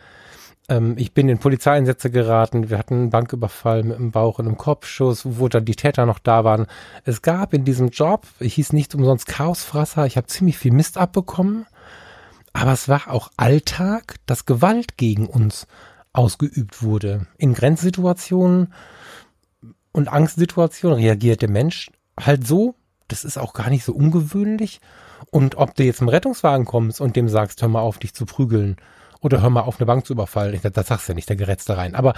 Ähm, 0.68 0.94
ich 0.98 1.12
bin 1.12 1.28
in 1.28 1.38
Polizeieinsätze 1.38 2.10
geraten. 2.10 2.70
Wir 2.70 2.78
hatten 2.78 2.94
einen 2.94 3.10
Banküberfall 3.10 3.82
mit 3.82 3.96
einem 3.96 4.10
Bauch 4.10 4.38
und 4.38 4.46
einem 4.46 4.56
Kopfschuss, 4.56 5.22
wo 5.24 5.48
dann 5.48 5.64
die 5.64 5.76
Täter 5.76 6.06
noch 6.06 6.18
da 6.18 6.44
waren. 6.44 6.66
Es 7.04 7.22
gab 7.22 7.54
in 7.54 7.64
diesem 7.64 7.88
Job, 7.88 8.26
ich 8.40 8.54
hieß 8.54 8.72
nicht 8.72 8.94
umsonst 8.94 9.26
Chaosfresser, 9.26 10.06
ich 10.06 10.16
habe 10.16 10.26
ziemlich 10.26 10.58
viel 10.58 10.72
Mist 10.72 10.98
abbekommen. 10.98 11.66
Aber 12.52 12.72
es 12.72 12.88
war 12.88 13.10
auch 13.10 13.30
Alltag, 13.36 14.16
dass 14.26 14.46
Gewalt 14.46 14.96
gegen 14.96 15.26
uns 15.26 15.66
ausgeübt 16.12 16.82
wurde. 16.82 17.26
In 17.36 17.52
Grenzsituationen 17.52 18.72
und 19.92 20.08
Angstsituationen 20.08 20.98
reagiert 20.98 21.42
der 21.42 21.50
Mensch 21.50 21.90
halt 22.18 22.46
so. 22.46 22.76
Das 23.08 23.24
ist 23.24 23.38
auch 23.38 23.52
gar 23.52 23.70
nicht 23.70 23.84
so 23.84 23.92
ungewöhnlich. 23.92 24.80
Und 25.30 25.56
ob 25.56 25.74
du 25.74 25.82
jetzt 25.82 26.00
im 26.00 26.08
Rettungswagen 26.08 26.64
kommst 26.64 27.00
und 27.00 27.16
dem 27.16 27.28
sagst, 27.28 27.60
hör 27.60 27.68
mal 27.68 27.80
auf, 27.80 27.98
dich 27.98 28.14
zu 28.14 28.24
prügeln, 28.24 28.76
oder 29.24 29.40
hör 29.40 29.48
mal 29.48 29.62
auf, 29.62 29.80
eine 29.80 29.86
Bank 29.86 30.04
zu 30.06 30.12
überfallen. 30.12 30.54
Ich, 30.54 30.60
das 30.60 30.86
sagst 30.86 31.08
du 31.08 31.12
ja 31.12 31.14
nicht, 31.14 31.28
der 31.30 31.36
gerätst 31.36 31.68
da 31.70 31.74
rein. 31.74 31.94
Aber 31.94 32.12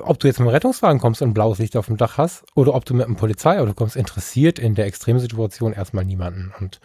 ob 0.00 0.18
du 0.18 0.26
jetzt 0.26 0.38
mit 0.38 0.48
dem 0.48 0.52
Rettungswagen 0.52 0.98
kommst 0.98 1.20
und 1.20 1.30
ein 1.30 1.34
blaues 1.34 1.58
Licht 1.58 1.76
auf 1.76 1.86
dem 1.86 1.98
Dach 1.98 2.16
hast 2.16 2.44
oder 2.54 2.74
ob 2.74 2.86
du 2.86 2.94
mit 2.94 3.04
einem 3.04 3.16
Polizeiauto 3.16 3.74
kommst, 3.74 3.94
interessiert 3.94 4.58
in 4.58 4.74
der 4.74 4.86
Extremsituation 4.86 5.74
erstmal 5.74 6.06
niemanden. 6.06 6.54
Und 6.58 6.80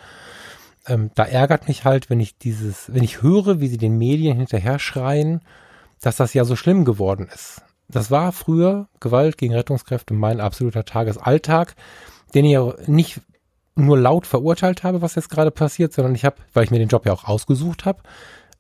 ähm, 0.88 1.12
da 1.16 1.24
ärgert 1.24 1.70
mich 1.70 1.86
halt, 1.86 2.10
wenn 2.10 2.20
ich 2.20 2.38
dieses, 2.38 2.94
wenn 2.94 3.04
ich 3.04 3.22
höre, 3.22 3.62
wie 3.62 3.70
sie 3.70 3.78
den 3.78 3.98
Medien 3.98 4.36
hinterher 4.36 4.78
schreien, 4.78 5.40
dass 6.02 6.18
das 6.18 6.34
ja 6.34 6.44
so 6.44 6.58
schlimm 6.58 6.84
geworden 6.84 7.30
ist. 7.34 7.62
Das 7.88 8.12
war 8.12 8.34
früher 8.34 8.90
Gewalt 9.00 9.38
gegen 9.38 9.54
Rettungskräfte 9.54 10.14
mein 10.14 10.42
absoluter 10.42 10.84
Tagesalltag, 10.84 11.76
den 12.34 12.44
ich 12.44 12.52
ja 12.52 12.74
nicht 12.88 13.22
nur 13.76 13.98
laut 13.98 14.28
verurteilt 14.28 14.84
habe, 14.84 15.02
was 15.02 15.16
jetzt 15.16 15.30
gerade 15.30 15.52
passiert, 15.52 15.94
sondern 15.94 16.14
ich 16.16 16.26
habe, 16.26 16.36
weil 16.54 16.66
ich 16.66 16.72
mir 16.72 16.80
den 16.80 16.90
Job 16.90 17.06
ja 17.06 17.14
auch 17.14 17.24
ausgesucht 17.24 17.86
habe, 17.86 18.02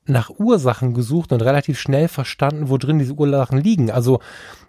nach 0.06 0.30
Ursachen 0.30 0.94
gesucht 0.94 1.32
und 1.32 1.42
relativ 1.42 1.80
schnell 1.80 2.08
verstanden, 2.08 2.70
wo 2.70 2.78
drin 2.78 3.00
diese 3.00 3.14
Ursachen 3.14 3.60
liegen. 3.60 3.92
Also 3.92 4.20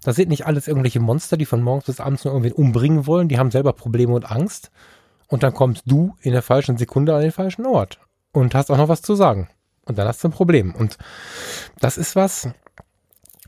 das 0.02 0.16
sind 0.16 0.28
nicht 0.28 0.46
alles 0.46 0.68
irgendwelche 0.68 1.00
Monster, 1.00 1.36
die 1.36 1.46
von 1.46 1.62
morgens 1.62 1.86
bis 1.86 2.00
abends 2.00 2.24
nur 2.24 2.34
irgendwen 2.34 2.52
umbringen 2.52 3.06
wollen. 3.06 3.28
Die 3.28 3.38
haben 3.38 3.50
selber 3.50 3.72
Probleme 3.72 4.14
und 4.14 4.30
Angst. 4.30 4.70
Und 5.28 5.42
dann 5.42 5.54
kommst 5.54 5.84
du 5.86 6.14
in 6.20 6.32
der 6.32 6.42
falschen 6.42 6.76
Sekunde 6.76 7.14
an 7.14 7.22
den 7.22 7.32
falschen 7.32 7.64
Ort 7.64 7.98
und 8.32 8.54
hast 8.54 8.70
auch 8.70 8.76
noch 8.76 8.88
was 8.88 9.00
zu 9.00 9.14
sagen. 9.14 9.48
Und 9.86 9.98
dann 9.98 10.06
hast 10.06 10.22
du 10.22 10.28
ein 10.28 10.32
Problem. 10.32 10.74
Und 10.74 10.98
das 11.80 11.96
ist 11.96 12.14
was, 12.14 12.48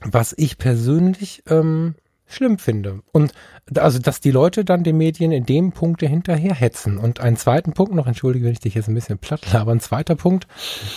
was 0.01 0.35
ich 0.37 0.59
persönlich 0.59 1.43
ähm, 1.49 1.95
schlimm 2.27 2.59
finde. 2.59 3.01
Und 3.13 3.33
also, 3.77 3.99
dass 3.99 4.21
die 4.21 4.31
Leute 4.31 4.65
dann 4.65 4.85
den 4.85 4.97
Medien 4.97 5.33
in 5.33 5.47
dem 5.47 5.73
Punkt 5.73 6.01
hinterher 6.01 6.55
hetzen. 6.55 6.99
Und 6.99 7.21
einen 7.21 7.37
zweiten 7.37 7.73
Punkt 7.73 7.95
noch, 7.95 8.07
entschuldige, 8.07 8.47
wenn 8.47 8.53
ich 8.53 8.61
dich 8.61 8.75
jetzt 8.75 8.89
ein 8.89 8.95
bisschen 8.95 9.19
platt 9.19 9.55
aber 9.55 9.73
ein 9.73 9.81
zweiter 9.81 10.17
Punkt. 10.17 10.47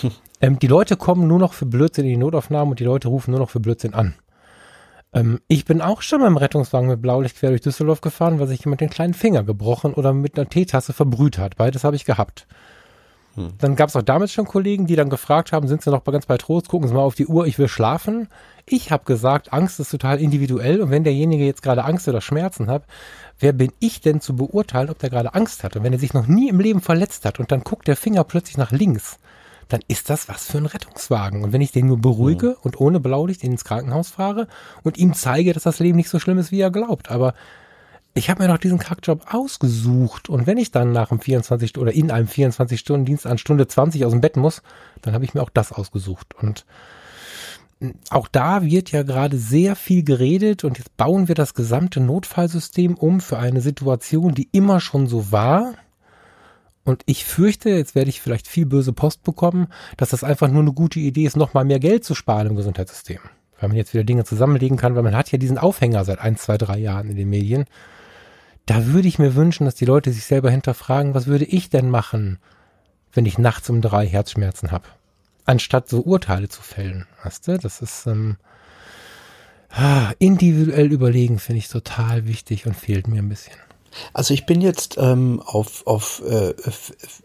ähm, 0.40 0.58
die 0.58 0.66
Leute 0.66 0.96
kommen 0.96 1.26
nur 1.26 1.38
noch 1.38 1.52
für 1.52 1.66
Blödsinn 1.66 2.04
in 2.04 2.10
die 2.10 2.16
Notaufnahmen 2.16 2.70
und 2.70 2.80
die 2.80 2.84
Leute 2.84 3.08
rufen 3.08 3.30
nur 3.32 3.40
noch 3.40 3.50
für 3.50 3.60
Blödsinn 3.60 3.94
an. 3.94 4.14
Ähm, 5.12 5.40
ich 5.48 5.64
bin 5.64 5.80
auch 5.80 6.02
schon 6.02 6.20
beim 6.20 6.36
Rettungswagen 6.36 6.88
mit 6.88 7.02
Blaulicht 7.02 7.36
quer 7.38 7.50
durch 7.50 7.62
Düsseldorf 7.62 8.00
gefahren, 8.00 8.38
weil 8.38 8.46
sich 8.46 8.64
jemand 8.64 8.80
den 8.80 8.90
kleinen 8.90 9.14
Finger 9.14 9.42
gebrochen 9.42 9.94
oder 9.94 10.12
mit 10.12 10.38
einer 10.38 10.48
Teetasse 10.48 10.92
verbrüht 10.92 11.38
hat. 11.38 11.56
Beides 11.56 11.84
habe 11.84 11.96
ich 11.96 12.04
gehabt. 12.04 12.46
Hm. 13.38 13.52
Dann 13.58 13.76
gab 13.76 13.88
es 13.88 13.96
auch 13.96 14.02
damals 14.02 14.32
schon 14.32 14.46
Kollegen, 14.46 14.86
die 14.86 14.96
dann 14.96 15.10
gefragt 15.10 15.52
haben, 15.52 15.68
sind 15.68 15.82
sie 15.82 15.90
noch 15.90 16.04
ganz 16.04 16.26
bei 16.26 16.36
Trost, 16.36 16.68
gucken 16.68 16.88
Sie 16.88 16.94
mal 16.94 17.00
auf 17.00 17.14
die 17.14 17.26
Uhr, 17.26 17.46
ich 17.46 17.58
will 17.58 17.68
schlafen. 17.68 18.28
Ich 18.66 18.90
habe 18.90 19.04
gesagt, 19.04 19.52
Angst 19.52 19.80
ist 19.80 19.90
total 19.90 20.20
individuell 20.20 20.80
und 20.80 20.90
wenn 20.90 21.04
derjenige 21.04 21.44
jetzt 21.44 21.62
gerade 21.62 21.84
Angst 21.84 22.08
oder 22.08 22.20
Schmerzen 22.20 22.68
hat, 22.68 22.84
wer 23.38 23.52
bin 23.52 23.72
ich 23.78 24.00
denn 24.00 24.20
zu 24.20 24.36
beurteilen, 24.36 24.90
ob 24.90 24.98
der 24.98 25.10
gerade 25.10 25.34
Angst 25.34 25.64
hat? 25.64 25.76
Und 25.76 25.84
wenn 25.84 25.92
er 25.92 25.98
sich 25.98 26.12
noch 26.12 26.26
nie 26.26 26.48
im 26.48 26.60
Leben 26.60 26.80
verletzt 26.80 27.24
hat 27.24 27.38
und 27.38 27.52
dann 27.52 27.62
guckt 27.62 27.86
der 27.86 27.96
Finger 27.96 28.24
plötzlich 28.24 28.58
nach 28.58 28.72
links, 28.72 29.18
dann 29.68 29.80
ist 29.86 30.10
das 30.10 30.28
was 30.28 30.50
für 30.50 30.58
ein 30.58 30.66
Rettungswagen. 30.66 31.44
Und 31.44 31.52
wenn 31.52 31.60
ich 31.60 31.72
den 31.72 31.86
nur 31.86 31.98
beruhige 31.98 32.48
mhm. 32.48 32.56
und 32.62 32.80
ohne 32.80 33.00
Blaulicht 33.00 33.44
ins 33.44 33.64
Krankenhaus 33.64 34.10
fahre 34.10 34.48
und 34.82 34.98
ihm 34.98 35.14
zeige, 35.14 35.52
dass 35.52 35.62
das 35.62 35.78
Leben 35.78 35.96
nicht 35.96 36.08
so 36.08 36.18
schlimm 36.18 36.38
ist, 36.38 36.50
wie 36.50 36.60
er 36.60 36.70
glaubt, 36.70 37.10
aber 37.10 37.34
ich 38.18 38.28
habe 38.28 38.42
mir 38.42 38.48
doch 38.48 38.58
diesen 38.58 38.78
Kackjob 38.78 39.32
ausgesucht. 39.32 40.28
Und 40.28 40.46
wenn 40.46 40.58
ich 40.58 40.70
dann 40.70 40.92
nach 40.92 41.10
einem 41.10 41.20
24 41.20 41.78
oder 41.78 41.92
in 41.92 42.10
einem 42.10 42.26
24-Stunden-Dienst 42.26 43.26
an 43.26 43.38
Stunde 43.38 43.68
20 43.68 44.04
aus 44.04 44.12
dem 44.12 44.20
Bett 44.20 44.36
muss, 44.36 44.62
dann 45.02 45.14
habe 45.14 45.24
ich 45.24 45.34
mir 45.34 45.42
auch 45.42 45.50
das 45.50 45.72
ausgesucht. 45.72 46.34
Und 46.34 46.66
auch 48.10 48.26
da 48.26 48.64
wird 48.64 48.90
ja 48.90 49.04
gerade 49.04 49.38
sehr 49.38 49.76
viel 49.76 50.02
geredet 50.02 50.64
und 50.64 50.78
jetzt 50.78 50.96
bauen 50.96 51.28
wir 51.28 51.36
das 51.36 51.54
gesamte 51.54 52.00
Notfallsystem 52.00 52.94
um 52.96 53.20
für 53.20 53.38
eine 53.38 53.60
Situation, 53.60 54.34
die 54.34 54.48
immer 54.50 54.80
schon 54.80 55.06
so 55.06 55.30
war. 55.30 55.74
Und 56.82 57.02
ich 57.06 57.24
fürchte, 57.24 57.70
jetzt 57.70 57.94
werde 57.94 58.10
ich 58.10 58.20
vielleicht 58.20 58.48
viel 58.48 58.66
böse 58.66 58.92
Post 58.92 59.22
bekommen, 59.22 59.68
dass 59.96 60.08
das 60.08 60.24
einfach 60.24 60.48
nur 60.48 60.62
eine 60.62 60.72
gute 60.72 60.98
Idee 60.98 61.24
ist, 61.24 61.36
nochmal 61.36 61.64
mehr 61.64 61.78
Geld 61.78 62.04
zu 62.04 62.16
sparen 62.16 62.48
im 62.48 62.56
Gesundheitssystem. 62.56 63.20
Weil 63.60 63.68
man 63.68 63.76
jetzt 63.76 63.94
wieder 63.94 64.04
Dinge 64.04 64.24
zusammenlegen 64.24 64.76
kann, 64.76 64.96
weil 64.96 65.02
man 65.02 65.16
hat 65.16 65.30
ja 65.30 65.38
diesen 65.38 65.58
Aufhänger 65.58 66.04
seit 66.04 66.18
ein, 66.18 66.36
zwei, 66.36 66.58
drei 66.58 66.78
Jahren 66.78 67.10
in 67.10 67.16
den 67.16 67.28
Medien. 67.28 67.66
Da 68.68 68.84
würde 68.84 69.08
ich 69.08 69.18
mir 69.18 69.34
wünschen, 69.34 69.64
dass 69.64 69.76
die 69.76 69.86
Leute 69.86 70.12
sich 70.12 70.26
selber 70.26 70.50
hinterfragen, 70.50 71.14
was 71.14 71.26
würde 71.26 71.46
ich 71.46 71.70
denn 71.70 71.88
machen, 71.88 72.38
wenn 73.14 73.24
ich 73.24 73.38
nachts 73.38 73.70
um 73.70 73.80
drei 73.80 74.06
Herzschmerzen 74.06 74.70
habe? 74.70 74.84
Anstatt 75.46 75.88
so 75.88 76.02
Urteile 76.02 76.50
zu 76.50 76.60
fällen. 76.60 77.06
Weißt 77.24 77.48
du, 77.48 77.56
das 77.56 77.80
ist 77.80 78.06
ähm, 78.06 78.36
ah, 79.70 80.12
individuell 80.18 80.92
überlegen, 80.92 81.38
finde 81.38 81.60
ich 81.60 81.68
total 81.68 82.26
wichtig 82.26 82.66
und 82.66 82.76
fehlt 82.76 83.08
mir 83.08 83.22
ein 83.22 83.30
bisschen. 83.30 83.56
Also 84.12 84.34
ich 84.34 84.44
bin 84.44 84.60
jetzt 84.60 84.98
ähm, 84.98 85.40
auf, 85.46 85.86
auf 85.86 86.22
äh, 86.28 86.52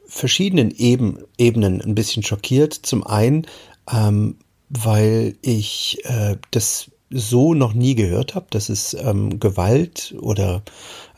verschiedenen 0.08 0.72
Eben, 0.72 1.26
Ebenen 1.38 1.82
ein 1.82 1.94
bisschen 1.94 2.24
schockiert. 2.24 2.74
Zum 2.74 3.06
einen, 3.06 3.48
ähm, 3.92 4.38
weil 4.70 5.36
ich 5.42 6.06
äh, 6.06 6.38
das 6.52 6.90
so 7.14 7.54
noch 7.54 7.74
nie 7.74 7.96
gehört 7.96 8.36
habe, 8.36 8.48
dass 8.50 8.70
es 8.70 8.94
ähm, 8.94 9.40
Gewalt 9.40 10.16
oder 10.20 10.64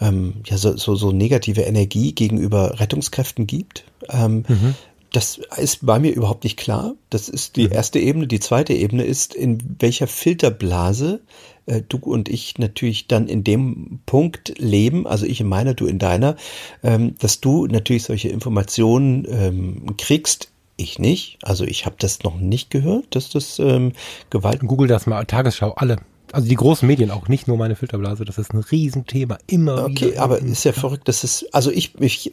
ähm, 0.01 0.35
ja 0.45 0.57
so, 0.57 0.75
so, 0.77 0.95
so 0.95 1.11
negative 1.11 1.61
Energie 1.61 2.13
gegenüber 2.13 2.79
Rettungskräften 2.79 3.47
gibt. 3.47 3.85
Ähm, 4.09 4.43
mhm. 4.47 4.75
Das 5.11 5.39
ist 5.57 5.85
bei 5.85 5.97
mir 5.97 6.13
überhaupt 6.13 6.43
nicht 6.43 6.57
klar. 6.57 6.95
Das 7.09 7.29
ist 7.29 7.55
die 7.55 7.67
mhm. 7.67 7.73
erste 7.73 7.99
Ebene. 7.99 8.27
Die 8.27 8.41
zweite 8.41 8.73
Ebene 8.73 9.03
ist, 9.03 9.33
in 9.33 9.77
welcher 9.79 10.07
Filterblase 10.07 11.21
äh, 11.67 11.81
du 11.87 11.97
und 11.99 12.27
ich 12.27 12.57
natürlich 12.57 13.07
dann 13.07 13.27
in 13.27 13.43
dem 13.43 14.01
Punkt 14.05 14.53
leben, 14.57 15.07
also 15.07 15.25
ich 15.25 15.39
in 15.39 15.47
meiner, 15.47 15.73
du 15.73 15.85
in 15.85 15.99
deiner, 15.99 16.35
ähm, 16.83 17.15
dass 17.19 17.39
du 17.39 17.65
natürlich 17.65 18.03
solche 18.03 18.27
Informationen 18.27 19.25
ähm, 19.29 19.95
kriegst 19.97 20.49
ich 20.78 20.99
nicht. 20.99 21.38
Also 21.43 21.63
ich 21.65 21.86
habe 21.86 21.95
das 21.99 22.23
noch 22.23 22.36
nicht 22.38 22.69
gehört, 22.69 23.15
dass 23.15 23.30
das 23.30 23.59
ähm, 23.59 23.93
Gewalt. 24.30 24.61
Google 24.61 24.88
das 24.88 25.05
mal, 25.07 25.26
Tagesschau, 25.26 25.71
alle. 25.71 25.97
also 26.32 26.47
die 26.47 26.55
großen 26.55 26.88
Medien 26.88 27.11
auch, 27.11 27.28
nicht 27.28 27.47
nur 27.47 27.57
meine 27.57 27.76
Filterblase, 27.76 28.26
das 28.26 28.38
ist 28.38 28.53
ein 28.53 28.59
Riesenthema, 28.59 29.38
immer 29.47 29.86
Okay, 29.86 30.11
wieder. 30.11 30.21
aber 30.21 30.39
ist 30.39 30.63
ja 30.65 30.73
verrückt, 30.73 31.07
das 31.07 31.23
ist, 31.23 31.53
also 31.53 31.71
ich, 31.71 31.99
ich, 32.01 32.32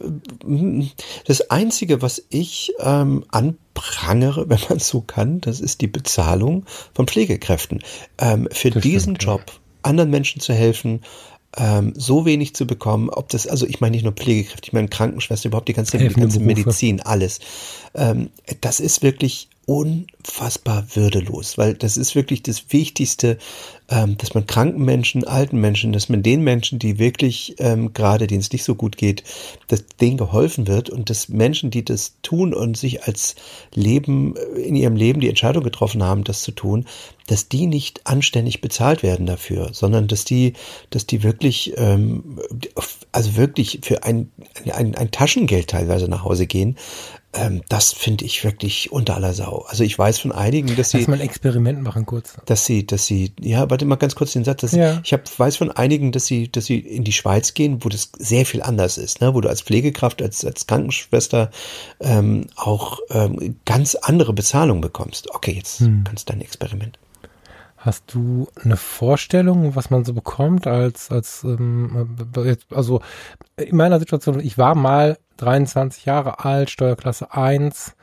das 1.25 1.49
Einzige, 1.49 2.01
was 2.01 2.23
ich 2.29 2.73
ähm, 2.79 3.23
anprangere, 3.29 4.45
wenn 4.49 4.59
man 4.69 4.79
so 4.79 5.01
kann, 5.01 5.39
das 5.41 5.59
ist 5.59 5.81
die 5.81 5.87
Bezahlung 5.87 6.65
von 6.93 7.07
Pflegekräften. 7.07 7.81
Ähm, 8.17 8.47
für 8.51 8.71
Das 8.71 8.83
diesen 8.83 9.15
stimmt, 9.15 9.23
ja. 9.23 9.29
Job 9.33 9.59
anderen 9.83 10.09
Menschen 10.09 10.39
zu 10.41 10.53
helfen, 10.53 11.01
ähm, 11.57 11.93
so 11.95 12.25
wenig 12.25 12.55
zu 12.55 12.65
bekommen, 12.65 13.09
ob 13.09 13.29
das, 13.29 13.47
also 13.47 13.65
ich 13.65 13.79
meine 13.81 13.91
nicht 13.91 14.03
nur 14.03 14.13
Pflegekräfte, 14.13 14.67
ich 14.67 14.73
meine 14.73 14.87
Krankenschwester, 14.87 15.47
überhaupt 15.47 15.67
die 15.67 15.73
ganze, 15.73 15.97
die 15.97 16.07
ganze. 16.09 16.39
Medizin, 16.39 17.01
alles. 17.01 17.39
Ähm, 17.93 18.29
das 18.61 18.79
ist 18.79 19.03
wirklich 19.03 19.49
unfassbar 19.65 20.85
würdelos, 20.93 21.57
weil 21.57 21.73
das 21.73 21.95
ist 21.95 22.15
wirklich 22.15 22.43
das 22.43 22.65
Wichtigste, 22.69 23.37
ähm, 23.89 24.17
dass 24.17 24.33
man 24.33 24.45
kranken 24.45 24.83
Menschen, 24.83 25.23
alten 25.23 25.57
Menschen, 25.57 25.93
dass 25.93 26.09
man 26.09 26.23
den 26.23 26.41
Menschen, 26.41 26.79
die 26.79 26.99
wirklich 26.99 27.55
ähm, 27.59 27.93
gerade, 27.93 28.27
denen 28.27 28.41
es 28.41 28.51
nicht 28.51 28.63
so 28.63 28.75
gut 28.75 28.97
geht, 28.97 29.23
dass 29.67 29.85
denen 30.01 30.17
geholfen 30.17 30.67
wird 30.67 30.89
und 30.89 31.09
dass 31.09 31.29
Menschen, 31.29 31.71
die 31.71 31.85
das 31.85 32.15
tun 32.23 32.53
und 32.53 32.75
sich 32.75 33.03
als 33.03 33.35
Leben 33.73 34.35
äh, 34.35 34.59
in 34.61 34.75
ihrem 34.75 34.95
Leben 34.95 35.21
die 35.21 35.29
Entscheidung 35.29 35.63
getroffen 35.63 36.03
haben, 36.03 36.23
das 36.23 36.43
zu 36.43 36.51
tun, 36.51 36.85
dass 37.27 37.47
die 37.47 37.67
nicht 37.67 38.05
anständig 38.05 38.59
bezahlt 38.59 39.01
werden 39.01 39.25
dafür, 39.25 39.69
sondern 39.71 40.07
dass 40.07 40.25
die, 40.25 40.53
dass 40.89 41.07
die 41.07 41.23
wirklich, 41.23 41.73
ähm, 41.77 42.39
also 43.11 43.37
wirklich 43.37 43.79
für 43.83 44.03
ein, 44.03 44.29
ein, 44.73 44.95
ein 44.95 45.11
Taschengeld 45.11 45.69
teilweise 45.69 46.09
nach 46.09 46.25
Hause 46.25 46.47
gehen. 46.47 46.77
Ähm, 47.35 47.61
das 47.67 47.91
finde 47.93 48.25
ich 48.25 48.43
wirklich 48.43 48.91
unter 48.91 49.15
aller 49.15 49.33
Sau. 49.33 49.65
Also 49.67 49.83
ich 49.83 49.97
weiß 49.97 50.19
von 50.19 50.31
einigen, 50.31 50.75
dass 50.75 50.91
sie 50.91 50.99
Lass 50.99 51.07
mal 51.07 51.15
ein 51.15 51.21
Experiment 51.21 51.81
machen 51.81 52.05
kurz. 52.05 52.35
dass 52.45 52.65
sie, 52.65 52.85
dass 52.85 53.07
sie, 53.07 53.33
ja, 53.41 53.67
warte 53.71 53.85
mal 53.85 53.95
ganz 53.95 54.13
kurz 54.15 54.33
den 54.33 54.43
Satz, 54.43 54.71
Ja. 54.71 55.01
ich 55.03 55.13
hab, 55.13 55.39
weiß 55.39 55.57
von 55.57 55.71
einigen, 55.71 56.11
dass 56.11 56.27
sie, 56.27 56.51
dass 56.51 56.65
sie 56.65 56.77
in 56.77 57.03
die 57.03 57.11
Schweiz 57.11 57.53
gehen, 57.55 57.83
wo 57.83 57.89
das 57.89 58.11
sehr 58.19 58.45
viel 58.45 58.61
anders 58.61 58.97
ist, 58.99 59.19
ne? 59.21 59.33
wo 59.33 59.41
du 59.41 59.49
als 59.49 59.61
Pflegekraft, 59.61 60.21
als, 60.21 60.45
als 60.45 60.67
Krankenschwester 60.67 61.49
ähm, 61.99 62.47
auch 62.55 62.99
ähm, 63.09 63.55
ganz 63.65 63.95
andere 63.95 64.33
Bezahlung 64.33 64.79
bekommst. 64.81 65.33
Okay, 65.33 65.53
jetzt 65.53 65.79
Hm. 65.79 66.03
kannst 66.03 66.29
du 66.29 66.33
dein 66.33 66.41
Experiment. 66.41 66.99
Hast 67.85 68.13
du 68.13 68.47
eine 68.63 68.77
Vorstellung, 68.77 69.75
was 69.75 69.89
man 69.89 70.05
so 70.05 70.13
bekommt 70.13 70.67
als, 70.67 71.11
als 71.11 71.43
ähm, 71.43 72.15
äh, 72.33 72.55
also 72.73 73.01
in 73.57 73.75
meiner 73.75 73.99
Situation, 73.99 74.39
ich 74.39 74.57
war 74.57 74.73
mal 74.73 75.17
23 75.35 76.05
Jahre 76.05 76.45
alt, 76.45 76.69
Steuerklasse 76.69 77.33
1, 77.33 77.97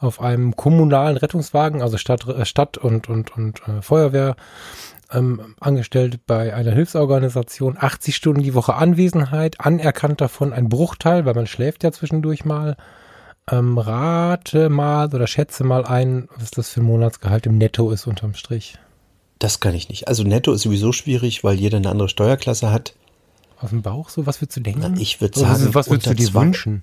auf 0.00 0.20
einem 0.20 0.56
kommunalen 0.56 1.16
Rettungswagen, 1.16 1.80
also 1.80 1.96
Stadt, 1.96 2.26
äh, 2.26 2.44
Stadt 2.44 2.76
und, 2.76 3.08
und, 3.08 3.36
und 3.36 3.62
äh, 3.68 3.82
Feuerwehr, 3.82 4.34
ähm, 5.12 5.54
angestellt 5.60 6.26
bei 6.26 6.52
einer 6.52 6.72
Hilfsorganisation, 6.72 7.76
80 7.78 8.16
Stunden 8.16 8.42
die 8.42 8.54
Woche 8.54 8.74
Anwesenheit, 8.74 9.60
anerkannt 9.60 10.20
davon 10.20 10.52
ein 10.52 10.68
Bruchteil, 10.68 11.24
weil 11.24 11.34
man 11.34 11.46
schläft 11.46 11.84
ja 11.84 11.92
zwischendurch 11.92 12.44
mal. 12.44 12.76
Ähm, 13.48 13.78
rate 13.78 14.70
mal 14.70 15.14
oder 15.14 15.28
schätze 15.28 15.62
mal 15.62 15.84
ein, 15.84 16.28
was 16.36 16.50
das 16.50 16.70
für 16.70 16.80
ein 16.80 16.86
Monatsgehalt 16.86 17.46
im 17.46 17.58
Netto 17.58 17.92
ist 17.92 18.08
unterm 18.08 18.34
Strich. 18.34 18.76
Das 19.40 19.58
kann 19.58 19.74
ich 19.74 19.88
nicht. 19.88 20.06
Also 20.06 20.22
netto 20.22 20.52
ist 20.52 20.62
sowieso 20.62 20.92
schwierig, 20.92 21.42
weil 21.42 21.58
jeder 21.58 21.78
eine 21.78 21.90
andere 21.90 22.08
Steuerklasse 22.08 22.70
hat. 22.70 22.94
Aus 23.60 23.70
dem 23.70 23.82
Bauch 23.82 24.08
so? 24.08 24.24
Was 24.26 24.40
würdest 24.40 24.58
du 24.58 24.60
denken? 24.60 24.80
Na, 24.82 25.00
ich 25.00 25.20
würd 25.20 25.36
Oder 25.36 25.48
was- 25.50 25.58
sagen, 25.60 25.74
was 25.74 25.90
würdest 25.90 26.06
du 26.10 26.14
dir 26.14 26.26
zwei- 26.30 26.40
wünschen? 26.42 26.82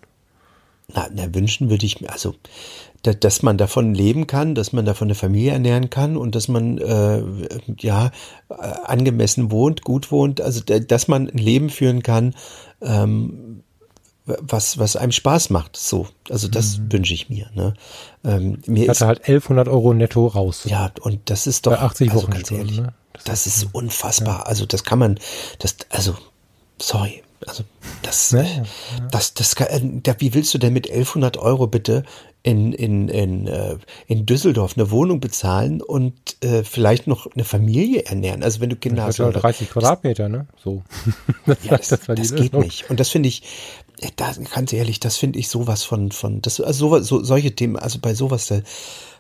Na, 0.94 1.08
na, 1.14 1.34
wünschen 1.36 1.70
würde 1.70 1.86
ich 1.86 2.00
mir, 2.02 2.10
also, 2.12 2.34
da, 3.04 3.14
dass 3.14 3.44
man 3.44 3.58
davon 3.58 3.94
leben 3.94 4.26
kann, 4.26 4.56
dass 4.56 4.72
man 4.72 4.86
davon 4.86 5.08
eine 5.08 5.16
Familie 5.16 5.52
ernähren 5.52 5.90
kann 5.90 6.16
und 6.16 6.34
dass 6.34 6.48
man, 6.48 6.78
äh, 6.78 7.22
ja, 7.80 8.12
äh, 8.50 8.54
angemessen 8.86 9.52
wohnt, 9.52 9.82
gut 9.84 10.12
wohnt, 10.12 10.40
also, 10.40 10.62
da, 10.66 10.80
dass 10.80 11.08
man 11.10 11.30
ein 11.30 11.38
Leben 11.38 11.70
führen 11.70 12.04
kann, 12.04 12.36
ähm, 12.82 13.64
was, 14.42 14.78
was 14.78 14.96
einem 14.96 15.12
Spaß 15.12 15.50
macht, 15.52 15.78
so. 15.78 16.08
Also, 16.30 16.48
das 16.48 16.80
wünsche 16.90 17.14
ich 17.14 17.30
mir, 17.30 17.50
ne. 17.56 17.74
Ähm, 18.26 18.60
mir 18.66 18.68
Mhm. 18.68 18.76
Ich 18.76 18.82
ist, 18.84 18.90
hatte 19.02 19.08
halt 19.08 19.20
1100 19.22 19.68
Euro 19.68 19.94
netto 19.94 20.28
raus. 20.28 20.64
ja, 20.66 20.92
und 21.02 21.30
das 21.30 21.48
ist 21.48 21.66
doch, 21.66 21.72
Bei 21.72 21.80
80 21.80 22.12
also 22.12 22.28
ganz 22.28 22.52
ehrlich, 22.52 22.80
ne? 22.82 22.94
das, 23.14 23.24
Das 23.24 23.48
ist 23.48 23.68
unfassbar. 23.74 24.48
Also 24.48 24.66
das 24.66 24.84
kann 24.84 25.00
man, 25.00 25.20
das, 25.60 25.76
also, 25.90 26.16
sorry, 26.80 27.24
also 27.46 27.64
das, 28.04 28.32
Ja, 28.32 28.42
äh, 28.42 28.44
ja, 28.58 28.64
das, 29.12 29.34
das, 29.34 29.56
kann, 29.56 29.68
äh, 29.68 30.02
da, 30.04 30.16
wie 30.20 30.34
willst 30.34 30.54
du 30.54 30.58
denn 30.58 30.74
mit 30.74 30.88
1100 30.90 31.38
Euro 31.38 31.68
bitte 31.68 32.04
in, 32.44 32.74
in, 32.74 33.10
in, 33.10 33.48
äh, 33.48 33.78
in 34.08 34.26
Düsseldorf 34.26 34.74
eine 34.78 34.90
Wohnung 34.92 35.20
bezahlen 35.20 35.82
und 35.82 36.14
äh, 36.44 36.64
vielleicht 36.64 37.06
noch 37.08 37.28
eine 37.34 37.44
Familie 37.44 38.04
ernähren? 38.06 38.42
Also 38.44 38.60
wenn 38.60 38.70
du 38.70 38.76
Kinder 38.76 39.04
Ich 39.04 39.08
hast. 39.08 39.20
oder- 39.20 39.40
30 39.40 39.70
Quadratmeter, 39.70 40.30
ne? 40.30 40.48
So. 40.64 40.84
das, 41.46 41.58
ja, 41.64 41.78
das, 41.78 41.90
die 41.90 42.16
das 42.16 42.36
geht 42.36 42.54
nicht. 42.54 42.90
Und 42.90 43.00
das 43.00 43.10
finde 43.10 43.30
ich, 43.30 43.44
da, 44.16 44.34
ganz 44.54 44.74
ehrlich, 44.74 45.00
das 45.00 45.18
finde 45.18 45.40
ich 45.40 45.50
sowas 45.50 45.84
von, 45.84 46.12
von, 46.12 46.42
das, 46.42 46.60
also 46.62 46.88
sowas, 46.90 47.08
so, 47.08 47.24
solche 47.24 47.56
Themen, 47.56 47.78
also 47.78 48.00
bei 48.00 48.14
sowas, 48.14 48.48
da, 48.48 48.62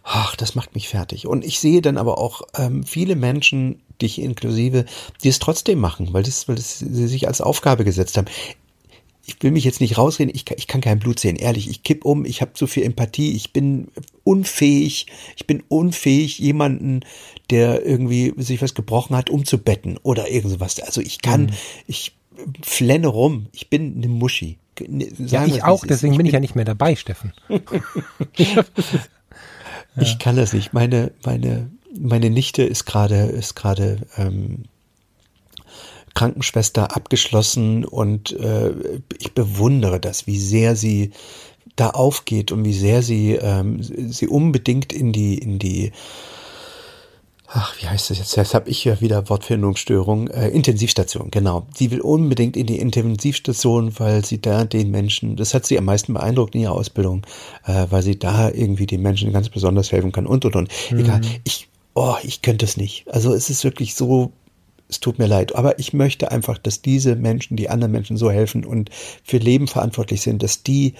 ach, 0.03 0.35
das 0.35 0.55
macht 0.55 0.75
mich 0.75 0.87
fertig. 0.89 1.27
Und 1.27 1.43
ich 1.43 1.59
sehe 1.59 1.81
dann 1.81 1.97
aber 1.97 2.17
auch 2.17 2.41
ähm, 2.55 2.83
viele 2.83 3.15
Menschen, 3.15 3.81
dich 4.01 4.19
inklusive, 4.21 4.85
die 5.23 5.29
es 5.29 5.39
trotzdem 5.39 5.79
machen, 5.79 6.09
weil 6.11 6.23
das, 6.23 6.47
weil 6.47 6.55
das 6.55 6.79
sie 6.79 7.07
sich 7.07 7.27
als 7.27 7.41
Aufgabe 7.41 7.83
gesetzt 7.83 8.17
haben. 8.17 8.27
Ich 9.25 9.35
will 9.41 9.51
mich 9.51 9.65
jetzt 9.65 9.81
nicht 9.81 9.97
rausreden, 9.97 10.33
ich 10.33 10.45
kann, 10.45 10.57
ich 10.57 10.67
kann 10.67 10.79
kein 10.79 10.99
Blut 10.99 11.19
sehen, 11.19 11.35
ehrlich. 11.35 11.69
Ich 11.69 11.83
kipp 11.83 12.05
um, 12.05 12.23
ich 12.23 12.41
habe 12.41 12.53
zu 12.53 12.65
viel 12.65 12.83
Empathie, 12.83 13.33
ich 13.33 13.51
bin 13.51 13.89
unfähig, 14.23 15.07
ich 15.35 15.45
bin 15.47 15.63
unfähig, 15.67 16.39
jemanden, 16.39 17.01
der 17.49 17.85
irgendwie 17.85 18.33
sich 18.37 18.61
was 18.61 18.73
gebrochen 18.73 19.17
hat, 19.17 19.29
umzubetten 19.29 19.97
oder 20.01 20.29
irgend 20.29 20.51
sowas. 20.51 20.79
Also 20.79 21.01
ich 21.01 21.21
kann, 21.21 21.47
Mhm. 21.47 21.53
ich 21.87 22.13
flenne 22.61 23.07
rum, 23.07 23.47
ich 23.51 23.69
bin 23.69 23.95
eine 23.97 24.07
Muschi. 24.07 24.59
Ne, 24.87 25.07
Ja, 25.17 25.45
ich 25.45 25.63
auch, 25.63 25.85
deswegen 25.85 26.17
bin 26.17 26.25
ich 26.25 26.33
ja 26.33 26.39
nicht 26.39 26.55
mehr 26.55 26.65
dabei, 26.65 26.95
Steffen. 26.95 27.33
Ich 29.99 30.19
kann 30.19 30.35
das 30.35 30.53
nicht. 30.53 30.73
Meine, 30.73 31.11
meine, 31.25 31.71
meine 31.99 32.29
Nichte 32.29 32.63
ist 32.63 32.85
gerade, 32.85 33.15
ist 33.15 33.55
gerade 33.55 34.05
ähm, 34.15 34.65
Krankenschwester 36.13 36.95
abgeschlossen 36.95 37.85
und 37.85 38.31
äh, 38.33 38.73
ich 39.17 39.33
bewundere 39.33 39.99
das, 39.99 40.27
wie 40.27 40.37
sehr 40.37 40.75
sie 40.75 41.11
da 41.75 41.91
aufgeht 41.91 42.51
und 42.51 42.65
wie 42.65 42.73
sehr 42.73 43.03
sie 43.03 43.33
ähm, 43.33 43.81
sie 43.83 44.27
unbedingt 44.27 44.93
in 44.93 45.13
die 45.13 45.37
in 45.37 45.59
die 45.59 45.91
Ach, 47.49 47.73
wie 47.81 47.87
heißt 47.87 48.09
das 48.09 48.17
jetzt? 48.17 48.35
Jetzt 48.35 48.53
habe 48.53 48.69
ich 48.69 48.83
ja 48.83 48.99
wieder 48.99 49.29
Wortfindungsstörung. 49.29 50.27
Äh, 50.27 50.49
Intensivstation, 50.49 51.31
genau. 51.31 51.65
Sie 51.73 51.91
will 51.91 52.01
unbedingt 52.01 52.57
in 52.57 52.67
die 52.67 52.77
Intensivstation, 52.77 53.97
weil 53.99 54.25
sie 54.25 54.41
da 54.41 54.65
den 54.65 54.91
Menschen, 54.91 55.37
das 55.37 55.53
hat 55.53 55.65
sie 55.65 55.77
am 55.77 55.85
meisten 55.85 56.13
beeindruckt 56.13 56.55
in 56.55 56.61
ihrer 56.61 56.73
Ausbildung, 56.73 57.25
äh, 57.65 57.85
weil 57.89 58.01
sie 58.01 58.19
da 58.19 58.49
irgendwie 58.49 58.85
den 58.85 59.01
Menschen 59.01 59.31
ganz 59.31 59.47
besonders 59.47 59.93
helfen 59.93 60.11
kann 60.11 60.27
und 60.27 60.43
und 60.43 60.57
und. 60.57 60.69
Egal. 60.91 61.21
Ich, 61.45 61.69
oh, 61.93 62.15
ich 62.21 62.41
könnte 62.41 62.65
es 62.65 62.75
nicht. 62.75 63.05
Also 63.07 63.33
es 63.33 63.49
ist 63.49 63.63
wirklich 63.63 63.95
so, 63.95 64.33
es 64.89 64.99
tut 64.99 65.17
mir 65.17 65.27
leid, 65.27 65.55
aber 65.55 65.79
ich 65.79 65.93
möchte 65.93 66.31
einfach, 66.31 66.57
dass 66.57 66.81
diese 66.81 67.15
Menschen, 67.15 67.55
die 67.55 67.69
anderen 67.69 67.93
Menschen 67.93 68.17
so 68.17 68.29
helfen 68.29 68.65
und 68.65 68.89
für 69.23 69.37
Leben 69.37 69.67
verantwortlich 69.67 70.21
sind, 70.21 70.43
dass 70.43 70.63
die 70.63 70.95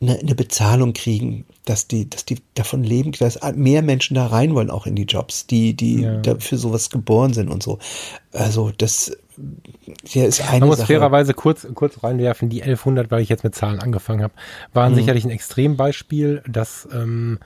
eine, 0.00 0.18
eine 0.18 0.34
Bezahlung 0.34 0.94
kriegen, 0.94 1.44
dass 1.64 1.86
die, 1.86 2.10
dass 2.10 2.24
die 2.24 2.38
davon 2.54 2.82
leben, 2.82 3.12
dass 3.12 3.38
mehr 3.54 3.82
Menschen 3.82 4.14
da 4.14 4.26
rein 4.26 4.54
wollen, 4.54 4.70
auch 4.70 4.86
in 4.86 4.96
die 4.96 5.04
Jobs, 5.04 5.46
die, 5.46 5.74
die 5.74 6.02
Ja. 6.02 6.20
für 6.38 6.56
sowas 6.58 6.90
geboren 6.90 7.32
sind 7.34 7.50
und 7.50 7.62
so. 7.62 7.78
Also 8.32 8.72
das 8.76 9.16
hier 10.04 10.26
ist 10.26 10.40
eine 10.42 10.60
Man 10.60 10.68
muss 10.70 10.78
Sache. 10.78 10.88
fairerweise 10.88 11.34
kurz, 11.34 11.66
kurz 11.74 12.02
reinwerfen, 12.02 12.48
die 12.50 12.62
1100, 12.62 13.10
weil 13.10 13.22
ich 13.22 13.28
jetzt 13.28 13.44
mit 13.44 13.54
Zahlen 13.54 13.80
angefangen 13.80 14.22
habe, 14.22 14.34
waren 14.72 14.92
Mhm. 14.92 14.96
sicherlich 14.96 15.24
ein 15.24 15.30
Extrembeispiel. 15.30 16.42
Das 16.48 16.86
ähm, 16.92 17.38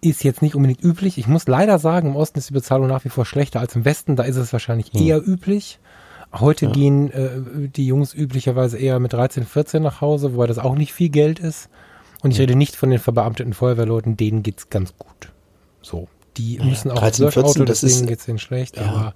ist 0.00 0.22
jetzt 0.22 0.42
nicht 0.42 0.54
unbedingt 0.54 0.82
üblich. 0.84 1.18
Ich 1.18 1.26
muss 1.26 1.48
leider 1.48 1.78
sagen, 1.78 2.10
im 2.10 2.16
Osten 2.16 2.38
ist 2.38 2.50
die 2.50 2.54
Bezahlung 2.54 2.86
nach 2.86 3.04
wie 3.04 3.08
vor 3.08 3.24
schlechter 3.26 3.60
als 3.60 3.74
im 3.74 3.84
Westen. 3.84 4.14
Da 4.14 4.22
ist 4.24 4.36
es 4.36 4.52
wahrscheinlich 4.52 4.92
Mhm. 4.92 5.00
eher 5.00 5.26
üblich. 5.26 5.78
Heute 6.32 6.68
gehen 6.68 7.10
äh, 7.10 7.30
die 7.74 7.86
Jungs 7.86 8.12
üblicherweise 8.14 8.76
eher 8.78 9.00
mit 9.00 9.12
13, 9.14 9.44
14 9.46 9.82
nach 9.82 10.00
Hause, 10.02 10.34
wobei 10.34 10.46
das 10.46 10.58
auch 10.58 10.74
nicht 10.76 10.92
viel 10.92 11.08
Geld 11.08 11.38
ist. 11.40 11.68
Und 12.22 12.32
ich 12.32 12.40
rede 12.40 12.56
nicht 12.56 12.74
von 12.76 12.90
den 12.90 12.98
verbeamteten 12.98 13.52
Feuerwehrleuten, 13.52 14.16
denen 14.16 14.42
geht's 14.42 14.70
ganz 14.70 14.94
gut. 14.98 15.30
So. 15.82 16.08
Die 16.36 16.58
müssen 16.60 16.90
auch 16.90 16.98
13, 16.98 17.24
Surfauto, 17.24 17.46
14, 17.48 17.66
das 17.66 17.80
deswegen 17.80 18.02
ist- 18.04 18.08
geht's 18.08 18.24
denen 18.26 18.38
schlecht, 18.38 18.76
Ja. 18.76 18.86
aber 18.86 19.14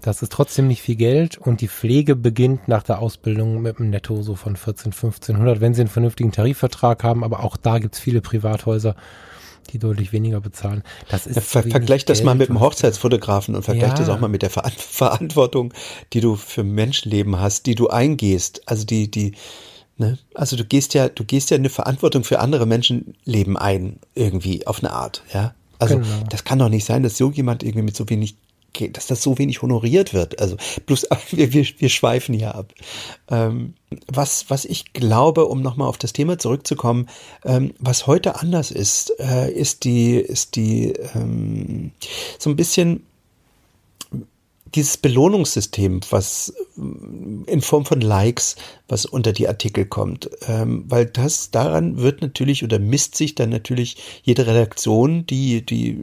das 0.00 0.22
ist 0.22 0.32
trotzdem 0.32 0.68
nicht 0.68 0.80
viel 0.80 0.96
Geld 0.96 1.36
und 1.36 1.60
die 1.60 1.68
Pflege 1.68 2.16
beginnt 2.16 2.66
nach 2.68 2.82
der 2.82 3.00
Ausbildung 3.00 3.60
mit 3.60 3.78
einem 3.78 3.90
Netto 3.90 4.22
so 4.22 4.34
von 4.34 4.56
14, 4.56 4.92
1500, 4.92 5.60
wenn 5.60 5.74
sie 5.74 5.82
einen 5.82 5.90
vernünftigen 5.90 6.32
Tarifvertrag 6.32 7.04
haben, 7.04 7.22
aber 7.24 7.44
auch 7.44 7.58
da 7.58 7.78
gibt's 7.78 7.98
viele 8.00 8.22
Privathäuser, 8.22 8.96
die 9.70 9.78
deutlich 9.78 10.12
weniger 10.12 10.40
bezahlen. 10.40 10.82
Das 11.10 11.26
ist 11.26 11.36
Ja, 11.36 11.42
ver 11.42 11.62
vergleich 11.64 12.06
das 12.06 12.22
mal 12.22 12.32
Geld, 12.32 12.48
mit 12.48 12.48
dem 12.48 12.60
Hochzeitsfotografen 12.60 13.54
und 13.54 13.62
vergleich 13.62 13.90
Ja. 13.90 13.96
das 13.96 14.08
auch 14.08 14.18
mal 14.20 14.28
mit 14.28 14.40
der 14.40 14.48
Ver 14.50 14.64
Verantwortung, 14.78 15.74
die 16.14 16.20
du 16.22 16.36
für 16.36 16.64
Menschenleben 16.64 17.38
hast, 17.38 17.66
die 17.66 17.74
du 17.74 17.88
eingehst. 17.88 18.62
Also 18.66 18.86
die, 18.86 19.10
die, 19.10 19.32
ne? 20.00 20.18
Also 20.34 20.56
du 20.56 20.64
gehst 20.64 20.94
ja, 20.94 21.08
du 21.08 21.24
gehst 21.24 21.50
ja 21.50 21.56
eine 21.56 21.70
Verantwortung 21.70 22.24
für 22.24 22.40
andere 22.40 22.66
Menschenleben 22.66 23.56
ein, 23.56 24.00
irgendwie, 24.14 24.66
auf 24.66 24.80
eine 24.82 24.92
Art, 24.92 25.22
ja. 25.32 25.54
Also 25.78 25.98
Genau. 25.98 26.24
das 26.28 26.44
kann 26.44 26.58
doch 26.58 26.68
nicht 26.68 26.84
sein, 26.84 27.02
dass 27.04 27.16
so 27.16 27.30
jemand 27.30 27.62
irgendwie 27.62 27.84
mit 27.84 27.96
so 27.96 28.08
wenig 28.08 28.34
dass 28.92 29.08
das 29.08 29.20
so 29.20 29.36
wenig 29.36 29.62
honoriert 29.62 30.14
wird. 30.14 30.40
Also 30.40 30.56
bloß 30.86 31.08
wir, 31.32 31.52
wir, 31.52 31.66
wir 31.78 31.88
schweifen 31.88 32.34
hier 32.34 32.54
ab. 32.54 32.72
Ähm, 33.28 33.74
was, 34.06 34.48
was 34.48 34.64
ich 34.64 34.92
glaube, 34.92 35.46
um 35.46 35.60
nochmal 35.60 35.88
auf 35.88 35.98
das 35.98 36.12
Thema 36.12 36.38
zurückzukommen, 36.38 37.08
ähm, 37.44 37.74
was 37.80 38.06
heute 38.06 38.40
anders 38.40 38.70
ist, 38.70 39.12
äh, 39.18 39.50
ist 39.50 39.82
die, 39.82 40.14
ist 40.14 40.54
die 40.54 40.92
ähm, 41.16 41.90
so 42.38 42.48
ein 42.48 42.54
bisschen 42.56 43.04
dieses 44.74 44.96
Belohnungssystem, 44.96 46.00
was 46.10 46.54
in 46.76 47.60
Form 47.60 47.84
von 47.84 48.00
Likes, 48.00 48.56
was 48.88 49.04
unter 49.06 49.32
die 49.32 49.48
Artikel 49.48 49.84
kommt, 49.84 50.30
ähm, 50.46 50.84
weil 50.86 51.06
das 51.06 51.50
daran 51.50 51.98
wird 51.98 52.22
natürlich 52.22 52.64
oder 52.64 52.78
misst 52.78 53.16
sich 53.16 53.34
dann 53.34 53.50
natürlich 53.50 53.96
jede 54.22 54.46
Redaktion, 54.46 55.26
die 55.26 55.64
die 55.64 55.98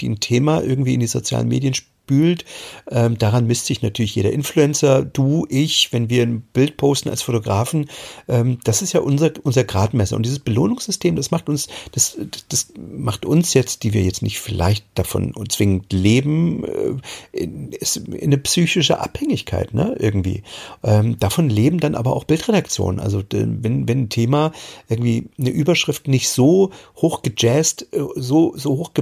die 0.00 0.08
ein 0.08 0.20
Thema 0.20 0.62
irgendwie 0.62 0.94
in 0.94 1.00
die 1.00 1.06
sozialen 1.06 1.48
Medien 1.48 1.74
spült. 2.08 2.44
Ähm, 2.90 3.18
daran 3.18 3.46
misst 3.46 3.66
sich 3.66 3.82
natürlich 3.82 4.14
jeder 4.14 4.32
Influencer, 4.32 5.04
du, 5.04 5.46
ich, 5.50 5.92
wenn 5.92 6.08
wir 6.08 6.22
ein 6.22 6.40
Bild 6.40 6.78
posten 6.78 7.10
als 7.10 7.22
Fotografen. 7.22 7.90
Ähm, 8.28 8.58
das 8.64 8.80
ist 8.80 8.94
ja 8.94 9.00
unser, 9.00 9.32
unser 9.42 9.64
Gradmesser. 9.64 10.16
Und 10.16 10.24
dieses 10.24 10.38
Belohnungssystem, 10.38 11.16
das 11.16 11.30
macht 11.30 11.48
uns, 11.48 11.68
das, 11.92 12.16
das 12.48 12.72
macht 12.78 13.26
uns 13.26 13.52
jetzt, 13.52 13.82
die 13.82 13.92
wir 13.92 14.02
jetzt 14.02 14.22
nicht 14.22 14.40
vielleicht 14.40 14.86
davon 14.94 15.34
zwingend 15.48 15.92
leben, 15.92 16.64
äh, 16.64 16.94
in, 17.32 17.72
in 17.72 18.22
eine 18.22 18.38
psychische 18.38 19.00
Abhängigkeit, 19.00 19.74
ne, 19.74 19.94
irgendwie. 19.98 20.42
Ähm, 20.82 21.18
davon 21.18 21.50
leben 21.50 21.78
dann 21.78 21.94
aber 21.94 22.16
auch 22.16 22.24
Bildredaktionen. 22.24 23.00
Also 23.00 23.22
wenn, 23.30 23.86
wenn 23.86 24.04
ein 24.04 24.08
Thema 24.08 24.52
irgendwie 24.88 25.28
eine 25.38 25.50
Überschrift 25.50 26.08
nicht 26.08 26.30
so 26.30 26.70
hoch 26.96 27.20
gejazzt, 27.22 27.88
äh, 27.92 28.00
so, 28.16 28.54
so 28.56 28.78
hoch 28.78 28.92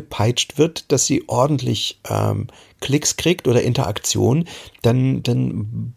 wird, 0.57 0.91
dass 0.91 1.07
sie 1.07 1.25
ordentlich 1.29 2.01
ähm, 2.09 2.49
Klicks 2.81 3.17
kriegt 3.17 3.49
oder 3.49 3.63
Interaktion, 3.63 4.47
dann, 4.83 5.23
dann 5.23 5.95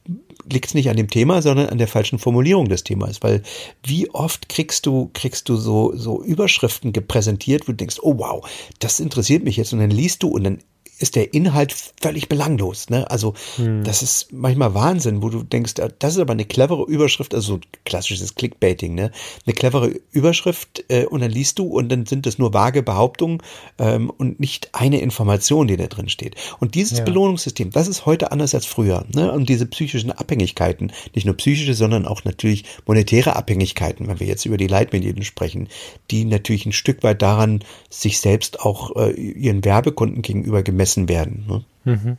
liegt 0.52 0.68
es 0.68 0.74
nicht 0.74 0.90
an 0.90 0.98
dem 0.98 1.10
Thema, 1.10 1.42
sondern 1.42 1.68
an 1.68 1.78
der 1.78 1.88
falschen 1.88 2.20
Formulierung 2.20 2.70
des 2.70 2.84
Themas. 2.84 3.22
Weil 3.22 3.44
wie 3.84 4.10
oft 4.12 4.50
kriegst 4.50 4.86
du, 4.86 5.10
kriegst 5.14 5.50
du 5.50 5.58
so, 5.58 5.94
so 5.96 6.24
Überschriften 6.24 6.94
gepräsentiert, 6.94 7.64
wo 7.64 7.72
du 7.72 7.78
denkst, 7.78 7.98
oh 8.02 8.18
wow, 8.18 8.48
das 8.80 9.00
interessiert 9.00 9.44
mich 9.44 9.58
jetzt. 9.58 9.74
Und 9.74 9.80
dann 9.80 9.92
liest 9.92 10.24
du 10.24 10.30
und 10.30 10.44
dann 10.44 10.60
ist 11.00 11.16
der 11.16 11.34
Inhalt 11.34 11.74
völlig 12.02 12.30
belanglos. 12.30 12.90
Ne? 12.90 13.10
Also 13.10 13.34
hm. 13.56 13.84
das 13.84 14.04
ist 14.04 14.32
manchmal 14.34 14.74
Wahnsinn, 14.74 15.24
wo 15.24 15.30
du 15.30 15.44
denkst, 15.44 15.74
ah, 15.80 15.90
das 16.00 16.16
ist 16.16 16.20
aber 16.20 16.34
eine 16.34 16.46
clevere 16.46 16.84
Überschrift, 16.84 17.34
also 17.34 17.60
klassisches 17.86 18.36
Clickbaiting, 18.36 18.96
ne? 18.96 19.12
Eine 19.46 19.54
clevere 19.54 19.94
Überschrift 20.12 20.84
äh, 20.90 21.06
und 21.06 21.22
dann 21.22 21.32
liest 21.32 21.58
du 21.60 21.68
und 21.68 21.90
dann 21.90 22.06
sind 22.06 22.26
das 22.26 22.38
nur 22.38 22.54
vage 22.54 22.84
Behauptungen 22.84 23.42
ähm, 23.78 24.10
und 24.10 24.40
nicht 24.40 24.70
eine 24.74 25.00
Information, 25.00 25.68
die 25.68 25.78
da 25.78 25.88
drin 25.88 26.10
steht. 26.10 26.36
Und 26.60 26.76
dieses 26.76 27.00
ja. 27.00 27.04
Belohnungssystem, 27.06 27.72
das 27.72 27.88
ist 27.88 28.06
heute 28.06 28.32
anders 28.32 28.54
als 28.54 28.66
früher. 28.66 29.06
Ne? 29.14 29.32
Und 29.32 29.50
diese 29.50 29.66
psychischen 29.66 30.12
Abhängigkeiten, 30.12 30.92
nicht 31.16 31.26
nur 31.26 31.38
psychische, 31.38 31.74
sondern 31.74 32.06
auch 32.06 32.26
natürlich 32.26 32.66
monetäre 32.86 33.36
Abhängigkeiten, 33.36 34.08
wenn 34.08 34.20
wir 34.20 34.28
jetzt 34.28 34.46
über 34.46 34.58
die 34.58 34.68
Leitmedien 34.68 35.24
sprechen, 35.24 35.70
die 36.12 36.26
natürlich 36.26 36.66
ein 36.66 36.74
Stück 36.74 37.04
weit 37.04 37.22
daran 37.22 37.64
sich 37.90 38.20
selbst 38.20 38.60
auch 38.62 38.96
äh, 38.96 39.12
ihren 39.12 39.64
Werbekunden 39.64 40.22
gegenüber 40.22 40.62
gemessen 40.64 40.89
gemessen 40.90 41.10
werden. 41.10 41.46
Ne? 41.48 41.64
Mhm. 41.94 42.18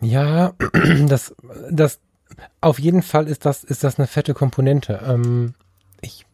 Ja, 0.00 0.52
das, 1.06 1.34
das, 1.70 2.00
auf 2.60 2.78
jeden 2.78 3.02
Fall 3.02 3.28
ist 3.28 3.44
das, 3.46 3.64
ist 3.64 3.84
das 3.84 3.98
eine 3.98 4.06
fette 4.06 4.34
Komponente. 4.34 5.00
Ähm, 5.06 5.54
ich 6.00 6.26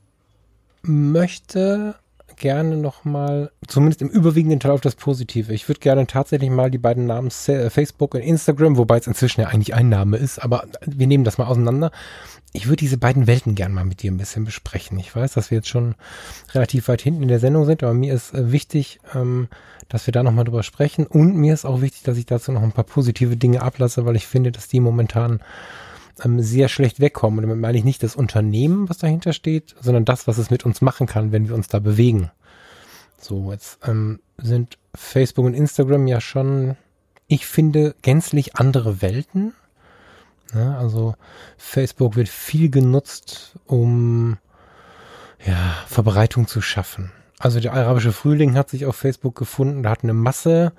möchte 0.82 1.94
gerne 2.42 2.76
nochmal, 2.76 3.52
zumindest 3.68 4.02
im 4.02 4.08
überwiegenden 4.08 4.60
Teil 4.60 4.72
auf 4.72 4.82
das 4.82 4.96
Positive. 4.96 5.54
Ich 5.54 5.68
würde 5.68 5.80
gerne 5.80 6.06
tatsächlich 6.06 6.50
mal 6.50 6.70
die 6.70 6.78
beiden 6.78 7.06
Namen 7.06 7.30
Facebook 7.30 8.14
und 8.14 8.20
Instagram, 8.20 8.76
wobei 8.76 8.98
es 8.98 9.06
inzwischen 9.06 9.40
ja 9.40 9.46
eigentlich 9.46 9.74
ein 9.74 9.88
Name 9.88 10.18
ist, 10.18 10.40
aber 10.40 10.66
wir 10.84 11.06
nehmen 11.06 11.24
das 11.24 11.38
mal 11.38 11.46
auseinander. 11.46 11.92
Ich 12.52 12.66
würde 12.66 12.76
diese 12.76 12.98
beiden 12.98 13.26
Welten 13.26 13.54
gerne 13.54 13.74
mal 13.74 13.84
mit 13.84 14.02
dir 14.02 14.10
ein 14.10 14.18
bisschen 14.18 14.44
besprechen. 14.44 14.98
Ich 14.98 15.14
weiß, 15.14 15.32
dass 15.32 15.50
wir 15.50 15.58
jetzt 15.58 15.68
schon 15.68 15.94
relativ 16.52 16.88
weit 16.88 17.00
hinten 17.00 17.22
in 17.22 17.28
der 17.28 17.38
Sendung 17.38 17.64
sind, 17.64 17.82
aber 17.82 17.94
mir 17.94 18.12
ist 18.12 18.34
äh, 18.34 18.52
wichtig, 18.52 19.00
ähm, 19.14 19.48
dass 19.88 20.06
wir 20.06 20.12
da 20.12 20.22
nochmal 20.22 20.44
drüber 20.44 20.64
sprechen. 20.64 21.06
Und 21.06 21.36
mir 21.36 21.54
ist 21.54 21.64
auch 21.64 21.80
wichtig, 21.80 22.02
dass 22.02 22.18
ich 22.18 22.26
dazu 22.26 22.52
noch 22.52 22.62
ein 22.62 22.72
paar 22.72 22.84
positive 22.84 23.36
Dinge 23.36 23.62
ablasse, 23.62 24.04
weil 24.04 24.16
ich 24.16 24.26
finde, 24.26 24.52
dass 24.52 24.68
die 24.68 24.80
momentan 24.80 25.40
ähm, 26.24 26.40
sehr 26.40 26.68
schlecht 26.68 27.00
wegkommen. 27.00 27.38
Und 27.38 27.42
damit 27.42 27.60
meine 27.60 27.78
ich 27.78 27.84
nicht 27.84 28.02
das 28.02 28.16
Unternehmen, 28.16 28.88
was 28.88 28.98
dahinter 28.98 29.32
steht, 29.32 29.74
sondern 29.80 30.04
das, 30.04 30.26
was 30.26 30.38
es 30.38 30.50
mit 30.50 30.64
uns 30.64 30.80
machen 30.80 31.06
kann, 31.06 31.32
wenn 31.32 31.48
wir 31.48 31.54
uns 31.54 31.68
da 31.68 31.78
bewegen. 31.78 32.30
So, 33.18 33.52
jetzt 33.52 33.78
ähm, 33.86 34.20
sind 34.38 34.78
Facebook 34.94 35.44
und 35.44 35.54
Instagram 35.54 36.06
ja 36.06 36.20
schon, 36.20 36.76
ich 37.28 37.46
finde, 37.46 37.94
gänzlich 38.02 38.56
andere 38.56 39.00
Welten. 39.00 39.54
Ja, 40.54 40.76
also 40.76 41.14
Facebook 41.56 42.16
wird 42.16 42.28
viel 42.28 42.68
genutzt, 42.68 43.54
um 43.66 44.38
ja, 45.46 45.76
Verbreitung 45.86 46.46
zu 46.46 46.60
schaffen. 46.60 47.10
Also 47.38 47.58
der 47.58 47.72
arabische 47.72 48.12
Frühling 48.12 48.54
hat 48.54 48.70
sich 48.70 48.86
auf 48.86 48.96
Facebook 48.96 49.34
gefunden, 49.34 49.82
da 49.82 49.90
hat 49.90 50.02
eine 50.02 50.14
Masse 50.14 50.72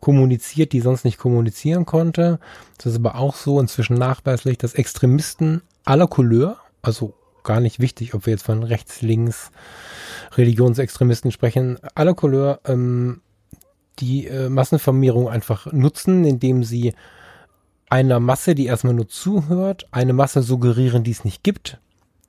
kommuniziert, 0.00 0.72
die 0.72 0.80
sonst 0.80 1.04
nicht 1.04 1.18
kommunizieren 1.18 1.86
konnte. 1.86 2.38
Das 2.76 2.86
ist 2.86 2.96
aber 2.96 3.16
auch 3.16 3.34
so 3.34 3.60
inzwischen 3.60 3.94
nachweislich, 3.94 4.58
dass 4.58 4.74
Extremisten 4.74 5.62
aller 5.84 6.06
Couleur, 6.06 6.58
also 6.82 7.14
gar 7.44 7.60
nicht 7.60 7.80
wichtig, 7.80 8.14
ob 8.14 8.26
wir 8.26 8.32
jetzt 8.32 8.44
von 8.44 8.62
rechts, 8.62 9.02
links, 9.02 9.50
Religionsextremisten 10.36 11.32
sprechen, 11.32 11.78
aller 11.94 12.14
Couleur, 12.14 12.60
ähm, 12.66 13.22
die 13.98 14.26
äh, 14.26 14.48
Massenvermehrung 14.48 15.28
einfach 15.28 15.72
nutzen, 15.72 16.24
indem 16.24 16.62
sie 16.62 16.94
einer 17.90 18.20
Masse, 18.20 18.54
die 18.54 18.66
erstmal 18.66 18.94
nur 18.94 19.08
zuhört, 19.08 19.88
eine 19.90 20.12
Masse 20.12 20.42
suggerieren, 20.42 21.04
die 21.04 21.10
es 21.10 21.24
nicht 21.24 21.42
gibt, 21.42 21.78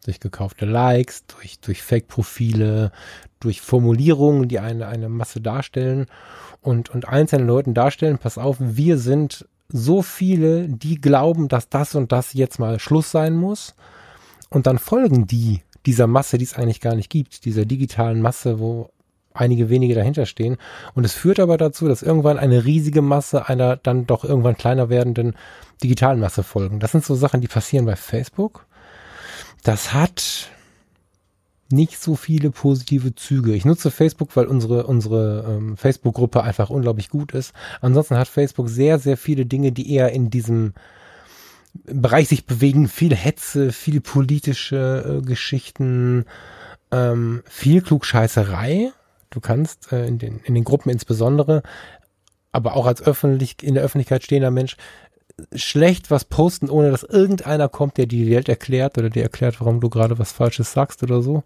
durch 0.05 0.19
gekaufte 0.19 0.65
Likes, 0.65 1.25
durch, 1.25 1.59
durch 1.59 1.83
Fake-Profile, 1.83 2.91
durch 3.39 3.61
Formulierungen, 3.61 4.47
die 4.47 4.59
eine, 4.59 4.87
eine 4.87 5.09
Masse 5.09 5.41
darstellen 5.41 6.07
und, 6.61 6.89
und 6.89 7.07
einzelnen 7.07 7.47
Leuten 7.47 7.73
darstellen, 7.73 8.17
pass 8.17 8.37
auf, 8.37 8.57
wir 8.59 8.97
sind 8.97 9.47
so 9.69 10.01
viele, 10.01 10.67
die 10.67 10.99
glauben, 10.99 11.47
dass 11.47 11.69
das 11.69 11.95
und 11.95 12.11
das 12.11 12.33
jetzt 12.33 12.59
mal 12.59 12.79
Schluss 12.79 13.11
sein 13.11 13.35
muss. 13.35 13.75
Und 14.49 14.67
dann 14.67 14.79
folgen 14.79 15.27
die 15.27 15.61
dieser 15.85 16.07
Masse, 16.07 16.37
die 16.37 16.43
es 16.43 16.55
eigentlich 16.55 16.81
gar 16.81 16.95
nicht 16.95 17.09
gibt, 17.09 17.45
dieser 17.45 17.65
digitalen 17.65 18.21
Masse, 18.21 18.59
wo 18.59 18.89
einige 19.33 19.69
wenige 19.69 19.95
dahinter 19.95 20.25
stehen. 20.25 20.57
Und 20.95 21.05
es 21.05 21.13
führt 21.13 21.39
aber 21.39 21.57
dazu, 21.57 21.87
dass 21.87 22.01
irgendwann 22.01 22.37
eine 22.37 22.65
riesige 22.65 23.01
Masse 23.01 23.47
einer 23.47 23.77
dann 23.77 24.05
doch 24.05 24.23
irgendwann 24.23 24.57
kleiner 24.57 24.89
werdenden 24.89 25.35
digitalen 25.81 26.19
Masse 26.19 26.43
folgen. 26.43 26.79
Das 26.79 26.91
sind 26.91 27.05
so 27.05 27.15
Sachen, 27.15 27.41
die 27.41 27.47
passieren 27.47 27.85
bei 27.85 27.95
Facebook. 27.95 28.65
Das 29.63 29.93
hat 29.93 30.49
nicht 31.71 32.01
so 32.01 32.15
viele 32.15 32.51
positive 32.51 33.15
Züge. 33.15 33.53
Ich 33.53 33.65
nutze 33.65 33.91
Facebook, 33.91 34.35
weil 34.35 34.45
unsere, 34.45 34.87
unsere 34.87 35.45
ähm, 35.47 35.77
Facebook-Gruppe 35.77 36.43
einfach 36.43 36.69
unglaublich 36.69 37.09
gut 37.09 37.33
ist. 37.33 37.53
Ansonsten 37.81 38.17
hat 38.17 38.27
Facebook 38.27 38.69
sehr, 38.69 38.99
sehr 38.99 39.17
viele 39.17 39.45
Dinge, 39.45 39.71
die 39.71 39.93
eher 39.93 40.11
in 40.11 40.29
diesem 40.29 40.73
Bereich 41.85 42.27
sich 42.27 42.45
bewegen. 42.45 42.87
Viel 42.87 43.15
Hetze, 43.15 43.71
viel 43.71 44.01
politische 44.01 45.19
äh, 45.19 45.25
Geschichten, 45.25 46.25
ähm, 46.91 47.43
viel 47.45 47.81
Klugscheißerei. 47.81 48.91
Du 49.29 49.39
kannst 49.39 49.91
äh, 49.91 50.07
in, 50.07 50.17
den, 50.17 50.39
in 50.43 50.55
den 50.55 50.63
Gruppen 50.63 50.89
insbesondere, 50.89 51.61
aber 52.51 52.75
auch 52.75 52.87
als 52.87 53.01
öffentlich, 53.01 53.61
in 53.61 53.75
der 53.75 53.83
Öffentlichkeit 53.83 54.23
stehender 54.23 54.51
Mensch, 54.51 54.75
schlecht 55.53 56.11
was 56.11 56.25
posten, 56.25 56.69
ohne 56.69 56.91
dass 56.91 57.03
irgendeiner 57.03 57.69
kommt, 57.69 57.97
der 57.97 58.05
die 58.05 58.29
Welt 58.29 58.49
erklärt 58.49 58.97
oder 58.97 59.09
dir 59.09 59.23
erklärt, 59.23 59.59
warum 59.59 59.79
du 59.79 59.89
gerade 59.89 60.19
was 60.19 60.31
Falsches 60.31 60.71
sagst 60.71 61.03
oder 61.03 61.21
so. 61.21 61.43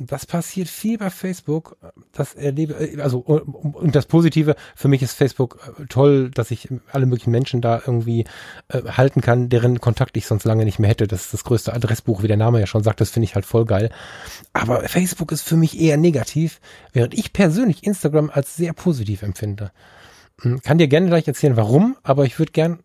Das 0.00 0.26
passiert 0.26 0.68
viel 0.68 0.96
bei 0.96 1.10
Facebook. 1.10 1.76
Das 2.12 2.34
erlebe, 2.34 2.76
also, 3.02 3.18
und 3.18 3.96
das 3.96 4.06
Positive, 4.06 4.54
für 4.76 4.86
mich 4.86 5.02
ist 5.02 5.14
Facebook 5.14 5.58
äh, 5.76 5.86
toll, 5.86 6.30
dass 6.30 6.52
ich 6.52 6.68
alle 6.92 7.06
möglichen 7.06 7.32
Menschen 7.32 7.60
da 7.60 7.82
irgendwie 7.84 8.24
äh, 8.68 8.82
halten 8.84 9.20
kann, 9.22 9.48
deren 9.48 9.80
Kontakt 9.80 10.16
ich 10.16 10.26
sonst 10.26 10.44
lange 10.44 10.64
nicht 10.64 10.78
mehr 10.78 10.88
hätte. 10.88 11.08
Das 11.08 11.22
ist 11.22 11.34
das 11.34 11.42
größte 11.42 11.72
Adressbuch, 11.72 12.22
wie 12.22 12.28
der 12.28 12.36
Name 12.36 12.60
ja 12.60 12.68
schon 12.68 12.84
sagt. 12.84 13.00
Das 13.00 13.10
finde 13.10 13.24
ich 13.24 13.34
halt 13.34 13.44
voll 13.44 13.64
geil. 13.64 13.90
Aber 14.52 14.82
Facebook 14.88 15.32
ist 15.32 15.42
für 15.42 15.56
mich 15.56 15.80
eher 15.80 15.96
negativ, 15.96 16.60
während 16.92 17.14
ich 17.14 17.32
persönlich 17.32 17.82
Instagram 17.82 18.30
als 18.30 18.54
sehr 18.54 18.74
positiv 18.74 19.22
empfinde. 19.22 19.72
Hm, 20.42 20.60
kann 20.62 20.78
dir 20.78 20.88
gerne 20.88 21.08
gleich 21.08 21.26
erzählen, 21.26 21.56
warum, 21.56 21.96
aber 22.02 22.24
ich 22.24 22.38
würde 22.38 22.52
gern 22.52 22.78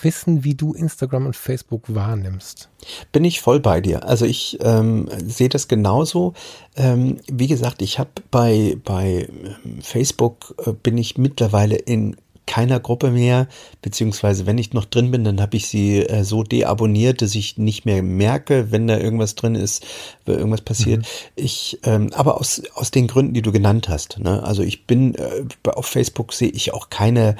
wissen, 0.00 0.44
wie 0.44 0.54
du 0.54 0.72
Instagram 0.72 1.26
und 1.26 1.36
Facebook 1.36 1.94
wahrnimmst. 1.94 2.70
Bin 3.12 3.24
ich 3.24 3.40
voll 3.40 3.60
bei 3.60 3.80
dir. 3.80 4.04
Also 4.08 4.24
ich 4.24 4.58
ähm, 4.62 5.08
sehe 5.26 5.48
das 5.48 5.68
genauso. 5.68 6.32
Ähm, 6.76 7.18
wie 7.30 7.46
gesagt, 7.46 7.82
ich 7.82 7.98
habe 7.98 8.10
bei, 8.30 8.76
bei 8.82 9.28
ähm, 9.64 9.82
Facebook 9.82 10.54
äh, 10.64 10.72
bin 10.72 10.98
ich 10.98 11.18
mittlerweile 11.18 11.76
in 11.76 12.16
keiner 12.46 12.80
Gruppe 12.80 13.10
mehr, 13.10 13.48
beziehungsweise 13.82 14.46
wenn 14.46 14.58
ich 14.58 14.72
noch 14.72 14.84
drin 14.84 15.10
bin, 15.10 15.24
dann 15.24 15.40
habe 15.40 15.56
ich 15.56 15.68
sie 15.68 16.00
äh, 16.00 16.24
so 16.24 16.42
deabonniert, 16.42 17.22
dass 17.22 17.34
ich 17.34 17.58
nicht 17.58 17.84
mehr 17.86 18.02
merke, 18.02 18.70
wenn 18.70 18.86
da 18.86 18.98
irgendwas 18.98 19.34
drin 19.34 19.54
ist, 19.54 19.86
wenn 20.24 20.38
irgendwas 20.38 20.60
passiert. 20.60 21.00
Mhm. 21.00 21.04
Ich, 21.36 21.78
ähm, 21.84 22.10
aber 22.14 22.38
aus 22.38 22.62
aus 22.74 22.90
den 22.90 23.06
Gründen, 23.06 23.34
die 23.34 23.42
du 23.42 23.52
genannt 23.52 23.88
hast. 23.88 24.18
Ne? 24.18 24.42
Also 24.42 24.62
ich 24.62 24.86
bin 24.86 25.14
äh, 25.14 25.44
auf 25.68 25.86
Facebook 25.86 26.32
sehe 26.32 26.50
ich 26.50 26.74
auch 26.74 26.90
keine 26.90 27.36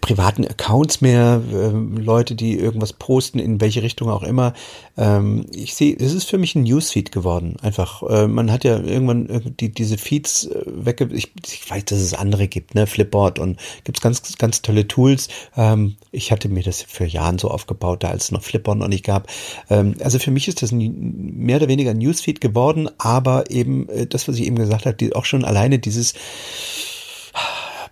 privaten 0.00 0.44
Accounts 0.46 1.00
mehr, 1.00 1.40
äh, 1.52 1.68
Leute, 2.00 2.34
die 2.34 2.58
irgendwas 2.58 2.92
posten, 2.92 3.38
in 3.38 3.60
welche 3.60 3.82
Richtung 3.82 4.10
auch 4.10 4.22
immer. 4.22 4.54
Ähm, 4.96 5.46
ich 5.52 5.74
sehe, 5.74 5.96
es 5.96 6.12
ist 6.12 6.24
für 6.24 6.38
mich 6.38 6.54
ein 6.54 6.64
Newsfeed 6.64 7.12
geworden. 7.12 7.56
Einfach, 7.62 8.02
äh, 8.02 8.26
man 8.26 8.50
hat 8.50 8.64
ja 8.64 8.78
irgendwann 8.78 9.54
die, 9.60 9.72
diese 9.72 9.98
Feeds 9.98 10.46
äh, 10.46 10.62
wegge... 10.66 11.08
Ich, 11.12 11.32
ich 11.46 11.70
weiß, 11.70 11.84
dass 11.86 12.00
es 12.00 12.14
andere 12.14 12.48
gibt, 12.48 12.74
ne? 12.74 12.86
Flipboard 12.86 13.38
und 13.38 13.58
gibt's 13.84 14.00
ganz, 14.00 14.36
ganz 14.38 14.62
tolle 14.62 14.88
Tools. 14.88 15.28
Ähm, 15.56 15.96
ich 16.10 16.32
hatte 16.32 16.48
mir 16.48 16.62
das 16.62 16.82
für 16.82 17.04
Jahren 17.04 17.38
so 17.38 17.50
aufgebaut, 17.50 18.02
da 18.02 18.08
als 18.08 18.24
es 18.24 18.30
noch 18.32 18.42
Flipboard 18.42 18.78
noch 18.78 18.88
nicht 18.88 19.04
gab. 19.04 19.28
Ähm, 19.70 19.94
also 20.00 20.18
für 20.18 20.30
mich 20.30 20.48
ist 20.48 20.62
das 20.62 20.72
ein, 20.72 21.34
mehr 21.36 21.56
oder 21.56 21.68
weniger 21.68 21.90
ein 21.90 21.98
Newsfeed 21.98 22.40
geworden, 22.40 22.88
aber 22.98 23.50
eben 23.50 23.88
äh, 23.88 24.06
das, 24.06 24.28
was 24.28 24.36
ich 24.36 24.46
eben 24.46 24.56
gesagt 24.56 24.86
habe, 24.86 24.96
die, 24.96 25.14
auch 25.14 25.24
schon 25.24 25.44
alleine 25.44 25.78
dieses 25.78 26.14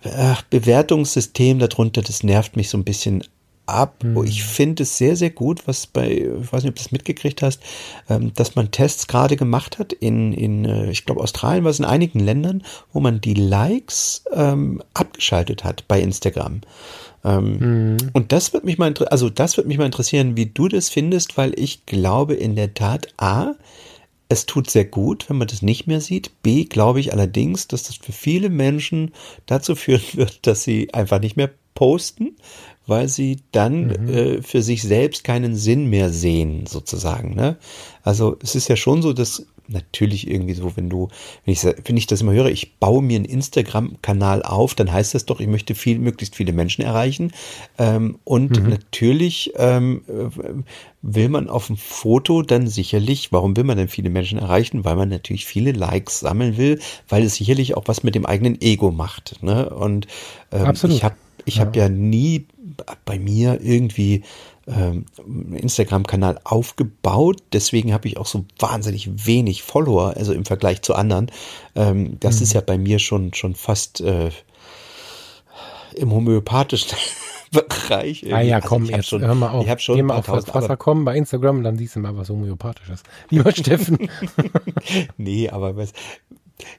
ach, 0.05 0.41
Bewertungssystem 0.43 1.59
darunter, 1.59 2.01
das 2.01 2.23
nervt 2.23 2.55
mich 2.55 2.69
so 2.69 2.77
ein 2.77 2.83
bisschen 2.83 3.23
ab. 3.65 4.03
Mhm. 4.03 4.23
Ich 4.25 4.43
finde 4.43 4.83
es 4.83 4.97
sehr, 4.97 5.15
sehr 5.15 5.29
gut, 5.29 5.67
was 5.67 5.87
bei, 5.87 6.09
ich 6.11 6.51
weiß 6.51 6.63
nicht, 6.63 6.71
ob 6.71 6.75
du 6.75 6.83
das 6.83 6.91
mitgekriegt 6.91 7.41
hast, 7.41 7.61
ähm, 8.09 8.33
dass 8.33 8.55
man 8.55 8.71
Tests 8.71 9.07
gerade 9.07 9.35
gemacht 9.35 9.79
hat 9.79 9.93
in, 9.93 10.33
in 10.33 10.65
äh, 10.65 10.91
ich 10.91 11.05
glaube, 11.05 11.21
Australien 11.21 11.63
war 11.63 11.71
es 11.71 11.79
in 11.79 11.85
einigen 11.85 12.19
Ländern, 12.19 12.63
wo 12.91 12.99
man 12.99 13.21
die 13.21 13.33
Likes 13.33 14.25
ähm, 14.33 14.81
abgeschaltet 14.93 15.63
hat 15.63 15.87
bei 15.87 16.01
Instagram. 16.01 16.61
Ähm, 17.23 17.95
mhm. 17.95 17.97
Und 18.11 18.31
das 18.31 18.53
wird 18.53 18.65
mich 18.65 18.77
mal, 18.77 18.93
also 19.09 19.29
das 19.29 19.55
wird 19.55 19.67
mich 19.67 19.77
mal 19.77 19.85
interessieren, 19.85 20.35
wie 20.35 20.47
du 20.47 20.67
das 20.67 20.89
findest, 20.89 21.37
weil 21.37 21.57
ich 21.57 21.85
glaube 21.85 22.33
in 22.33 22.55
der 22.55 22.73
Tat, 22.73 23.07
A, 23.17 23.53
es 24.33 24.45
tut 24.45 24.69
sehr 24.69 24.85
gut, 24.85 25.29
wenn 25.29 25.37
man 25.37 25.47
das 25.47 25.61
nicht 25.61 25.87
mehr 25.87 26.01
sieht. 26.01 26.43
B, 26.43 26.65
glaube 26.65 26.99
ich 26.99 27.13
allerdings, 27.13 27.67
dass 27.67 27.83
das 27.83 27.95
für 27.95 28.11
viele 28.11 28.49
Menschen 28.49 29.13
dazu 29.45 29.75
führen 29.77 30.03
wird, 30.13 30.45
dass 30.45 30.63
sie 30.63 30.93
einfach 30.93 31.19
nicht 31.19 31.37
mehr 31.37 31.51
posten, 31.73 32.35
weil 32.85 33.07
sie 33.07 33.37
dann 33.51 33.87
mhm. 33.87 34.09
äh, 34.09 34.41
für 34.41 34.61
sich 34.61 34.83
selbst 34.83 35.23
keinen 35.23 35.55
Sinn 35.55 35.89
mehr 35.89 36.09
sehen, 36.09 36.65
sozusagen. 36.65 37.35
Ne? 37.35 37.57
Also 38.03 38.37
es 38.43 38.55
ist 38.55 38.67
ja 38.67 38.75
schon 38.75 39.01
so, 39.01 39.13
dass 39.13 39.47
natürlich 39.67 40.29
irgendwie 40.29 40.53
so, 40.53 40.75
wenn 40.75 40.89
du, 40.89 41.09
wenn 41.45 41.53
ich, 41.53 41.63
wenn 41.63 41.97
ich 41.97 42.07
das 42.07 42.21
immer 42.21 42.33
höre, 42.33 42.47
ich 42.47 42.75
baue 42.75 43.01
mir 43.01 43.15
einen 43.15 43.25
Instagram-Kanal 43.25 44.43
auf, 44.43 44.75
dann 44.75 44.91
heißt 44.91 45.13
das 45.13 45.25
doch, 45.25 45.39
ich 45.39 45.47
möchte 45.47 45.75
viel, 45.75 45.99
möglichst 45.99 46.35
viele 46.35 46.53
Menschen 46.53 46.83
erreichen. 46.83 47.31
Ähm, 47.77 48.19
und 48.23 48.61
mhm. 48.61 48.69
natürlich 48.69 49.53
ähm, 49.55 50.01
will 51.01 51.29
man 51.29 51.49
auf 51.49 51.67
dem 51.67 51.77
Foto 51.77 52.41
dann 52.41 52.67
sicherlich, 52.67 53.31
warum 53.31 53.55
will 53.55 53.63
man 53.63 53.77
denn 53.77 53.87
viele 53.87 54.09
Menschen 54.09 54.39
erreichen? 54.39 54.85
Weil 54.85 54.95
man 54.95 55.09
natürlich 55.09 55.45
viele 55.45 55.71
Likes 55.71 56.21
sammeln 56.21 56.57
will, 56.57 56.79
weil 57.09 57.23
es 57.23 57.35
sicherlich 57.35 57.75
auch 57.75 57.83
was 57.87 58.03
mit 58.03 58.15
dem 58.15 58.25
eigenen 58.25 58.59
Ego 58.61 58.91
macht. 58.91 59.41
Ne? 59.43 59.69
Und 59.69 60.07
ähm, 60.51 60.73
ich 60.89 61.03
habe 61.03 61.15
ich 61.45 61.55
ja. 61.55 61.61
habe 61.61 61.77
ja 61.77 61.89
nie 61.89 62.45
bei 63.05 63.19
mir 63.19 63.59
irgendwie 63.61 64.23
ähm, 64.67 65.05
Instagram-Kanal 65.53 66.39
aufgebaut. 66.43 67.41
Deswegen 67.51 67.93
habe 67.93 68.07
ich 68.07 68.17
auch 68.17 68.25
so 68.25 68.45
wahnsinnig 68.59 69.27
wenig 69.27 69.63
Follower, 69.63 70.15
also 70.15 70.33
im 70.33 70.45
Vergleich 70.45 70.81
zu 70.81 70.95
anderen. 70.95 71.31
Ähm, 71.75 72.17
das 72.19 72.37
mhm. 72.37 72.43
ist 72.43 72.53
ja 72.53 72.61
bei 72.61 72.77
mir 72.77 72.99
schon, 72.99 73.33
schon 73.33 73.55
fast 73.55 74.01
äh, 74.01 74.29
im 75.95 76.11
homöopathischen 76.11 76.97
Bereich. 77.51 78.33
Ah 78.33 78.41
ja, 78.41 78.61
komm, 78.61 78.83
also 78.83 78.95
jetzt 78.95 79.09
schon, 79.09 79.21
hör 79.21 79.35
mal 79.35 79.51
auf. 79.51 79.63
Ich 79.63 79.69
habe 79.69 79.79
schon 79.79 79.95
Geh 79.95 80.01
mal 80.01 80.17
auf 80.17 80.27
Wasser 80.27 80.75
kommen 80.75 81.05
bei 81.05 81.15
Instagram 81.15 81.57
und 81.57 81.63
dann 81.63 81.77
siehst 81.77 81.95
du 81.95 81.99
mal 81.99 82.17
was 82.17 82.29
homöopathisches. 82.29 83.03
Lieber 83.29 83.51
Steffen. 83.55 84.09
nee, 85.17 85.49
aber 85.49 85.75
was, 85.77 85.93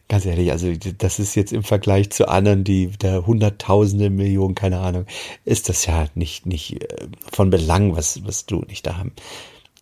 Ganz 0.08 0.24
ehrlich, 0.24 0.52
also 0.52 0.72
das 0.98 1.18
ist 1.18 1.34
jetzt 1.34 1.52
im 1.52 1.62
Vergleich 1.62 2.10
zu 2.10 2.28
anderen, 2.28 2.64
die 2.64 2.90
da 2.98 3.26
Hunderttausende, 3.26 4.08
Millionen, 4.08 4.54
keine 4.54 4.78
Ahnung, 4.78 5.06
ist 5.44 5.68
das 5.68 5.86
ja 5.86 6.06
nicht, 6.14 6.46
nicht 6.46 6.82
äh, 6.82 7.08
von 7.32 7.50
Belang, 7.50 7.96
was, 7.96 8.24
was 8.24 8.46
du 8.46 8.60
nicht 8.68 8.86
da 8.86 8.96
haben. 8.96 9.12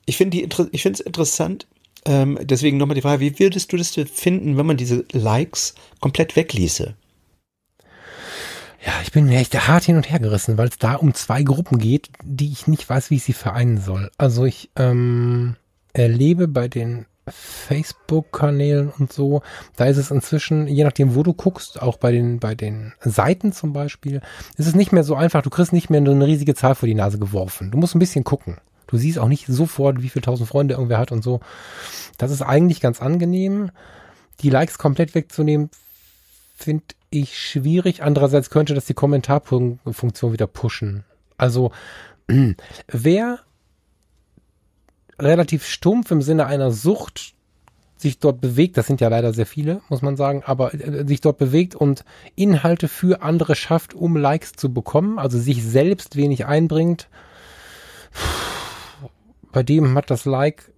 Ich 0.06 0.16
finde 0.16 0.38
ich 0.38 0.82
finde 0.82 0.98
es 0.98 1.00
interessant, 1.00 1.66
ähm, 2.04 2.38
deswegen 2.42 2.78
nochmal 2.78 2.96
die 2.96 3.02
Frage, 3.02 3.20
wie 3.20 3.38
würdest 3.38 3.72
du 3.72 3.76
das 3.76 3.94
finden, 4.12 4.56
wenn 4.56 4.66
man 4.66 4.76
diese 4.76 5.04
Likes 5.12 5.74
komplett 6.00 6.34
wegließe? 6.34 6.94
Ja, 8.84 8.92
ich 9.04 9.12
bin 9.12 9.26
mir 9.26 9.38
echt 9.38 9.54
hart 9.68 9.84
hin 9.84 9.96
und 9.96 10.10
her 10.10 10.18
gerissen, 10.18 10.58
weil 10.58 10.68
es 10.68 10.78
da 10.78 10.94
um 10.94 11.14
zwei 11.14 11.44
Gruppen 11.44 11.78
geht, 11.78 12.10
die 12.24 12.50
ich 12.50 12.66
nicht 12.66 12.88
weiß, 12.88 13.10
wie 13.10 13.16
ich 13.16 13.22
sie 13.22 13.32
vereinen 13.32 13.80
soll. 13.80 14.10
Also 14.18 14.44
ich 14.44 14.70
ähm, 14.74 15.54
erlebe 15.92 16.48
bei 16.48 16.66
den 16.66 17.06
Facebook-Kanälen 17.28 18.90
und 18.90 19.12
so, 19.12 19.42
da 19.76 19.84
ist 19.86 19.96
es 19.96 20.10
inzwischen, 20.10 20.66
je 20.66 20.84
nachdem, 20.84 21.14
wo 21.14 21.22
du 21.22 21.32
guckst, 21.32 21.80
auch 21.80 21.96
bei 21.96 22.10
den, 22.10 22.40
bei 22.40 22.54
den 22.54 22.94
Seiten 23.00 23.52
zum 23.52 23.72
Beispiel, 23.72 24.20
ist 24.56 24.66
es 24.66 24.74
nicht 24.74 24.92
mehr 24.92 25.04
so 25.04 25.14
einfach. 25.14 25.42
Du 25.42 25.50
kriegst 25.50 25.72
nicht 25.72 25.88
mehr 25.88 26.00
eine 26.00 26.26
riesige 26.26 26.54
Zahl 26.54 26.74
vor 26.74 26.88
die 26.88 26.94
Nase 26.94 27.18
geworfen. 27.18 27.70
Du 27.70 27.78
musst 27.78 27.94
ein 27.94 28.00
bisschen 28.00 28.24
gucken. 28.24 28.58
Du 28.88 28.96
siehst 28.96 29.18
auch 29.18 29.28
nicht 29.28 29.46
sofort, 29.46 30.02
wie 30.02 30.08
viele 30.08 30.22
tausend 30.22 30.48
Freunde 30.48 30.74
irgendwer 30.74 30.98
hat 30.98 31.12
und 31.12 31.22
so. 31.22 31.40
Das 32.18 32.30
ist 32.30 32.42
eigentlich 32.42 32.80
ganz 32.80 33.00
angenehm. 33.00 33.70
Die 34.40 34.50
Likes 34.50 34.76
komplett 34.76 35.14
wegzunehmen, 35.14 35.70
finde 36.56 36.84
ich 37.10 37.38
schwierig. 37.38 38.02
Andererseits 38.02 38.50
könnte 38.50 38.74
das 38.74 38.86
die 38.86 38.94
Kommentarfunktion 38.94 40.32
wieder 40.32 40.46
pushen. 40.48 41.04
Also, 41.38 41.70
wer 42.88 43.38
relativ 45.18 45.66
stumpf 45.66 46.10
im 46.10 46.22
Sinne 46.22 46.46
einer 46.46 46.70
Sucht 46.70 47.34
sich 48.02 48.18
dort 48.18 48.40
bewegt, 48.40 48.76
das 48.76 48.86
sind 48.86 49.00
ja 49.00 49.08
leider 49.08 49.32
sehr 49.32 49.46
viele, 49.46 49.80
muss 49.88 50.02
man 50.02 50.16
sagen, 50.16 50.42
aber 50.44 50.74
äh, 50.74 51.06
sich 51.06 51.20
dort 51.20 51.38
bewegt 51.38 51.74
und 51.74 52.04
Inhalte 52.34 52.88
für 52.88 53.22
andere 53.22 53.54
schafft, 53.54 53.94
um 53.94 54.16
Likes 54.16 54.52
zu 54.52 54.74
bekommen, 54.74 55.18
also 55.18 55.38
sich 55.38 55.62
selbst 55.64 56.16
wenig 56.16 56.44
einbringt, 56.44 57.08
bei 59.52 59.62
dem 59.62 59.94
hat 59.94 60.10
das 60.10 60.24
Like 60.24 60.72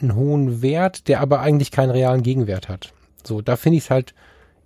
einen 0.00 0.14
hohen 0.14 0.62
Wert, 0.62 1.08
der 1.08 1.20
aber 1.20 1.40
eigentlich 1.40 1.70
keinen 1.70 1.90
realen 1.90 2.22
Gegenwert 2.22 2.68
hat. 2.68 2.92
So, 3.24 3.40
da 3.40 3.56
finde 3.56 3.78
ich 3.78 3.84
es 3.84 3.90
halt 3.90 4.14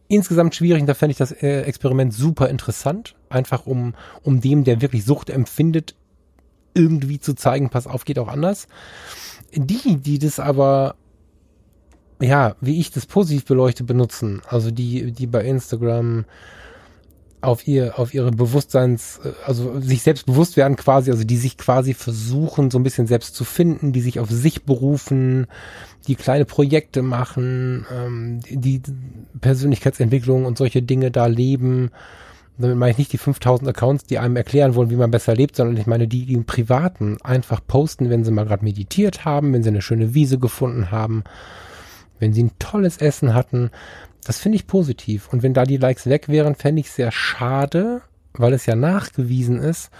insgesamt 0.08 0.54
schwierig 0.54 0.80
und 0.80 0.86
da 0.86 0.94
fände 0.94 1.12
ich 1.12 1.18
das 1.18 1.30
äh, 1.30 1.62
Experiment 1.62 2.12
super 2.12 2.48
interessant, 2.48 3.14
einfach 3.28 3.66
um, 3.66 3.94
um 4.22 4.40
dem, 4.40 4.64
der 4.64 4.82
wirklich 4.82 5.04
Sucht 5.04 5.30
empfindet, 5.30 5.94
irgendwie 6.80 7.20
zu 7.20 7.34
zeigen, 7.34 7.70
pass 7.70 7.86
auf, 7.86 8.04
geht 8.04 8.18
auch 8.18 8.28
anders. 8.28 8.68
Die, 9.54 9.96
die 9.96 10.18
das 10.18 10.38
aber, 10.38 10.94
ja, 12.20 12.54
wie 12.60 12.80
ich 12.80 12.90
das 12.90 13.06
positiv 13.06 13.44
beleuchte, 13.44 13.84
benutzen, 13.84 14.42
also 14.48 14.70
die, 14.70 15.12
die 15.12 15.26
bei 15.26 15.44
Instagram 15.44 16.24
auf 17.42 17.66
ihr, 17.66 17.98
auf 17.98 18.12
ihre 18.12 18.30
Bewusstseins, 18.30 19.18
also 19.46 19.80
sich 19.80 20.02
selbst 20.02 20.26
bewusst 20.26 20.56
werden 20.56 20.76
quasi, 20.76 21.10
also 21.10 21.24
die 21.24 21.38
sich 21.38 21.56
quasi 21.56 21.94
versuchen, 21.94 22.70
so 22.70 22.78
ein 22.78 22.82
bisschen 22.82 23.06
selbst 23.06 23.34
zu 23.34 23.44
finden, 23.44 23.92
die 23.92 24.02
sich 24.02 24.20
auf 24.20 24.30
sich 24.30 24.64
berufen, 24.64 25.46
die 26.06 26.16
kleine 26.16 26.44
Projekte 26.44 27.02
machen, 27.02 27.86
ähm, 27.92 28.40
die 28.48 28.82
Persönlichkeitsentwicklung 29.40 30.44
und 30.44 30.58
solche 30.58 30.82
Dinge 30.82 31.10
da 31.10 31.26
leben 31.26 31.90
damit 32.60 32.76
meine 32.76 32.92
ich 32.92 32.98
nicht 32.98 33.12
die 33.12 33.18
5000 33.18 33.68
Accounts, 33.68 34.04
die 34.04 34.18
einem 34.18 34.36
erklären 34.36 34.74
wollen, 34.74 34.90
wie 34.90 34.96
man 34.96 35.10
besser 35.10 35.34
lebt, 35.34 35.56
sondern 35.56 35.76
ich 35.76 35.86
meine 35.86 36.08
die, 36.08 36.26
die 36.26 36.34
im 36.34 36.44
Privaten 36.44 37.18
einfach 37.22 37.60
posten, 37.66 38.10
wenn 38.10 38.24
sie 38.24 38.30
mal 38.30 38.44
gerade 38.44 38.64
meditiert 38.64 39.24
haben, 39.24 39.52
wenn 39.52 39.62
sie 39.62 39.70
eine 39.70 39.82
schöne 39.82 40.14
Wiese 40.14 40.38
gefunden 40.38 40.90
haben, 40.90 41.24
wenn 42.18 42.32
sie 42.32 42.44
ein 42.44 42.52
tolles 42.58 42.98
Essen 42.98 43.34
hatten. 43.34 43.70
Das 44.24 44.38
finde 44.38 44.56
ich 44.56 44.66
positiv. 44.66 45.28
Und 45.32 45.42
wenn 45.42 45.54
da 45.54 45.64
die 45.64 45.78
Likes 45.78 46.06
weg 46.06 46.28
wären, 46.28 46.54
fände 46.54 46.80
ich 46.80 46.90
sehr 46.90 47.10
schade, 47.10 48.02
weil 48.34 48.52
es 48.52 48.66
ja 48.66 48.76
nachgewiesen 48.76 49.58
ist, 49.58 49.90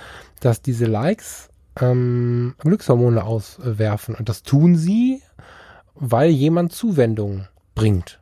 dass 0.41 0.63
diese 0.63 0.85
Likes 0.87 1.49
ähm, 1.81 2.55
Glückshormone 2.59 3.25
auswerfen. 3.25 4.15
Und 4.15 4.29
das 4.29 4.43
tun 4.43 4.77
sie, 4.77 5.23
weil 5.95 6.31
jemand 6.31 6.73
Zuwendung 6.73 7.47
bringt. 7.75 8.20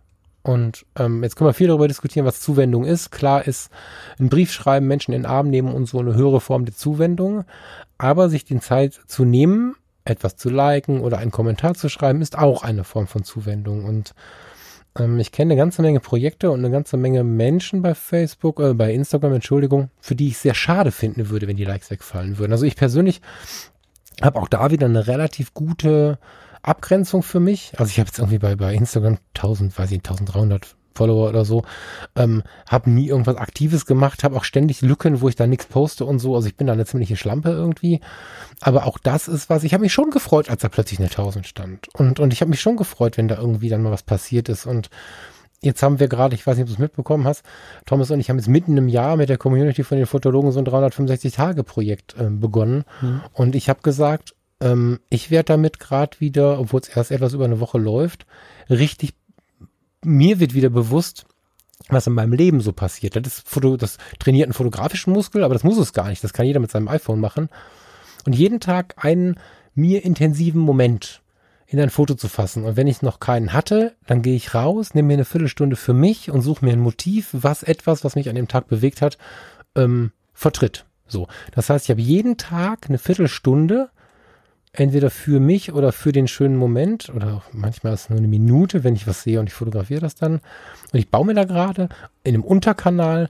Und 0.49 0.87
ähm, 0.99 1.23
jetzt 1.23 1.37
können 1.37 1.51
wir 1.51 1.53
viel 1.53 1.67
darüber 1.67 1.89
diskutieren, 1.89 2.25
was 2.25 2.41
Zuwendung 2.41 2.87
ist. 2.87 3.11
Klar 3.11 3.47
ist 3.47 3.71
ein 4.19 4.31
Brief 4.31 4.51
schreiben, 4.51 4.87
Menschen 4.87 5.13
in 5.13 5.25
den 5.25 5.31
Arm 5.31 5.51
nehmen 5.51 5.71
und 5.75 5.85
so 5.85 5.99
eine 5.99 6.15
höhere 6.15 6.41
Form 6.41 6.65
der 6.65 6.75
Zuwendung. 6.75 7.45
Aber 7.99 8.31
sich 8.31 8.47
die 8.47 8.59
Zeit 8.59 8.99
zu 9.07 9.27
nehmen, 9.27 9.75
etwas 10.07 10.37
zu 10.37 10.49
liken 10.49 11.03
oder 11.03 11.19
einen 11.19 11.33
Kommentar 11.33 11.75
zu 11.75 11.91
schreiben, 11.91 12.23
ist 12.23 12.39
auch 12.39 12.63
eine 12.63 12.85
Form 12.85 13.07
von 13.09 13.25
Zuwendung. 13.25 13.85
Und 13.85 14.15
ähm, 14.99 15.19
ich 15.19 15.33
kenne 15.33 15.53
eine 15.53 15.61
ganze 15.61 15.83
Menge 15.83 16.01
Projekte 16.01 16.51
und 16.51 16.61
eine 16.61 16.71
ganze 16.71 16.97
Menge 16.97 17.25
Menschen 17.25 17.83
bei 17.83 17.95
Facebook, 17.95 18.59
äh, 18.61 18.73
bei 18.73 18.95
Instagram, 18.95 19.35
Entschuldigung, 19.35 19.91
für 20.01 20.15
die 20.15 20.29
ich 20.29 20.39
sehr 20.39 20.55
schade 20.55 20.93
finden 20.93 21.29
würde, 21.29 21.47
wenn 21.47 21.59
die 21.59 21.67
Likes 21.67 21.91
wegfallen 21.91 22.39
würden. 22.39 22.53
Also 22.53 22.65
ich 22.65 22.77
persönlich 22.77 23.21
habe 24.23 24.41
auch 24.41 24.49
da 24.49 24.71
wieder 24.71 24.87
eine 24.87 25.09
relativ 25.09 25.53
gute 25.53 26.19
Abgrenzung 26.63 27.23
für 27.23 27.41
mich. 27.41 27.73
Also 27.77 27.91
ich 27.91 27.99
habe 27.99 28.09
jetzt 28.09 28.19
irgendwie 28.19 28.39
bei, 28.39 28.57
bei 28.57 28.75
Instagram 28.75 29.19
1000, 29.35 29.79
weiß 29.79 29.91
ich, 29.91 29.99
1300 29.99 30.77
Follower 30.99 31.29
oder 31.29 31.45
so. 31.45 31.63
Ähm, 32.17 32.43
habe 32.69 32.91
nie 32.91 33.09
irgendwas 33.09 33.37
Aktives 33.37 33.87
gemacht, 33.87 34.25
habe 34.25 34.37
auch 34.37 34.45
ständig 34.45 34.83
Lücken, 34.83 35.21
wo 35.21 35.29
ich 35.29 35.37
da 35.37 35.47
nichts 35.47 35.67
poste 35.67 36.05
und 36.05 36.19
so. 36.19 36.35
Also 36.35 36.49
ich 36.49 36.57
bin 36.57 36.67
da 36.67 36.73
eine 36.73 36.85
ziemliche 36.85 37.17
Schlampe 37.17 37.51
irgendwie. 37.51 38.01
Aber 38.61 38.85
auch 38.87 38.99
das 38.99 39.29
ist 39.29 39.49
was, 39.49 39.65
ich 39.65 39.73
habe 39.73 39.83
mich 39.83 39.93
schon 39.93 40.11
gefreut, 40.11 40.51
als 40.51 40.63
da 40.63 40.69
plötzlich 40.69 40.99
eine 40.99 41.09
1000 41.09 41.47
stand. 41.47 41.89
Und, 41.95 42.21
und 42.21 42.33
ich 42.33 42.41
habe 42.41 42.51
mich 42.51 42.61
schon 42.61 42.77
gefreut, 42.77 43.17
wenn 43.17 43.29
da 43.29 43.39
irgendwie 43.39 43.69
dann 43.69 43.83
mal 43.83 43.93
was 43.93 44.03
passiert 44.03 44.49
ist. 44.49 44.67
Und 44.67 44.91
jetzt 45.63 45.83
haben 45.83 46.01
wir 46.01 46.09
gerade, 46.09 46.35
ich 46.35 46.47
weiß 46.47 46.57
nicht, 46.57 46.65
ob 46.65 46.69
du 46.69 46.75
es 46.75 46.79
mitbekommen 46.81 47.27
hast, 47.27 47.45
Thomas 47.87 48.11
und 48.11 48.19
ich 48.21 48.29
haben 48.29 48.39
jetzt 48.39 48.49
mitten 48.49 48.77
im 48.77 48.89
Jahr 48.89 49.17
mit 49.17 49.29
der 49.29 49.39
Community 49.39 49.85
von 49.85 49.99
den 49.99 50.07
Fotologen 50.07 50.51
so 50.51 50.59
ein 50.59 50.67
365-Tage-Projekt 50.67 52.17
äh, 52.19 52.29
begonnen. 52.31 52.85
Mhm. 53.01 53.21
Und 53.33 53.55
ich 53.55 53.69
habe 53.69 53.81
gesagt, 53.83 54.35
ähm, 54.61 55.01
ich 55.11 55.31
werde 55.31 55.47
damit 55.47 55.79
gerade 55.79 56.21
wieder, 56.21 56.59
obwohl 56.59 56.81
es 56.81 56.89
erst 56.89 57.11
etwas 57.11 57.35
über 57.35 57.45
eine 57.45 57.61
Woche 57.61 57.79
läuft, 57.79 58.27
richtig 58.69 59.15
mir 60.05 60.41
wird 60.41 60.55
wieder 60.55 60.71
bewusst, 60.71 61.27
was 61.89 62.07
in 62.07 62.13
meinem 62.13 62.33
Leben 62.33 62.61
so 62.61 62.73
passiert. 62.73 63.17
Das, 63.17 63.41
Foto, 63.41 63.77
das 63.77 63.99
trainiert 64.19 64.47
einen 64.47 64.53
fotografischen 64.53 65.13
Muskel, 65.13 65.45
aber 65.45 65.55
das 65.55 65.65
muss 65.65 65.79
es 65.79 65.93
gar 65.93 66.09
nicht. 66.09 66.23
Das 66.23 66.33
kann 66.33 66.47
jeder 66.47 66.61
mit 66.61 66.71
seinem 66.71 66.89
iPhone 66.89 67.21
machen. 67.21 67.49
Und 68.27 68.35
jeden 68.35 68.61
Tag 68.61 68.95
einen 68.99 69.39
mir 69.75 70.05
intensiven 70.05 70.61
Moment 70.61 71.23
in 71.67 71.81
ein 71.81 71.91
Foto 71.91 72.15
zu 72.15 72.29
fassen. 72.29 72.65
Und 72.65 72.77
wenn 72.77 72.87
ich 72.87 73.03
noch 73.03 73.21
keinen 73.21 73.53
hatte, 73.53 73.95
dann 74.07 74.23
gehe 74.23 74.35
ich 74.35 74.55
raus, 74.55 74.95
nehme 74.95 75.09
mir 75.09 75.15
eine 75.15 75.25
Viertelstunde 75.25 75.77
für 75.77 75.93
mich 75.93 76.31
und 76.31 76.41
suche 76.41 76.65
mir 76.65 76.73
ein 76.73 76.81
Motiv, 76.81 77.29
was 77.33 77.63
etwas, 77.63 78.05
was 78.05 78.17
mich 78.17 78.29
an 78.29 78.35
dem 78.35 78.49
Tag 78.49 78.69
bewegt 78.69 79.03
hat, 79.03 79.19
ähm, 79.77 80.13
vertritt. 80.33 80.87
So. 81.07 81.29
Das 81.53 81.71
heißt, 81.71 81.87
ich 81.87 81.91
habe 81.91 82.01
jeden 82.01 82.37
Tag 82.39 82.87
eine 82.89 82.99
Viertelstunde 82.99 83.91
entweder 84.73 85.11
für 85.11 85.41
mich 85.41 85.73
oder 85.73 85.93
für 85.93 86.13
den 86.13 86.29
schönen 86.29 86.57
Moment 86.57 87.11
oder 87.15 87.43
manchmal 87.53 87.95
ist 87.95 88.03
es 88.03 88.11
nur 88.11 88.19
eine 88.19 88.29
Minute, 88.29 88.85
wenn 88.85 88.95
ich 88.95 89.07
was 89.07 89.23
sehe 89.23 89.41
und 89.41 89.47
ich 89.47 89.55
fotografiere 89.55 90.01
das 90.01 90.15
dann. 90.15 90.41
Und 90.93 90.99
ich 90.99 91.11
baue 91.11 91.27
mir 91.27 91.35
da 91.35 91.45
gerade 91.45 91.89
in 92.25 92.35
einem 92.35 92.45
Unterkanal, 92.45 93.29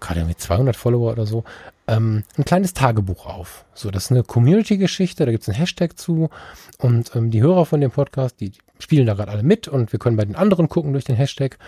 gerade 0.00 0.24
mit 0.24 0.40
200 0.40 0.76
Follower 0.76 1.12
oder 1.12 1.26
so, 1.26 1.44
ähm, 1.88 2.24
ein 2.38 2.44
kleines 2.44 2.74
Tagebuch 2.74 3.26
auf. 3.26 3.64
So, 3.74 3.90
das 3.90 4.04
ist 4.06 4.10
eine 4.12 4.22
Community-Geschichte, 4.22 5.24
da 5.24 5.32
gibt 5.32 5.42
es 5.42 5.48
einen 5.48 5.58
Hashtag 5.58 5.98
zu 5.98 6.30
und 6.78 7.14
ähm, 7.14 7.30
die 7.30 7.42
Hörer 7.42 7.66
von 7.66 7.80
dem 7.80 7.90
Podcast, 7.90 8.40
die 8.40 8.52
spielen 8.78 9.06
da 9.06 9.14
gerade 9.14 9.30
alle 9.30 9.42
mit 9.42 9.68
und 9.68 9.92
wir 9.92 9.98
können 9.98 10.16
bei 10.16 10.24
den 10.24 10.36
anderen 10.36 10.68
gucken 10.68 10.92
durch 10.92 11.04
den 11.04 11.16
Hashtag. 11.16 11.58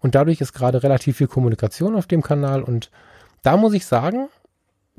Und 0.00 0.14
dadurch 0.14 0.40
ist 0.40 0.52
gerade 0.52 0.82
relativ 0.82 1.18
viel 1.18 1.28
Kommunikation 1.28 1.94
auf 1.94 2.06
dem 2.06 2.22
Kanal 2.22 2.62
und 2.62 2.90
da 3.42 3.56
muss 3.56 3.72
ich 3.72 3.86
sagen, 3.86 4.28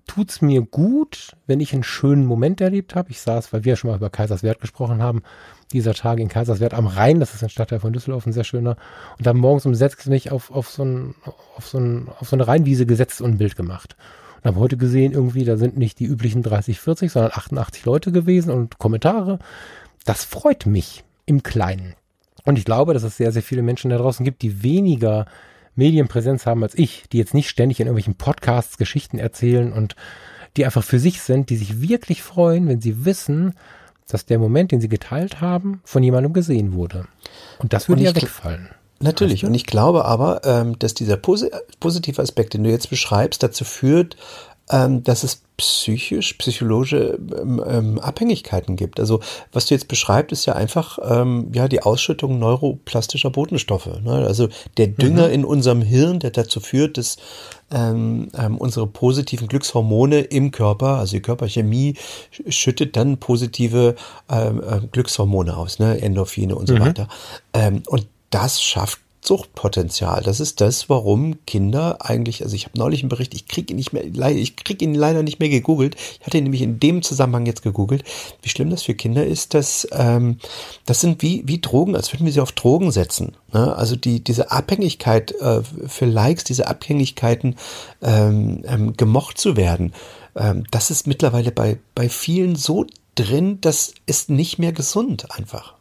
tut's 0.08 0.42
mir 0.42 0.62
gut, 0.62 1.36
wenn 1.48 1.60
ich 1.60 1.74
einen 1.74 1.84
schönen 1.84 2.26
Moment 2.26 2.62
erlebt 2.62 2.96
habe. 2.96 3.12
Ich 3.12 3.22
saß, 3.22 3.54
weil 3.54 3.64
wir 3.64 3.76
schon 3.76 3.90
mal 3.90 3.98
über 3.98 4.10
Kaiserswerth 4.10 4.60
gesprochen 4.60 5.02
haben, 5.02 5.24
dieser 5.72 5.94
Tag 5.94 6.20
in 6.20 6.28
Kaiserswerth 6.28 6.74
am 6.74 6.88
Rhein, 6.88 7.20
das 7.20 7.34
ist 7.34 7.44
ein 7.44 7.50
Stadtteil 7.50 7.80
von 7.80 7.94
Düsseldorf, 7.94 8.26
ein 8.26 8.34
sehr 8.34 8.44
schöner. 8.44 8.78
Und 9.18 9.26
dann 9.26 9.38
morgens 9.38 9.66
um 9.66 9.76
sechs 9.76 10.06
mich 10.06 10.32
auf, 10.32 10.52
auf, 10.52 10.70
so 10.70 10.84
ein, 10.84 11.16
auf, 11.56 11.68
so 11.68 11.80
ein, 11.80 12.08
auf 12.20 12.30
so 12.30 12.36
eine 12.36 12.48
Rheinwiese 12.48 12.86
gesetzt 12.86 13.22
und 13.22 13.32
ein 13.32 13.38
Bild 13.38 13.56
gemacht. 13.56 13.96
Und 14.38 14.46
habe 14.46 14.60
heute 14.60 14.78
gesehen, 14.78 15.14
irgendwie, 15.14 15.46
da 15.46 15.58
sind 15.58 15.78
nicht 15.78 16.00
die 16.00 16.06
üblichen 16.06 16.44
30, 16.44 16.80
40, 16.80 17.12
sondern 17.12 17.32
88 17.34 17.86
Leute 17.86 18.12
gewesen 18.12 18.52
und 18.52 18.78
Kommentare. 18.78 19.40
Das 20.06 20.24
freut 20.24 20.66
mich 20.66 21.04
im 21.26 21.44
Kleinen. 21.44 21.96
Und 22.46 22.58
ich 22.58 22.66
glaube, 22.66 22.94
dass 22.94 23.04
es 23.04 23.18
sehr, 23.18 23.32
sehr 23.32 23.44
viele 23.44 23.62
Menschen 23.62 23.90
da 23.90 23.98
draußen 23.98 24.26
gibt, 24.26 24.42
die 24.42 24.64
weniger 24.64 25.26
Medienpräsenz 25.76 26.46
haben 26.46 26.64
als 26.64 26.76
ich, 26.76 27.04
die 27.12 27.18
jetzt 27.18 27.34
nicht 27.34 27.50
ständig 27.50 27.80
in 27.80 27.88
irgendwelchen 27.88 28.16
Podcasts 28.16 28.78
Geschichten 28.78 29.20
erzählen 29.20 29.74
und 29.74 29.96
die 30.58 30.66
einfach 30.66 30.84
für 30.84 31.00
sich 31.00 31.22
sind, 31.22 31.50
die 31.50 31.58
sich 31.58 31.82
wirklich 31.82 32.22
freuen, 32.22 32.68
wenn 32.68 32.82
sie 32.82 33.06
wissen, 33.06 33.56
dass 34.08 34.26
der 34.26 34.38
Moment, 34.38 34.72
den 34.72 34.82
sie 34.82 34.90
geteilt 34.90 35.42
haben, 35.42 35.82
von 35.84 36.04
jemandem 36.04 36.34
gesehen 36.34 36.74
wurde. 36.74 37.08
Und 37.60 37.74
das 37.74 37.90
würde 37.90 38.04
ja 38.04 38.16
wegfallen. 38.16 38.70
Natürlich. 39.00 39.44
Und 39.44 39.54
ich 39.54 39.66
glaube 39.66 40.06
aber, 40.06 40.42
ähm, 40.46 40.80
dass 40.80 40.94
dieser 40.94 41.18
positive 41.18 42.22
Aspekt, 42.22 42.54
den 42.54 42.64
du 42.64 42.70
jetzt 42.70 42.90
beschreibst, 42.90 43.44
dazu 43.44 43.66
führt, 43.66 44.16
ähm, 44.72 45.04
dass 45.04 45.24
es 45.24 45.42
psychisch, 45.58 46.34
psychologische 46.34 47.20
ähm, 47.40 47.64
ähm, 47.68 48.00
Abhängigkeiten 48.00 48.76
gibt. 48.76 49.00
Also 49.00 49.20
was 49.52 49.68
du 49.68 49.76
jetzt 49.76 49.88
beschreibst, 49.88 50.32
ist 50.32 50.46
ja 50.46 50.54
einfach 50.54 50.98
ähm, 51.04 51.52
ja 51.54 51.68
die 51.68 51.84
Ausschüttung 51.84 52.40
neuroplastischer 52.40 53.30
Botenstoffe. 53.30 53.90
Ne? 54.04 54.14
Also 54.26 54.50
der 54.78 54.88
Dünger 54.88 55.28
mhm. 55.28 55.34
in 55.34 55.46
unserem 55.46 55.82
Hirn, 55.82 56.20
der 56.20 56.32
dazu 56.32 56.60
führt, 56.60 56.98
dass 56.98 57.18
ähm, 57.72 58.30
ähm, 58.38 58.58
unsere 58.58 58.88
positiven 58.88 59.48
Glückshormone 59.48 60.22
im 60.22 60.52
Körper, 60.52 60.98
also 60.98 61.14
die 61.14 61.22
Körperchemie, 61.22 61.96
schüttet 62.48 62.96
dann 62.96 63.18
positive 63.18 63.96
ähm, 64.30 64.62
äh, 64.62 64.80
Glückshormone 64.92 65.56
aus, 65.56 65.80
ne? 65.80 66.02
Endorphine 66.02 66.56
und 66.56 66.68
so 66.68 66.76
mhm. 66.76 66.80
weiter. 66.80 67.08
Und 67.88 68.08
das 68.32 68.62
schafft 68.62 69.00
Suchtpotenzial. 69.26 70.22
Das 70.24 70.40
ist 70.40 70.60
das, 70.62 70.90
warum 70.90 71.46
Kinder 71.46 71.98
eigentlich, 72.02 72.44
also 72.44 72.56
ich 72.56 72.66
habe 72.66 72.78
neulich 72.78 73.02
einen 73.02 73.10
Bericht, 73.10 73.34
ich 73.34 73.48
kriege 73.48 73.74
ihn 73.74 73.78
nicht 73.78 73.94
mehr, 73.94 74.04
ich 74.32 74.56
kriege 74.56 74.84
ihn 74.84 74.94
leider 74.94 75.24
nicht 75.24 75.40
mehr 75.40 75.50
gegoogelt. 75.50 75.96
Ich 76.20 76.26
hatte 76.26 76.38
ihn 76.38 76.44
nämlich 76.44 76.62
in 76.62 76.80
dem 76.80 77.02
Zusammenhang 77.02 77.46
jetzt 77.46 77.64
gegoogelt, 77.64 78.04
wie 78.42 78.50
schlimm 78.50 78.70
das 78.70 78.84
für 78.84 78.96
Kinder 78.96 79.26
ist, 79.26 79.54
dass 79.54 79.88
ähm, 79.92 80.38
das 80.86 81.02
sind 81.02 81.22
wie 81.22 81.44
wie 81.46 81.62
Drogen, 81.62 81.96
als 81.96 82.12
würden 82.12 82.26
wir 82.26 82.34
sie 82.34 82.42
auf 82.42 82.52
Drogen 82.52 82.92
setzen. 82.92 83.36
Ne? 83.54 83.76
Also 83.76 83.96
die 83.96 84.24
diese 84.24 84.52
Abhängigkeit 84.52 85.32
äh, 85.40 85.62
für 85.64 86.06
Likes, 86.06 86.44
diese 86.44 86.68
Abhängigkeiten 86.68 87.56
ähm, 88.02 88.64
ähm, 88.66 88.98
gemocht 88.98 89.38
zu 89.38 89.56
werden, 89.56 89.94
ähm, 90.36 90.66
das 90.72 90.92
ist 90.92 91.08
mittlerweile 91.08 91.52
bei 91.52 91.80
bei 91.96 92.10
vielen 92.10 92.56
so 92.56 92.86
drin, 93.16 93.60
das 93.62 93.94
ist 94.06 94.30
nicht 94.30 94.60
mehr 94.60 94.74
gesund 94.74 95.32
einfach. 95.32 95.76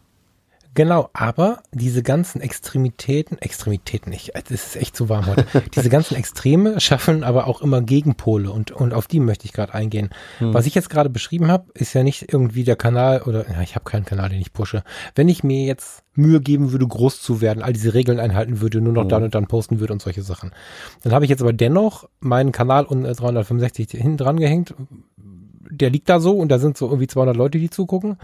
Genau, 0.75 1.11
aber 1.13 1.63
diese 1.73 2.03
ganzen 2.03 2.41
Extremitäten, 2.41 3.37
Extremitäten 3.39 4.11
nicht, 4.11 4.33
es 4.35 4.51
ist 4.51 4.77
echt 4.77 4.97
zu 4.97 5.11
warm 5.11 5.27
heute. 5.27 5.45
diese 5.75 5.91
ganzen 5.91 6.17
Extreme 6.17 6.81
schaffen 6.81 7.25
aber 7.25 7.47
auch 7.47 7.61
immer 7.61 7.83
Gegenpole 7.83 8.51
und, 8.51 8.71
und 8.71 8.95
auf 8.95 9.07
die 9.07 9.21
möchte 9.21 9.45
ich 9.45 9.53
gerade 9.53 9.75
eingehen. 9.75 10.09
Hm. 10.39 10.55
Was 10.55 10.65
ich 10.65 10.75
jetzt 10.75 10.89
gerade 10.89 11.11
beschrieben 11.11 11.51
habe, 11.51 11.67
ist 11.75 11.93
ja 11.93 12.03
nicht 12.03 12.33
irgendwie 12.33 12.65
der 12.65 12.77
Kanal 12.77 13.23
oder, 13.23 13.51
ja, 13.51 13.61
ich 13.61 13.75
habe 13.75 13.85
keinen 13.85 14.07
Kanal, 14.07 14.31
den 14.31 14.41
ich 14.41 14.55
pushe. 14.55 14.83
Wenn 15.15 15.29
ich 15.29 15.45
mir 15.45 15.67
jetzt 15.67 16.05
Mühe 16.15 16.41
geben 16.41 16.73
würde, 16.73 16.87
groß 16.87 17.21
zu 17.21 17.43
werden, 17.43 17.63
all 17.63 17.75
diese 17.75 17.93
Regeln 17.93 18.19
einhalten 18.19 18.63
würde, 18.63 18.81
nur 18.81 18.95
noch 18.95 19.03
hm. 19.03 19.09
dann 19.11 19.23
und 19.25 19.35
dann 19.35 19.49
posten 19.49 19.79
würde 19.79 19.93
und 19.93 20.01
solche 20.01 20.23
Sachen. 20.23 20.53
Dann 21.03 21.13
habe 21.13 21.27
ich 21.27 21.31
jetzt 21.31 21.43
aber 21.43 21.53
dennoch 21.53 22.09
meinen 22.21 22.53
Kanal 22.53 22.87
und 22.87 23.03
365 23.03 23.91
hinten 23.91 24.17
dran 24.17 24.39
gehängt. 24.39 24.75
Der 25.71 25.91
liegt 25.91 26.09
da 26.09 26.19
so 26.19 26.33
und 26.33 26.49
da 26.49 26.59
sind 26.59 26.79
so 26.79 26.87
irgendwie 26.87 27.09
200 27.09 27.37
Leute, 27.37 27.59
die 27.59 27.69
zugucken 27.69 28.17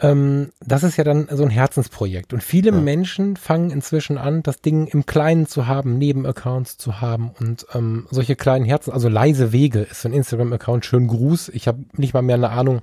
ähm, 0.00 0.50
das 0.60 0.84
ist 0.84 0.96
ja 0.96 1.04
dann 1.04 1.28
so 1.30 1.42
ein 1.42 1.50
Herzensprojekt. 1.50 2.32
Und 2.32 2.42
viele 2.42 2.70
ja. 2.70 2.76
Menschen 2.76 3.36
fangen 3.36 3.70
inzwischen 3.70 4.18
an, 4.18 4.42
das 4.42 4.60
Ding 4.60 4.86
im 4.86 5.06
Kleinen 5.06 5.46
zu 5.46 5.66
haben, 5.66 5.98
Nebenaccounts 5.98 6.78
zu 6.78 7.00
haben 7.00 7.30
und 7.40 7.66
ähm, 7.74 8.06
solche 8.10 8.36
kleinen 8.36 8.64
Herzen, 8.64 8.92
also 8.92 9.08
leise 9.08 9.52
Wege 9.52 9.80
ist 9.80 10.02
so 10.02 10.08
ein 10.08 10.14
Instagram-Account, 10.14 10.84
schön 10.84 11.08
Gruß. 11.08 11.48
Ich 11.50 11.66
habe 11.66 11.84
nicht 11.96 12.14
mal 12.14 12.22
mehr 12.22 12.36
eine 12.36 12.50
Ahnung, 12.50 12.82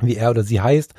wie 0.00 0.16
er 0.16 0.30
oder 0.30 0.42
sie 0.42 0.60
heißt. 0.60 0.92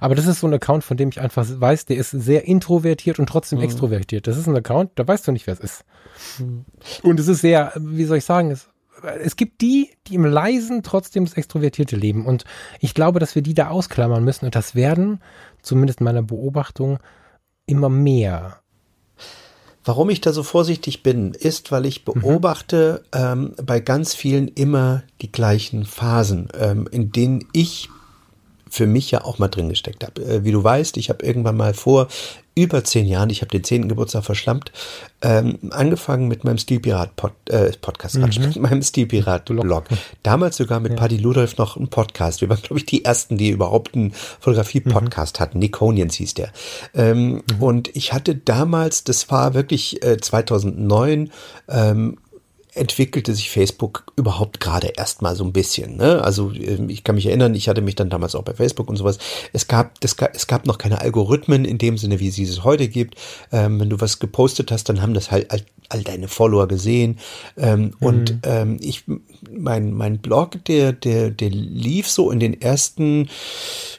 Aber 0.00 0.14
das 0.14 0.26
ist 0.26 0.40
so 0.40 0.46
ein 0.46 0.54
Account, 0.54 0.84
von 0.84 0.96
dem 0.96 1.08
ich 1.08 1.20
einfach 1.20 1.46
weiß, 1.48 1.86
der 1.86 1.96
ist 1.96 2.10
sehr 2.10 2.46
introvertiert 2.46 3.18
und 3.18 3.28
trotzdem 3.28 3.58
mhm. 3.58 3.64
extrovertiert. 3.64 4.26
Das 4.26 4.36
ist 4.36 4.46
ein 4.46 4.56
Account, 4.56 4.92
da 4.96 5.06
weißt 5.06 5.26
du 5.26 5.32
nicht, 5.32 5.46
wer 5.46 5.54
es 5.54 5.60
ist. 5.60 5.84
Mhm. 6.38 6.64
Und 7.02 7.18
es 7.18 7.28
ist 7.28 7.40
sehr, 7.40 7.72
wie 7.76 8.04
soll 8.04 8.18
ich 8.18 8.24
sagen, 8.24 8.50
es 8.50 8.68
es 9.20 9.36
gibt 9.36 9.60
die, 9.60 9.90
die 10.06 10.14
im 10.14 10.24
Leisen 10.24 10.82
trotzdem 10.82 11.24
das 11.24 11.34
extrovertierte 11.34 11.96
leben. 11.96 12.26
Und 12.26 12.44
ich 12.80 12.94
glaube, 12.94 13.20
dass 13.20 13.34
wir 13.34 13.42
die 13.42 13.54
da 13.54 13.68
ausklammern 13.68 14.24
müssen. 14.24 14.44
Und 14.44 14.54
das 14.54 14.74
werden, 14.74 15.20
zumindest 15.62 16.00
meiner 16.00 16.22
Beobachtung, 16.22 16.98
immer 17.66 17.88
mehr. 17.88 18.58
Warum 19.84 20.10
ich 20.10 20.20
da 20.20 20.32
so 20.32 20.42
vorsichtig 20.42 21.02
bin, 21.02 21.32
ist, 21.32 21.72
weil 21.72 21.86
ich 21.86 22.06
mhm. 22.06 22.20
beobachte 22.20 23.02
mhm. 23.14 23.20
ähm, 23.20 23.54
bei 23.64 23.80
ganz 23.80 24.14
vielen 24.14 24.48
immer 24.48 25.02
die 25.20 25.32
gleichen 25.32 25.84
Phasen, 25.84 26.48
ähm, 26.58 26.88
in 26.90 27.10
denen 27.10 27.48
ich 27.52 27.88
für 28.72 28.86
mich 28.86 29.10
ja 29.10 29.22
auch 29.22 29.38
mal 29.38 29.48
drin 29.48 29.68
gesteckt 29.68 30.02
habe. 30.02 30.22
Äh, 30.22 30.44
wie 30.44 30.50
du 30.50 30.64
weißt, 30.64 30.96
ich 30.96 31.10
habe 31.10 31.26
irgendwann 31.26 31.58
mal 31.58 31.74
vor 31.74 32.08
über 32.54 32.82
zehn 32.84 33.06
Jahren, 33.06 33.28
ich 33.28 33.42
habe 33.42 33.50
den 33.50 33.64
zehnten 33.64 33.90
Geburtstag 33.90 34.24
verschlampt, 34.24 34.72
ähm, 35.20 35.58
angefangen 35.70 36.26
mit 36.26 36.44
meinem 36.44 36.56
Stilpirat 36.56 37.10
-Pod, 37.16 37.32
äh, 37.50 37.70
Podcast, 37.78 38.16
mhm. 38.16 38.22
mit 38.22 38.56
meinem 38.60 38.82
Stilpirat 38.82 39.44
Blog. 39.44 39.84
Damals 40.22 40.56
sogar 40.56 40.80
mit 40.80 40.92
ja. 40.92 40.98
Paddy 40.98 41.18
Ludolf 41.18 41.58
noch 41.58 41.76
ein 41.76 41.88
Podcast. 41.88 42.40
Wir 42.40 42.48
waren, 42.48 42.62
glaube 42.62 42.78
ich, 42.78 42.86
die 42.86 43.04
ersten, 43.04 43.36
die 43.36 43.50
überhaupt 43.50 43.94
einen 43.94 44.12
Fotografie-Podcast 44.12 45.38
mhm. 45.38 45.42
hatten. 45.42 45.58
Niconians 45.58 46.14
hieß 46.14 46.32
der. 46.32 46.50
Ähm, 46.94 47.32
mhm. 47.32 47.42
Und 47.60 47.94
ich 47.94 48.14
hatte 48.14 48.34
damals, 48.34 49.04
das 49.04 49.30
war 49.30 49.52
wirklich 49.52 50.02
äh, 50.02 50.16
2009, 50.16 51.30
ähm, 51.68 52.16
entwickelte 52.74 53.34
sich 53.34 53.50
Facebook 53.50 54.04
überhaupt 54.16 54.60
gerade 54.60 54.88
erstmal 54.88 55.36
so 55.36 55.44
ein 55.44 55.52
bisschen. 55.52 55.96
Ne? 55.96 56.22
Also 56.22 56.52
ähm, 56.52 56.88
ich 56.88 57.04
kann 57.04 57.16
mich 57.16 57.26
erinnern, 57.26 57.54
ich 57.54 57.68
hatte 57.68 57.82
mich 57.82 57.96
dann 57.96 58.10
damals 58.10 58.34
auch 58.34 58.44
bei 58.44 58.54
Facebook 58.54 58.88
und 58.88 58.96
sowas. 58.96 59.18
Es 59.52 59.68
gab, 59.68 60.00
das, 60.00 60.16
es 60.32 60.46
gab 60.46 60.66
noch 60.66 60.78
keine 60.78 61.00
Algorithmen 61.00 61.64
in 61.64 61.78
dem 61.78 61.98
Sinne, 61.98 62.18
wie 62.20 62.28
es 62.28 62.38
es 62.38 62.64
heute 62.64 62.88
gibt. 62.88 63.16
Ähm, 63.52 63.78
wenn 63.78 63.90
du 63.90 64.00
was 64.00 64.18
gepostet 64.18 64.70
hast, 64.70 64.88
dann 64.88 65.02
haben 65.02 65.12
das 65.12 65.30
halt 65.30 65.50
all, 65.50 65.62
all 65.90 66.02
deine 66.02 66.28
Follower 66.28 66.66
gesehen. 66.66 67.18
Ähm, 67.58 67.82
mhm. 67.82 67.92
Und 68.00 68.38
ähm, 68.44 68.78
ich 68.80 69.04
mein, 69.58 69.92
mein 69.92 70.18
Blog, 70.18 70.64
der, 70.64 70.92
der, 70.92 71.30
der 71.30 71.50
lief 71.50 72.08
so 72.08 72.30
in 72.30 72.40
den 72.40 72.60
ersten 72.60 73.28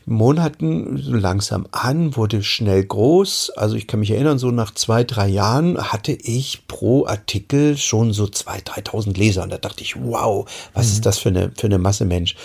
Monaten 0.06 0.98
so 0.98 1.14
langsam 1.14 1.68
an, 1.72 2.16
wurde 2.16 2.44
schnell 2.44 2.84
groß. 2.84 3.52
Also 3.56 3.76
ich 3.76 3.88
kann 3.88 4.00
mich 4.00 4.12
erinnern, 4.12 4.40
so 4.40 4.52
nach 4.52 4.74
zwei, 4.74 5.04
drei 5.04 5.28
Jahren 5.28 5.78
hatte 5.78 6.12
ich 6.12 6.68
pro 6.68 7.06
Artikel 7.06 7.78
schon 7.78 8.14
so 8.14 8.28
zwei, 8.28 8.60
dreitausend 8.64 9.18
Leser. 9.18 9.44
Und 9.44 9.52
da 9.52 9.58
dachte 9.58 9.84
ich, 9.84 9.96
wow, 9.96 10.50
was 10.74 10.88
mhm. 10.88 10.92
ist 10.94 11.06
das 11.06 11.20
für 11.20 11.30
eine, 11.30 11.52
für 11.56 11.68
eine 11.68 11.78
Masse 11.78 12.06
Mensch? 12.06 12.36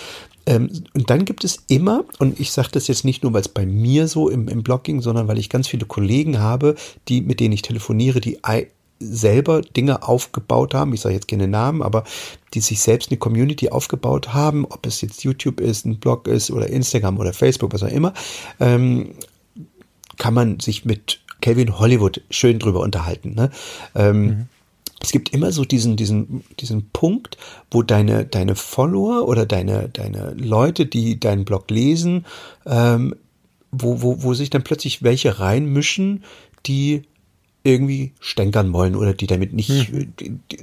Ähm, 0.45 0.69
und 0.93 1.09
dann 1.09 1.25
gibt 1.25 1.43
es 1.43 1.63
immer, 1.67 2.05
und 2.17 2.39
ich 2.39 2.51
sage 2.51 2.69
das 2.71 2.87
jetzt 2.87 3.05
nicht 3.05 3.23
nur, 3.23 3.33
weil 3.33 3.41
es 3.41 3.49
bei 3.49 3.65
mir 3.65 4.07
so 4.07 4.29
im, 4.29 4.47
im 4.47 4.63
Blogging, 4.63 5.01
sondern 5.01 5.27
weil 5.27 5.37
ich 5.37 5.49
ganz 5.49 5.67
viele 5.67 5.85
Kollegen 5.85 6.39
habe, 6.39 6.75
die, 7.07 7.21
mit 7.21 7.39
denen 7.39 7.53
ich 7.53 7.61
telefoniere, 7.61 8.19
die 8.19 8.43
selber 8.99 9.61
Dinge 9.61 10.03
aufgebaut 10.03 10.73
haben, 10.73 10.93
ich 10.93 11.01
sage 11.01 11.15
jetzt 11.15 11.27
keine 11.27 11.47
Namen, 11.47 11.81
aber 11.81 12.03
die 12.53 12.59
sich 12.59 12.81
selbst 12.81 13.09
eine 13.09 13.17
Community 13.17 13.69
aufgebaut 13.69 14.33
haben, 14.33 14.65
ob 14.65 14.85
es 14.85 15.01
jetzt 15.01 15.23
YouTube 15.23 15.61
ist, 15.61 15.85
ein 15.85 15.99
Blog 15.99 16.27
ist 16.27 16.51
oder 16.51 16.67
Instagram 16.67 17.17
oder 17.17 17.33
Facebook, 17.33 17.73
was 17.73 17.83
auch 17.83 17.87
immer, 17.87 18.13
ähm, 18.59 19.11
kann 20.17 20.33
man 20.33 20.59
sich 20.59 20.83
mit 20.85 21.21
Calvin 21.41 21.79
Hollywood 21.79 22.21
schön 22.29 22.59
drüber 22.59 22.81
unterhalten. 22.81 23.33
Ne? 23.35 23.49
Ähm, 23.95 24.21
mhm. 24.21 24.47
Es 25.01 25.11
gibt 25.11 25.33
immer 25.33 25.53
so 25.53 25.63
diesen, 25.63 25.95
diesen, 25.95 26.43
diesen 26.59 26.89
Punkt, 26.89 27.37
wo 27.71 27.83
deine, 27.83 28.25
deine 28.25 28.55
Follower 28.55 29.27
oder 29.27 29.45
deine, 29.45 29.87
deine 29.87 30.33
Leute, 30.33 30.85
die 30.85 31.19
deinen 31.19 31.45
Blog 31.45 31.71
lesen, 31.71 32.25
ähm, 32.65 33.15
wo, 33.71 34.01
wo, 34.01 34.23
wo 34.23 34.33
sich 34.33 34.49
dann 34.49 34.63
plötzlich 34.63 35.01
welche 35.01 35.39
reinmischen, 35.39 36.25
die 36.65 37.03
irgendwie 37.63 38.13
stänkern 38.21 38.71
wollen 38.71 38.95
oder 38.95 39.13
die 39.13 39.27
damit 39.27 39.53
nicht 39.53 39.89
hm. 39.89 40.13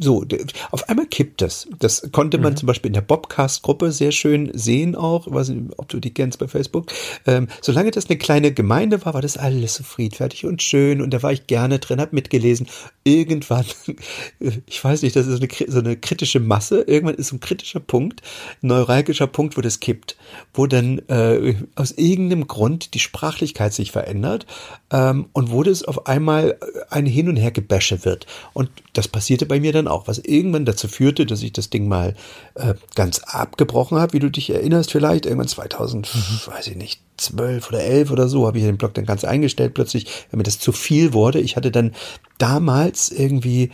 so 0.01 0.25
auf 0.71 0.89
einmal 0.89 1.07
kippt 1.07 1.43
das. 1.43 1.69
Das 1.79 2.09
konnte 2.11 2.39
man 2.39 2.55
mhm. 2.55 2.57
zum 2.57 2.67
Beispiel 2.67 2.89
in 2.89 2.95
der 2.95 3.03
Bobcast-Gruppe 3.03 3.93
sehr 3.93 4.13
schön 4.13 4.51
sehen 4.55 4.97
auch, 4.97 5.31
weiß 5.31 5.51
nicht, 5.51 5.79
ob 5.79 5.89
du 5.89 6.01
die 6.01 6.15
kennst 6.15 6.39
bei 6.39 6.49
Facebook. 6.49 6.87
Ähm, 7.27 7.49
solange 7.61 7.91
das 7.91 8.09
eine 8.09 8.17
kleine 8.17 8.53
Gemeinde 8.53 9.05
war, 9.05 9.13
war 9.13 9.21
das 9.21 9.37
alles 9.37 9.75
so 9.75 9.85
friedfertig 9.85 10.47
und 10.47 10.63
schön 10.63 11.03
und 11.03 11.13
da 11.13 11.23
war 11.23 11.33
ich 11.33 11.47
gerne 11.47 11.79
drin, 11.79 12.01
hab 12.01 12.15
mitgelesen. 12.15 12.67
Irgendwann, 13.05 13.67
ich 14.67 14.83
weiß 14.83 15.03
nicht, 15.03 15.17
das 15.17 15.27
ist 15.27 15.43
eine, 15.43 15.71
so 15.71 15.81
eine 15.81 15.97
kritische 15.97 16.41
Masse. 16.41 16.81
Irgendwann 16.81 17.17
ist 17.17 17.29
so 17.29 17.37
ein 17.37 17.41
kritischer 17.41 17.81
Punkt, 17.81 18.23
ein 18.63 18.69
neuralgischer 18.69 19.27
Punkt, 19.27 19.59
wo 19.59 19.61
das 19.61 19.81
kippt, 19.81 20.17
wo 20.55 20.67
dann 20.67 21.01
äh, 21.09 21.57
aus 21.75 21.93
irgendeinem 21.93 22.47
Grund 22.47 22.95
die 22.95 23.01
Sprachlichkeit 23.01 23.75
sich 23.75 23.93
verändert 23.93 24.47
ähm, 24.91 25.27
und 25.35 25.51
wo 25.51 25.63
das 25.63 25.83
auf 25.83 26.07
einmal 26.07 26.59
ein 26.91 27.07
Hin- 27.07 27.29
und 27.29 27.37
Hergebäsche 27.37 28.05
wird. 28.05 28.27
Und 28.53 28.71
das 28.93 29.09
passierte 29.09 29.47
bei 29.47 29.61
mir 29.61 29.73
dann 29.73 29.89
auch, 29.89 30.07
was 30.07 30.19
irgendwann 30.19 30.65
dazu 30.65 30.89
führte, 30.89 31.27
dass 31.27 31.43
ich 31.43 31.53
das 31.53 31.71
Ding 31.71 31.89
mal 31.89 32.15
äh, 32.55 32.75
ganz 32.95 33.21
abgebrochen 33.21 33.99
habe, 33.99 34.13
wie 34.15 34.19
du 34.19 34.31
dich 34.31 34.51
erinnerst 34.51 34.93
vielleicht, 34.93 35.27
irgendwann 35.27 35.49
2000, 35.49 36.15
mhm. 36.15 36.53
weiß 36.53 36.67
ich 36.69 36.77
nicht, 36.77 37.01
12 37.17 37.69
oder 37.69 37.81
11 37.81 38.11
oder 38.11 38.29
so, 38.29 38.47
habe 38.47 38.59
ich 38.59 38.65
den 38.65 38.79
Blog 38.79 38.95
dann 38.95 39.07
ganz 39.07 39.25
eingestellt 39.25 39.75
plötzlich, 39.75 40.07
weil 40.31 40.39
mir 40.39 40.45
das 40.45 40.59
zu 40.59 40.73
viel 40.73 41.13
wurde. 41.13 41.41
Ich 41.41 41.57
hatte 41.57 41.71
dann 41.71 41.95
damals 42.39 43.11
irgendwie 43.11 43.71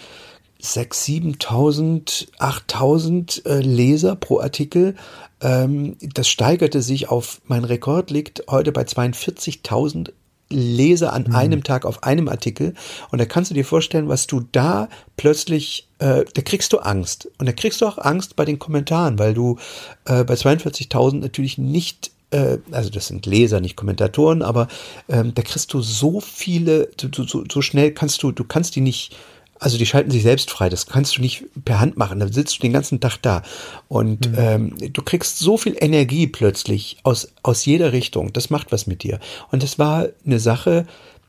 6.000, 0.63 1.39
7.000, 1.39 2.29
8.000 2.39 3.47
äh, 3.47 3.61
Leser 3.61 4.15
pro 4.15 4.41
Artikel. 4.41 4.95
Ähm, 5.41 5.97
das 6.01 6.29
steigerte 6.29 6.83
sich 6.83 7.09
auf, 7.09 7.41
mein 7.47 7.65
Rekord 7.65 8.11
liegt 8.11 8.45
heute 8.49 8.71
bei 8.71 8.83
42.000 8.83 10.13
Leser 10.53 11.13
an 11.13 11.25
mhm. 11.29 11.35
einem 11.35 11.65
Tag 11.65 11.85
auf 11.85 12.03
einem 12.03 12.29
Artikel. 12.29 12.75
Und 13.11 13.21
da 13.21 13.27
kannst 13.27 13.51
du 13.51 13.55
dir 13.55 13.65
vorstellen, 13.65 14.09
was 14.09 14.27
du 14.27 14.45
da 14.53 14.89
plötzlich, 15.17 15.89
äh, 15.99 16.25
da 16.33 16.43
kriegst 16.43 16.73
du 16.73 16.79
Angst. 16.79 17.29
Und 17.39 17.47
da 17.47 17.53
kriegst 17.53 17.81
du 17.81 17.87
auch 17.87 17.99
Angst 17.99 18.37
bei 18.37 18.45
den 18.45 18.59
Kommentaren, 18.59 19.19
weil 19.19 19.35
du 19.35 19.59
äh, 20.05 20.25
bei 20.25 20.35
42.000 20.35 21.17
natürlich 21.17 21.59
nicht 21.59 22.13
äh, 22.31 22.59
also 22.71 22.91
das 22.91 23.09
sind 23.09 23.27
Leser, 23.27 23.61
nicht 23.61 23.77
Kommentatoren, 23.77 24.43
aber 24.43 24.69
ähm, 25.09 25.35
da 25.35 25.43
kriegst 25.43 25.73
du 25.73 25.83
so 25.83 26.21
viele, 26.21 26.89
so, 27.01 27.09
so, 27.25 27.45
so 27.51 27.63
schnell 27.63 27.93
kannst 27.93 28.23
du, 28.23 28.33
du 28.33 28.45
kannst 28.45 28.75
die 28.75 28.81
nicht 28.81 29.15
also 29.63 29.79
die 29.79 29.87
schalten 29.87 30.11
sich 30.11 30.23
selbst 30.23 30.51
frei. 30.51 30.69
Das 30.69 30.87
kannst 30.87 31.17
du 31.17 31.21
nicht 31.21 31.45
per 31.65 31.79
Hand 31.79 31.97
machen. 31.97 32.19
Da 32.19 32.27
sitzt 32.27 32.57
du 32.57 32.61
den 32.63 32.73
ganzen 32.73 33.01
Tag 33.01 33.19
da. 33.23 33.43
Und 33.89 34.31
mhm. 34.31 34.37
ähm, 34.37 34.75
du 34.93 35.03
kriegst 35.03 35.39
so 35.39 35.57
viel 35.57 35.77
Energie 35.79 36.27
plötzlich 36.27 36.99
aus, 37.05 37.29
aus 37.43 37.65
jeder 37.65 37.93
Richtung. 37.93 38.33
Das 38.33 38.51
macht 38.51 38.73
was 38.73 38.87
mit 38.87 39.05
dir. 39.05 39.21
Und 39.51 39.63
das 39.63 39.79
war 39.79 40.09
eine 40.27 40.41
Sache, 40.41 40.87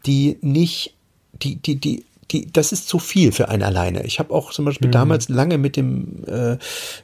die 0.08 0.38
nicht, 0.42 0.96
die, 1.34 1.58
die, 1.58 1.76
die, 1.76 2.06
die, 2.32 2.52
das 2.52 2.72
ist 2.72 2.88
zu 2.88 2.98
viel 2.98 3.32
für 3.32 3.50
einen 3.50 3.62
alleine. 3.62 4.04
Ich 4.04 4.18
habe 4.18 4.34
auch 4.34 4.52
zum 4.52 4.66
Beispiel 4.66 4.88
mhm. 4.88 4.94
damals 4.94 5.30
lange 5.30 5.60
mit 5.60 5.78
dem, 5.78 6.24
äh, 6.26 6.58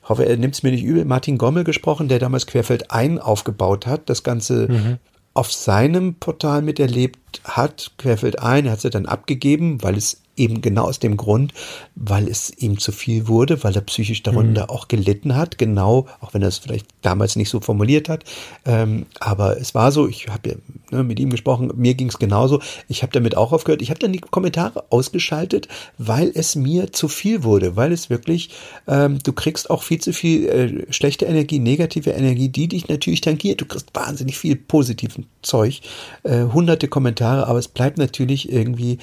hoffe, 0.08 0.26
er 0.26 0.36
nimmt 0.36 0.56
es 0.56 0.64
mir 0.64 0.72
nicht 0.72 0.84
übel, 0.84 1.06
Martin 1.06 1.38
Gommel 1.38 1.64
gesprochen, 1.64 2.08
der 2.08 2.18
damals 2.18 2.48
Querfeld 2.48 2.90
ein 2.90 3.20
aufgebaut 3.20 3.86
hat, 3.86 4.10
das 4.10 4.24
Ganze 4.24 4.68
mhm. 4.68 4.98
auf 5.36 5.54
seinem 5.54 6.16
Portal 6.16 6.64
miterlebt 6.64 7.42
hat, 7.44 7.92
Querfeld 8.00 8.40
ein, 8.40 8.66
er 8.66 8.72
hat 8.72 8.84
es 8.84 8.92
dann 8.92 9.06
abgegeben, 9.06 9.84
weil 9.84 9.96
es 9.96 10.22
eben 10.40 10.62
genau 10.62 10.86
aus 10.86 11.00
dem 11.00 11.18
Grund, 11.18 11.54
weil 11.96 12.28
es 12.28 12.52
ihm 12.58 12.80
zu 12.80 12.92
viel 12.92 13.28
wurde, 13.28 13.64
weil 13.64 13.76
er 13.76 13.82
psychisch 13.82 14.24
darunter 14.24 14.64
mhm. 14.64 14.70
auch 14.70 14.88
gelitten 14.88 15.36
hat, 15.36 15.58
genau, 15.58 16.08
auch 16.22 16.34
wenn 16.34 16.42
er 16.42 16.48
es 16.48 16.58
vielleicht 16.58 16.88
damals 17.02 17.36
nicht 17.36 17.50
so 17.50 17.60
formuliert 17.60 18.10
hat. 18.10 18.24
Ähm, 18.66 19.06
aber 19.20 19.58
es 19.58 19.76
war 19.76 19.92
so, 19.92 20.08
ich 20.08 20.28
habe 20.28 20.50
ja 20.50 20.56
ne, 20.92 21.04
mit 21.04 21.20
ihm 21.20 21.30
gesprochen, 21.30 21.72
mir 21.76 21.94
ging 21.94 22.08
es 22.10 22.20
genauso. 22.20 22.62
Ich 22.88 23.04
habe 23.04 23.12
damit 23.12 23.36
auch 23.38 23.52
aufgehört. 23.52 23.82
Ich 23.82 23.90
habe 23.90 24.00
dann 24.00 24.14
die 24.14 24.20
Kommentare 24.20 24.86
ausgeschaltet, 24.90 25.68
weil 25.98 26.32
es 26.34 26.56
mir 26.56 26.92
zu 26.92 27.08
viel 27.08 27.44
wurde, 27.44 27.76
weil 27.76 27.92
es 27.92 28.10
wirklich, 28.10 28.50
ähm, 28.88 29.20
du 29.24 29.34
kriegst 29.34 29.70
auch 29.70 29.84
viel 29.84 30.00
zu 30.00 30.14
viel 30.14 30.48
äh, 30.48 30.94
schlechte 30.94 31.26
Energie, 31.26 31.60
negative 31.60 32.12
Energie, 32.12 32.50
die 32.50 32.68
dich 32.68 32.88
natürlich 32.88 33.22
tangiert. 33.22 33.62
Du 33.62 33.66
kriegst 33.66 33.90
wahnsinnig 33.94 34.38
viel 34.38 34.56
positiven 34.56 35.26
Zeug, 35.42 35.82
äh, 36.24 36.44
hunderte 36.46 36.88
Kommentare, 36.88 37.48
aber 37.48 37.60
es 37.60 37.68
bleibt 37.68 37.98
natürlich 37.98 38.52
irgendwie 38.52 38.98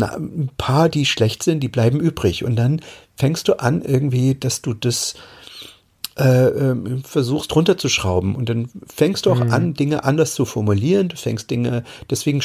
ein 0.00 0.50
paar, 0.56 0.88
die 0.88 1.06
schlecht 1.06 1.42
sind, 1.42 1.60
die 1.60 1.68
bleiben 1.68 2.00
übrig. 2.00 2.44
Und 2.44 2.56
dann 2.56 2.80
fängst 3.16 3.48
du 3.48 3.58
an, 3.58 3.82
irgendwie, 3.82 4.34
dass 4.34 4.62
du 4.62 4.74
das 4.74 5.14
äh, 6.18 6.46
äh, 6.46 6.76
versuchst 7.04 7.54
runterzuschrauben. 7.56 8.34
Und 8.34 8.48
dann 8.48 8.68
fängst 8.86 9.26
du 9.26 9.32
auch 9.32 9.42
mhm. 9.42 9.50
an, 9.50 9.74
Dinge 9.74 10.04
anders 10.04 10.34
zu 10.34 10.44
formulieren. 10.44 11.08
Du 11.08 11.16
fängst 11.16 11.50
Dinge, 11.50 11.84
deswegen 12.10 12.42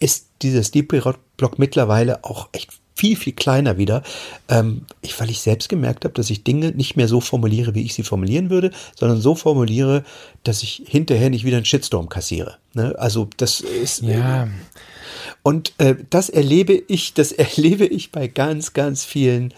ist 0.00 0.28
dieses 0.42 0.70
Deep 0.70 0.88
Block 1.36 1.58
mittlerweile 1.58 2.24
auch 2.24 2.48
echt 2.52 2.70
viel, 2.98 3.16
viel 3.16 3.32
kleiner 3.32 3.78
wieder, 3.78 4.02
ähm, 4.48 4.82
ich, 5.02 5.18
weil 5.20 5.30
ich 5.30 5.40
selbst 5.40 5.68
gemerkt 5.68 6.04
habe, 6.04 6.14
dass 6.14 6.30
ich 6.30 6.42
Dinge 6.42 6.72
nicht 6.72 6.96
mehr 6.96 7.06
so 7.06 7.20
formuliere, 7.20 7.74
wie 7.74 7.84
ich 7.84 7.94
sie 7.94 8.02
formulieren 8.02 8.50
würde, 8.50 8.72
sondern 8.98 9.20
so 9.20 9.36
formuliere, 9.36 10.04
dass 10.42 10.64
ich 10.64 10.82
hinterher 10.86 11.30
nicht 11.30 11.44
wieder 11.44 11.58
einen 11.58 11.64
Shitstorm 11.64 12.08
kassiere. 12.08 12.58
Ne? 12.74 12.94
Also 12.98 13.30
das 13.36 13.60
ist, 13.60 14.02
ja. 14.02 14.48
Und 15.42 15.72
äh, 15.78 15.96
das 16.10 16.28
erlebe 16.28 16.72
ich, 16.72 17.14
das 17.14 17.32
erlebe 17.32 17.86
ich 17.86 18.12
bei 18.12 18.28
ganz, 18.28 18.72
ganz 18.72 19.04
vielen 19.04 19.54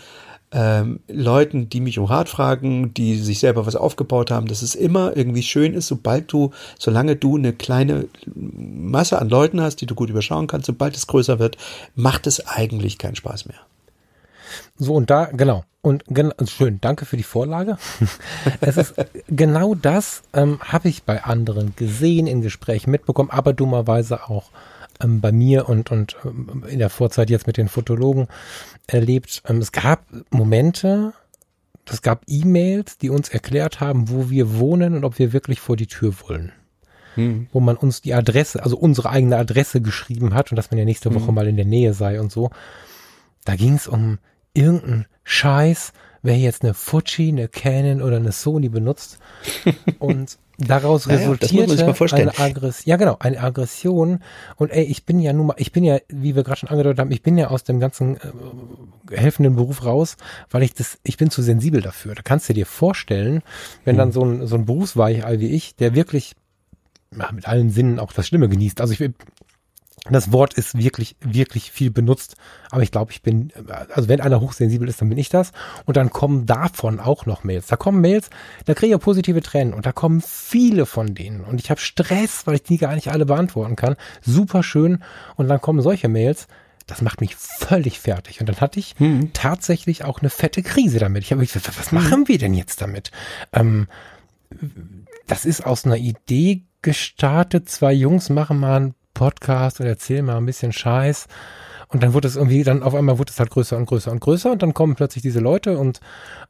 ähm, 0.53 1.01
Leuten, 1.09 1.68
die 1.68 1.81
mich 1.81 1.99
um 1.99 2.07
Rat 2.07 2.28
fragen, 2.28 2.93
die 2.93 3.16
sich 3.18 3.39
selber 3.39 3.66
was 3.66 3.76
aufgebaut 3.76 4.31
haben, 4.31 4.47
dass 4.47 4.62
es 4.62 4.74
immer 4.74 5.16
irgendwie 5.16 5.43
schön 5.43 5.74
ist, 5.74 5.87
sobald 5.87 6.33
du, 6.33 6.51
solange 6.78 7.14
du 7.16 7.37
eine 7.37 7.53
kleine 7.53 8.09
Masse 8.35 9.20
an 9.20 9.28
Leuten 9.28 9.61
hast, 9.61 9.76
die 9.76 9.87
du 9.87 9.95
gut 9.95 10.11
überschauen 10.11 10.49
kannst, 10.49 10.66
sobald 10.66 10.97
es 10.97 11.07
größer 11.07 11.39
wird, 11.39 11.57
macht 11.95 12.26
es 12.26 12.47
eigentlich 12.47 12.99
keinen 12.99 13.14
Spaß 13.16 13.47
mehr. 13.47 13.61
So, 14.76 14.95
und 14.95 15.11
da, 15.11 15.26
genau. 15.26 15.64
Und 15.83 16.05
genau, 16.09 16.35
schön, 16.47 16.78
danke 16.81 17.07
für 17.07 17.16
die 17.16 17.22
Vorlage. 17.22 17.78
es 18.61 18.76
ist 18.76 18.95
genau 19.28 19.74
das 19.74 20.22
ähm, 20.35 20.61
habe 20.61 20.89
ich 20.89 21.05
bei 21.05 21.22
anderen 21.22 21.74
gesehen, 21.76 22.26
in 22.26 22.43
Gesprächen 22.43 22.91
mitbekommen, 22.91 23.31
aber 23.31 23.53
dummerweise 23.53 24.28
auch 24.28 24.51
ähm, 25.03 25.20
bei 25.20 25.32
mir 25.32 25.68
und, 25.68 25.90
und 25.90 26.16
ähm, 26.24 26.64
in 26.68 26.78
der 26.78 26.90
Vorzeit 26.90 27.30
jetzt 27.30 27.46
mit 27.46 27.57
den 27.57 27.68
Fotologen 27.68 28.28
erlebt. 28.86 29.42
Ähm, 29.46 29.59
es 29.59 29.72
gab 29.72 30.07
Momente, 30.30 31.12
es 31.90 32.03
gab 32.03 32.24
E-Mails, 32.26 32.98
die 32.98 33.11
uns 33.11 33.28
erklärt 33.28 33.80
haben, 33.80 34.09
wo 34.09 34.30
wir 34.30 34.59
wohnen 34.59 34.94
und 34.94 35.05
ob 35.05 35.18
wir 35.18 35.32
wirklich 35.32 35.61
vor 35.61 35.76
die 35.76 35.86
Tür 35.86 36.14
wollen. 36.26 36.53
Hm. 37.14 37.48
Wo 37.53 37.61
man 37.61 37.76
uns 37.76 38.01
die 38.01 38.14
Adresse, 38.14 38.62
also 38.62 38.76
unsere 38.76 39.11
eigene 39.11 39.36
Adresse 39.36 39.80
geschrieben 39.80 40.34
hat 40.34 40.53
und 40.53 40.57
dass 40.57 40.70
man 40.70 40.78
ja 40.78 40.84
nächste 40.84 41.14
Woche 41.14 41.28
hm. 41.28 41.34
mal 41.34 41.48
in 41.48 41.57
der 41.57 41.64
Nähe 41.64 41.94
sei 41.94 42.20
und 42.20 42.30
so. 42.30 42.51
Da 43.44 43.57
ging 43.57 43.74
es 43.74 43.88
um 43.88 44.18
irgendeinen 44.55 45.07
Scheiß, 45.24 45.92
wer 46.22 46.36
jetzt 46.36 46.62
eine 46.62 46.74
Fuji, 46.74 47.28
eine 47.28 47.48
Canon 47.48 48.03
oder 48.03 48.16
eine 48.16 48.32
Sony 48.32 48.68
benutzt. 48.68 49.18
und 49.98 50.38
daraus 50.61 51.07
ja, 51.07 51.17
resultierte 51.17 51.73
eine 52.13 52.39
Aggression, 52.39 52.91
ja 52.91 52.97
genau, 52.97 53.17
eine 53.19 53.41
Aggression 53.41 54.21
und 54.57 54.71
ey, 54.71 54.85
ich 54.85 55.05
bin 55.07 55.21
ja 55.21 55.33
nun 55.33 55.47
mal, 55.47 55.55
ich 55.59 55.73
bin 55.73 55.85
ja, 55.85 55.99
wie 56.09 56.37
wir 56.37 56.45
gerade 56.45 56.61
schon 56.61 56.69
angedeutet 56.69 56.99
haben, 56.99 57.11
ich 57.11 57.23
bin 57.23 57.39
ja 57.39 57.49
aus 57.49 57.65
dem 57.65 57.81
ganzen 57.81 58.17
äh, 58.17 59.17
helfenden 59.17 59.57
Beruf 59.57 59.85
raus, 59.85 60.17
weil 60.51 60.63
ich 60.63 60.75
das, 60.75 60.99
ich 61.03 61.17
bin 61.17 61.31
zu 61.31 61.43
sensibel 61.43 61.81
dafür. 61.81 62.15
Da 62.15 62.23
kannst 62.23 62.49
du 62.49 62.53
dir 62.53 62.67
vorstellen, 62.67 63.43
wenn 63.85 63.95
hm. 63.95 63.99
dann 63.99 64.13
so 64.13 64.25
ein, 64.25 64.47
so 64.47 64.57
ein 64.57 64.67
Berufsweichei 64.67 65.41
wie 65.41 65.49
ich, 65.49 65.77
der 65.77 65.95
wirklich 65.95 66.37
ja, 67.17 67.31
mit 67.33 67.49
allen 67.49 67.71
Sinnen 67.71 67.99
auch 67.99 68.13
das 68.13 68.27
Schlimme 68.27 68.49
genießt. 68.49 68.81
Also 68.81 68.93
ich 68.93 69.11
Das 70.09 70.32
Wort 70.32 70.55
ist 70.55 70.78
wirklich, 70.78 71.16
wirklich 71.20 71.70
viel 71.70 71.90
benutzt. 71.90 72.36
Aber 72.70 72.82
ich 72.82 72.90
glaube, 72.90 73.12
ich 73.12 73.22
bin, 73.22 73.53
also 73.94 74.09
wenn 74.09 74.20
einer 74.20 74.40
hochsensibel 74.40 74.88
ist, 74.88 75.01
dann 75.01 75.11
bin 75.11 75.18
ich 75.18 75.28
das. 75.28 75.53
Und 75.84 75.96
dann 75.96 76.11
kommen 76.11 76.46
davon 76.46 77.01
auch 77.01 77.26
noch 77.26 77.44
Mails. 77.44 77.66
Da 77.66 77.76
kommen 77.76 78.01
Mails, 78.01 78.30
da 78.64 78.74
kriege 78.74 78.94
ich 78.94 79.01
positive 79.01 79.42
Tränen 79.42 79.74
und 79.74 79.84
da 79.84 79.92
kommen 79.92 80.22
viele 80.22 80.86
von 80.86 81.14
denen. 81.14 81.44
Und 81.44 81.61
ich 81.61 81.70
habe 81.70 81.80
Stress, 81.80 82.46
weil 82.46 82.57
ich 82.57 82.62
die 82.62 82.78
gar 82.78 82.94
nicht 82.94 83.11
alle 83.11 83.26
beantworten 83.26 83.76
kann. 83.76 83.96
Super 84.22 84.62
schön. 84.62 85.03
Und 85.36 85.48
dann 85.48 85.61
kommen 85.61 85.82
solche 85.82 86.09
Mails. 86.09 86.48
Das 86.86 87.03
macht 87.03 87.20
mich 87.20 87.36
völlig 87.36 88.01
fertig. 88.01 88.40
Und 88.40 88.48
dann 88.48 88.61
hatte 88.61 88.80
ich 88.80 88.94
hm. 88.96 89.32
tatsächlich 89.32 90.05
auch 90.05 90.20
eine 90.20 90.30
fette 90.30 90.62
Krise 90.62 90.98
damit. 90.98 91.22
Ich 91.22 91.30
habe 91.30 91.44
gesagt, 91.44 91.78
was 91.78 91.92
machen 91.92 92.26
wir 92.26 92.38
denn 92.38 92.55
jetzt 92.55 92.80
damit? 92.80 93.11
Ähm, 93.53 93.86
das 95.26 95.44
ist 95.44 95.64
aus 95.64 95.84
einer 95.84 95.98
Idee 95.98 96.64
gestartet. 96.82 97.68
Zwei 97.68 97.92
Jungs 97.92 98.30
machen 98.30 98.59
mal 98.59 98.80
ein 98.80 98.94
Podcast 99.15 99.81
oder 99.81 99.91
erzähl 99.91 100.23
mal 100.23 100.37
ein 100.37 100.47
bisschen 100.47 100.73
Scheiß. 100.73 101.27
Und 101.89 102.03
dann 102.03 102.15
wurde 102.15 102.29
es 102.29 102.37
irgendwie, 102.37 102.63
dann 102.63 102.83
auf 102.83 102.95
einmal 102.95 103.19
wurde 103.19 103.31
es 103.31 103.41
halt 103.41 103.51
größer 103.51 103.77
und 103.77 103.87
größer 103.87 104.13
und 104.13 104.21
größer 104.21 104.53
und 104.53 104.63
dann 104.63 104.75
kommen 104.75 104.95
plötzlich 104.95 105.23
diese 105.23 105.41
Leute 105.41 105.77
und 105.77 106.01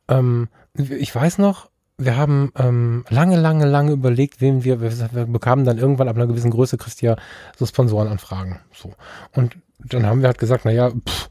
ähm, 0.08 0.48
ich 0.74 1.14
weiß 1.14 1.38
noch, 1.38 1.70
wir 2.00 2.16
haben 2.16 2.52
ähm, 2.56 3.04
lange, 3.10 3.38
lange, 3.38 3.66
lange 3.66 3.92
überlegt, 3.92 4.40
wem 4.40 4.64
wir, 4.64 4.80
wir, 4.80 4.90
bekamen 5.26 5.64
dann 5.64 5.78
irgendwann 5.78 6.08
ab 6.08 6.16
einer 6.16 6.26
gewissen 6.26 6.50
Größe, 6.50 6.78
Christian, 6.78 7.16
so 7.56 7.66
Sponsorenanfragen. 7.66 8.58
So. 8.72 8.94
Und 9.34 9.56
dann 9.78 10.06
haben 10.06 10.20
wir 10.20 10.28
halt 10.28 10.38
gesagt, 10.38 10.64
naja, 10.64 10.90
pff, 10.90 11.28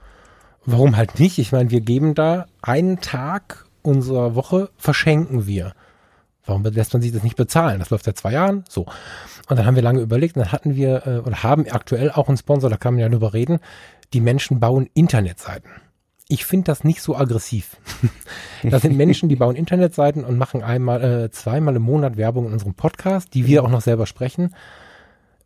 warum 0.65 0.95
halt 0.95 1.19
nicht? 1.19 1.39
Ich 1.39 1.51
meine, 1.51 1.71
wir 1.71 1.81
geben 1.81 2.13
da 2.13 2.45
einen 2.61 3.01
Tag 3.01 3.65
unserer 3.81 4.35
Woche, 4.35 4.69
verschenken 4.77 5.47
wir. 5.47 5.73
Warum 6.49 6.63
lässt 6.63 6.93
man 6.93 7.01
sich 7.01 7.11
das 7.11 7.23
nicht 7.23 7.35
bezahlen? 7.35 7.79
Das 7.79 7.89
läuft 7.89 8.05
seit 8.05 8.17
zwei 8.17 8.33
Jahren. 8.33 8.63
So. 8.67 8.85
Und 9.47 9.57
dann 9.57 9.65
haben 9.65 9.75
wir 9.75 9.83
lange 9.83 10.01
überlegt 10.01 10.35
und 10.35 10.43
dann 10.43 10.51
hatten 10.51 10.75
wir 10.75 11.07
äh, 11.07 11.17
oder 11.19 11.43
haben 11.43 11.65
aktuell 11.69 12.11
auch 12.11 12.27
einen 12.27 12.37
Sponsor, 12.37 12.69
da 12.69 12.77
kann 12.77 12.95
man 12.95 13.01
ja 13.01 13.09
drüber 13.09 13.33
reden. 13.33 13.59
Die 14.13 14.21
Menschen 14.21 14.59
bauen 14.59 14.89
Internetseiten. 14.93 15.69
Ich 16.27 16.45
finde 16.45 16.65
das 16.65 16.83
nicht 16.83 17.01
so 17.01 17.15
aggressiv. 17.15 17.77
das 18.63 18.83
sind 18.83 18.97
Menschen, 18.97 19.29
die 19.29 19.35
bauen 19.35 19.55
Internetseiten 19.55 20.23
und 20.23 20.37
machen 20.37 20.61
einmal, 20.61 21.03
äh, 21.03 21.31
zweimal 21.31 21.75
im 21.75 21.81
Monat 21.83 22.17
Werbung 22.17 22.47
in 22.47 22.53
unserem 22.53 22.75
Podcast, 22.75 23.33
die 23.33 23.47
wir 23.47 23.63
auch 23.63 23.69
noch 23.69 23.81
selber 23.81 24.05
sprechen. 24.05 24.55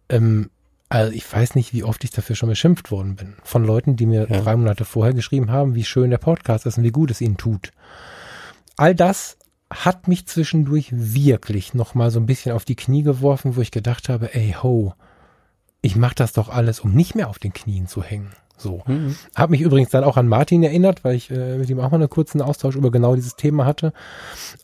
Ähm, 0.09 0.49
also 0.89 1.11
ich 1.11 1.31
weiß 1.31 1.55
nicht, 1.55 1.73
wie 1.73 1.83
oft 1.83 2.03
ich 2.03 2.11
dafür 2.11 2.35
schon 2.35 2.49
beschimpft 2.49 2.91
worden 2.91 3.15
bin. 3.15 3.35
Von 3.43 3.65
Leuten, 3.65 3.95
die 3.95 4.05
mir 4.05 4.27
ja. 4.29 4.41
drei 4.41 4.55
Monate 4.55 4.85
vorher 4.85 5.13
geschrieben 5.13 5.51
haben, 5.51 5.75
wie 5.75 5.85
schön 5.85 6.09
der 6.09 6.17
Podcast 6.17 6.65
ist 6.65 6.77
und 6.77 6.83
wie 6.83 6.91
gut 6.91 7.11
es 7.11 7.21
ihnen 7.21 7.37
tut. 7.37 7.71
All 8.77 8.93
das 8.93 9.37
hat 9.73 10.07
mich 10.07 10.25
zwischendurch 10.27 10.89
wirklich 10.91 11.73
noch 11.73 11.95
mal 11.95 12.11
so 12.11 12.19
ein 12.19 12.25
bisschen 12.25 12.51
auf 12.53 12.65
die 12.65 12.75
Knie 12.75 13.03
geworfen, 13.03 13.55
wo 13.55 13.61
ich 13.61 13.71
gedacht 13.71 14.09
habe, 14.09 14.33
ey 14.33 14.55
ho, 14.61 14.93
ich 15.81 15.95
mache 15.95 16.15
das 16.15 16.33
doch 16.33 16.49
alles, 16.49 16.79
um 16.79 16.93
nicht 16.93 17.15
mehr 17.15 17.29
auf 17.29 17.39
den 17.39 17.53
Knien 17.53 17.87
zu 17.87 18.01
hängen. 18.01 18.31
So. 18.57 18.81
Mhm. 18.87 19.15
Hab 19.35 19.49
mich 19.49 19.61
übrigens 19.61 19.89
dann 19.89 20.03
auch 20.03 20.15
an 20.15 20.27
Martin 20.27 20.63
erinnert, 20.63 21.03
weil 21.03 21.15
ich 21.15 21.29
äh, 21.29 21.57
mit 21.57 21.69
ihm 21.69 21.79
auch 21.79 21.91
mal 21.91 21.97
einen 21.97 22.09
kurzen 22.09 22.41
Austausch 22.41 22.75
über 22.75 22.91
genau 22.91 23.15
dieses 23.15 23.35
Thema 23.35 23.65
hatte. 23.65 23.93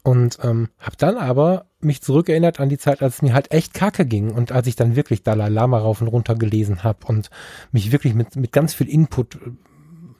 Und 0.03 0.39
ähm, 0.43 0.69
habe 0.79 0.95
dann 0.97 1.17
aber 1.17 1.65
mich 1.81 2.01
zurückerinnert 2.01 2.59
an 2.59 2.69
die 2.69 2.77
Zeit, 2.77 3.01
als 3.01 3.15
es 3.15 3.21
mir 3.21 3.33
halt 3.33 3.51
echt 3.51 3.73
kacke 3.73 4.05
ging 4.05 4.31
und 4.31 4.51
als 4.51 4.67
ich 4.67 4.75
dann 4.75 4.95
wirklich 4.95 5.23
Dalai 5.23 5.49
Lama 5.49 5.79
rauf 5.79 6.01
und 6.01 6.07
runter 6.07 6.35
gelesen 6.35 6.83
habe 6.83 7.05
und 7.07 7.29
mich 7.71 7.91
wirklich 7.91 8.13
mit, 8.13 8.35
mit 8.35 8.51
ganz 8.51 8.73
viel 8.73 8.87
Input 8.87 9.35
äh, 9.35 9.51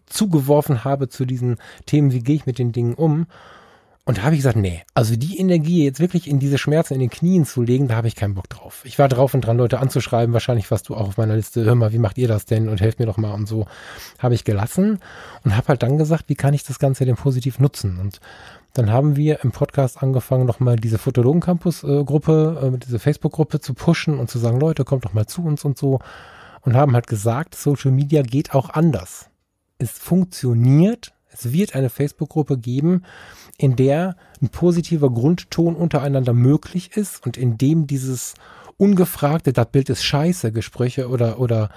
zugeworfen 0.08 0.84
habe 0.84 1.08
zu 1.08 1.26
diesen 1.26 1.58
Themen, 1.86 2.12
wie 2.12 2.22
gehe 2.22 2.36
ich 2.36 2.46
mit 2.46 2.60
den 2.60 2.72
Dingen 2.72 2.96
um. 2.96 3.28
Und 4.06 4.18
da 4.18 4.24
habe 4.24 4.34
ich 4.34 4.40
gesagt, 4.40 4.58
nee, 4.58 4.82
also 4.96 5.16
die 5.16 5.38
Energie 5.38 5.84
jetzt 5.84 6.00
wirklich 6.00 6.28
in 6.28 6.40
diese 6.40 6.58
Schmerzen 6.58 6.96
in 6.96 7.00
den 7.00 7.12
Knien 7.12 7.46
zu 7.46 7.62
legen, 7.62 7.88
da 7.88 7.96
habe 7.96 8.08
ich 8.08 8.16
keinen 8.16 8.34
Bock 8.34 8.50
drauf. 8.50 8.82
Ich 8.84 8.98
war 8.98 9.08
drauf 9.08 9.36
und 9.36 9.42
dran, 9.42 9.58
Leute 9.58 9.80
anzuschreiben, 9.80 10.34
wahrscheinlich 10.34 10.72
warst 10.72 10.90
du 10.90 10.96
auch 10.96 11.10
auf 11.10 11.18
meiner 11.18 11.36
Liste, 11.36 11.64
hör 11.64 11.76
mal, 11.76 11.94
wie 11.94 12.00
macht 12.00 12.18
ihr 12.18 12.28
das 12.28 12.46
denn 12.46 12.70
und 12.70 12.82
helft 12.82 13.00
mir 13.00 13.06
doch 13.06 13.18
mal 13.18 13.34
und 13.34 13.48
so. 13.48 13.68
Habe 14.18 14.34
ich 14.34 14.46
gelassen 14.46 15.00
und 15.44 15.56
habe 15.56 15.68
halt 15.68 15.84
dann 15.84 16.00
gesagt, 16.00 16.26
wie 16.28 16.36
kann 16.36 16.56
ich 16.56 16.64
das 16.64 16.80
Ganze 16.80 17.06
denn 17.06 17.18
positiv 17.18 17.60
nutzen? 17.60 18.00
Und 18.00 18.20
dann 18.74 18.92
haben 18.92 19.16
wir 19.16 19.44
im 19.44 19.52
Podcast 19.52 20.02
angefangen, 20.02 20.46
nochmal 20.46 20.76
diese 20.76 20.98
Fotologen-Campus-Gruppe, 20.98 22.72
äh, 22.74 22.78
diese 22.80 23.00
Facebook-Gruppe 23.00 23.60
zu 23.60 23.74
pushen 23.74 24.18
und 24.18 24.30
zu 24.30 24.40
sagen, 24.40 24.60
Leute, 24.60 24.86
kommt 24.86 25.06
doch 25.06 25.14
mal 25.14 25.28
zu 25.28 25.44
uns 25.44 25.66
und 25.66 25.78
so. 25.78 26.00
Und 26.62 26.76
haben 26.76 26.94
halt 26.94 27.08
gesagt, 27.08 27.56
Social 27.56 27.92
Media 27.92 28.22
geht 28.22 28.54
auch 28.54 28.70
anders. 28.70 29.30
Es 29.78 29.92
funktioniert, 29.92 31.14
es 31.32 31.52
wird 31.52 31.76
eine 31.76 31.90
Facebook-Gruppe 31.90 32.58
geben, 32.58 33.04
in 33.58 33.76
der 33.76 34.16
ein 34.42 34.50
positiver 34.50 35.12
Grundton 35.12 35.76
untereinander 35.76 36.34
möglich 36.34 36.96
ist 36.96 37.26
und 37.26 37.38
in 37.38 37.58
dem 37.58 37.88
dieses 37.88 38.34
ungefragte, 38.78 39.54
das 39.54 39.68
Bild 39.68 39.90
ist 39.90 40.04
scheiße, 40.04 40.52
Gespräche 40.52 41.10
oder, 41.10 41.40
oder 41.40 41.70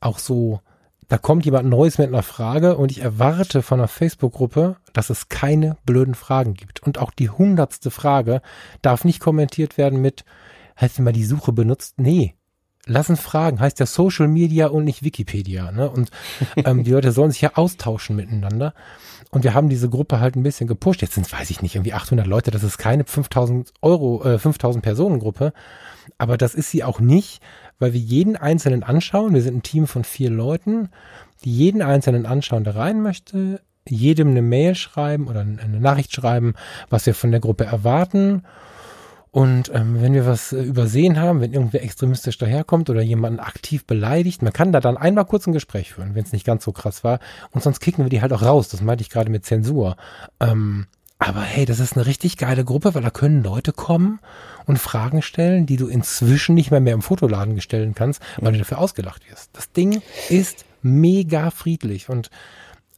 auch 0.00 0.18
so, 0.18 0.60
da 1.08 1.18
kommt 1.18 1.44
jemand 1.44 1.68
Neues 1.68 1.98
mit 1.98 2.08
einer 2.08 2.22
Frage 2.22 2.76
und 2.76 2.90
ich 2.90 3.00
erwarte 3.00 3.62
von 3.62 3.80
einer 3.80 3.88
Facebook-Gruppe, 3.88 4.76
dass 4.92 5.10
es 5.10 5.28
keine 5.28 5.76
blöden 5.84 6.14
Fragen 6.14 6.54
gibt. 6.54 6.82
Und 6.82 6.98
auch 6.98 7.10
die 7.10 7.30
hundertste 7.30 7.90
Frage 7.90 8.42
darf 8.82 9.04
nicht 9.04 9.20
kommentiert 9.20 9.78
werden 9.78 10.00
mit, 10.00 10.24
hast 10.76 10.98
du 10.98 11.02
mal 11.02 11.12
die 11.12 11.24
Suche 11.24 11.52
benutzt? 11.52 11.94
Nee. 11.98 12.34
Lassen 12.90 13.16
Fragen, 13.16 13.60
heißt 13.60 13.78
ja 13.78 13.86
Social 13.86 14.28
Media 14.28 14.66
und 14.66 14.84
nicht 14.84 15.04
Wikipedia. 15.04 15.70
Ne? 15.70 15.88
Und 15.88 16.10
ähm, 16.56 16.84
die 16.84 16.90
Leute 16.90 17.12
sollen 17.12 17.30
sich 17.30 17.40
ja 17.40 17.52
austauschen 17.54 18.16
miteinander. 18.16 18.74
Und 19.30 19.44
wir 19.44 19.54
haben 19.54 19.68
diese 19.68 19.88
Gruppe 19.88 20.18
halt 20.18 20.34
ein 20.34 20.42
bisschen 20.42 20.66
gepusht. 20.66 21.02
Jetzt 21.02 21.14
sind 21.14 21.32
weiß 21.32 21.50
ich 21.50 21.62
nicht, 21.62 21.76
irgendwie 21.76 21.92
800 21.92 22.26
Leute. 22.26 22.50
Das 22.50 22.64
ist 22.64 22.78
keine 22.78 23.04
5000 23.04 23.72
Euro, 23.80 24.24
äh, 24.24 24.38
5000 24.38 24.82
Personen 24.82 25.20
Gruppe. 25.20 25.52
Aber 26.18 26.36
das 26.36 26.54
ist 26.54 26.70
sie 26.70 26.82
auch 26.82 26.98
nicht, 26.98 27.40
weil 27.78 27.92
wir 27.92 28.00
jeden 28.00 28.36
Einzelnen 28.36 28.82
anschauen. 28.82 29.34
Wir 29.34 29.42
sind 29.42 29.58
ein 29.58 29.62
Team 29.62 29.86
von 29.86 30.02
vier 30.02 30.30
Leuten, 30.30 30.88
die 31.44 31.56
jeden 31.56 31.82
Einzelnen 31.82 32.26
anschauen, 32.26 32.64
der 32.64 32.74
rein 32.74 33.02
möchte, 33.02 33.60
jedem 33.88 34.30
eine 34.30 34.42
Mail 34.42 34.74
schreiben 34.74 35.28
oder 35.28 35.40
eine 35.40 35.80
Nachricht 35.80 36.12
schreiben, 36.12 36.54
was 36.90 37.06
wir 37.06 37.14
von 37.14 37.30
der 37.30 37.40
Gruppe 37.40 37.64
erwarten 37.64 38.42
und 39.32 39.70
ähm, 39.72 40.02
wenn 40.02 40.12
wir 40.12 40.26
was 40.26 40.52
äh, 40.52 40.62
übersehen 40.62 41.18
haben, 41.18 41.40
wenn 41.40 41.52
irgendwer 41.52 41.82
extremistisch 41.82 42.36
daherkommt 42.38 42.90
oder 42.90 43.00
jemanden 43.00 43.38
aktiv 43.38 43.84
beleidigt, 43.84 44.42
man 44.42 44.52
kann 44.52 44.72
da 44.72 44.80
dann 44.80 44.96
einmal 44.96 45.24
kurz 45.24 45.46
ein 45.46 45.52
Gespräch 45.52 45.94
führen, 45.94 46.14
wenn 46.14 46.24
es 46.24 46.32
nicht 46.32 46.44
ganz 46.44 46.64
so 46.64 46.72
krass 46.72 47.04
war. 47.04 47.20
Und 47.52 47.62
sonst 47.62 47.80
kicken 47.80 48.04
wir 48.04 48.10
die 48.10 48.22
halt 48.22 48.32
auch 48.32 48.42
raus. 48.42 48.68
Das 48.68 48.82
meinte 48.82 49.02
ich 49.02 49.10
gerade 49.10 49.30
mit 49.30 49.46
Zensur. 49.46 49.96
Ähm, 50.40 50.86
aber 51.18 51.42
hey, 51.42 51.64
das 51.64 51.78
ist 51.80 51.96
eine 51.96 52.06
richtig 52.06 52.38
geile 52.38 52.64
Gruppe, 52.64 52.94
weil 52.94 53.02
da 53.02 53.10
können 53.10 53.44
Leute 53.44 53.72
kommen 53.72 54.20
und 54.66 54.78
Fragen 54.78 55.22
stellen, 55.22 55.66
die 55.66 55.76
du 55.76 55.86
inzwischen 55.86 56.54
nicht 56.54 56.70
mehr 56.70 56.80
mehr 56.80 56.94
im 56.94 57.02
Fotoladen 57.02 57.60
stellen 57.60 57.94
kannst, 57.94 58.22
weil 58.38 58.52
du 58.52 58.58
dafür 58.58 58.78
ausgelacht 58.78 59.30
wirst. 59.30 59.50
Das 59.52 59.70
Ding 59.70 60.02
ist 60.28 60.64
mega 60.82 61.50
friedlich 61.50 62.08
und 62.08 62.30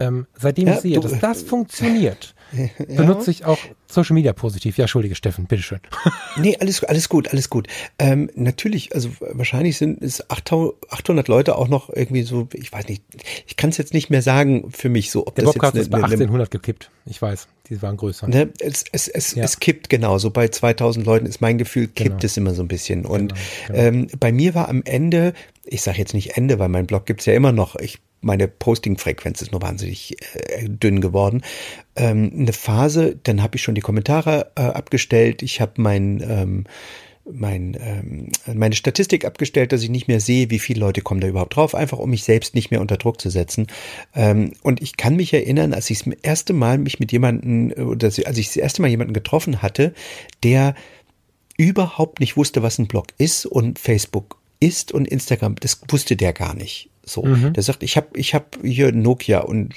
ähm, 0.03 0.27
seitdem 0.39 0.69
ja, 0.69 0.75
ich 0.75 0.81
sehe, 0.81 0.95
du, 0.95 1.01
dass 1.01 1.19
das 1.21 1.43
funktioniert, 1.43 2.35
ja. 2.53 2.67
benutze 2.97 3.31
ich 3.31 3.45
auch 3.45 3.59
Social 3.87 4.15
Media 4.15 4.33
positiv. 4.33 4.79
Ja, 4.79 4.85
entschuldige, 4.85 5.15
Steffen, 5.15 5.47
bitteschön. 5.47 5.81
nee, 6.37 6.57
alles, 6.59 6.83
alles 6.85 7.09
gut, 7.09 7.29
alles 7.29 7.51
gut. 7.51 7.69
Ähm, 7.99 8.31
natürlich, 8.35 8.95
also 8.95 9.11
wahrscheinlich 9.21 9.77
sind 9.77 10.03
es 10.03 10.29
800 10.31 11.29
Leute 11.29 11.57
auch 11.57 11.69
noch 11.69 11.91
irgendwie 11.91 12.23
so, 12.23 12.49
ich 12.53 12.73
weiß 12.73 12.89
nicht, 12.89 13.05
ich 13.47 13.57
kann 13.57 13.71
es 13.71 13.77
jetzt 13.77 13.95
nicht 13.95 14.11
mehr 14.11 14.23
sagen 14.23 14.71
für 14.71 14.89
mich 14.89 15.11
so, 15.11 15.27
ob 15.27 15.35
Der 15.35 15.45
das 15.45 15.55
Bobcast 15.55 15.77
jetzt 15.77 15.93
eine, 15.93 16.03
ist 16.03 16.09
bei 16.09 16.15
1800 16.15 16.51
gekippt. 16.51 16.91
Ich 17.07 17.21
weiß, 17.21 17.49
die 17.69 17.81
waren 17.83 17.97
größer. 17.97 18.29
Ne, 18.29 18.51
es, 18.61 18.85
es, 18.93 19.09
es, 19.09 19.35
ja. 19.35 19.45
es 19.45 19.61
kippt 19.61 19.89
genau, 19.89 20.19
so 20.19 20.31
bei 20.31 20.49
2000 20.49 21.07
Leuten 21.07 21.27
ist 21.27 21.41
mein 21.41 21.59
Gefühl, 21.59 21.87
kippt 21.87 22.09
genau. 22.09 22.25
es 22.25 22.37
immer 22.37 22.55
so 22.55 22.63
ein 22.63 22.69
bisschen. 22.69 23.05
Und 23.05 23.35
genau, 23.35 23.41
genau. 23.69 23.79
Ähm, 23.79 24.07
bei 24.19 24.33
mir 24.33 24.55
war 24.55 24.69
am 24.69 24.83
Ende, 24.85 25.35
ich 25.65 25.83
sage 25.83 25.99
jetzt 25.99 26.15
nicht 26.15 26.37
Ende, 26.37 26.59
weil 26.59 26.69
mein 26.69 26.87
Blog 26.87 27.07
gibt's 27.07 27.27
ja 27.27 27.35
immer 27.35 27.53
noch, 27.53 27.77
ich 27.77 28.01
meine 28.23 28.49
Posting-Frequenz 28.49 29.43
ist 29.43 29.53
nur 29.53 29.63
wahnsinnig 29.63 30.17
äh, 30.35 30.69
dünn 30.69 31.01
geworden. 31.01 31.43
Ähm, 31.97 32.33
eine 32.35 32.53
Phase, 32.53 33.17
dann 33.23 33.43
habe 33.43 33.57
ich 33.57 33.63
schon 33.63 33.75
die 33.75 33.81
Kommentare 33.81 34.53
äh, 34.57 34.63
abgestellt. 34.63 35.43
Ich 35.43 35.61
habe 35.61 35.73
mein 35.77 36.25
ähm, 36.27 36.65
mein, 37.31 37.77
ähm, 37.81 38.29
meine 38.53 38.75
Statistik 38.75 39.25
abgestellt, 39.25 39.73
dass 39.73 39.83
ich 39.83 39.91
nicht 39.91 40.09
mehr 40.09 40.21
sehe, 40.21 40.51
wie 40.51 40.59
viele 40.59 40.81
Leute 40.81 41.03
kommen 41.03 41.21
da 41.21 41.29
überhaupt 41.29 41.57
drauf, 41.57 41.75
einfach 41.75 41.99
um 41.99 42.11
mich 42.11 42.25
selbst 42.25 42.55
nicht 42.55 42.71
mehr 42.71 42.81
unter 42.81 42.97
Druck 42.97 43.21
zu 43.21 43.31
setzen. 43.31 43.69
Ähm, 44.15 44.53
und 44.63 44.83
ich 44.83 44.97
kann 44.97 45.17
mich 45.17 45.33
erinnern, 45.33 45.73
als 45.73 45.89
ich 45.91 46.03
das 46.03 46.15
erste 46.23 46.53
Mal 46.53 46.79
mich 46.79 47.01
mit 47.01 47.13
jemanden, 47.13 47.73
oder 47.73 48.07
als 48.07 48.19
ich 48.39 48.47
das 48.47 48.57
erste 48.57 48.83
Mal 48.83 48.89
jemanden 48.89 49.15
getroffen 49.15 49.63
hatte, 49.63 49.95
der 50.43 50.75
überhaupt 51.57 52.19
nicht 52.19 52.37
wusste, 52.37 52.63
was 52.63 52.79
ein 52.79 52.89
Blog 52.89 53.09
ist 53.19 53.47
und 53.47 53.79
Facebook 53.79 54.39
ist 54.59 54.93
und 54.93 55.07
Instagram, 55.07 55.57
das 55.57 55.81
wusste 55.89 56.17
der 56.17 56.33
gar 56.33 56.55
nicht. 56.55 56.89
So, 57.05 57.25
mhm. 57.25 57.53
der 57.53 57.65
sagt, 57.65 57.83
ich 57.83 57.97
habe 57.97 58.09
ich 58.15 58.33
hab 58.33 58.57
hier 58.63 58.93
Nokia 58.93 59.41
und 59.41 59.75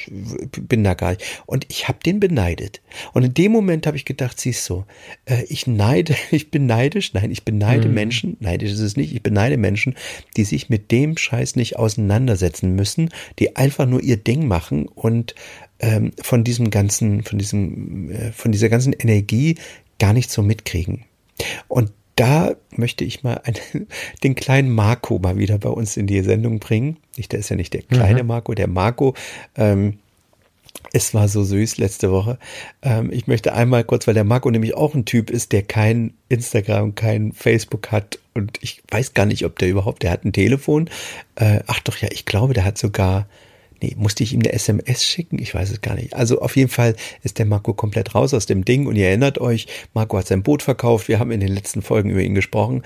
bin 0.51 0.83
da 0.83 0.93
gar 0.93 1.11
nicht. 1.11 1.23
Und 1.47 1.65
ich 1.69 1.87
habe 1.87 1.97
den 2.05 2.19
beneidet. 2.19 2.81
Und 3.13 3.23
in 3.23 3.33
dem 3.33 3.51
Moment 3.51 3.87
habe 3.87 3.97
ich 3.97 4.05
gedacht, 4.05 4.39
siehst 4.39 4.69
du, 4.69 4.85
äh, 5.25 5.43
ich 5.49 5.65
neide, 5.65 6.15
ich 6.31 6.51
bin 6.51 6.67
neidisch, 6.67 7.13
nein, 7.13 7.31
ich 7.31 7.43
beneide 7.43 7.87
mhm. 7.87 7.93
Menschen, 7.95 8.37
neidisch 8.39 8.71
ist 8.71 8.79
es 8.79 8.95
nicht, 8.95 9.13
ich 9.13 9.23
beneide 9.23 9.57
Menschen, 9.57 9.95
die 10.37 10.43
sich 10.43 10.69
mit 10.69 10.91
dem 10.91 11.17
Scheiß 11.17 11.55
nicht 11.55 11.77
auseinandersetzen 11.77 12.75
müssen, 12.75 13.09
die 13.39 13.55
einfach 13.55 13.87
nur 13.87 14.03
ihr 14.03 14.17
Ding 14.17 14.47
machen 14.47 14.87
und 14.87 15.33
ähm, 15.79 16.11
von 16.21 16.43
diesem 16.43 16.69
ganzen, 16.69 17.23
von 17.23 17.39
diesem, 17.39 18.11
äh, 18.11 18.31
von 18.33 18.51
dieser 18.51 18.69
ganzen 18.69 18.93
Energie 18.93 19.55
gar 19.99 20.13
nicht 20.13 20.29
so 20.29 20.43
mitkriegen. 20.43 21.05
Und 21.67 21.91
da 22.15 22.55
möchte 22.71 23.03
ich 23.03 23.23
mal 23.23 23.41
einen, 23.43 23.87
den 24.23 24.35
kleinen 24.35 24.73
Marco 24.73 25.19
mal 25.19 25.37
wieder 25.37 25.57
bei 25.57 25.69
uns 25.69 25.97
in 25.97 26.07
die 26.07 26.21
Sendung 26.21 26.59
bringen. 26.59 26.97
Nicht, 27.17 27.31
der 27.31 27.39
ist 27.39 27.49
ja 27.49 27.55
nicht 27.55 27.73
der 27.73 27.83
kleine 27.83 28.23
mhm. 28.23 28.27
Marco, 28.27 28.53
der 28.53 28.67
Marco. 28.67 29.13
Ähm, 29.55 29.99
es 30.93 31.13
war 31.13 31.27
so 31.27 31.43
süß 31.43 31.77
letzte 31.77 32.11
Woche. 32.11 32.37
Ähm, 32.81 33.11
ich 33.11 33.27
möchte 33.27 33.53
einmal 33.53 33.83
kurz, 33.83 34.07
weil 34.07 34.13
der 34.13 34.23
Marco 34.23 34.49
nämlich 34.49 34.75
auch 34.75 34.93
ein 34.93 35.05
Typ 35.05 35.29
ist, 35.29 35.51
der 35.51 35.63
kein 35.63 36.13
Instagram, 36.29 36.95
kein 36.95 37.31
Facebook 37.33 37.91
hat 37.91 38.19
und 38.33 38.59
ich 38.61 38.81
weiß 38.89 39.13
gar 39.13 39.25
nicht, 39.25 39.45
ob 39.45 39.57
der 39.59 39.69
überhaupt, 39.69 40.03
der 40.03 40.11
hat 40.11 40.25
ein 40.25 40.33
Telefon. 40.33 40.89
Äh, 41.35 41.61
ach 41.67 41.79
doch, 41.81 41.97
ja, 41.97 42.09
ich 42.11 42.25
glaube, 42.25 42.53
der 42.53 42.65
hat 42.65 42.77
sogar 42.77 43.27
Nee, 43.81 43.95
musste 43.97 44.23
ich 44.23 44.33
ihm 44.33 44.39
eine 44.39 44.53
SMS 44.53 45.03
schicken? 45.03 45.39
Ich 45.39 45.53
weiß 45.53 45.71
es 45.71 45.81
gar 45.81 45.95
nicht. 45.95 46.13
Also 46.13 46.41
auf 46.41 46.55
jeden 46.55 46.69
Fall 46.69 46.95
ist 47.23 47.39
der 47.39 47.45
Marco 47.45 47.73
komplett 47.73 48.15
raus 48.15 48.33
aus 48.33 48.45
dem 48.45 48.63
Ding 48.63 48.87
und 48.87 48.95
ihr 48.95 49.07
erinnert 49.07 49.39
euch, 49.39 49.67
Marco 49.93 50.17
hat 50.17 50.27
sein 50.27 50.43
Boot 50.43 50.63
verkauft. 50.63 51.07
Wir 51.07 51.19
haben 51.19 51.31
in 51.31 51.39
den 51.39 51.53
letzten 51.53 51.81
Folgen 51.81 52.09
über 52.09 52.21
ihn 52.21 52.35
gesprochen. 52.35 52.83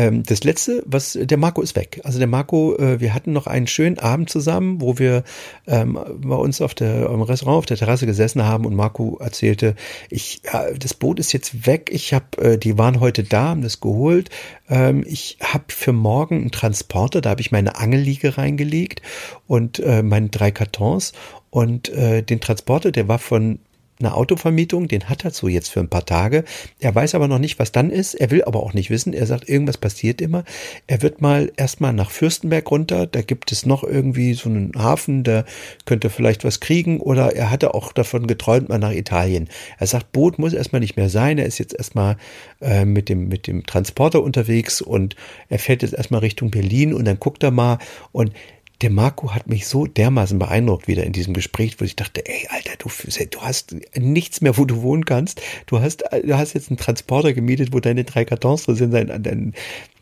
Ähm, 0.00 0.22
das 0.22 0.44
letzte, 0.44 0.82
was, 0.86 1.18
der 1.20 1.36
Marco 1.36 1.60
ist 1.60 1.76
weg. 1.76 2.00
Also 2.04 2.18
der 2.18 2.26
Marco, 2.26 2.74
äh, 2.76 3.00
wir 3.00 3.12
hatten 3.12 3.34
noch 3.34 3.46
einen 3.46 3.66
schönen 3.66 3.98
Abend 3.98 4.30
zusammen, 4.30 4.80
wo 4.80 4.98
wir 4.98 5.24
ähm, 5.66 5.98
bei 6.16 6.36
uns 6.36 6.62
auf 6.62 6.74
der, 6.74 7.10
im 7.10 7.20
Restaurant 7.20 7.58
auf 7.58 7.66
der 7.66 7.76
Terrasse 7.76 8.06
gesessen 8.06 8.42
haben 8.42 8.64
und 8.64 8.74
Marco 8.74 9.18
erzählte, 9.18 9.74
ich, 10.08 10.40
ja, 10.44 10.70
das 10.72 10.94
Boot 10.94 11.20
ist 11.20 11.32
jetzt 11.32 11.66
weg. 11.66 11.90
Ich 11.92 12.14
habe, 12.14 12.24
äh, 12.38 12.58
die 12.58 12.78
waren 12.78 13.00
heute 13.00 13.24
da, 13.24 13.48
haben 13.48 13.60
das 13.60 13.80
geholt. 13.80 14.30
Ähm, 14.70 15.04
ich 15.06 15.36
habe 15.42 15.64
für 15.68 15.92
morgen 15.92 16.40
einen 16.40 16.50
Transporter, 16.50 17.20
da 17.20 17.30
habe 17.30 17.42
ich 17.42 17.52
meine 17.52 17.76
Angelliege 17.76 18.38
reingelegt 18.38 19.02
und 19.46 19.80
äh, 19.80 20.02
meine 20.02 20.30
drei 20.30 20.50
Kartons 20.50 21.12
und 21.50 21.90
äh, 21.90 22.22
den 22.22 22.40
Transporter, 22.40 22.90
der 22.90 23.06
war 23.06 23.18
von 23.18 23.58
eine 24.00 24.14
Autovermietung, 24.14 24.88
den 24.88 25.08
hat 25.08 25.24
er 25.24 25.30
so 25.30 25.48
jetzt 25.48 25.68
für 25.68 25.80
ein 25.80 25.88
paar 25.88 26.04
Tage. 26.04 26.44
Er 26.78 26.94
weiß 26.94 27.14
aber 27.14 27.28
noch 27.28 27.38
nicht, 27.38 27.58
was 27.58 27.72
dann 27.72 27.90
ist. 27.90 28.14
Er 28.14 28.30
will 28.30 28.44
aber 28.44 28.62
auch 28.62 28.72
nicht 28.72 28.90
wissen. 28.90 29.12
Er 29.12 29.26
sagt, 29.26 29.48
irgendwas 29.48 29.78
passiert 29.78 30.20
immer. 30.20 30.44
Er 30.86 31.02
wird 31.02 31.20
mal 31.20 31.52
erstmal 31.56 31.92
nach 31.92 32.10
Fürstenberg 32.10 32.68
runter. 32.70 33.06
Da 33.06 33.22
gibt 33.22 33.52
es 33.52 33.66
noch 33.66 33.84
irgendwie 33.84 34.34
so 34.34 34.48
einen 34.48 34.72
Hafen, 34.76 35.22
da 35.22 35.44
könnte 35.84 36.10
vielleicht 36.10 36.44
was 36.44 36.60
kriegen. 36.60 37.00
Oder 37.00 37.36
er 37.36 37.50
hatte 37.50 37.74
auch 37.74 37.92
davon 37.92 38.26
geträumt, 38.26 38.68
mal 38.68 38.78
nach 38.78 38.92
Italien. 38.92 39.48
Er 39.78 39.86
sagt, 39.86 40.12
Boot 40.12 40.38
muss 40.38 40.52
erstmal 40.52 40.80
nicht 40.80 40.96
mehr 40.96 41.08
sein. 41.08 41.38
Er 41.38 41.46
ist 41.46 41.58
jetzt 41.58 41.74
erstmal 41.74 42.16
äh, 42.60 42.84
mit 42.84 43.08
dem, 43.08 43.28
mit 43.28 43.46
dem 43.46 43.66
Transporter 43.66 44.22
unterwegs 44.22 44.80
und 44.80 45.16
er 45.48 45.58
fährt 45.58 45.82
jetzt 45.82 45.94
erstmal 45.94 46.20
Richtung 46.20 46.50
Berlin 46.50 46.94
und 46.94 47.04
dann 47.04 47.20
guckt 47.20 47.42
er 47.42 47.50
mal 47.50 47.78
und 48.12 48.32
der 48.80 48.90
Marco 48.90 49.34
hat 49.34 49.46
mich 49.46 49.66
so 49.66 49.86
dermaßen 49.86 50.38
beeindruckt 50.38 50.88
wieder 50.88 51.04
in 51.04 51.12
diesem 51.12 51.34
Gespräch, 51.34 51.80
wo 51.80 51.84
ich 51.84 51.96
dachte, 51.96 52.24
ey, 52.26 52.48
Alter, 52.50 52.76
du, 52.78 52.88
du 53.30 53.40
hast 53.40 53.76
nichts 53.98 54.40
mehr, 54.40 54.56
wo 54.56 54.64
du 54.64 54.82
wohnen 54.82 55.04
kannst. 55.04 55.42
Du 55.66 55.80
hast, 55.80 56.02
du 56.24 56.36
hast 56.36 56.54
jetzt 56.54 56.70
einen 56.70 56.78
Transporter 56.78 57.32
gemietet, 57.32 57.72
wo 57.72 57.80
deine 57.80 58.04
drei 58.04 58.24
Kartons 58.24 58.64
drin 58.64 58.76
sind, 58.76 58.92
dein, 58.92 59.22
dein, 59.22 59.54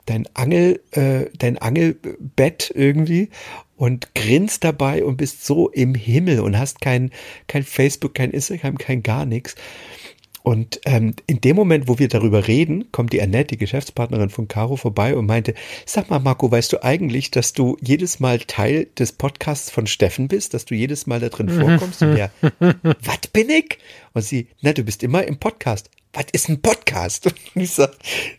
dein 0.06 0.28
Angel, 0.34 0.80
äh, 0.92 1.26
dein 1.38 1.58
Angelbett 1.58 2.72
irgendwie 2.74 3.30
und 3.76 4.14
grinst 4.14 4.64
dabei 4.64 5.04
und 5.04 5.16
bist 5.16 5.44
so 5.44 5.68
im 5.70 5.94
Himmel 5.94 6.40
und 6.40 6.58
hast 6.58 6.80
kein, 6.80 7.10
kein 7.46 7.64
Facebook, 7.64 8.14
kein 8.14 8.30
Instagram, 8.30 8.78
kein 8.78 9.02
gar 9.02 9.24
nichts. 9.24 9.56
Und 10.42 10.80
ähm, 10.86 11.14
in 11.26 11.40
dem 11.40 11.56
Moment, 11.56 11.88
wo 11.88 11.98
wir 11.98 12.08
darüber 12.08 12.46
reden, 12.46 12.90
kommt 12.92 13.12
die 13.12 13.20
Annette, 13.20 13.48
die 13.48 13.58
Geschäftspartnerin 13.58 14.30
von 14.30 14.48
Caro, 14.48 14.76
vorbei 14.76 15.16
und 15.16 15.26
meinte, 15.26 15.54
sag 15.84 16.10
mal, 16.10 16.20
Marco, 16.20 16.50
weißt 16.50 16.72
du 16.72 16.82
eigentlich, 16.82 17.30
dass 17.30 17.52
du 17.52 17.76
jedes 17.80 18.20
Mal 18.20 18.38
Teil 18.38 18.86
des 18.98 19.12
Podcasts 19.12 19.70
von 19.70 19.86
Steffen 19.86 20.28
bist, 20.28 20.54
dass 20.54 20.64
du 20.64 20.74
jedes 20.74 21.06
Mal 21.06 21.20
da 21.20 21.28
drin 21.28 21.48
vorkommst? 21.48 22.02
Und 22.02 22.14
der, 22.14 22.30
was 23.04 23.26
bin 23.32 23.50
ich? 23.50 23.78
Und 24.14 24.22
sie, 24.22 24.48
na, 24.60 24.72
du 24.72 24.84
bist 24.84 25.02
immer 25.02 25.24
im 25.24 25.38
Podcast 25.38 25.90
was 26.12 26.26
ist 26.32 26.48
ein 26.48 26.60
Podcast? 26.60 27.26
Und 27.54 27.62
ich 27.62 27.72
sage, 27.72 27.96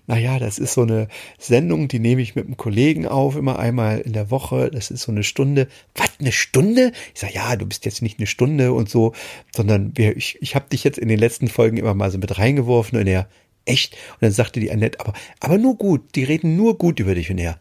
naja, 0.08 0.40
das 0.40 0.60
ist 0.60 0.74
so 0.74 0.82
eine 0.82 1.08
Sendung, 1.38 1.88
die 1.88 2.00
nehme 2.00 2.22
ich 2.22 2.36
mit 2.36 2.46
einem 2.46 2.58
Kollegen 2.58 3.08
auf, 3.08 3.36
immer 3.36 3.60
einmal 3.60 4.00
in 4.00 4.14
der 4.14 4.32
Woche. 4.32 4.72
Das 4.72 4.92
ist 4.92 5.04
so 5.04 5.12
eine 5.12 5.24
Stunde. 5.24 5.68
Was, 5.96 6.12
eine 6.20 6.32
Stunde? 6.32 6.92
Ich 7.14 7.22
sage, 7.22 7.34
ja, 7.34 7.56
du 7.56 7.66
bist 7.66 7.86
jetzt 7.86 8.02
nicht 8.02 8.20
eine 8.20 8.28
Stunde 8.28 8.74
und 8.74 8.90
so, 8.90 9.14
sondern 9.56 9.92
wir, 9.96 10.18
ich, 10.18 10.38
ich 10.42 10.56
habe 10.56 10.70
dich 10.70 10.84
jetzt 10.84 10.98
in 10.98 11.08
den 11.08 11.20
letzten 11.20 11.48
Folgen 11.48 11.78
immer 11.78 11.94
mal 11.94 12.12
so 12.12 12.18
mit 12.18 12.38
reingeworfen 12.38 13.00
und 13.00 13.08
er, 13.08 13.30
echt? 13.66 13.94
Und 13.94 14.22
dann 14.22 14.32
sagte 14.32 14.60
die 14.60 14.72
Annette, 14.72 15.00
aber, 15.00 15.14
aber 15.40 15.58
nur 15.58 15.78
gut, 15.78 16.16
die 16.16 16.24
reden 16.24 16.56
nur 16.56 16.78
gut 16.78 17.00
über 17.00 17.16
dich 17.16 17.30
und 17.30 17.38
er, 17.38 17.60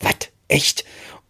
was? 0.00 0.14
Echt? 0.48 0.84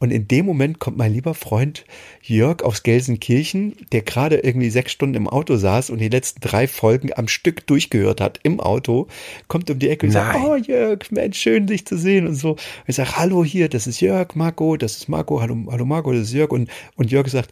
Und 0.04 0.10
in 0.10 0.28
dem 0.28 0.44
Moment 0.44 0.80
kommt 0.80 0.98
mein 0.98 1.14
lieber 1.14 1.32
Freund 1.32 1.86
Jörg 2.20 2.62
aus 2.62 2.82
Gelsenkirchen, 2.82 3.74
der 3.90 4.02
gerade 4.02 4.36
irgendwie 4.36 4.68
sechs 4.68 4.92
Stunden 4.92 5.14
im 5.14 5.26
Auto 5.26 5.56
saß 5.56 5.88
und 5.88 5.96
die 5.96 6.10
letzten 6.10 6.42
drei 6.42 6.68
Folgen 6.68 7.08
am 7.16 7.26
Stück 7.26 7.66
durchgehört 7.66 8.20
hat 8.20 8.38
im 8.42 8.60
Auto, 8.60 9.08
kommt 9.48 9.70
um 9.70 9.78
die 9.78 9.88
Ecke 9.88 10.04
und 10.04 10.12
sagt, 10.12 10.38
oh 10.44 10.56
Jörg, 10.56 11.10
Mensch, 11.10 11.38
schön 11.38 11.66
dich 11.66 11.86
zu 11.86 11.96
sehen 11.96 12.26
und 12.26 12.34
so. 12.34 12.50
Und 12.50 12.60
ich 12.86 12.96
sage, 12.96 13.16
hallo 13.16 13.44
hier, 13.44 13.70
das 13.70 13.86
ist 13.86 14.02
Jörg, 14.02 14.34
Marco, 14.34 14.76
das 14.76 14.98
ist 14.98 15.08
Marco, 15.08 15.40
hallo, 15.40 15.56
hallo 15.70 15.86
Marco, 15.86 16.12
das 16.12 16.24
ist 16.24 16.34
Jörg. 16.34 16.50
Und, 16.50 16.68
und 16.96 17.10
Jörg 17.10 17.26
sagt, 17.30 17.48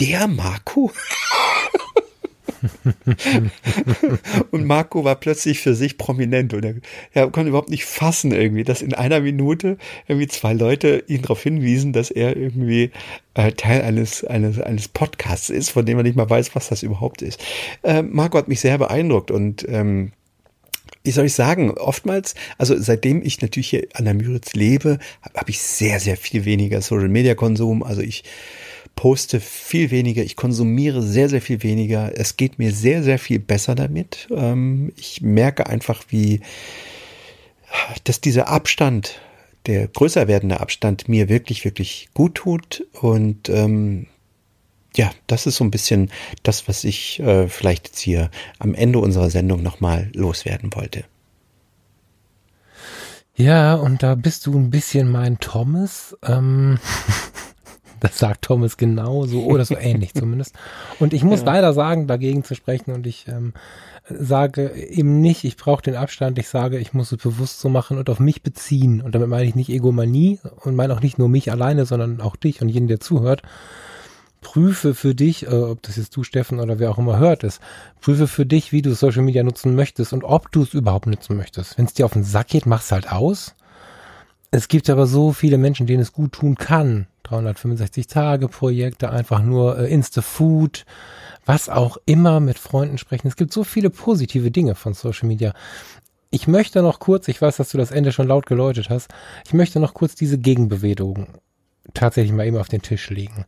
der 0.00 0.26
Marco? 0.26 0.90
und 4.50 4.64
Marco 4.64 5.04
war 5.04 5.16
plötzlich 5.16 5.60
für 5.60 5.74
sich 5.74 5.98
prominent 5.98 6.54
und 6.54 6.64
er, 6.64 6.74
er 7.12 7.30
konnte 7.30 7.48
überhaupt 7.48 7.70
nicht 7.70 7.84
fassen 7.84 8.32
irgendwie, 8.32 8.64
dass 8.64 8.82
in 8.82 8.94
einer 8.94 9.20
Minute 9.20 9.78
irgendwie 10.06 10.28
zwei 10.28 10.52
Leute 10.52 11.04
ihn 11.06 11.22
darauf 11.22 11.42
hinwiesen, 11.42 11.92
dass 11.92 12.10
er 12.10 12.36
irgendwie 12.36 12.90
äh, 13.34 13.52
Teil 13.52 13.82
eines, 13.82 14.24
eines, 14.24 14.60
eines 14.60 14.88
Podcasts 14.88 15.50
ist, 15.50 15.70
von 15.70 15.86
dem 15.86 15.96
man 15.96 16.06
nicht 16.06 16.16
mal 16.16 16.28
weiß, 16.28 16.54
was 16.54 16.68
das 16.68 16.82
überhaupt 16.82 17.22
ist. 17.22 17.42
Äh, 17.82 18.02
Marco 18.02 18.38
hat 18.38 18.48
mich 18.48 18.60
sehr 18.60 18.78
beeindruckt 18.78 19.30
und 19.30 19.66
ähm, 19.68 20.12
wie 21.02 21.12
soll 21.12 21.26
ich 21.26 21.34
sagen, 21.34 21.70
oftmals, 21.70 22.34
also 22.58 22.78
seitdem 22.78 23.22
ich 23.22 23.40
natürlich 23.40 23.70
hier 23.70 23.86
an 23.94 24.04
der 24.04 24.14
Müritz 24.14 24.52
lebe, 24.52 24.98
habe 25.22 25.40
hab 25.40 25.48
ich 25.48 25.60
sehr, 25.60 25.98
sehr 25.98 26.16
viel 26.16 26.44
weniger 26.44 26.82
Social 26.82 27.08
Media 27.08 27.34
Konsum. 27.34 27.82
Also 27.82 28.02
ich 28.02 28.24
poste 28.96 29.40
viel 29.40 29.90
weniger, 29.90 30.22
ich 30.22 30.36
konsumiere 30.36 31.02
sehr, 31.02 31.28
sehr 31.28 31.40
viel 31.40 31.62
weniger. 31.62 32.12
Es 32.14 32.36
geht 32.36 32.58
mir 32.58 32.72
sehr, 32.72 33.02
sehr 33.02 33.18
viel 33.18 33.38
besser 33.38 33.74
damit. 33.74 34.28
Ähm, 34.30 34.92
ich 34.96 35.22
merke 35.22 35.66
einfach, 35.66 36.04
wie, 36.08 36.40
dass 38.04 38.20
dieser 38.20 38.48
Abstand, 38.48 39.20
der 39.66 39.88
größer 39.88 40.28
werdende 40.28 40.60
Abstand 40.60 41.08
mir 41.08 41.28
wirklich, 41.28 41.64
wirklich 41.64 42.08
gut 42.14 42.34
tut. 42.34 42.86
Und 43.00 43.48
ähm, 43.48 44.06
ja, 44.96 45.10
das 45.26 45.46
ist 45.46 45.56
so 45.56 45.64
ein 45.64 45.70
bisschen 45.70 46.10
das, 46.42 46.68
was 46.68 46.84
ich 46.84 47.20
äh, 47.20 47.48
vielleicht 47.48 47.88
jetzt 47.88 48.00
hier 48.00 48.30
am 48.58 48.74
Ende 48.74 48.98
unserer 48.98 49.30
Sendung 49.30 49.62
nochmal 49.62 50.10
loswerden 50.14 50.74
wollte. 50.74 51.04
Ja, 53.34 53.76
und 53.76 54.02
da 54.02 54.16
bist 54.16 54.46
du 54.46 54.58
ein 54.58 54.68
bisschen 54.68 55.10
mein 55.10 55.38
Thomas. 55.38 56.16
Ähm 56.22 56.78
Das 58.00 58.18
sagt 58.18 58.42
Thomas 58.42 58.76
genau 58.76 59.26
so 59.26 59.44
oder 59.44 59.64
so 59.64 59.76
ähnlich 59.76 60.14
zumindest. 60.14 60.54
Und 60.98 61.12
ich 61.12 61.22
muss 61.22 61.40
ja. 61.40 61.46
leider 61.46 61.72
sagen, 61.72 62.06
dagegen 62.06 62.44
zu 62.44 62.54
sprechen 62.54 62.92
und 62.92 63.06
ich 63.06 63.26
ähm, 63.28 63.52
sage 64.08 64.72
eben 64.74 65.20
nicht, 65.20 65.44
ich 65.44 65.56
brauche 65.56 65.82
den 65.82 65.96
Abstand, 65.96 66.38
ich 66.38 66.48
sage, 66.48 66.78
ich 66.78 66.92
muss 66.92 67.12
es 67.12 67.18
bewusst 67.18 67.60
so 67.60 67.68
machen 67.68 67.98
und 67.98 68.10
auf 68.10 68.20
mich 68.20 68.42
beziehen. 68.42 69.00
Und 69.00 69.14
damit 69.14 69.28
meine 69.28 69.44
ich 69.44 69.54
nicht 69.54 69.70
Egomanie 69.70 70.40
und 70.64 70.74
meine 70.74 70.94
auch 70.94 71.00
nicht 71.00 71.18
nur 71.18 71.28
mich 71.28 71.50
alleine, 71.50 71.86
sondern 71.86 72.20
auch 72.20 72.36
dich 72.36 72.62
und 72.62 72.68
jeden, 72.68 72.88
der 72.88 73.00
zuhört. 73.00 73.42
Prüfe 74.40 74.94
für 74.94 75.14
dich, 75.14 75.46
äh, 75.46 75.50
ob 75.50 75.82
das 75.82 75.96
jetzt 75.96 76.16
du, 76.16 76.24
Steffen, 76.24 76.60
oder 76.60 76.78
wer 76.78 76.90
auch 76.90 76.98
immer 76.98 77.18
hört 77.18 77.44
ist, 77.44 77.60
prüfe 78.00 78.26
für 78.26 78.46
dich, 78.46 78.72
wie 78.72 78.82
du 78.82 78.94
Social 78.94 79.22
Media 79.22 79.42
nutzen 79.42 79.74
möchtest 79.74 80.12
und 80.12 80.24
ob 80.24 80.50
du 80.50 80.62
es 80.62 80.74
überhaupt 80.74 81.06
nutzen 81.06 81.36
möchtest. 81.36 81.76
Wenn 81.76 81.84
es 81.84 81.94
dir 81.94 82.06
auf 82.06 82.14
den 82.14 82.24
Sack 82.24 82.48
geht, 82.48 82.66
mach's 82.66 82.90
halt 82.90 83.12
aus. 83.12 83.54
Es 84.50 84.68
gibt 84.68 84.90
aber 84.90 85.06
so 85.06 85.32
viele 85.32 85.58
Menschen, 85.58 85.86
denen 85.86 86.02
es 86.02 86.12
gut 86.12 86.32
tun 86.32 86.56
kann, 86.56 87.06
365 87.30 88.06
Tage 88.06 88.48
Projekte, 88.48 89.10
einfach 89.10 89.42
nur 89.42 89.78
äh, 89.78 89.92
Insta-Food, 89.92 90.84
was 91.46 91.68
auch 91.68 91.96
immer 92.06 92.40
mit 92.40 92.58
Freunden 92.58 92.98
sprechen. 92.98 93.28
Es 93.28 93.36
gibt 93.36 93.52
so 93.52 93.64
viele 93.64 93.90
positive 93.90 94.50
Dinge 94.50 94.74
von 94.74 94.94
Social 94.94 95.28
Media. 95.28 95.54
Ich 96.30 96.46
möchte 96.46 96.82
noch 96.82 97.00
kurz, 97.00 97.28
ich 97.28 97.40
weiß, 97.40 97.56
dass 97.56 97.70
du 97.70 97.78
das 97.78 97.90
Ende 97.90 98.12
schon 98.12 98.28
laut 98.28 98.46
geläutet 98.46 98.90
hast, 98.90 99.08
ich 99.46 99.52
möchte 99.52 99.80
noch 99.80 99.94
kurz 99.94 100.14
diese 100.14 100.38
Gegenbewegung 100.38 101.38
tatsächlich 101.94 102.32
mal 102.32 102.46
eben 102.46 102.58
auf 102.58 102.68
den 102.68 102.82
Tisch 102.82 103.10
legen. 103.10 103.46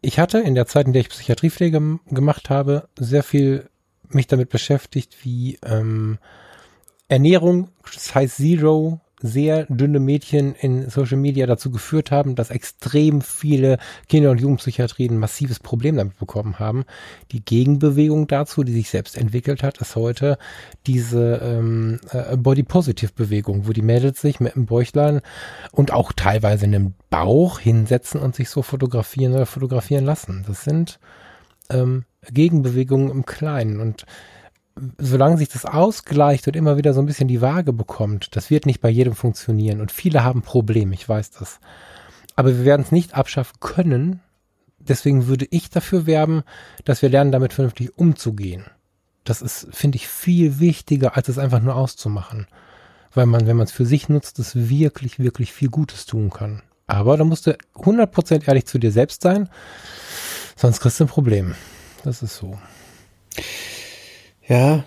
Ich 0.00 0.18
hatte 0.18 0.38
in 0.38 0.54
der 0.54 0.66
Zeit, 0.66 0.86
in 0.86 0.92
der 0.92 1.00
ich 1.00 1.08
Psychiatriepflege 1.08 1.98
gemacht 2.10 2.50
habe, 2.50 2.88
sehr 2.98 3.24
viel 3.24 3.68
mich 4.10 4.26
damit 4.26 4.48
beschäftigt, 4.48 5.16
wie 5.22 5.58
ähm, 5.64 6.18
Ernährung, 7.08 7.70
Size 7.90 8.28
Zero, 8.28 9.00
sehr 9.20 9.66
dünne 9.68 10.00
Mädchen 10.00 10.54
in 10.54 10.88
Social 10.90 11.16
Media 11.16 11.46
dazu 11.46 11.70
geführt 11.70 12.10
haben, 12.10 12.34
dass 12.34 12.50
extrem 12.50 13.20
viele 13.20 13.78
Kinder- 14.08 14.30
und 14.30 14.40
Jugendpsychiatrien 14.40 15.14
ein 15.14 15.18
massives 15.18 15.58
Problem 15.58 15.96
damit 15.96 16.18
bekommen 16.18 16.58
haben. 16.58 16.84
Die 17.32 17.44
Gegenbewegung 17.44 18.26
dazu, 18.26 18.62
die 18.62 18.72
sich 18.72 18.90
selbst 18.90 19.16
entwickelt 19.16 19.62
hat, 19.62 19.78
ist 19.78 19.96
heute 19.96 20.38
diese 20.86 21.40
ähm, 21.42 22.00
äh, 22.10 22.36
Body-Positive-Bewegung, 22.36 23.66
wo 23.66 23.72
die 23.72 23.82
Mädels 23.82 24.20
sich 24.20 24.40
mit 24.40 24.54
einem 24.54 24.66
Bäuchlein 24.66 25.20
und 25.72 25.92
auch 25.92 26.12
teilweise 26.12 26.66
in 26.66 26.74
einem 26.74 26.94
Bauch 27.10 27.58
hinsetzen 27.58 28.20
und 28.20 28.36
sich 28.36 28.50
so 28.50 28.62
fotografieren 28.62 29.34
oder 29.34 29.46
fotografieren 29.46 30.04
lassen. 30.04 30.44
Das 30.46 30.64
sind 30.64 31.00
ähm, 31.70 32.04
Gegenbewegungen 32.30 33.10
im 33.10 33.26
Kleinen 33.26 33.80
und 33.80 34.06
solange 34.98 35.38
sich 35.38 35.48
das 35.48 35.64
ausgleicht 35.64 36.46
und 36.46 36.56
immer 36.56 36.76
wieder 36.76 36.94
so 36.94 37.00
ein 37.00 37.06
bisschen 37.06 37.28
die 37.28 37.40
Waage 37.40 37.72
bekommt, 37.72 38.36
das 38.36 38.50
wird 38.50 38.66
nicht 38.66 38.80
bei 38.80 38.88
jedem 38.88 39.14
funktionieren. 39.14 39.80
Und 39.80 39.92
viele 39.92 40.24
haben 40.24 40.42
Probleme, 40.42 40.94
ich 40.94 41.08
weiß 41.08 41.30
das. 41.32 41.60
Aber 42.36 42.56
wir 42.56 42.64
werden 42.64 42.82
es 42.82 42.92
nicht 42.92 43.14
abschaffen 43.14 43.58
können. 43.60 44.20
Deswegen 44.78 45.26
würde 45.26 45.46
ich 45.50 45.70
dafür 45.70 46.06
werben, 46.06 46.42
dass 46.84 47.02
wir 47.02 47.08
lernen, 47.08 47.32
damit 47.32 47.52
vernünftig 47.52 47.98
umzugehen. 47.98 48.64
Das 49.24 49.42
ist, 49.42 49.68
finde 49.72 49.96
ich, 49.96 50.08
viel 50.08 50.60
wichtiger, 50.60 51.16
als 51.16 51.28
es 51.28 51.38
einfach 51.38 51.60
nur 51.60 51.74
auszumachen. 51.74 52.46
Weil 53.12 53.26
man, 53.26 53.46
wenn 53.46 53.56
man 53.56 53.66
es 53.66 53.72
für 53.72 53.86
sich 53.86 54.08
nutzt, 54.08 54.38
es 54.38 54.54
wirklich, 54.68 55.18
wirklich 55.18 55.52
viel 55.52 55.68
Gutes 55.68 56.06
tun 56.06 56.30
kann. 56.30 56.62
Aber 56.86 57.16
da 57.16 57.24
musst 57.24 57.46
du 57.46 57.56
100% 57.74 58.48
ehrlich 58.48 58.66
zu 58.66 58.78
dir 58.78 58.92
selbst 58.92 59.22
sein, 59.22 59.50
sonst 60.56 60.80
kriegst 60.80 61.00
du 61.00 61.04
ein 61.04 61.08
Problem. 61.08 61.54
Das 62.04 62.22
ist 62.22 62.36
so. 62.36 62.58
Ja, 64.48 64.84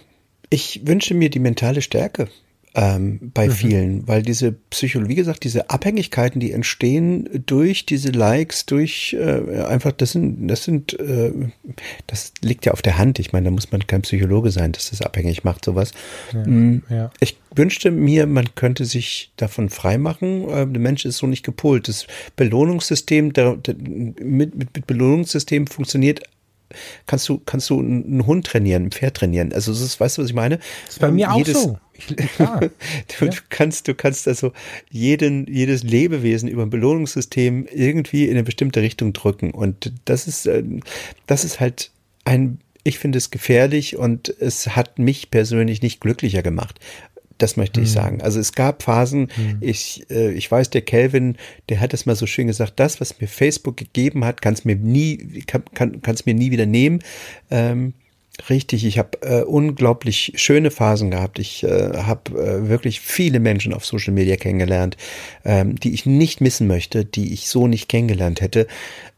ich 0.50 0.82
wünsche 0.86 1.14
mir 1.14 1.30
die 1.30 1.40
mentale 1.40 1.82
Stärke 1.82 2.28
ähm, 2.74 3.32
bei 3.34 3.48
mhm. 3.48 3.52
vielen, 3.52 4.08
weil 4.08 4.22
diese 4.22 4.54
Psychologie, 4.54 5.12
wie 5.12 5.16
gesagt, 5.16 5.44
diese 5.44 5.70
Abhängigkeiten, 5.70 6.40
die 6.40 6.52
entstehen 6.54 7.28
durch 7.46 7.86
diese 7.86 8.12
Likes, 8.12 8.66
durch 8.66 9.16
äh, 9.20 9.62
einfach, 9.64 9.92
das 9.92 10.14
sind, 10.14 10.48
das 10.48 10.64
sind, 10.64 10.98
äh, 10.98 11.32
das 12.08 12.34
liegt 12.42 12.66
ja 12.66 12.72
auf 12.72 12.82
der 12.82 12.98
Hand. 12.98 13.20
Ich 13.20 13.34
meine, 13.34 13.46
da 13.46 13.52
muss 13.52 13.72
man 13.72 13.86
kein 13.88 14.04
Psychologe 14.04 14.52
sein, 14.52 14.72
dass 14.72 14.90
das 14.90 15.02
abhängig 15.02 15.44
macht, 15.44 15.66
sowas. 15.66 15.92
Ja, 16.34 16.48
mhm. 16.48 16.84
ja. 16.90 17.12
Ich 17.20 17.38
wünschte 17.54 17.92
mir, 17.92 18.26
man 18.26 18.56
könnte 18.56 18.86
sich 18.86 19.34
davon 19.36 19.70
freimachen. 19.70 20.50
Äh, 20.50 20.68
der 20.68 20.82
Mensch 20.82 21.04
ist 21.04 21.18
so 21.18 21.28
nicht 21.28 21.44
gepolt. 21.44 21.90
Das 21.90 22.08
Belohnungssystem, 22.38 23.34
der, 23.34 23.58
der, 23.58 23.76
mit, 23.76 24.56
mit, 24.56 24.76
mit 24.76 24.88
Belohnungssystem 24.88 25.68
funktioniert 25.68 26.22
kannst 27.08 27.28
du, 27.30 27.42
kannst 27.46 27.70
du 27.70 27.80
einen 27.80 28.26
Hund 28.26 28.46
trainieren, 28.46 28.86
ein 28.86 28.92
Pferd 28.92 29.18
trainieren. 29.18 29.54
Also 29.54 29.72
das 29.72 29.82
ist, 29.82 30.00
weißt 30.00 30.18
du, 30.18 30.22
was 30.24 30.30
ich 30.30 30.36
meine? 30.36 30.58
Das 30.86 30.96
ist 30.96 31.00
bei 31.00 31.12
mir 31.12 31.32
Jedes, 31.36 31.56
auch 31.56 31.62
so. 31.62 31.78
Ich, 31.94 32.16
klar. 32.36 32.60
du, 33.20 33.26
ja. 33.26 33.32
kannst, 33.50 33.88
du 33.88 33.94
kannst 33.94 34.28
also 34.28 34.52
jeden, 34.90 35.48
jedes 35.48 35.84
Lebewesen 35.84 36.50
über 36.50 36.64
ein 36.64 36.70
Belohnungssystem 36.70 37.68
irgendwie 37.72 38.26
in 38.26 38.32
eine 38.32 38.44
bestimmte 38.44 38.82
Richtung 38.82 39.14
drücken. 39.14 39.52
Und 39.52 39.92
das 40.06 40.28
ist, 40.28 40.48
äh, 40.48 40.64
das 41.28 41.44
ist 41.44 41.60
halt 41.60 41.92
ein 42.26 42.60
ich 42.84 42.98
finde 42.98 43.18
es 43.18 43.30
gefährlich 43.30 43.98
und 43.98 44.30
es 44.40 44.76
hat 44.76 44.98
mich 44.98 45.30
persönlich 45.30 45.82
nicht 45.82 46.02
glücklicher 46.02 46.42
gemacht. 46.42 46.80
Das 47.38 47.58
möchte 47.58 47.82
ich 47.82 47.88
hm. 47.88 47.94
sagen. 47.94 48.22
Also 48.22 48.40
es 48.40 48.54
gab 48.54 48.84
Phasen, 48.84 49.30
hm. 49.36 49.58
ich, 49.62 50.06
äh, 50.10 50.32
ich 50.32 50.52
weiß, 50.52 50.70
der 50.70 50.82
Kelvin, 50.82 51.38
der 51.70 51.80
hat 51.80 51.94
das 51.94 52.06
mal 52.06 52.16
so 52.16 52.26
schön 52.26 52.48
gesagt, 52.48 52.80
das, 52.80 53.02
was 53.02 53.20
mir 53.20 53.28
Facebook 53.28 53.78
gegeben 53.78 54.26
hat, 54.26 54.42
kann 54.42 54.54
es 54.54 54.66
mir 54.66 54.76
nie, 54.76 55.44
kann, 55.48 55.64
kann, 55.74 56.02
kann 56.02 56.16
mir 56.26 56.34
nie 56.34 56.52
wieder 56.52 56.66
nehmen. 56.66 57.00
Ähm, 57.50 57.94
Richtig, 58.50 58.86
ich 58.86 58.98
habe 58.98 59.22
äh, 59.22 59.44
unglaublich 59.44 60.34
schöne 60.36 60.72
Phasen 60.72 61.12
gehabt. 61.12 61.38
Ich 61.38 61.64
äh, 61.64 61.98
habe 61.98 62.32
äh, 62.32 62.70
wirklich 62.70 63.00
viele 63.02 63.40
Menschen 63.40 63.74
auf 63.74 63.86
Social 63.86 64.14
Media 64.14 64.36
kennengelernt, 64.36 64.98
ähm, 65.46 65.76
die 65.80 65.94
ich 65.94 66.06
nicht 66.06 66.42
missen 66.42 66.68
möchte, 66.68 67.06
die 67.06 67.34
ich 67.34 67.48
so 67.48 67.68
nicht 67.68 67.90
kennengelernt 67.90 68.42
hätte. 68.42 68.68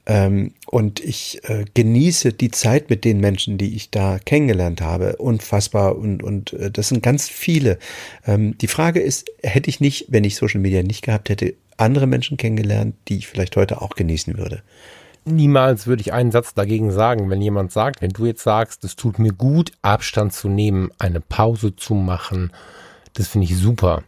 Ähm, 0.05 0.51
und 0.65 0.99
ich 0.99 1.41
äh, 1.43 1.63
genieße 1.73 2.33
die 2.33 2.51
Zeit 2.51 2.89
mit 2.89 3.05
den 3.05 3.19
Menschen, 3.19 3.57
die 3.57 3.75
ich 3.75 3.89
da 3.91 4.19
kennengelernt 4.19 4.81
habe. 4.81 5.15
Unfassbar. 5.17 5.95
Und, 5.95 6.23
und 6.23 6.53
äh, 6.53 6.71
das 6.71 6.89
sind 6.89 7.01
ganz 7.01 7.29
viele. 7.29 7.77
Ähm, 8.25 8.57
die 8.57 8.67
Frage 8.67 8.99
ist, 8.99 9.31
hätte 9.41 9.69
ich 9.69 9.79
nicht, 9.79 10.07
wenn 10.09 10.23
ich 10.23 10.35
Social 10.35 10.59
Media 10.59 10.83
nicht 10.83 11.03
gehabt 11.03 11.29
hätte, 11.29 11.53
andere 11.77 12.07
Menschen 12.07 12.37
kennengelernt, 12.37 12.95
die 13.07 13.17
ich 13.17 13.27
vielleicht 13.27 13.55
heute 13.55 13.81
auch 13.81 13.91
genießen 13.91 14.37
würde? 14.37 14.63
Niemals 15.25 15.87
würde 15.87 16.01
ich 16.01 16.11
einen 16.11 16.31
Satz 16.31 16.53
dagegen 16.53 16.91
sagen, 16.91 17.29
wenn 17.29 17.41
jemand 17.41 17.71
sagt, 17.71 18.01
wenn 18.01 18.11
du 18.11 18.25
jetzt 18.25 18.43
sagst, 18.43 18.83
es 18.83 18.95
tut 18.95 19.19
mir 19.19 19.31
gut, 19.31 19.71
Abstand 19.81 20.33
zu 20.33 20.49
nehmen, 20.49 20.91
eine 20.99 21.21
Pause 21.21 21.75
zu 21.75 21.93
machen, 21.93 22.51
das 23.13 23.27
finde 23.27 23.45
ich 23.45 23.57
super. 23.57 24.03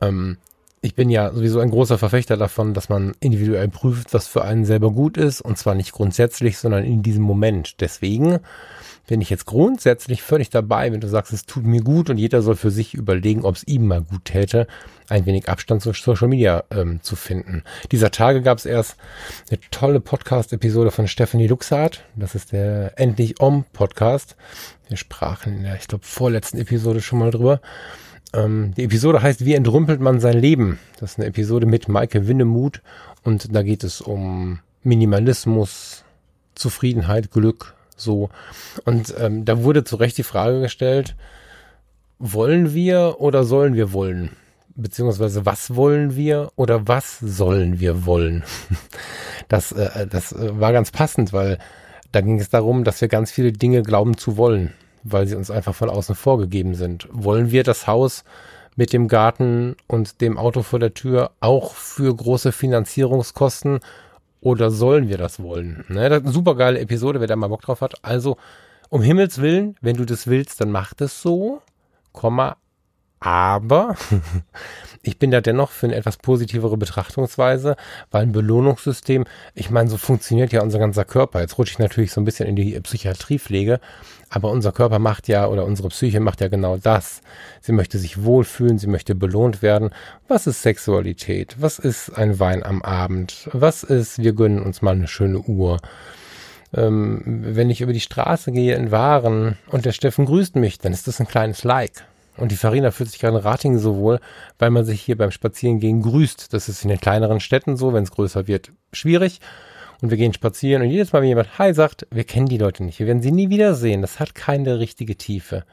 Ähm, 0.00 0.36
ich 0.82 0.94
bin 0.94 1.08
ja 1.08 1.32
sowieso 1.32 1.60
ein 1.60 1.70
großer 1.70 1.96
Verfechter 1.96 2.36
davon, 2.36 2.74
dass 2.74 2.90
man 2.90 3.14
individuell 3.20 3.68
prüft, 3.68 4.12
was 4.12 4.26
für 4.26 4.44
einen 4.44 4.66
selber 4.66 4.90
gut 4.90 5.16
ist, 5.16 5.40
und 5.40 5.56
zwar 5.56 5.74
nicht 5.74 5.92
grundsätzlich, 5.92 6.58
sondern 6.58 6.84
in 6.84 7.02
diesem 7.02 7.22
Moment. 7.22 7.80
Deswegen 7.80 8.40
bin 9.06 9.20
ich 9.20 9.30
jetzt 9.30 9.46
grundsätzlich 9.46 10.22
völlig 10.22 10.50
dabei, 10.50 10.92
wenn 10.92 11.00
du 11.00 11.08
sagst, 11.08 11.32
es 11.32 11.44
tut 11.44 11.64
mir 11.64 11.82
gut 11.82 12.10
und 12.10 12.18
jeder 12.18 12.42
soll 12.42 12.56
für 12.56 12.70
sich 12.70 12.94
überlegen, 12.94 13.44
ob 13.44 13.56
es 13.56 13.66
ihm 13.66 13.86
mal 13.86 14.02
gut 14.02 14.24
täte, 14.24 14.66
ein 15.08 15.26
wenig 15.26 15.48
Abstand 15.48 15.82
zu 15.82 15.92
Social 15.92 16.28
Media 16.28 16.64
ähm, 16.70 17.00
zu 17.02 17.16
finden. 17.16 17.62
Dieser 17.92 18.10
Tage 18.10 18.40
gab 18.40 18.58
es 18.58 18.66
erst 18.66 18.96
eine 19.50 19.60
tolle 19.70 20.00
Podcast-Episode 20.00 20.90
von 20.90 21.06
Stephanie 21.06 21.46
Luxart. 21.46 22.04
Das 22.16 22.34
ist 22.34 22.52
der 22.52 22.98
Endlich 22.98 23.40
Om 23.40 23.64
Podcast. 23.72 24.36
Wir 24.88 24.96
sprachen 24.96 25.58
in 25.58 25.62
der, 25.64 25.76
ich 25.76 25.88
glaube, 25.88 26.04
vorletzten 26.04 26.58
Episode 26.58 27.02
schon 27.02 27.18
mal 27.18 27.30
drüber. 27.30 27.60
Ähm, 28.32 28.72
die 28.76 28.84
Episode 28.84 29.20
heißt 29.22 29.44
Wie 29.44 29.54
entrümpelt 29.54 30.00
man 30.00 30.20
sein 30.20 30.38
Leben? 30.38 30.78
Das 30.98 31.12
ist 31.12 31.18
eine 31.18 31.28
Episode 31.28 31.66
mit 31.66 31.88
Maike 31.88 32.26
Winnemuth 32.26 32.80
und 33.22 33.54
da 33.54 33.62
geht 33.62 33.84
es 33.84 34.00
um 34.00 34.60
Minimalismus, 34.82 36.04
Zufriedenheit, 36.54 37.30
Glück, 37.30 37.74
so. 37.96 38.30
Und 38.84 39.14
ähm, 39.18 39.44
da 39.44 39.62
wurde 39.62 39.84
zu 39.84 39.96
Recht 39.96 40.18
die 40.18 40.22
Frage 40.22 40.60
gestellt, 40.60 41.14
wollen 42.18 42.74
wir 42.74 43.16
oder 43.18 43.44
sollen 43.44 43.74
wir 43.74 43.92
wollen? 43.92 44.30
Beziehungsweise 44.76 45.46
was 45.46 45.76
wollen 45.76 46.16
wir 46.16 46.50
oder 46.56 46.88
was 46.88 47.18
sollen 47.20 47.80
wir 47.80 48.06
wollen? 48.06 48.44
Das, 49.48 49.72
äh, 49.72 50.06
das 50.06 50.32
äh, 50.32 50.58
war 50.58 50.72
ganz 50.72 50.90
passend, 50.90 51.34
weil 51.34 51.58
da 52.12 52.22
ging 52.22 52.40
es 52.40 52.48
darum, 52.48 52.82
dass 52.82 53.02
wir 53.02 53.08
ganz 53.08 53.30
viele 53.30 53.52
Dinge 53.52 53.82
glauben 53.82 54.16
zu 54.16 54.38
wollen, 54.38 54.72
weil 55.02 55.26
sie 55.26 55.34
uns 55.36 55.50
einfach 55.50 55.74
von 55.74 55.90
außen 55.90 56.14
vorgegeben 56.14 56.74
sind. 56.74 57.06
Wollen 57.12 57.50
wir 57.50 57.62
das 57.62 57.86
Haus 57.86 58.24
mit 58.74 58.94
dem 58.94 59.06
Garten 59.08 59.76
und 59.86 60.20
dem 60.20 60.38
Auto 60.38 60.62
vor 60.62 60.78
der 60.78 60.94
Tür 60.94 61.32
auch 61.40 61.74
für 61.74 62.14
große 62.14 62.52
Finanzierungskosten 62.52 63.80
oder 64.44 64.70
sollen 64.70 65.08
wir 65.08 65.18
das 65.18 65.42
wollen? 65.42 65.84
Ne, 65.88 66.08
das 66.08 66.18
ist 66.18 66.24
eine 66.26 66.32
super 66.32 66.54
geile 66.54 66.78
Episode, 66.78 67.18
wer 67.18 67.26
da 67.26 67.34
mal 67.34 67.48
Bock 67.48 67.62
drauf 67.62 67.80
hat. 67.80 67.94
Also, 68.02 68.36
um 68.90 69.02
Himmels 69.02 69.40
Willen, 69.40 69.74
wenn 69.80 69.96
du 69.96 70.04
das 70.04 70.26
willst, 70.26 70.60
dann 70.60 70.70
mach 70.70 70.92
das 70.92 71.22
so, 71.22 71.62
Komma, 72.12 72.58
aber 73.20 73.96
ich 75.02 75.18
bin 75.18 75.30
da 75.30 75.40
dennoch 75.40 75.70
für 75.70 75.86
eine 75.86 75.94
etwas 75.94 76.18
positivere 76.18 76.76
Betrachtungsweise, 76.76 77.76
weil 78.10 78.24
ein 78.24 78.32
Belohnungssystem, 78.32 79.24
ich 79.54 79.70
meine, 79.70 79.88
so 79.88 79.96
funktioniert 79.96 80.52
ja 80.52 80.62
unser 80.62 80.78
ganzer 80.78 81.06
Körper. 81.06 81.40
Jetzt 81.40 81.56
rutsche 81.56 81.72
ich 81.72 81.78
natürlich 81.78 82.12
so 82.12 82.20
ein 82.20 82.26
bisschen 82.26 82.46
in 82.46 82.54
die 82.54 82.78
Psychiatriepflege, 82.78 83.80
aber 84.34 84.50
unser 84.50 84.72
Körper 84.72 84.98
macht 84.98 85.28
ja 85.28 85.46
oder 85.46 85.64
unsere 85.64 85.90
Psyche 85.90 86.18
macht 86.18 86.40
ja 86.40 86.48
genau 86.48 86.76
das. 86.76 87.22
Sie 87.60 87.70
möchte 87.70 87.98
sich 87.98 88.24
wohlfühlen, 88.24 88.78
sie 88.78 88.88
möchte 88.88 89.14
belohnt 89.14 89.62
werden. 89.62 89.90
Was 90.26 90.48
ist 90.48 90.62
Sexualität? 90.62 91.54
Was 91.60 91.78
ist 91.78 92.10
ein 92.10 92.40
Wein 92.40 92.64
am 92.64 92.82
Abend? 92.82 93.48
Was 93.52 93.84
ist, 93.84 94.18
wir 94.18 94.32
gönnen 94.32 94.60
uns 94.60 94.82
mal 94.82 94.96
eine 94.96 95.06
schöne 95.06 95.38
Uhr? 95.38 95.78
Ähm, 96.74 97.22
wenn 97.24 97.70
ich 97.70 97.80
über 97.80 97.92
die 97.92 98.00
Straße 98.00 98.50
gehe 98.50 98.74
in 98.74 98.90
Waren 98.90 99.56
und 99.68 99.84
der 99.84 99.92
Steffen 99.92 100.26
grüßt 100.26 100.56
mich, 100.56 100.78
dann 100.78 100.92
ist 100.92 101.06
das 101.06 101.20
ein 101.20 101.28
kleines 101.28 101.62
Like. 101.62 102.04
Und 102.36 102.50
die 102.50 102.56
Farina 102.56 102.90
fühlt 102.90 103.10
sich 103.10 103.20
gerade 103.20 103.36
in 103.36 103.42
Ratingen 103.44 103.78
so 103.78 103.94
wohl, 103.98 104.18
weil 104.58 104.70
man 104.70 104.84
sich 104.84 105.00
hier 105.00 105.16
beim 105.16 105.30
Spazierengehen 105.30 106.02
grüßt. 106.02 106.52
Das 106.52 106.68
ist 106.68 106.82
in 106.82 106.88
den 106.88 107.00
kleineren 107.00 107.38
Städten 107.38 107.76
so, 107.76 107.92
wenn 107.92 108.02
es 108.02 108.10
größer 108.10 108.48
wird, 108.48 108.72
schwierig. 108.92 109.40
Und 110.04 110.10
wir 110.10 110.18
gehen 110.18 110.34
spazieren 110.34 110.82
und 110.82 110.90
jedes 110.90 111.14
Mal, 111.14 111.22
wenn 111.22 111.28
jemand 111.28 111.58
Hi 111.58 111.72
sagt, 111.72 112.06
wir 112.10 112.24
kennen 112.24 112.44
die 112.44 112.58
Leute 112.58 112.84
nicht, 112.84 112.98
wir 112.98 113.06
werden 113.06 113.22
sie 113.22 113.32
nie 113.32 113.48
wiedersehen. 113.48 114.02
Das 114.02 114.20
hat 114.20 114.34
keine 114.34 114.78
richtige 114.78 115.16
Tiefe. 115.16 115.64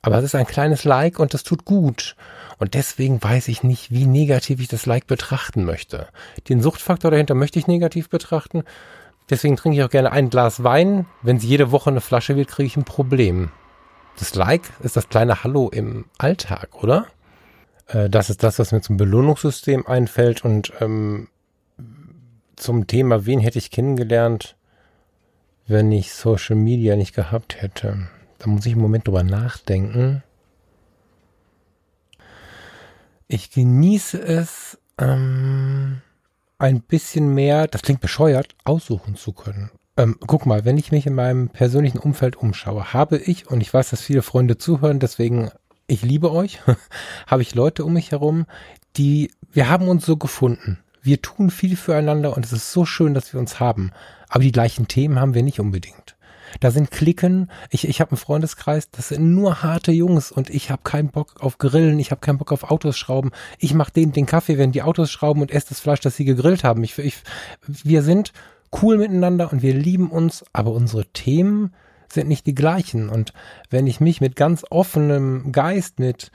Aber 0.00 0.16
es 0.16 0.24
ist 0.24 0.34
ein 0.34 0.46
kleines 0.46 0.84
Like 0.84 1.18
und 1.18 1.34
das 1.34 1.42
tut 1.42 1.66
gut. 1.66 2.16
Und 2.56 2.72
deswegen 2.72 3.22
weiß 3.22 3.46
ich 3.48 3.62
nicht, 3.62 3.90
wie 3.90 4.06
negativ 4.06 4.62
ich 4.62 4.68
das 4.68 4.86
Like 4.86 5.06
betrachten 5.06 5.66
möchte. 5.66 6.08
Den 6.48 6.62
Suchtfaktor 6.62 7.10
dahinter 7.10 7.34
möchte 7.34 7.58
ich 7.58 7.66
negativ 7.66 8.08
betrachten. 8.08 8.64
Deswegen 9.28 9.56
trinke 9.56 9.76
ich 9.76 9.84
auch 9.84 9.90
gerne 9.90 10.12
ein 10.12 10.30
Glas 10.30 10.64
Wein. 10.64 11.04
Wenn 11.20 11.38
sie 11.38 11.48
jede 11.48 11.70
Woche 11.70 11.90
eine 11.90 12.00
Flasche 12.00 12.36
wird, 12.36 12.48
kriege 12.48 12.68
ich 12.68 12.78
ein 12.78 12.84
Problem. 12.84 13.50
Das 14.18 14.34
Like 14.34 14.62
ist 14.80 14.96
das 14.96 15.10
kleine 15.10 15.44
Hallo 15.44 15.68
im 15.68 16.06
Alltag, 16.16 16.82
oder? 16.82 17.04
Äh, 17.86 18.08
das 18.08 18.30
ist 18.30 18.42
das, 18.42 18.58
was 18.58 18.72
mir 18.72 18.80
zum 18.80 18.96
Belohnungssystem 18.96 19.86
einfällt 19.86 20.42
und 20.42 20.72
ähm, 20.80 21.28
zum 22.58 22.86
Thema, 22.86 23.26
wen 23.26 23.40
hätte 23.40 23.58
ich 23.58 23.70
kennengelernt, 23.70 24.56
wenn 25.66 25.92
ich 25.92 26.12
Social 26.12 26.56
Media 26.56 26.96
nicht 26.96 27.14
gehabt 27.14 27.60
hätte. 27.60 28.08
Da 28.38 28.48
muss 28.48 28.66
ich 28.66 28.72
einen 28.72 28.82
Moment 28.82 29.06
drüber 29.06 29.22
nachdenken. 29.22 30.22
Ich 33.26 33.50
genieße 33.50 34.20
es, 34.20 34.78
ähm, 34.98 36.00
ein 36.58 36.80
bisschen 36.80 37.34
mehr, 37.34 37.66
das 37.68 37.82
klingt 37.82 38.00
bescheuert, 38.00 38.54
aussuchen 38.64 39.14
zu 39.14 39.32
können. 39.32 39.70
Ähm, 39.96 40.16
guck 40.26 40.46
mal, 40.46 40.64
wenn 40.64 40.78
ich 40.78 40.92
mich 40.92 41.06
in 41.06 41.14
meinem 41.14 41.48
persönlichen 41.48 41.98
Umfeld 41.98 42.36
umschaue, 42.36 42.92
habe 42.92 43.18
ich, 43.18 43.48
und 43.50 43.60
ich 43.60 43.72
weiß, 43.72 43.90
dass 43.90 44.00
viele 44.00 44.22
Freunde 44.22 44.58
zuhören, 44.58 44.98
deswegen, 44.98 45.50
ich 45.86 46.02
liebe 46.02 46.32
euch, 46.32 46.60
habe 47.26 47.42
ich 47.42 47.54
Leute 47.54 47.84
um 47.84 47.92
mich 47.92 48.12
herum, 48.12 48.46
die, 48.96 49.30
wir 49.52 49.68
haben 49.68 49.88
uns 49.88 50.04
so 50.06 50.16
gefunden. 50.16 50.78
Wir 51.08 51.22
tun 51.22 51.48
viel 51.48 51.74
füreinander 51.74 52.36
und 52.36 52.44
es 52.44 52.52
ist 52.52 52.70
so 52.70 52.84
schön, 52.84 53.14
dass 53.14 53.32
wir 53.32 53.40
uns 53.40 53.60
haben. 53.60 53.92
Aber 54.28 54.44
die 54.44 54.52
gleichen 54.52 54.88
Themen 54.88 55.18
haben 55.18 55.32
wir 55.32 55.42
nicht 55.42 55.58
unbedingt. 55.58 56.18
Da 56.60 56.70
sind 56.70 56.90
Klicken. 56.90 57.50
Ich, 57.70 57.88
ich 57.88 58.02
habe 58.02 58.10
einen 58.10 58.18
Freundeskreis, 58.18 58.90
das 58.90 59.08
sind 59.08 59.34
nur 59.34 59.62
harte 59.62 59.90
Jungs 59.90 60.30
und 60.30 60.50
ich 60.50 60.70
habe 60.70 60.82
keinen 60.84 61.08
Bock 61.08 61.36
auf 61.40 61.56
Grillen, 61.56 61.98
ich 61.98 62.10
habe 62.10 62.20
keinen 62.20 62.36
Bock 62.36 62.52
auf 62.52 62.70
Autos 62.70 62.98
schrauben. 62.98 63.30
Ich 63.58 63.72
mache 63.72 63.90
denen 63.90 64.12
den 64.12 64.26
Kaffee, 64.26 64.58
wenn 64.58 64.70
die 64.70 64.82
Autos 64.82 65.10
schrauben 65.10 65.40
und 65.40 65.50
esse 65.50 65.70
das 65.70 65.80
Fleisch, 65.80 66.00
das 66.00 66.14
sie 66.14 66.26
gegrillt 66.26 66.62
haben. 66.62 66.84
Ich, 66.84 66.98
ich, 66.98 67.22
wir 67.66 68.02
sind 68.02 68.34
cool 68.82 68.98
miteinander 68.98 69.50
und 69.50 69.62
wir 69.62 69.72
lieben 69.72 70.10
uns, 70.10 70.44
aber 70.52 70.72
unsere 70.72 71.06
Themen 71.06 71.72
sind 72.12 72.28
nicht 72.28 72.46
die 72.46 72.54
gleichen. 72.54 73.08
Und 73.08 73.32
wenn 73.70 73.86
ich 73.86 73.98
mich 73.98 74.20
mit 74.20 74.36
ganz 74.36 74.62
offenem 74.68 75.52
Geist, 75.52 76.00
mit 76.00 76.32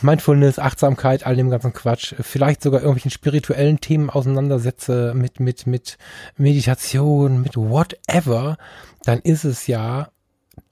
Mindfulness, 0.00 0.58
Achtsamkeit, 0.58 1.26
all 1.26 1.36
dem 1.36 1.50
ganzen 1.50 1.72
Quatsch, 1.72 2.14
vielleicht 2.20 2.62
sogar 2.62 2.80
irgendwelchen 2.80 3.10
spirituellen 3.10 3.80
Themen 3.80 4.10
auseinandersetze, 4.10 5.12
mit, 5.14 5.40
mit, 5.40 5.66
mit 5.66 5.98
Meditation, 6.36 7.42
mit 7.42 7.56
whatever, 7.56 8.56
dann 9.04 9.18
ist 9.20 9.44
es 9.44 9.66
ja 9.66 10.08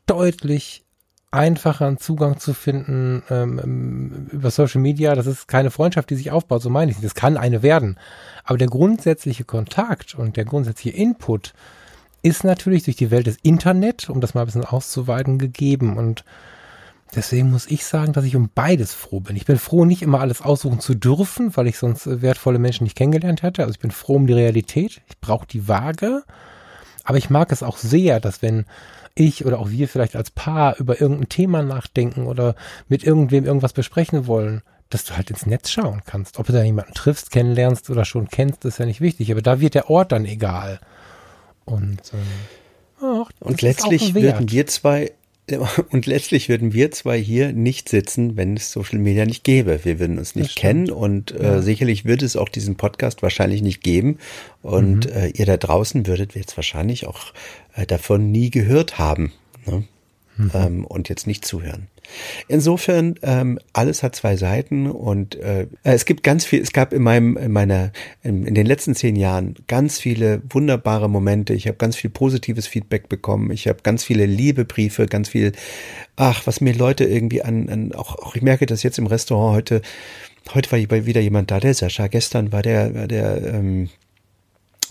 deutlich 0.07 0.85
einfacher 1.31 1.87
einen 1.87 1.99
Zugang 1.99 2.39
zu 2.39 2.55
finden 2.55 3.23
ähm, 3.31 4.28
über 4.32 4.51
Social 4.51 4.81
Media. 4.81 5.15
Das 5.15 5.27
ist 5.27 5.47
keine 5.47 5.70
Freundschaft, 5.70 6.11
die 6.11 6.16
sich 6.16 6.31
aufbaut, 6.31 6.62
so 6.62 6.70
meine 6.70 6.91
ich. 6.91 7.01
Das 7.01 7.15
kann 7.15 7.37
eine 7.37 7.62
werden. 7.62 7.99
Aber 8.45 8.59
der 8.59 8.66
grundsätzliche 8.66 9.45
Kontakt 9.45 10.15
und 10.15 10.37
der 10.37 10.45
grundsätzliche 10.45 10.97
Input 10.97 11.53
ist 12.23 12.45
natürlich 12.45 12.85
durch 12.85 12.97
die 12.97 13.11
Welt 13.11 13.27
des 13.27 13.37
Internet, 13.43 14.11
um 14.11 14.20
das 14.20 14.35
mal 14.35 14.43
ein 14.43 14.47
bisschen 14.47 14.65
auszuweiten, 14.65 15.39
gegeben. 15.39 15.97
Und 15.97 16.24
deswegen 17.15 17.51
muss 17.51 17.66
ich 17.66 17.85
sagen, 17.85 18.12
dass 18.12 18.24
ich 18.24 18.37
um 18.37 18.51
beides 18.55 18.95
froh 18.95 19.20
bin. 19.20 19.37
Ich 19.37 19.45
bin 19.45 19.59
froh, 19.59 19.85
nicht 19.85 20.03
immer 20.03 20.20
alles 20.20 20.43
aussuchen 20.43 20.81
zu 20.81 20.95
dürfen, 20.95 21.57
weil 21.57 21.66
ich 21.66 21.78
sonst 21.78 22.23
wertvolle 22.23 22.59
Menschen 22.59 22.85
nicht 22.85 22.97
kennengelernt 22.97 23.43
hätte. 23.43 23.62
Also 23.62 23.73
ich 23.73 23.81
bin 23.81 23.91
froh 23.91 24.16
um 24.16 24.27
die 24.27 24.32
Realität. 24.32 25.03
Ich 25.09 25.19
brauche 25.20 25.47
die 25.47 25.69
Waage. 25.69 26.23
Aber 27.05 27.19
ich 27.19 27.31
mag 27.31 27.51
es 27.53 27.62
auch 27.62 27.77
sehr, 27.77 28.20
dass 28.20 28.43
wenn 28.43 28.66
ich 29.15 29.45
oder 29.45 29.59
auch 29.59 29.70
wir 29.70 29.89
vielleicht 29.89 30.16
als 30.16 30.31
Paar 30.31 30.77
über 30.78 31.01
irgendein 31.01 31.28
Thema 31.28 31.62
nachdenken 31.62 32.27
oder 32.27 32.55
mit 32.89 33.05
irgendwem 33.05 33.45
irgendwas 33.45 33.73
besprechen 33.73 34.27
wollen, 34.27 34.62
dass 34.89 35.05
du 35.05 35.16
halt 35.16 35.31
ins 35.31 35.47
Netz 35.47 35.70
schauen 35.70 36.03
kannst. 36.05 36.39
Ob 36.39 36.47
du 36.47 36.53
da 36.53 36.62
jemanden 36.62 36.95
triffst, 36.95 37.31
kennenlernst 37.31 37.91
oder 37.91 38.05
schon 38.05 38.28
kennst, 38.28 38.65
ist 38.65 38.78
ja 38.78 38.87
nicht 38.87 39.01
wichtig. 39.01 39.31
Aber 39.31 39.43
da 39.43 39.61
wird 39.61 39.74
der 39.74 39.89
Ort 39.89 40.12
dann 40.12 40.24
egal. 40.24 40.81
Und, 41.65 42.01
ähm, 42.12 42.20
ach, 43.01 43.31
und 43.39 43.62
letztlich 43.62 44.15
würden 44.15 44.51
wir 44.51 44.66
zwei 44.66 45.12
und 45.90 46.06
letztlich 46.06 46.48
würden 46.48 46.72
wir 46.72 46.90
zwei 46.90 47.18
hier 47.18 47.52
nicht 47.52 47.89
sitzen, 47.89 48.36
wenn 48.36 48.56
es 48.56 48.70
Social 48.70 48.98
Media 48.98 49.24
nicht 49.24 49.44
gäbe. 49.44 49.81
Wir 49.85 49.98
würden 49.98 50.18
uns 50.18 50.35
nicht 50.35 50.56
kennen 50.56 50.90
und 50.90 51.32
äh, 51.32 51.43
ja. 51.43 51.62
sicherlich 51.62 52.05
würde 52.05 52.24
es 52.24 52.36
auch 52.36 52.48
diesen 52.48 52.77
Podcast 52.77 53.22
wahrscheinlich 53.22 53.62
nicht 53.62 53.82
geben. 53.82 54.18
Und 54.62 55.06
mhm. 55.06 55.12
äh, 55.12 55.28
ihr 55.28 55.47
da 55.47 55.56
draußen 55.56 56.06
würdet 56.06 56.35
jetzt 56.35 56.56
wahrscheinlich 56.56 57.06
auch 57.06 57.32
äh, 57.74 57.86
davon 57.86 58.31
nie 58.31 58.51
gehört 58.51 58.98
haben. 58.98 59.32
Ne? 59.66 59.85
Mhm. 60.41 60.51
Ähm, 60.55 60.85
und 60.85 61.09
jetzt 61.09 61.27
nicht 61.27 61.45
zuhören. 61.45 61.89
Insofern, 62.49 63.15
ähm, 63.23 63.59
alles 63.73 64.03
hat 64.03 64.17
zwei 64.17 64.37
Seiten 64.37 64.91
und 64.91 65.37
äh, 65.37 65.67
es 65.85 66.05
gibt 66.05 66.23
ganz 66.23 66.45
viel, 66.45 66.61
es 66.61 66.73
gab 66.73 66.93
in 66.93 67.03
meinem, 67.03 67.37
in 67.37 67.53
meiner, 67.53 67.93
in, 68.23 68.47
in 68.47 68.55
den 68.55 68.67
letzten 68.67 68.95
zehn 68.95 69.17
Jahren 69.17 69.55
ganz 69.69 70.01
viele 70.01 70.43
wunderbare 70.49 71.09
Momente. 71.09 71.55
Ich 71.55 71.67
habe 71.67 71.77
ganz 71.77 71.97
viel 71.97 72.11
positives 72.11 72.67
Feedback 72.67 73.09
bekommen. 73.09 73.51
Ich 73.51 73.69
habe 73.69 73.81
ganz 73.83 74.03
viele 74.03 74.27
Liebebriefe, 74.27 75.07
ganz 75.07 75.29
viel, 75.29 75.53
ach, 76.17 76.47
was 76.47 76.61
mir 76.61 76.75
Leute 76.75 77.05
irgendwie 77.05 77.43
an, 77.43 77.69
an 77.69 77.93
auch, 77.93 78.17
auch 78.17 78.35
ich 78.35 78.43
merke 78.43 78.67
das 78.67 78.83
jetzt 78.83 78.99
im 78.99 79.07
Restaurant 79.07 79.57
heute, 79.57 79.83
heute 80.55 80.73
war 80.73 81.07
wieder 81.07 81.21
jemand 81.21 81.51
da, 81.51 81.61
der 81.61 81.75
Sascha, 81.75 82.09
gestern 82.09 82.51
war 82.51 82.62
der, 82.62 83.07
der, 83.07 83.55
ähm, 83.55 83.91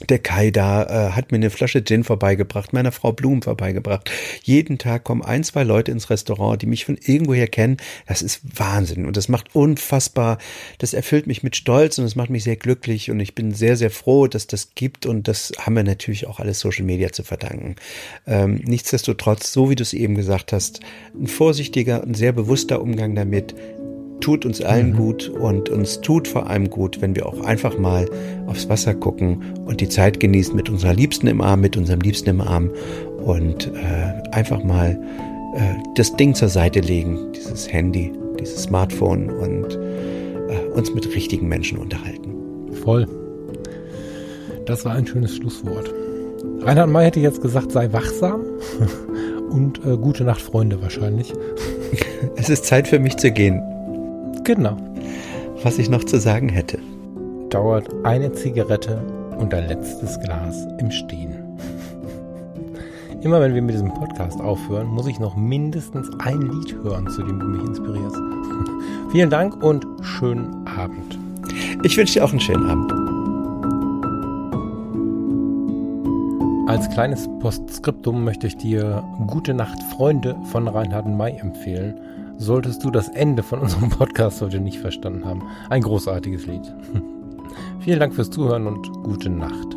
der 0.08 0.20
Kai 0.20 0.52
da 0.52 0.84
äh, 0.84 1.12
hat 1.12 1.32
mir 1.32 1.38
eine 1.38 1.50
Flasche 1.50 1.84
Gin 1.84 2.04
vorbeigebracht, 2.04 2.74
meiner 2.74 2.92
Frau 2.92 3.12
Blumen 3.12 3.42
vorbeigebracht. 3.42 4.10
Jeden 4.44 4.78
Tag 4.78 5.04
kommen 5.04 5.22
ein, 5.22 5.44
zwei 5.44 5.64
Leute 5.64 5.92
ins 5.92 6.10
Restaurant, 6.10 6.62
die 6.62 6.68
mich 6.68 6.86
von 6.86 6.98
irgendwoher 6.98 7.48
kennen. 7.48 7.78
Das 8.08 8.22
ist 8.22 8.42
Wahnsinn 8.58 9.06
und 9.06 9.18
das 9.18 9.28
macht 9.28 9.56
unfassbar, 9.56 10.38
das 10.78 10.94
erfüllt 10.94 11.28
mich 11.28 11.44
mit 11.44 11.56
Stolz 11.56 11.98
und 11.98 12.06
das 12.06 12.16
macht 12.16 12.30
mich 12.30 12.44
sehr 12.44 12.56
glücklich 12.56 13.12
und 13.12 13.20
ich 13.20 13.36
bin 13.36 13.54
sehr, 13.54 13.76
sehr 13.76 13.92
froh, 13.92 14.28
dass 14.28 14.48
das 14.48 14.70
gibt 14.76 15.06
und 15.06 15.28
das 15.28 15.52
haben 15.60 15.76
wir 15.76 15.84
natürlich 15.84 16.28
auch 16.28 16.40
alles 16.40 16.60
Social 16.60 16.86
Media 16.86 17.12
zu 17.12 17.24
verdanken. 17.24 17.76
Ähm, 18.26 18.62
nichtsdestotrotz, 18.66 19.52
so 19.52 19.70
wie 19.70 19.76
du 19.76 19.84
es 19.84 19.94
eben 19.94 20.16
gesagt 20.16 20.54
hast, 20.54 20.80
ein 21.20 21.28
vorsichtiger 21.28 22.04
und 22.04 22.16
sehr 22.16 22.32
bewusster 22.32 22.82
Umgang 22.82 23.16
damit, 23.16 23.56
tut 24.20 24.46
uns 24.46 24.62
allen 24.62 24.92
mhm. 24.92 24.98
gut 24.98 25.30
und 25.30 25.70
uns 25.70 26.02
tut 26.02 26.28
vor 26.28 26.50
allem 26.50 26.70
gut, 26.70 27.02
wenn 27.02 27.16
wir 27.16 27.26
auch 27.26 27.42
einfach 27.42 27.78
mal 27.78 28.06
aufs 28.48 28.70
Wasser 28.70 28.94
gucken 28.94 29.44
und 29.66 29.82
die 29.82 29.90
Zeit 29.90 30.20
genießen 30.20 30.56
mit 30.56 30.70
unserer 30.70 30.94
Liebsten 30.94 31.28
im 31.28 31.42
Arm, 31.42 31.62
mit 31.62 31.78
unserem 31.78 32.02
Liebsten 32.02 32.30
im 32.30 32.42
Arm 32.42 32.72
und 33.24 33.68
äh, 33.68 34.30
einfach 34.32 34.64
mal 34.64 35.00
äh, 35.56 35.76
das 35.96 36.16
Ding 36.16 36.36
zur 36.36 36.50
Seite 36.50 36.80
legen, 36.80 37.32
dieses 37.36 37.72
Handy, 37.72 38.12
dieses 38.40 38.64
Smartphone 38.64 39.30
und 39.30 39.78
äh, 40.50 40.68
uns 40.74 40.94
mit 40.94 41.14
richtigen 41.16 41.48
Menschen 41.48 41.78
unterhalten. 41.78 42.34
Voll. 42.84 43.08
Das 44.66 44.86
war 44.86 44.94
ein 44.94 45.08
schönes 45.08 45.36
Schlusswort. 45.36 45.92
Reinhard 46.62 46.90
May 46.90 47.06
hätte 47.06 47.20
jetzt 47.20 47.42
gesagt, 47.42 47.72
sei 47.72 47.92
wachsam 47.92 48.42
und 49.50 49.84
äh, 49.86 49.98
gute 49.98 50.24
Nacht, 50.24 50.42
Freunde 50.42 50.82
wahrscheinlich. 50.82 51.34
Es 52.36 52.50
ist 52.50 52.66
Zeit 52.66 52.88
für 52.88 53.00
mich 53.00 53.16
zu 53.16 53.32
gehen. 53.32 53.62
Genau. 54.50 54.76
Was 55.62 55.78
ich 55.78 55.92
noch 55.92 56.04
zu 56.06 56.20
sagen 56.20 56.50
hätte. 56.50 56.80
Dauert 57.52 57.88
eine 58.04 58.32
Zigarette 58.32 59.00
und 59.38 59.54
ein 59.54 59.68
letztes 59.68 60.20
Glas 60.22 60.66
im 60.80 60.90
Stehen. 60.90 61.36
Immer 63.22 63.42
wenn 63.42 63.54
wir 63.54 63.62
mit 63.62 63.76
diesem 63.76 63.94
Podcast 63.94 64.42
aufhören, 64.42 64.88
muss 64.88 65.06
ich 65.06 65.20
noch 65.20 65.36
mindestens 65.36 66.10
ein 66.18 66.42
Lied 66.42 66.74
hören, 66.82 67.08
zu 67.12 67.22
dem 67.22 67.40
du 67.40 67.46
mich 67.46 67.62
inspirierst. 67.62 68.18
Vielen 69.12 69.30
Dank 69.30 69.62
und 69.62 69.86
schönen 70.02 70.66
Abend. 70.68 71.20
Ich 71.84 71.96
wünsche 71.96 72.14
dir 72.14 72.26
auch 72.26 72.32
einen 72.32 72.40
schönen 72.40 72.66
Abend. 72.66 72.92
Als 76.68 76.90
kleines 76.90 77.30
Postskriptum 77.40 78.24
möchte 78.24 78.48
ich 78.48 78.58
dir 78.58 79.04
Gute 79.28 79.54
Nacht 79.54 79.78
Freunde 79.96 80.36
von 80.46 80.68
Reinhard 80.68 81.06
May 81.06 81.38
empfehlen 81.38 82.00
solltest 82.40 82.84
du 82.84 82.90
das 82.90 83.10
Ende 83.10 83.44
von 83.44 83.60
unserem 83.60 83.90
Podcast 83.90 84.42
heute 84.42 84.60
nicht 84.60 84.80
verstanden 84.80 85.26
haben. 85.26 85.44
Ein 85.70 85.84
großartiges 85.84 86.48
Lied. 86.48 86.74
Vielen 87.82 88.00
Dank 88.00 88.16
fürs 88.16 88.32
Zuhören 88.32 88.66
und 88.66 88.92
gute 89.04 89.30
Nacht. 89.30 89.76